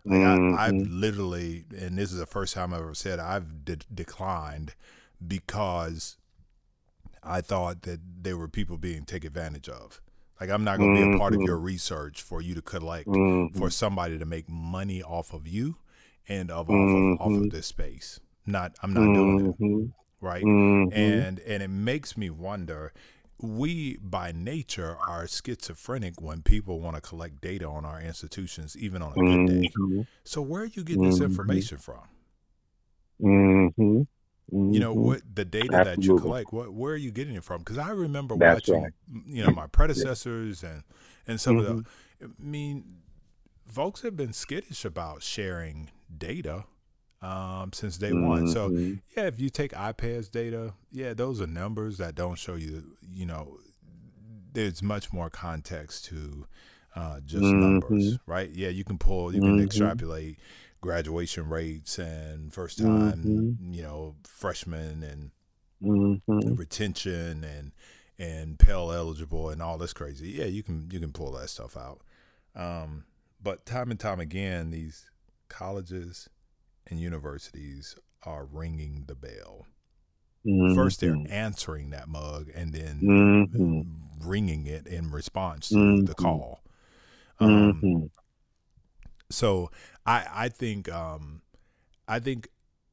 Like 0.05 0.21
I, 0.21 0.67
have 0.67 0.75
mm-hmm. 0.75 1.01
literally, 1.01 1.65
and 1.79 1.99
this 1.99 2.13
is 2.13 2.19
the 2.19 2.27
first 2.27 2.55
time 2.55 2.75
I've 2.75 2.81
ever 2.81 2.95
said 2.95 3.19
I've 3.19 3.65
de- 3.65 3.77
declined 3.93 4.75
because 5.27 6.17
I 7.23 7.41
thought 7.41 7.83
that 7.83 8.01
there 8.23 8.37
were 8.37 8.49
people 8.49 8.77
being 8.77 9.05
taken 9.05 9.29
advantage 9.29 9.69
of. 9.69 10.03
Like 10.41 10.51
I'm 10.51 10.65
not 10.65 10.79
going 10.79 10.95
to 10.95 11.01
mm-hmm. 11.01 11.11
be 11.13 11.17
a 11.17 11.19
part 11.19 11.35
of 11.35 11.41
your 11.41 11.57
mm-hmm. 11.57 11.67
research 11.67 12.21
for 12.21 12.43
you 12.43 12.55
to 12.55 12.63
collect 12.63 13.09
mm-hmm. 13.09 13.59
for 13.59 13.71
somebody 13.71 14.19
to 14.19 14.27
make 14.27 14.49
money 14.49 15.03
off 15.03 15.33
of 15.33 15.47
you 15.49 15.77
and 16.29 16.51
of, 16.51 16.69
mm-hmm. 16.69 17.15
off, 17.15 17.21
of 17.21 17.21
off 17.21 17.33
of 17.39 17.45
mm-hmm. 17.45 17.57
this 17.57 17.67
space. 17.67 18.21
Not 18.47 18.77
I'm 18.83 18.93
not 18.93 19.15
doing 19.15 19.47
it. 19.47 19.63
Mm-hmm. 19.63 19.87
Right? 20.21 20.43
And 20.43 21.39
and 21.39 21.63
it 21.63 21.71
makes 21.71 22.17
me 22.17 22.31
wonder 22.31 22.93
we 23.45 23.99
by 23.99 24.33
nature 24.33 24.97
are 25.07 25.27
schizophrenic 25.27 26.21
when 26.21 26.43
people 26.43 26.81
want 26.81 26.97
to 26.97 27.03
collect 27.03 27.41
data 27.41 27.67
on 27.67 27.85
our 27.85 28.01
institutions 28.01 28.77
even 28.77 29.03
on 29.03 29.13
a 29.13 29.15
good 29.15 29.47
day. 29.47 30.07
So 30.25 30.43
where 30.43 30.63
are 30.63 30.67
you 30.67 30.85
getting 30.85 31.09
this 31.09 31.21
information 31.21 31.79
from? 31.79 32.03
Mm-hmm. 33.23 34.03
You 34.53 34.79
know 34.79 34.93
what 34.93 35.23
the 35.35 35.45
data 35.45 35.75
Absolutely. 35.75 35.97
that 35.97 36.05
you 36.05 36.19
collect. 36.19 36.53
What 36.53 36.73
where 36.73 36.93
are 36.93 36.99
you 36.99 37.11
getting 37.11 37.35
it 37.35 37.45
from? 37.45 37.61
Because 37.61 37.79
I 37.79 37.91
remember 37.91 38.37
That's 38.37 38.69
watching, 38.69 38.83
right. 38.83 38.93
you 39.27 39.45
know, 39.45 39.53
my 39.53 39.67
predecessors 39.67 40.63
yeah. 40.63 40.71
and 40.71 40.83
and 41.27 41.41
some 41.41 41.57
mm-hmm. 41.57 41.71
of 41.71 41.85
the. 41.85 42.27
I 42.27 42.29
mean, 42.39 42.85
folks 43.67 44.03
have 44.03 44.17
been 44.17 44.33
skittish 44.33 44.85
about 44.85 45.23
sharing 45.23 45.91
data 46.17 46.65
um, 47.25 47.73
since 47.73 47.97
day 47.97 48.11
mm-hmm. 48.11 48.27
one. 48.27 48.49
So 48.49 48.71
mm-hmm. 48.71 48.95
yeah, 49.17 49.27
if 49.27 49.41
you 49.41 49.49
take 49.49 49.73
IPEDS 49.73 50.31
data, 50.31 50.75
yeah, 50.93 51.15
those 51.15 51.41
are 51.41 51.47
numbers 51.47 51.99
that 51.99 52.15
don't 52.15 52.37
show 52.37 52.55
you. 52.55 52.85
You 53.11 53.27
know, 53.27 53.59
there's 54.53 54.83
much 54.83 55.13
more 55.13 55.31
context 55.31 56.05
to 56.07 56.47
uh, 56.95 57.21
just 57.25 57.43
numbers, 57.43 58.15
mm-hmm. 58.15 58.31
right? 58.31 58.51
Yeah, 58.51 58.69
you 58.69 58.85
can 58.85 58.99
pull, 58.99 59.35
you 59.35 59.41
can 59.41 59.57
mm-hmm. 59.57 59.65
extrapolate 59.65 60.39
graduation 60.83 61.49
rates 61.49 61.99
and 61.99 62.53
first 62.53 62.79
time, 62.79 63.25
mm-hmm. 63.25 63.73
you 63.73 63.83
know, 63.83 64.17
freshmen 64.25 65.03
and 65.03 65.31
mm-hmm. 65.83 66.55
retention 66.55 67.43
and 67.43 67.73
and 68.17 68.59
Pell 68.59 68.93
eligible 68.93 69.49
and 69.49 69.63
all 69.63 69.79
this 69.79 69.95
crazy. 69.95 70.29
Yeah, 70.29 70.45
you 70.45 70.63
can 70.63 70.89
you 70.93 71.01
can 71.01 71.13
pull 71.13 71.33
that 71.33 71.49
stuff 71.49 71.75
out. 71.77 72.03
Um, 72.55 73.05
but 73.43 73.65
time 73.65 73.91
and 73.91 73.99
time 73.99 74.21
again, 74.21 74.71
these 74.71 75.11
colleges 75.49 76.29
and 76.89 77.01
universities 77.01 77.97
are 78.23 78.45
ringing 78.45 79.05
the 79.07 79.15
bell. 79.15 79.67
Mm-hmm. 80.47 80.75
First, 80.75 81.01
they're 81.01 81.17
answering 81.31 81.91
that 81.91 82.09
mug 82.09 82.51
and 82.55 82.73
then 82.73 83.01
mm-hmm. 83.03 84.29
ringing 84.29 84.67
it 84.67 84.87
in 84.87 85.11
response 85.11 85.71
to 85.71 85.75
the 85.75 85.81
mm-hmm. 85.81 86.23
call. 86.23 86.63
Um, 87.41 87.81
mm-hmm. 87.83 88.07
so 89.31 89.71
I 90.05 90.27
I 90.33 90.49
think 90.49 90.91
um, 90.93 91.43
I 92.07 92.21
think 92.21 92.49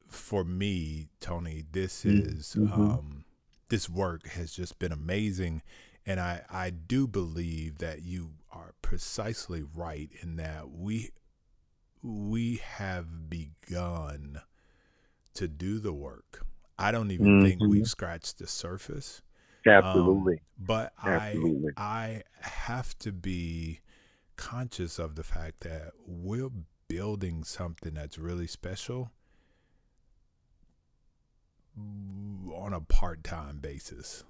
for 0.08 0.44
me, 0.44 1.08
Tony, 1.20 1.64
this 1.72 2.04
mm, 2.04 2.38
is 2.38 2.56
mm-hmm. 2.58 2.72
um, 2.72 3.24
this 3.68 3.88
work 3.88 4.26
has 4.28 4.52
just 4.52 4.78
been 4.78 4.92
amazing, 4.92 5.62
and 6.06 6.20
I 6.20 6.42
I 6.50 6.70
do 6.70 7.06
believe 7.06 7.78
that 7.78 8.02
you 8.02 8.32
are 8.50 8.74
precisely 8.82 9.62
right 9.74 10.10
in 10.22 10.36
that 10.36 10.70
we 10.70 11.10
we 12.02 12.56
have 12.56 13.30
begun 13.30 14.40
to 15.34 15.48
do 15.48 15.78
the 15.78 15.92
work. 15.92 16.44
I 16.78 16.90
don't 16.90 17.10
even 17.10 17.26
mm-hmm. 17.26 17.46
think 17.46 17.60
we've 17.60 17.86
scratched 17.86 18.38
the 18.38 18.46
surface. 18.46 19.22
Absolutely. 19.66 20.34
Um, 20.34 20.40
but 20.58 20.92
Absolutely. 21.02 21.72
I 21.76 21.82
I 21.82 22.22
have 22.40 22.98
to 23.00 23.12
be 23.12 23.80
conscious 24.36 24.98
of 24.98 25.14
the 25.14 25.22
fact 25.22 25.60
that 25.60 25.92
we're 26.06 26.50
building 26.88 27.44
something 27.44 27.94
that's 27.94 28.18
really 28.18 28.46
special 28.46 29.12
on 31.76 32.72
a 32.72 32.80
part-time 32.80 33.58
basis. 33.60 34.24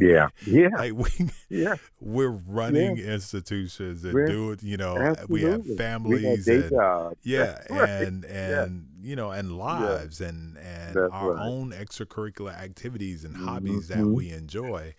Yeah, 0.00 0.28
yeah. 0.46 0.68
like 0.78 0.92
we, 0.94 1.30
yeah, 1.48 1.76
we're 2.00 2.28
running 2.28 2.96
yeah. 2.96 3.12
institutions 3.12 4.04
and 4.04 4.14
we're, 4.14 4.26
doing, 4.26 4.58
you 4.62 4.76
know, 4.76 4.96
absolutely. 4.96 5.44
we 5.44 5.50
have 5.50 5.76
families, 5.76 6.46
we 6.46 6.54
and, 6.54 7.16
yeah, 7.22 7.58
right. 7.68 7.88
and 7.88 8.24
and 8.24 8.86
yeah. 9.00 9.08
you 9.08 9.16
know, 9.16 9.30
and 9.30 9.56
lives, 9.58 10.20
yeah. 10.20 10.28
and 10.28 10.56
and 10.58 10.94
That's 10.94 11.12
our 11.12 11.34
right. 11.34 11.46
own 11.46 11.72
extracurricular 11.72 12.54
activities 12.54 13.24
and 13.24 13.34
mm-hmm. 13.34 13.46
hobbies 13.46 13.88
that 13.88 14.04
we 14.04 14.30
enjoy, 14.30 14.94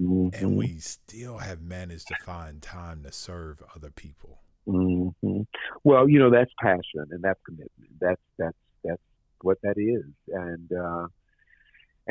mm-hmm. 0.00 0.28
and 0.34 0.56
we 0.56 0.78
still 0.78 1.38
have 1.38 1.60
managed 1.60 2.08
to 2.08 2.14
find 2.24 2.62
time 2.62 3.02
to 3.02 3.12
serve 3.12 3.62
other 3.74 3.90
people. 3.90 4.38
Mm-hmm. 4.66 5.40
Well, 5.84 6.08
you 6.08 6.18
know 6.18 6.30
that's 6.30 6.52
passion 6.60 7.06
and 7.10 7.22
that's 7.22 7.40
commitment. 7.44 7.90
That's 8.00 8.20
that's 8.38 8.56
that's 8.84 9.02
what 9.42 9.58
that 9.62 9.76
is. 9.76 10.04
And 10.28 10.72
uh, 10.72 11.06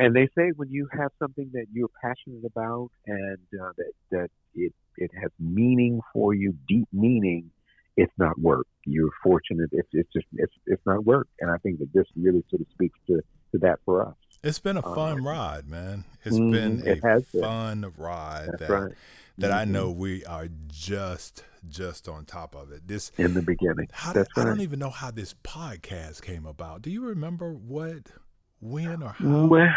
and 0.00 0.16
they 0.16 0.28
say 0.36 0.50
when 0.56 0.70
you 0.70 0.88
have 0.92 1.10
something 1.18 1.50
that 1.52 1.66
you're 1.72 1.90
passionate 2.02 2.44
about 2.44 2.90
and 3.06 3.38
uh, 3.60 3.72
that 3.76 3.92
that 4.10 4.30
it 4.54 4.72
it 4.96 5.10
has 5.20 5.30
meaning 5.38 6.00
for 6.12 6.34
you, 6.34 6.54
deep 6.66 6.88
meaning, 6.92 7.50
it's 7.96 8.12
not 8.18 8.38
work. 8.40 8.66
You're 8.86 9.10
fortunate. 9.22 9.68
It's 9.72 9.88
it's 9.92 10.10
just 10.12 10.26
it's 10.32 10.54
it's 10.66 10.82
not 10.86 11.04
work. 11.04 11.28
And 11.40 11.50
I 11.50 11.58
think 11.58 11.80
that 11.80 11.92
this 11.92 12.06
really 12.16 12.42
sort 12.48 12.62
of 12.62 12.66
speaks 12.72 12.98
to 13.08 13.20
to 13.52 13.58
that 13.58 13.80
for 13.84 14.06
us. 14.06 14.14
It's 14.42 14.58
been 14.58 14.78
a 14.78 14.82
fun 14.82 15.20
uh, 15.20 15.22
ride, 15.22 15.68
man. 15.68 16.04
It's 16.24 16.38
mm, 16.38 16.50
been 16.50 16.86
it 16.86 17.00
a 17.04 17.20
fun 17.40 17.82
been. 17.82 17.92
ride 17.98 18.48
That's 18.52 18.60
that 18.60 18.70
right. 18.70 18.94
that 19.36 19.50
mm-hmm. 19.50 19.58
I 19.58 19.64
know 19.66 19.90
we 19.90 20.24
are 20.24 20.48
just 20.68 21.44
just 21.68 22.08
on 22.08 22.24
top 22.24 22.54
of 22.54 22.72
it. 22.72 22.88
This 22.88 23.12
in 23.18 23.34
the 23.34 23.42
beginning. 23.42 23.88
How, 23.92 24.14
That's 24.14 24.30
I 24.34 24.40
right. 24.40 24.46
don't 24.46 24.60
even 24.62 24.78
know 24.78 24.90
how 24.90 25.10
this 25.10 25.34
podcast 25.44 26.22
came 26.22 26.46
about. 26.46 26.80
Do 26.80 26.90
you 26.90 27.02
remember 27.02 27.52
what, 27.52 28.12
when, 28.60 29.02
or 29.02 29.10
how? 29.10 29.46
Well, 29.46 29.74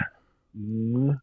mm, 0.58 1.20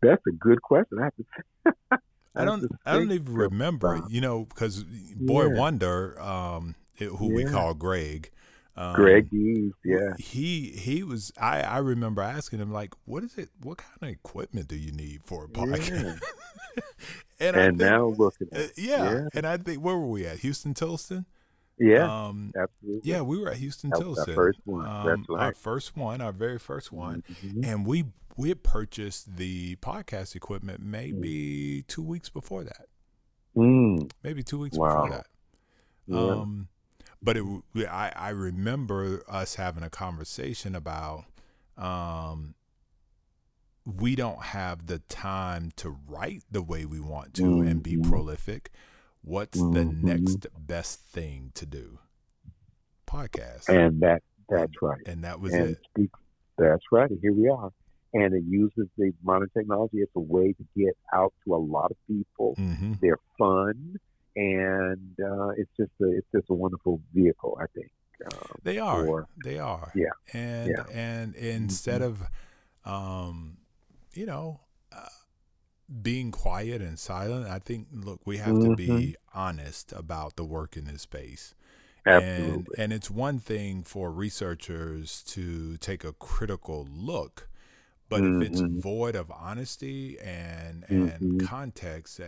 that's 0.00 0.26
a 0.26 0.32
good 0.32 0.62
question. 0.62 0.98
I 1.00 1.04
have 1.04 1.16
to. 1.16 1.74
I, 1.90 2.42
I 2.42 2.44
don't. 2.44 2.70
I 2.84 2.94
don't 2.94 3.12
even 3.12 3.34
remember. 3.34 4.02
You 4.08 4.20
know, 4.20 4.44
because 4.44 4.84
Boy 4.84 5.46
yeah. 5.46 5.58
Wonder, 5.58 6.20
um, 6.20 6.74
it, 6.96 7.06
who 7.06 7.30
yeah. 7.30 7.36
we 7.36 7.44
call 7.44 7.74
Greg. 7.74 8.30
Um, 8.78 8.94
Greg 8.94 9.32
Eves, 9.32 9.74
yeah. 9.84 10.12
He 10.18 10.70
he 10.76 11.02
was. 11.02 11.32
I 11.40 11.62
I 11.62 11.78
remember 11.78 12.20
asking 12.20 12.58
him 12.58 12.72
like, 12.72 12.94
"What 13.06 13.24
is 13.24 13.38
it? 13.38 13.48
What 13.62 13.78
kind 13.78 14.02
of 14.02 14.08
equipment 14.10 14.68
do 14.68 14.76
you 14.76 14.92
need 14.92 15.24
for 15.24 15.44
a 15.44 15.48
podcast?" 15.48 16.20
Yeah. 16.76 16.82
and, 17.40 17.56
and 17.56 17.78
think, 17.78 17.90
now 17.90 18.06
look 18.08 18.34
at 18.40 18.58
uh, 18.58 18.66
yeah, 18.76 19.12
yeah, 19.12 19.28
And 19.32 19.46
I 19.46 19.56
think 19.56 19.82
where 19.82 19.96
were 19.96 20.08
we 20.08 20.26
at? 20.26 20.40
Huston-Tillotson. 20.40 21.24
Yeah, 21.78 22.26
um, 22.26 22.52
absolutely. 22.58 23.10
Yeah, 23.10 23.20
we 23.20 23.38
were 23.38 23.50
at 23.50 23.56
Houston 23.58 23.90
that 23.90 24.00
Tilston. 24.00 24.28
Our 24.28 24.34
first 24.34 24.60
one. 24.64 24.86
Um, 24.86 25.06
That's 25.06 25.28
right. 25.28 25.42
Our 25.42 25.54
first 25.54 25.96
one, 25.96 26.20
our 26.20 26.32
very 26.32 26.58
first 26.58 26.90
one, 26.90 27.22
mm-hmm. 27.30 27.64
and 27.64 27.86
we 27.86 28.04
we 28.36 28.48
had 28.48 28.62
purchased 28.62 29.36
the 29.36 29.76
podcast 29.76 30.34
equipment 30.34 30.80
maybe 30.80 31.82
mm. 31.82 31.86
two 31.86 32.02
weeks 32.02 32.28
before 32.28 32.64
that. 32.64 32.86
Mm. 33.56 34.10
Maybe 34.22 34.42
two 34.42 34.58
weeks 34.58 34.76
wow. 34.76 34.88
before 34.88 35.10
that. 35.10 35.26
Yeah. 36.06 36.18
Um, 36.18 36.68
but 37.22 37.36
it, 37.36 37.44
I, 37.88 38.12
I 38.14 38.28
remember 38.30 39.22
us 39.28 39.54
having 39.54 39.82
a 39.82 39.90
conversation 39.90 40.74
about 40.74 41.24
um, 41.76 42.54
we 43.84 44.16
don't 44.16 44.42
have 44.42 44.86
the 44.86 44.98
time 45.08 45.72
to 45.76 45.96
write 46.06 46.42
the 46.50 46.62
way 46.62 46.84
we 46.84 47.00
want 47.00 47.34
to 47.34 47.42
mm-hmm. 47.42 47.68
and 47.68 47.82
be 47.82 47.96
prolific. 47.96 48.70
What's 49.26 49.58
mm-hmm. 49.58 49.72
the 49.74 49.84
next 49.84 50.46
best 50.56 51.00
thing 51.00 51.50
to 51.54 51.66
do? 51.66 51.98
Podcast. 53.08 53.68
And 53.68 54.00
that 54.00 54.22
that's 54.48 54.72
right. 54.80 55.00
And 55.04 55.24
that 55.24 55.40
was 55.40 55.52
and 55.52 55.76
it. 55.96 56.10
That's 56.56 56.84
right. 56.92 57.10
Here 57.20 57.32
we 57.32 57.48
are. 57.48 57.72
And 58.14 58.32
it 58.32 58.44
uses 58.48 58.86
the 58.96 59.12
modern 59.24 59.50
technology 59.50 60.00
as 60.00 60.08
a 60.14 60.20
way 60.20 60.52
to 60.52 60.64
get 60.76 60.96
out 61.12 61.34
to 61.44 61.54
a 61.54 61.58
lot 61.58 61.90
of 61.90 61.96
people. 62.06 62.54
Mm-hmm. 62.56 62.94
They're 63.02 63.18
fun 63.36 63.96
and 64.36 65.16
uh, 65.20 65.48
it's 65.56 65.70
just 65.76 65.90
a 66.00 66.16
it's 66.16 66.26
just 66.32 66.46
a 66.50 66.54
wonderful 66.54 67.00
vehicle. 67.12 67.58
I 67.60 67.64
think 67.74 67.90
um, 68.32 68.60
they 68.62 68.78
are. 68.78 69.04
For, 69.04 69.26
they 69.44 69.58
are. 69.58 69.90
Yeah. 69.94 70.10
And 70.32 70.68
yeah. 70.70 70.84
and 70.92 71.34
instead 71.34 72.02
mm-hmm. 72.02 72.22
of, 72.86 72.92
um, 72.92 73.56
you 74.14 74.26
know, 74.26 74.60
uh, 74.92 75.08
being 76.02 76.30
quiet 76.30 76.82
and 76.82 76.98
silent, 76.98 77.48
I 77.48 77.58
think 77.58 77.88
look, 77.92 78.20
we 78.24 78.38
have 78.38 78.54
mm-hmm. 78.54 78.70
to 78.70 78.76
be 78.76 79.16
honest 79.34 79.92
about 79.92 80.36
the 80.36 80.44
work 80.44 80.76
in 80.76 80.84
this 80.86 81.02
space. 81.02 81.54
Absolutely. 82.04 82.54
And, 82.54 82.68
and 82.78 82.92
it's 82.92 83.10
one 83.10 83.38
thing 83.38 83.82
for 83.82 84.12
researchers 84.12 85.22
to 85.28 85.76
take 85.78 86.04
a 86.04 86.12
critical 86.12 86.86
look, 86.90 87.48
but 88.08 88.22
mm-hmm. 88.22 88.42
if 88.42 88.50
it's 88.50 88.60
void 88.60 89.16
of 89.16 89.30
honesty 89.30 90.18
and 90.20 90.84
and 90.88 91.10
Mm-hmm. 91.10 91.46
context, 91.46 92.20
uh, 92.20 92.26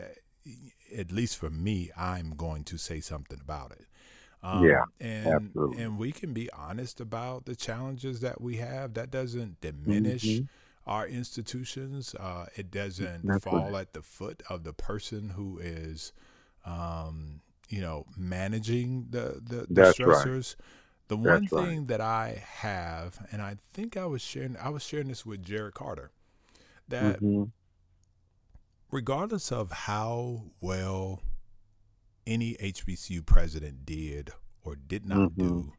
at 0.97 1.13
least 1.13 1.37
for 1.37 1.51
me, 1.51 1.91
I'm 1.97 2.31
going 2.31 2.65
to 2.65 2.79
say 2.79 3.01
something 3.01 3.39
about 3.41 3.73
it. 3.73 3.87
Um, 4.43 4.65
yeah, 4.65 4.85
and 5.01 5.27
absolutely. 5.27 5.83
and 5.83 5.99
we 5.99 6.13
can 6.13 6.33
be 6.33 6.49
honest 6.53 7.01
about 7.01 7.45
the 7.45 7.57
challenges 7.57 8.21
that 8.21 8.41
we 8.41 8.57
have. 8.57 8.95
That 8.95 9.11
doesn't 9.11 9.61
diminish 9.61 10.25
mm-hmm. 10.25 10.45
Our 10.89 11.07
institutions. 11.07 12.15
Uh, 12.19 12.47
it 12.57 12.71
doesn't 12.71 13.27
That's 13.27 13.45
fall 13.45 13.71
right. 13.71 13.83
at 13.83 13.93
the 13.93 14.03
foot 14.03 14.43
of 14.49 14.65
the 14.65 14.73
person 14.73 15.29
who 15.31 15.59
is, 15.59 16.13
um, 16.65 17.41
you 17.69 17.81
know, 17.81 18.07
managing 18.17 19.07
the 19.11 19.41
the, 19.43 19.67
the 19.69 19.93
stressors. 19.93 20.57
Right. 20.57 20.65
The 21.09 21.17
one 21.17 21.25
That's 21.43 21.53
thing 21.53 21.79
right. 21.79 21.89
that 21.89 22.01
I 22.03 22.43
have, 22.47 23.27
and 23.33 23.41
I 23.41 23.57
think 23.73 23.97
I 23.97 24.05
was 24.05 24.21
sharing, 24.21 24.59
I 24.59 24.69
was 24.69 24.83
sharing 24.83 25.09
this 25.09 25.25
with 25.25 25.43
Jared 25.43 25.73
Carter, 25.73 26.11
that 26.89 27.23
mm-hmm. 27.23 27.45
regardless 28.91 29.51
of 29.51 29.71
how 29.71 30.43
well 30.61 31.23
any 32.27 32.57
HBCU 32.57 33.25
president 33.25 33.87
did 33.87 34.31
or 34.63 34.77
did 34.77 35.07
not 35.07 35.31
mm-hmm. 35.31 35.49
do 35.49 35.73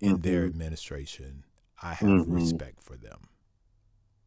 in 0.00 0.14
mm-hmm. 0.14 0.22
their 0.22 0.44
administration, 0.44 1.44
I 1.80 1.94
have 1.94 2.08
mm-hmm. 2.08 2.34
respect 2.34 2.82
for 2.82 2.96
them. 2.96 3.28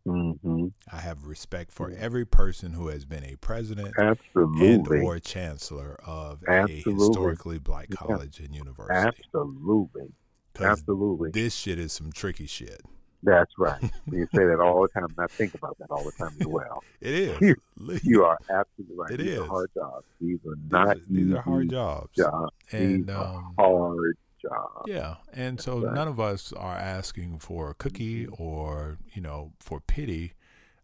Mm-hmm. 0.07 0.67
I 0.91 0.97
have 0.97 1.25
respect 1.25 1.71
for 1.71 1.91
every 1.91 2.25
person 2.25 2.73
who 2.73 2.87
has 2.87 3.05
been 3.05 3.23
a 3.23 3.35
president 3.37 3.93
Absolutely. 3.97 4.73
and 4.73 4.87
or 4.87 5.19
chancellor 5.19 5.97
of 6.05 6.43
Absolutely. 6.47 6.91
a 6.91 6.95
historically 6.95 7.59
black 7.59 7.89
college 7.89 8.39
yeah. 8.39 8.45
and 8.45 8.55
university. 8.55 9.23
Absolutely. 9.33 10.13
Absolutely. 10.59 11.31
This 11.31 11.55
shit 11.55 11.79
is 11.79 11.93
some 11.93 12.11
tricky 12.11 12.47
shit. 12.47 12.81
That's 13.21 13.51
right. 13.57 13.81
you 14.11 14.27
say 14.33 14.45
that 14.45 14.59
all 14.59 14.81
the 14.81 14.87
time, 14.87 15.07
and 15.17 15.19
I 15.19 15.27
think 15.27 15.53
about 15.53 15.77
that 15.79 15.91
all 15.91 16.03
the 16.03 16.11
time 16.11 16.35
as 16.39 16.47
well. 16.47 16.83
it 17.01 17.13
is. 17.13 17.55
You, 18.03 18.23
are 18.23 18.37
absolutely 18.49 18.95
right. 18.95 19.11
It 19.11 19.17
these 19.17 19.27
is. 19.29 19.39
are 19.39 19.47
hard 19.47 19.69
jobs. 19.73 20.05
These 20.21 20.39
are 20.45 20.55
not. 20.69 20.97
These, 21.09 21.27
these 21.27 21.33
are 21.35 21.41
hard 21.41 21.69
jobs. 21.69 22.09
jobs. 22.15 22.53
And 22.71 23.07
these 23.07 23.15
um, 23.15 23.53
hard 23.57 24.17
jobs. 24.41 24.85
Yeah, 24.87 25.15
and 25.33 25.59
so 25.59 25.79
right. 25.79 25.93
none 25.93 26.07
of 26.07 26.19
us 26.19 26.53
are 26.53 26.77
asking 26.77 27.39
for 27.39 27.69
a 27.69 27.73
cookie 27.73 28.27
or 28.27 28.97
you 29.13 29.21
know 29.21 29.53
for 29.59 29.79
pity. 29.79 30.33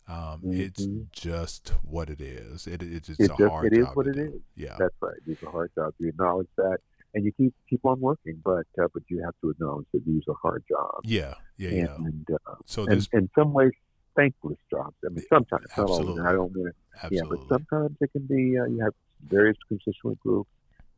Um, 0.07 0.15
mm-hmm. 0.17 0.61
It's 0.61 0.87
just 1.11 1.73
what 1.81 2.11
it 2.11 2.21
is. 2.21 2.67
It, 2.67 2.83
it's, 2.83 3.09
it's, 3.09 3.19
it's 3.19 3.29
a 3.33 3.37
just, 3.37 3.49
hard 3.49 3.73
It 3.73 3.79
is 3.79 3.85
job 3.87 3.95
what 3.95 4.03
to 4.03 4.11
it 4.11 4.15
do. 4.15 4.21
is. 4.21 4.41
Yeah, 4.55 4.75
that's 4.77 4.93
right. 5.01 5.17
These 5.25 5.41
are 5.43 5.49
hard 5.49 5.71
jobs. 5.73 5.95
You 5.97 6.09
acknowledge 6.09 6.47
that, 6.57 6.77
and 7.15 7.25
you 7.25 7.31
keep 7.31 7.53
keep 7.69 7.83
on 7.85 7.99
working, 7.99 8.39
but 8.43 8.67
uh, 8.79 8.87
but 8.93 9.03
you 9.07 9.23
have 9.23 9.33
to 9.41 9.49
acknowledge 9.49 9.87
that 9.93 10.05
these 10.05 10.21
are 10.27 10.35
hard 10.41 10.63
jobs. 10.69 10.99
Yeah, 11.03 11.33
yeah, 11.57 11.69
yeah. 11.69 11.95
And 11.95 12.27
uh, 12.31 12.55
so 12.65 12.85
and, 12.85 13.07
in 13.13 13.29
some 13.33 13.53
ways, 13.53 13.71
thankless 14.15 14.57
jobs. 14.69 14.95
I 15.03 15.09
mean, 15.09 15.25
sometimes 15.27 15.65
Absolutely. 15.75 16.15
not 16.15 16.25
always. 16.25 16.27
I 16.27 16.31
don't 16.33 16.55
mean 16.55 16.67
it. 16.67 16.75
absolutely. 17.01 17.17
Yeah, 17.17 17.45
but 17.47 17.55
sometimes 17.55 17.97
it 17.99 18.11
can 18.11 18.25
be. 18.27 18.59
Uh, 18.59 18.65
you 18.65 18.79
have 18.83 18.93
various 19.27 19.57
constituent 19.67 20.19
groups 20.19 20.49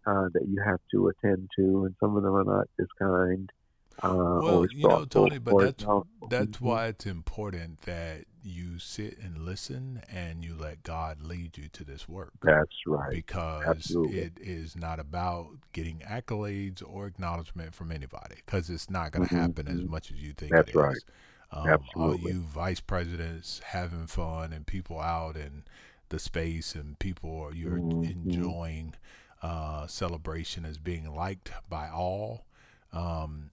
uh, 0.08 0.30
that 0.34 0.48
you 0.48 0.62
have 0.66 0.80
to 0.92 1.10
attend 1.10 1.50
to, 1.58 1.86
and 1.86 1.96
some 2.00 2.16
of 2.16 2.24
them 2.24 2.34
are 2.36 2.44
not 2.44 2.68
as 2.80 2.88
kind. 2.98 3.50
Uh, 4.02 4.40
well, 4.42 4.68
you 4.72 4.88
know, 4.88 5.06
Tony, 5.06 5.38
but 5.40 5.58
that's 5.58 5.84
that's 6.30 6.58
Mhm. 6.58 6.62
why 6.62 6.88
it's 6.88 7.06
important 7.06 7.82
that 7.82 8.26
you 8.44 8.80
sit 8.80 9.18
and 9.20 9.40
listen 9.40 10.02
and 10.10 10.44
you 10.46 10.56
let 10.56 10.84
God 10.84 11.22
lead 11.22 11.58
you 11.58 11.68
to 11.70 11.84
this 11.84 12.08
work. 12.08 12.34
That's 12.44 12.76
right. 12.86 13.10
because 13.12 13.66
Absolutely. 13.68 14.20
it 14.20 14.34
is 14.40 14.76
not 14.76 15.00
about 15.00 15.48
getting 15.74 16.00
accolades 16.00 16.82
or 16.86 17.08
acknowledgement 17.08 17.74
from 17.74 17.92
anybody 17.92 18.36
because 18.46 18.70
it's 18.70 18.90
not 18.90 19.12
going 19.12 19.28
to 19.28 19.34
Mhm, 19.34 19.42
happen 19.42 19.68
as 19.68 19.80
mhm. 19.80 19.90
much 19.90 20.12
as 20.12 20.18
you 20.18 20.34
think 20.34 20.52
That's 20.52 20.70
it 20.70 20.76
is. 20.76 20.76
right. 20.84 21.04
Um, 21.52 21.80
all 21.96 22.16
you 22.16 22.42
vice 22.42 22.80
presidents 22.82 23.62
having 23.66 24.08
fun 24.08 24.54
and 24.54 24.68
people 24.68 25.00
out 25.00 25.36
in 25.38 25.64
the 26.10 26.20
space 26.20 26.76
and 26.76 26.98
people 27.00 27.52
you're 27.54 27.78
Mhm. 27.80 28.04
enjoying 28.04 28.94
uh, 29.42 29.88
celebration 29.88 30.66
as 30.66 30.78
being 30.78 31.14
liked 31.16 31.52
by 31.70 31.90
all. 31.90 32.46
Um, 32.94 33.52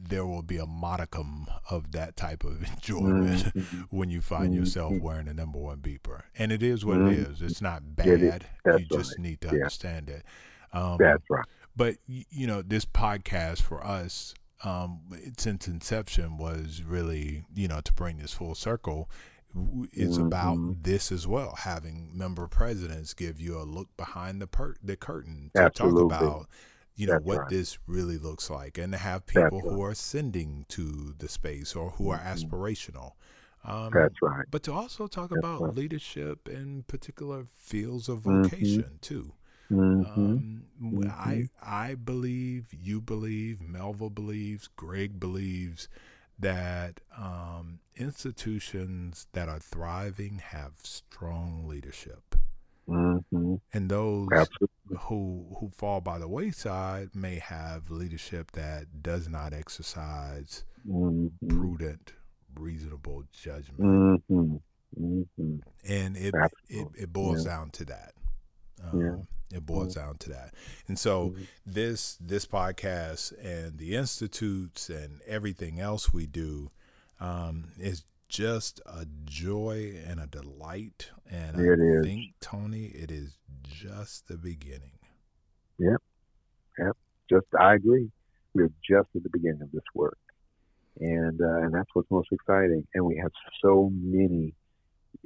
there 0.00 0.24
will 0.26 0.42
be 0.42 0.58
a 0.58 0.66
modicum 0.66 1.46
of 1.70 1.92
that 1.92 2.14
type 2.16 2.44
of 2.44 2.62
enjoyment 2.72 3.42
Mhm. 3.54 3.86
when 3.90 4.10
you 4.10 4.20
find 4.20 4.52
Mhm. 4.52 4.56
yourself 4.58 4.92
wearing 5.00 5.28
a 5.28 5.34
number 5.34 5.58
one 5.58 5.78
beeper. 5.78 6.22
And 6.38 6.52
it 6.52 6.62
is 6.62 6.84
what 6.84 6.98
it 7.00 7.18
is. 7.18 7.42
It's 7.42 7.60
not 7.62 7.96
bad. 7.96 8.46
You 8.64 8.78
just 8.92 9.12
right. 9.12 9.18
need 9.18 9.40
to 9.40 9.48
Yeah. 9.48 9.52
understand 9.54 10.08
it. 10.10 10.24
Um, 10.72 10.98
That's 10.98 11.24
right. 11.30 11.44
but 11.74 11.96
you 12.06 12.46
know, 12.46 12.62
this 12.62 12.84
podcast 12.84 13.62
for 13.62 13.84
us, 13.84 14.34
um, 14.62 15.00
since 15.38 15.66
inception, 15.66 16.36
was 16.36 16.82
really 16.82 17.44
you 17.54 17.66
know 17.66 17.80
to 17.80 17.92
bring 17.94 18.18
this 18.18 18.32
full 18.34 18.54
circle. 18.54 19.10
Is 19.92 20.18
about 20.18 20.58
Mhm. 20.58 20.82
this 20.82 21.10
as 21.10 21.26
well. 21.26 21.54
Having 21.56 22.10
member 22.16 22.46
presidents 22.46 23.14
give 23.14 23.40
you 23.40 23.58
a 23.58 23.64
look 23.64 23.96
behind 23.96 24.42
the 24.42 24.46
per- 24.46 24.76
the 24.82 24.96
curtain 24.96 25.50
to 25.54 25.62
Absolutely. 25.62 26.18
talk 26.18 26.20
about, 26.20 26.48
you 26.94 27.06
know, 27.06 27.14
That's 27.14 27.24
what 27.24 27.38
right. 27.38 27.48
this 27.48 27.78
really 27.86 28.18
looks 28.18 28.50
like, 28.50 28.76
and 28.76 28.92
to 28.92 28.98
have 28.98 29.24
That's 29.34 29.56
people 29.56 29.60
who 29.62 29.80
right. 29.80 29.90
are 29.90 29.94
sending 29.94 30.66
to 30.68 31.14
the 31.18 31.28
space 31.28 31.74
or 31.74 31.92
who 31.92 32.10
are 32.10 32.18
Mhm. 32.18 32.26
aspirational. 32.34 33.12
Um, 33.64 33.90
That's 33.92 34.20
right. 34.22 34.46
but 34.50 34.62
to 34.64 34.72
also 34.72 35.06
talk 35.06 35.32
That's 35.32 35.38
about 35.38 35.60
right. 35.62 35.74
leadership 35.74 36.48
in 36.48 36.82
particular 36.84 37.46
fields 37.46 38.08
of 38.10 38.20
Mhm. 38.24 38.42
vocation 38.42 38.98
too. 39.00 39.32
Mhm. 39.70 40.04
Um, 40.06 40.66
I 41.08 41.46
Mhm. 41.46 41.50
I 41.62 41.94
believe, 41.94 42.74
you 42.74 43.00
believe, 43.00 43.58
Melva 43.60 44.14
believes, 44.14 44.68
Greg 44.68 45.18
believes 45.18 45.88
that 46.38 47.00
um, 47.16 47.80
institutions 47.96 49.26
that 49.32 49.48
are 49.48 49.58
thriving 49.60 50.38
have 50.38 50.72
strong 50.82 51.66
leadership, 51.66 52.36
Mhm. 52.88 53.60
and 53.72 53.90
those 53.90 54.28
Absolutely. 54.32 54.96
who 55.08 55.56
who 55.58 55.70
fall 55.70 56.00
by 56.00 56.18
the 56.18 56.28
wayside 56.28 57.14
may 57.14 57.38
have 57.38 57.90
leadership 57.90 58.52
that 58.52 59.02
does 59.02 59.28
not 59.28 59.52
exercise 59.52 60.64
Mhm. 60.86 61.32
prudent, 61.48 62.12
reasonable 62.54 63.24
judgment. 63.32 63.80
Mm-hmm. 63.80 64.56
Mm-hmm. 64.98 65.56
And 65.86 66.16
it, 66.16 66.34
it, 66.68 66.88
it 66.96 67.12
boils 67.12 67.44
yeah. 67.44 67.52
down 67.52 67.70
to 67.70 67.84
that. 67.86 68.14
Um, 68.82 69.00
yeah. 69.00 69.56
It 69.58 69.64
boils 69.66 69.94
mm-hmm. 69.94 70.06
down 70.06 70.18
to 70.18 70.30
that. 70.30 70.54
And 70.88 70.98
so 70.98 71.30
mm-hmm. 71.30 71.42
this 71.64 72.16
this 72.20 72.46
podcast 72.46 73.32
and 73.44 73.78
the 73.78 73.94
institutes 73.94 74.88
and 74.88 75.20
everything 75.26 75.80
else 75.80 76.12
we 76.12 76.26
do 76.26 76.70
um, 77.20 77.72
is 77.78 78.04
just 78.28 78.80
a 78.86 79.06
joy 79.24 79.94
and 80.06 80.20
a 80.20 80.26
delight. 80.26 81.10
And 81.30 81.60
it 81.60 81.78
I 81.80 81.98
is. 81.98 82.06
think 82.06 82.34
Tony, 82.40 82.86
it 82.86 83.10
is 83.10 83.38
just 83.64 84.28
the 84.28 84.36
beginning. 84.36 84.98
Yep. 85.78 86.02
Yep. 86.78 86.96
Just 87.30 87.46
I 87.58 87.74
agree. 87.74 88.10
We're 88.54 88.70
just 88.88 89.08
at 89.14 89.22
the 89.22 89.30
beginning 89.30 89.62
of 89.62 89.70
this 89.72 89.82
work. 89.94 90.18
And 90.98 91.40
uh, 91.40 91.58
and 91.58 91.74
that's 91.74 91.90
what's 91.92 92.10
most 92.10 92.28
exciting. 92.32 92.86
And 92.94 93.04
we 93.04 93.16
have 93.16 93.32
so 93.62 93.90
many 93.92 94.54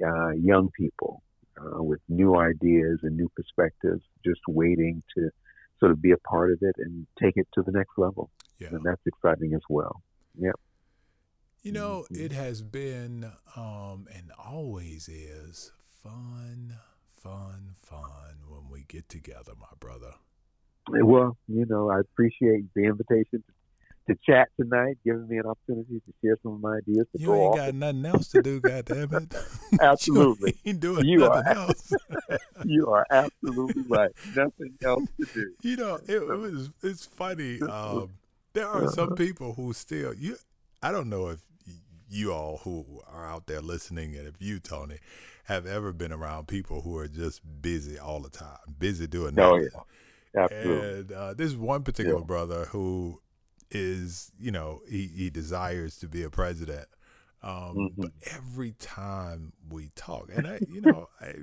uh, 0.05 0.31
young 0.31 0.69
people 0.77 1.23
uh, 1.57 1.81
with 1.81 2.01
new 2.09 2.35
ideas 2.35 2.99
and 3.03 3.15
new 3.15 3.29
perspectives, 3.35 4.01
just 4.25 4.41
waiting 4.47 5.01
to 5.15 5.29
sort 5.79 5.91
of 5.91 6.01
be 6.01 6.11
a 6.11 6.17
part 6.17 6.51
of 6.51 6.59
it 6.61 6.75
and 6.77 7.07
take 7.21 7.37
it 7.37 7.47
to 7.53 7.61
the 7.63 7.71
next 7.71 7.97
level. 7.97 8.29
Yeah. 8.59 8.69
And 8.71 8.83
that's 8.83 9.01
exciting 9.05 9.53
as 9.53 9.61
well. 9.69 10.01
Yep. 10.37 10.59
You 11.63 11.71
know, 11.71 12.05
mm-hmm. 12.11 12.25
it 12.25 12.31
has 12.31 12.61
been 12.61 13.31
um, 13.55 14.07
and 14.13 14.31
always 14.43 15.07
is 15.07 15.71
fun, 16.03 16.75
fun, 17.21 17.75
fun 17.75 18.35
when 18.47 18.69
we 18.69 18.83
get 18.87 19.07
together, 19.09 19.53
my 19.59 19.67
brother. 19.79 20.13
Well, 20.89 21.37
you 21.47 21.65
know, 21.67 21.89
I 21.89 21.99
appreciate 21.99 22.65
the 22.73 22.85
invitation 22.85 23.43
to 23.45 23.53
to 24.07 24.17
chat 24.25 24.49
tonight, 24.59 24.97
giving 25.05 25.27
me 25.27 25.37
an 25.37 25.45
opportunity 25.45 25.99
to 25.99 26.13
share 26.23 26.37
some 26.41 26.53
of 26.53 26.61
my 26.61 26.77
ideas. 26.77 27.05
To 27.15 27.21
you 27.21 27.33
ain't 27.35 27.55
got 27.55 27.73
nothing 27.75 28.05
else 28.05 28.27
to 28.29 28.41
do, 28.41 28.59
goddamn 28.59 29.13
it. 29.13 29.35
absolutely. 29.81 30.57
you 30.63 30.71
ain't 30.71 30.79
doing 30.79 31.05
you 31.05 31.19
nothing 31.19 31.47
are, 31.47 31.57
else. 31.57 31.93
you 32.65 32.87
are 32.87 33.05
absolutely 33.09 33.83
right. 33.87 34.11
Nothing 34.35 34.73
else 34.83 35.05
to 35.19 35.25
do. 35.33 35.53
You 35.61 35.77
know, 35.77 35.95
it, 36.07 36.17
it 36.17 36.37
was 36.37 36.71
it's 36.81 37.05
funny. 37.05 37.61
Um, 37.61 38.11
there 38.53 38.67
are 38.67 38.87
some 38.89 39.09
uh-huh. 39.09 39.15
people 39.15 39.53
who 39.53 39.73
still 39.73 40.13
you. 40.13 40.37
I 40.81 40.91
don't 40.91 41.09
know 41.09 41.27
if 41.27 41.39
you 42.11 42.33
all 42.33 42.57
who 42.63 43.01
are 43.07 43.25
out 43.25 43.47
there 43.47 43.61
listening, 43.61 44.15
and 44.15 44.27
if 44.27 44.41
you, 44.41 44.59
Tony, 44.59 44.97
have 45.45 45.65
ever 45.65 45.93
been 45.93 46.11
around 46.11 46.47
people 46.47 46.81
who 46.81 46.97
are 46.97 47.07
just 47.07 47.41
busy 47.61 47.97
all 47.97 48.19
the 48.19 48.29
time, 48.29 48.75
busy 48.77 49.07
doing 49.07 49.39
oh, 49.39 49.51
nothing. 49.51 49.69
Yeah. 49.73 49.81
Absolutely. 50.43 50.89
And 50.99 51.11
uh, 51.11 51.33
this 51.33 51.53
one 51.55 51.83
particular 51.83 52.19
yeah. 52.19 52.25
brother 52.25 52.65
who 52.65 53.19
is 53.71 54.31
you 54.39 54.51
know 54.51 54.81
he, 54.89 55.07
he 55.07 55.29
desires 55.29 55.97
to 55.97 56.07
be 56.07 56.23
a 56.23 56.29
president 56.29 56.87
um, 57.41 57.51
mm-hmm. 57.51 58.01
but 58.01 58.11
every 58.35 58.73
time 58.73 59.53
we 59.69 59.89
talk 59.95 60.29
and 60.35 60.45
i 60.47 60.59
you 60.69 60.81
know 60.81 61.07
I, 61.21 61.33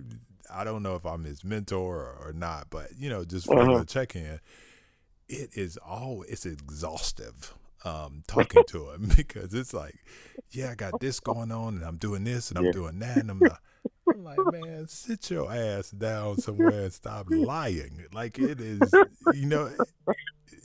I 0.53 0.65
don't 0.65 0.83
know 0.83 0.95
if 0.95 1.07
i'm 1.07 1.25
his 1.25 1.43
mentor 1.43 1.97
or, 1.97 2.29
or 2.29 2.33
not 2.33 2.69
but 2.71 2.91
you 2.99 3.09
know 3.09 3.25
just 3.25 3.47
for 3.47 3.59
uh-huh. 3.59 3.85
check-in 3.85 4.41
it 5.29 5.57
is 5.57 5.79
all 5.79 6.25
it's 6.29 6.47
exhaustive 6.47 7.55
um, 7.85 8.23
talking 8.29 8.65
to 8.69 8.91
him 8.91 9.11
because 9.17 9.55
it's 9.55 9.73
like 9.73 9.95
yeah 10.51 10.71
i 10.71 10.75
got 10.75 10.99
this 11.01 11.21
going 11.21 11.53
on 11.53 11.77
and 11.77 11.85
i'm 11.85 11.97
doing 11.97 12.25
this 12.25 12.51
and 12.51 12.59
i'm 12.59 12.67
yeah. 12.67 12.73
doing 12.73 12.99
that 12.99 13.17
and 13.19 13.31
i'm 13.31 13.39
not 13.39 13.61
I'm 14.09 14.25
like, 14.25 14.39
man, 14.53 14.87
sit 14.89 15.31
your 15.31 15.53
ass 15.53 15.91
down 15.91 16.39
somewhere 16.39 16.85
and 16.85 16.93
stop 16.93 17.27
lying. 17.29 18.05
Like 18.13 18.39
it 18.39 18.61
is, 18.61 18.81
you 19.35 19.47
know, 19.47 19.71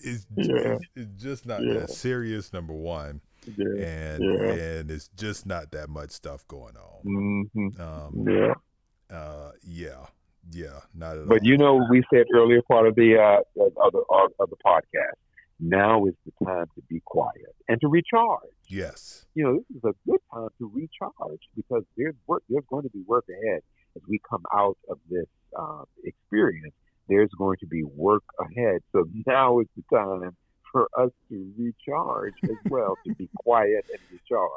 it's, 0.03 0.26
yeah. 0.35 0.77
it's 0.95 1.22
just 1.22 1.45
not 1.45 1.64
yeah. 1.64 1.80
that 1.80 1.90
serious. 1.90 2.53
Number 2.53 2.73
one, 2.73 3.22
and 3.45 4.23
and 4.23 4.91
it's 4.91 5.10
just 5.18 5.45
not 5.45 5.72
that 5.72 5.90
much 5.90 6.11
stuff 6.11 6.48
going 6.48 6.76
on. 6.76 7.48
Mm-hmm. 7.56 7.81
Um, 7.81 8.27
yeah, 8.27 9.15
uh, 9.15 9.52
yeah, 9.64 10.06
yeah, 10.52 10.80
not 10.94 11.18
at 11.18 11.27
but 11.27 11.34
all. 11.34 11.40
But 11.40 11.45
you 11.45 11.57
know, 11.57 11.85
we 11.90 12.03
said 12.14 12.26
earlier 12.34 12.61
part 12.61 12.88
of 12.88 12.95
the 12.95 13.18
uh, 13.18 13.61
of 13.61 13.91
the 13.91 14.03
of 14.40 14.49
the 14.49 14.57
podcast. 14.65 15.18
Now 15.65 16.06
is 16.06 16.14
the 16.26 16.45
time 16.45 16.65
to 16.76 16.81
be 16.90 17.02
quiet 17.06 17.56
and 17.68 17.80
to 17.81 17.88
recharge. 17.88 18.49
Yes. 18.68 19.26
You 19.35 19.44
know, 19.44 19.53
this 19.53 19.77
is 19.77 19.84
a 19.84 20.10
good 20.10 20.19
time 20.34 20.49
to 20.57 20.72
recharge 20.73 21.40
because 21.56 21.84
there's 21.95 22.15
work. 22.27 22.44
There's 22.49 22.65
going 22.69 22.84
to 22.84 22.90
be 22.90 23.02
work 23.07 23.26
ahead 23.30 23.61
as 23.95 24.02
we 24.07 24.19
come 24.30 24.44
out 24.53 24.77
of 24.90 24.98
this 25.10 25.27
uh, 25.57 25.84
experience 26.03 26.73
there's 27.10 27.30
going 27.38 27.57
to 27.60 27.68
be 27.68 27.84
work 27.84 28.23
ahead. 28.40 28.81
So 28.91 29.06
now 29.26 29.60
is 29.60 29.68
the 29.76 29.84
time 29.95 30.35
for 30.72 30.90
us 30.98 31.11
to 31.30 31.53
recharge 31.57 32.34
as 32.44 32.57
well, 32.69 32.98
to 33.06 33.14
be 33.15 33.30
quiet 33.35 33.85
and 33.91 33.99
recharge. 34.11 34.49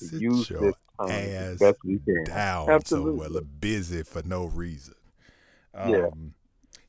To 0.00 0.04
Sit 0.06 0.20
use 0.20 0.50
your 0.50 0.60
this 0.60 0.74
time 0.98 1.10
ass 1.10 1.58
best 1.58 1.78
we 1.84 1.98
can. 2.00 2.24
down 2.24 2.70
Absolutely. 2.70 3.24
somewhere, 3.24 3.42
busy 3.42 4.02
for 4.02 4.22
no 4.24 4.46
reason. 4.46 4.94
Um, 5.72 5.90
yeah. 5.90 6.08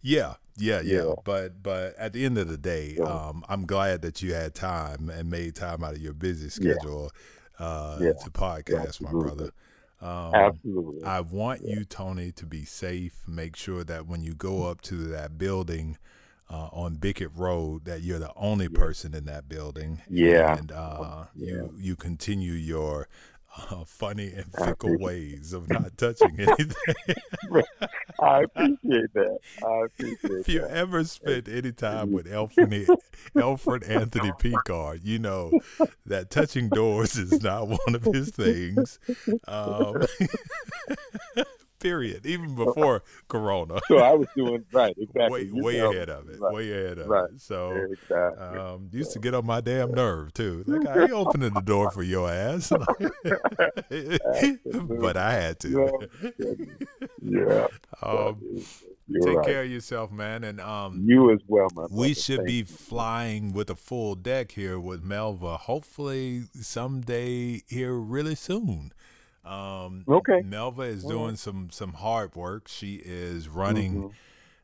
Yeah, 0.07 0.35
yeah, 0.55 0.79
yeah, 0.79 1.03
yeah, 1.03 1.13
But 1.25 1.61
but 1.61 1.95
at 1.97 2.13
the 2.13 2.23
end 2.23 2.38
of 2.38 2.47
the 2.47 2.57
day, 2.57 2.95
yeah. 2.97 3.03
um, 3.03 3.43
I'm 3.49 3.65
glad 3.65 4.01
that 4.03 4.21
you 4.21 4.34
had 4.34 4.55
time 4.55 5.09
and 5.09 5.29
made 5.29 5.55
time 5.55 5.84
out 5.84 5.95
of 5.95 6.01
your 6.01 6.13
busy 6.13 6.49
schedule 6.49 7.11
yeah. 7.59 7.65
Uh, 7.65 7.97
to 7.97 8.29
podcast, 8.31 9.01
my 9.01 9.11
brother. 9.11 9.51
Um, 9.99 10.34
Absolutely. 10.34 11.03
I 11.03 11.21
want 11.21 11.63
you, 11.63 11.84
Tony, 11.84 12.31
to 12.34 12.45
be 12.45 12.63
safe. 12.65 13.23
Make 13.27 13.55
sure 13.55 13.84
that 13.84 14.05
when 14.05 14.21
you 14.21 14.35
go 14.35 14.67
up 14.67 14.81
to 14.84 14.95
that 15.07 15.39
building 15.39 15.97
uh, 16.49 16.69
on 16.71 16.95
Bickett 16.95 17.31
Road, 17.35 17.85
that 17.85 18.01
you're 18.01 18.19
the 18.19 18.31
only 18.35 18.69
person 18.69 19.13
in 19.13 19.25
that 19.25 19.49
building. 19.49 20.01
Yeah. 20.09 20.55
And 20.55 20.71
uh, 20.71 21.25
you 21.35 21.73
you 21.77 21.95
continue 21.95 22.53
your 22.53 23.09
uh, 23.55 23.83
funny 23.85 24.31
and 24.33 24.45
fickle 24.53 24.97
ways 24.97 25.53
of 25.53 25.69
not 25.69 25.97
touching 25.97 26.35
anything. 26.39 26.73
I 28.19 28.43
appreciate 28.43 29.13
that. 29.13 29.37
I 29.65 29.85
appreciate 29.85 30.19
If 30.41 30.49
you 30.49 30.61
that. 30.61 30.71
ever 30.71 31.03
spent 31.03 31.47
any 31.47 31.71
time 31.71 32.11
with 32.11 32.27
Elfred, 32.27 32.87
Elfred 33.35 33.89
Anthony 33.89 34.31
Pinkard, 34.39 35.01
you 35.03 35.19
know 35.19 35.51
that 36.05 36.29
touching 36.29 36.69
doors 36.69 37.15
is 37.17 37.41
not 37.41 37.67
one 37.67 37.95
of 37.95 38.03
his 38.03 38.29
things. 38.31 38.99
Um, 39.47 40.03
period. 41.79 42.25
Even 42.25 42.55
before 42.55 43.03
Corona. 43.27 43.79
So 43.87 43.99
I 43.99 44.13
was 44.13 44.27
doing 44.35 44.65
right, 44.73 44.93
exactly. 44.99 45.49
Way, 45.51 45.61
way 45.61 45.79
ahead 45.79 46.09
of 46.09 46.27
it. 46.29 46.39
Right. 46.39 46.53
Way 46.53 46.71
ahead 46.71 46.97
of 46.97 47.07
right. 47.07 47.29
it. 47.33 47.39
So 47.39 47.71
exactly. 47.71 48.59
um, 48.59 48.89
used 48.91 49.13
to 49.13 49.19
get 49.19 49.33
on 49.33 49.45
my 49.45 49.61
damn 49.61 49.91
nerve 49.91 50.33
too. 50.33 50.65
Like 50.67 50.85
I 50.87 51.03
ain't 51.03 51.11
opening 51.11 51.53
the 51.53 51.61
door 51.61 51.89
for 51.91 52.03
your 52.03 52.29
ass. 52.29 52.69
but 52.69 52.87
I 55.17 55.31
had 55.31 55.59
to. 55.61 56.09
Yeah. 57.21 57.67
Um, 58.01 58.41
take 59.13 59.37
right. 59.37 59.45
care 59.45 59.63
of 59.63 59.71
yourself, 59.71 60.11
man, 60.11 60.43
and 60.43 60.59
um, 60.59 61.03
you 61.05 61.31
as 61.31 61.39
well, 61.47 61.67
my 61.73 61.85
We 61.89 62.13
should 62.13 62.37
Thank 62.37 62.47
be 62.47 62.53
you. 62.53 62.65
flying 62.65 63.53
with 63.53 63.69
a 63.69 63.75
full 63.75 64.15
deck 64.15 64.51
here 64.51 64.79
with 64.79 65.07
Melva. 65.07 65.59
Hopefully, 65.59 66.43
someday 66.53 67.61
here 67.67 67.93
really 67.93 68.35
soon. 68.35 68.91
Um, 69.47 70.03
okay. 70.07 70.41
Melva 70.41 70.87
is 70.87 71.03
doing 71.03 71.35
some 71.37 71.69
some 71.71 71.93
hard 71.93 72.35
work. 72.35 72.67
She 72.67 72.95
is 72.95 73.47
running, 73.47 74.11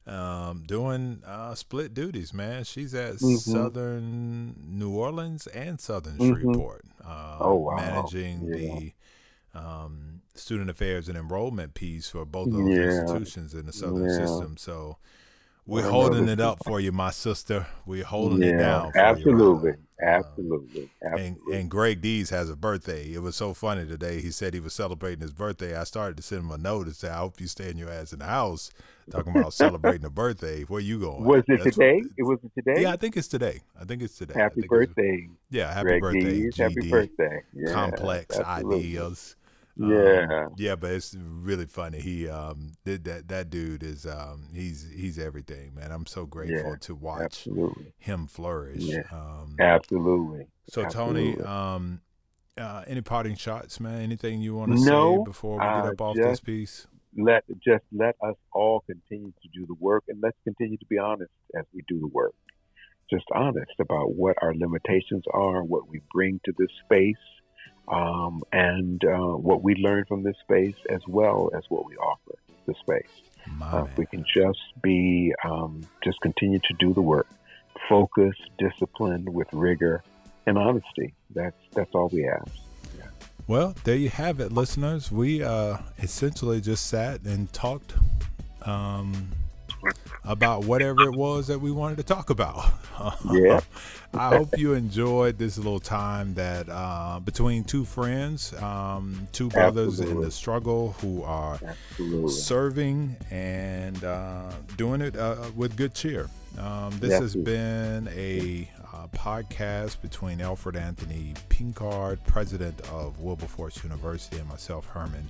mm-hmm. 0.08 0.14
um, 0.14 0.64
doing 0.68 1.22
uh, 1.26 1.56
split 1.56 1.94
duties. 1.94 2.34
Man, 2.34 2.66
she's 2.66 2.94
at 2.94 3.16
mm-hmm. 3.16 3.36
Southern 3.36 4.56
New 4.68 4.92
Orleans 4.92 5.48
and 5.48 5.80
Southern 5.80 6.18
mm-hmm. 6.18 6.42
Shreveport. 6.42 6.86
Uh, 7.04 7.38
oh 7.40 7.56
wow! 7.56 7.76
Managing 7.78 8.44
yeah. 8.46 8.56
the 8.56 8.94
um, 9.60 10.22
student 10.36 10.70
affairs 10.70 11.08
and 11.08 11.18
enrollment 11.18 11.74
piece 11.76 12.10
for 12.10 12.26
both 12.26 12.48
of 12.48 12.54
those 12.54 12.70
yeah. 12.70 12.84
institutions 12.84 13.54
in 13.54 13.66
the 13.66 13.74
Southern 13.74 14.10
yeah. 14.10 14.18
system. 14.18 14.58
So 14.58 14.98
we're 15.66 15.90
holding 15.90 16.28
it 16.28 16.40
up 16.40 16.60
for 16.66 16.80
you, 16.80 16.92
my 16.92 17.12
sister. 17.12 17.66
We're 17.86 18.04
holding 18.04 18.42
yeah, 18.42 18.50
it 18.50 18.58
down. 18.58 18.92
absolutely, 18.96 19.72
you, 19.72 19.78
uh, 20.02 20.06
absolutely, 20.06 20.90
absolutely. 21.02 21.26
And, 21.26 21.38
and 21.54 21.72
Greg 21.72 22.02
Dees 22.02 22.30
has 22.32 22.50
a 22.50 22.56
birthday. 22.56 23.14
It 23.14 23.22
was 23.22 23.36
so 23.36 23.54
funny 23.54 23.86
today. 23.86 24.20
He 24.20 24.32
said 24.32 24.54
he 24.54 24.60
was 24.60 24.74
celebrating 24.74 25.22
his 25.22 25.32
birthday. 25.32 25.78
I 25.78 25.86
started 25.86 26.18
to 26.18 26.24
send 26.24 26.42
him 26.42 26.52
a 26.52 26.58
note 26.58 26.88
and 26.88 26.96
say, 26.96 27.10
"I 27.10 27.18
hope 27.18 27.40
you 27.40 27.48
stay 27.48 27.70
in 27.70 27.78
your 27.78 27.90
ass 27.90 28.14
in 28.14 28.20
the 28.20 28.26
house." 28.26 28.72
Talking 29.10 29.38
about 29.38 29.54
celebrating 29.54 30.06
a 30.06 30.10
birthday. 30.10 30.64
Where 30.64 30.80
you 30.80 31.00
going? 31.00 31.24
Was 31.26 31.44
it 31.48 31.62
That's 31.64 31.76
today? 31.76 31.96
What, 31.96 32.12
it 32.18 32.24
was 32.24 32.40
today. 32.58 32.82
Yeah, 32.84 32.92
I 32.92 32.98
think 32.98 33.18
it's 33.18 33.28
today. 33.28 33.62
I 33.80 33.86
think 33.86 34.02
it's 34.02 34.18
today. 34.18 34.34
Happy 34.34 34.62
birthday! 34.68 35.28
Yeah, 35.50 35.74
happy 35.74 36.00
Greg 36.00 36.02
birthday. 36.02 36.42
Dees, 36.42 36.58
happy 36.58 36.90
birthday! 36.90 37.42
Yeah, 37.54 37.74
complex 37.74 38.40
absolutely. 38.40 38.80
ideas. 38.80 39.36
Yeah, 39.76 40.28
um, 40.30 40.54
yeah, 40.58 40.76
but 40.76 40.92
it's 40.92 41.16
really 41.18 41.66
funny. 41.66 42.00
He 42.00 42.30
um 42.30 42.74
did 42.86 43.06
that. 43.06 43.28
That 43.30 43.50
dude 43.50 43.82
is 43.82 44.06
um 44.06 44.50
he's 44.54 44.88
he's 44.96 45.18
everything, 45.18 45.74
man. 45.74 45.92
I'm 45.92 46.06
so 46.06 46.26
grateful 46.26 46.72
yeah, 46.72 46.78
to 46.82 46.96
watch 46.96 47.24
absolutely. 47.24 47.94
him 47.98 48.28
flourish. 48.28 48.84
Yeah, 48.84 49.02
um, 49.12 49.56
absolutely. 49.60 50.46
So 50.70 50.84
absolutely. 50.84 51.36
Tony, 51.38 51.44
um, 51.44 52.02
uh, 52.56 52.84
any 52.86 53.02
parting 53.02 53.36
shots, 53.36 53.80
man? 53.80 54.02
Anything 54.02 54.42
you 54.42 54.56
want 54.56 54.78
to 54.78 54.86
no, 54.86 55.18
say 55.18 55.24
before 55.26 55.54
we 55.54 55.66
get 55.66 55.94
up 55.94 56.02
uh, 56.02 56.04
off 56.04 56.16
just, 56.18 56.30
this 56.30 56.40
piece? 56.40 56.88
Let 57.18 57.44
just 57.66 57.84
let 57.92 58.16
us 58.22 58.36
all 58.52 58.82
continue 58.82 59.32
to 59.42 59.50
do 59.60 59.66
the 59.66 59.76
work, 59.80 60.04
and 60.08 60.22
let's 60.22 60.38
continue 60.44 60.78
to 60.78 60.86
be 60.86 61.00
honest 61.00 61.32
as 61.58 61.66
we 61.74 61.84
do 61.88 62.00
the 62.00 62.08
work. 62.08 62.36
Just 63.10 63.26
honest 63.34 63.72
about 63.80 64.14
what 64.14 64.38
our 64.44 64.54
limitations 64.54 65.24
are, 65.34 65.64
what 65.64 65.88
we 65.90 66.02
bring 66.14 66.40
to 66.46 66.54
this 66.60 66.70
space 66.86 67.16
um, 67.88 68.42
and 68.52 69.04
uh, 69.06 69.36
what 69.36 69.64
we 69.64 69.76
learn 69.76 70.06
from 70.06 70.24
this 70.24 70.36
space 70.42 70.76
as 70.90 71.02
well 71.08 71.52
as 71.56 71.64
what 71.70 71.86
we 71.86 71.96
offer 71.98 72.36
the 72.66 72.74
space. 72.76 73.10
Uh, 73.62 73.86
if 73.90 73.98
we 73.98 74.06
can 74.06 74.24
just 74.34 74.62
be, 74.82 75.34
um, 75.44 75.82
just 76.04 76.20
continue 76.22 76.60
to 76.60 76.74
do 76.80 76.94
the 76.94 77.02
work, 77.02 77.28
focus, 77.90 78.36
discipline 78.58 79.26
with 79.34 79.48
rigor 79.52 80.02
and 80.46 80.58
honesty. 80.58 81.14
That's 81.36 81.58
that's 81.74 81.94
all 81.94 82.10
we 82.10 82.28
ask. 82.28 82.52
Well, 83.46 83.76
there 83.84 83.98
you 83.98 84.10
have 84.10 84.40
it, 84.40 84.54
listeners. 84.54 85.12
We 85.12 85.44
uh, 85.44 85.80
essentially 86.00 86.62
just 86.62 86.88
sat 86.88 87.24
and 87.24 87.52
talked 87.52 87.94
um, 88.62 89.28
about 90.24 90.66
whatever 90.66 91.04
it 91.04 91.16
was 91.16 91.48
that 91.48 91.60
we 91.60 91.72
wanted 91.72 91.98
to 91.98 92.04
talk 92.04 92.30
about. 92.30 92.72
Yeah. 93.32 93.60
I 94.14 94.30
hope 94.30 94.58
you 94.58 94.74
enjoyed 94.74 95.38
this 95.38 95.58
little 95.58 95.80
time 95.80 96.36
that 96.36 96.68
uh, 96.70 97.20
between 97.20 97.64
two 97.64 97.84
friends, 97.84 98.54
um, 98.62 99.28
two 99.32 99.50
brothers 99.50 100.00
Absolutely. 100.00 100.16
in 100.16 100.22
the 100.22 100.32
struggle 100.32 100.92
who 101.02 101.24
are 101.24 101.60
Absolutely. 101.64 102.32
serving 102.32 103.18
and 103.32 104.04
uh, 104.04 104.52
doing 104.78 105.02
it 105.02 105.18
uh, 105.18 105.50
with 105.56 105.76
good 105.76 105.94
cheer. 105.94 106.30
Um, 106.60 106.92
this 107.00 107.20
has 107.20 107.36
been 107.36 108.08
a 108.10 108.70
uh, 108.94 109.08
podcast 109.08 110.00
between 110.02 110.38
Elfred 110.38 110.76
Anthony 110.76 111.34
Pinkard, 111.50 112.20
president 112.28 112.80
of 112.92 113.20
Wilberforce 113.20 113.84
University, 113.84 114.38
and 114.38 114.48
myself, 114.48 114.86
Herman 114.86 115.28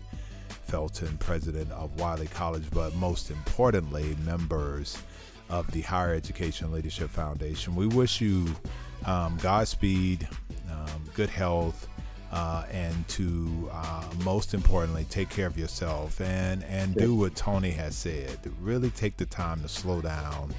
Felton, 0.74 1.16
president 1.20 1.72
of 1.72 2.00
Wiley 2.00 2.26
College, 2.26 2.64
but 2.74 2.96
most 2.96 3.30
importantly, 3.30 4.18
members 4.26 4.98
of 5.48 5.70
the 5.70 5.82
Higher 5.82 6.16
Education 6.16 6.72
Leadership 6.72 7.12
Foundation. 7.12 7.76
We 7.76 7.86
wish 7.86 8.20
you 8.20 8.48
um, 9.06 9.38
Godspeed, 9.40 10.28
um, 10.72 11.04
good 11.14 11.30
health, 11.30 11.88
uh, 12.32 12.66
and 12.72 13.08
to 13.10 13.70
uh, 13.72 14.04
most 14.24 14.56
importantly, 14.56 15.06
take 15.12 15.30
care 15.30 15.46
of 15.46 15.60
yourself 15.60 16.20
and 16.20 16.64
and 16.64 16.96
do 16.96 17.14
what 17.14 17.36
Tony 17.36 17.70
has 17.70 17.96
said. 17.96 18.40
Really 18.60 18.90
take 18.90 19.16
the 19.18 19.28
time 19.28 19.62
to 19.62 19.68
slow 19.68 20.02
down. 20.02 20.56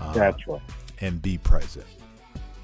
Uh, 0.00 0.12
That's 0.12 0.44
right. 0.48 0.60
And 1.02 1.22
be 1.22 1.38
present. 1.38 1.86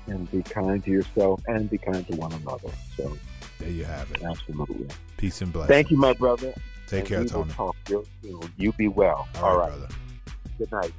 And 0.09 0.29
be 0.33 0.43
kind 0.43 0.83
to 0.83 0.91
yourself 0.91 1.43
and 1.47 1.71
be 1.71 1.79
kind 1.79 2.05
to 2.09 2.17
one 2.17 2.33
another. 2.33 2.71
So 2.97 3.17
there 3.61 3.71
you 3.71 3.85
have 3.85 4.11
it. 4.11 4.25
Absolutely. 4.25 4.89
Peace 5.17 5.43
and 5.43 5.53
blessings. 5.53 5.73
Thank 5.73 5.93
you, 5.93 5.97
my 5.97 6.13
brother. 6.13 6.53
Take 6.89 7.05
care, 7.05 7.25
Tony. 7.25 7.51
Talk 7.53 7.77
real 7.91 8.05
soon. 8.23 8.41
You 8.57 8.73
be 8.73 8.89
well. 8.89 9.29
All, 9.37 9.45
All 9.45 9.59
right, 9.59 9.71
right. 9.79 9.91
Good 10.57 10.73
night. 10.73 10.93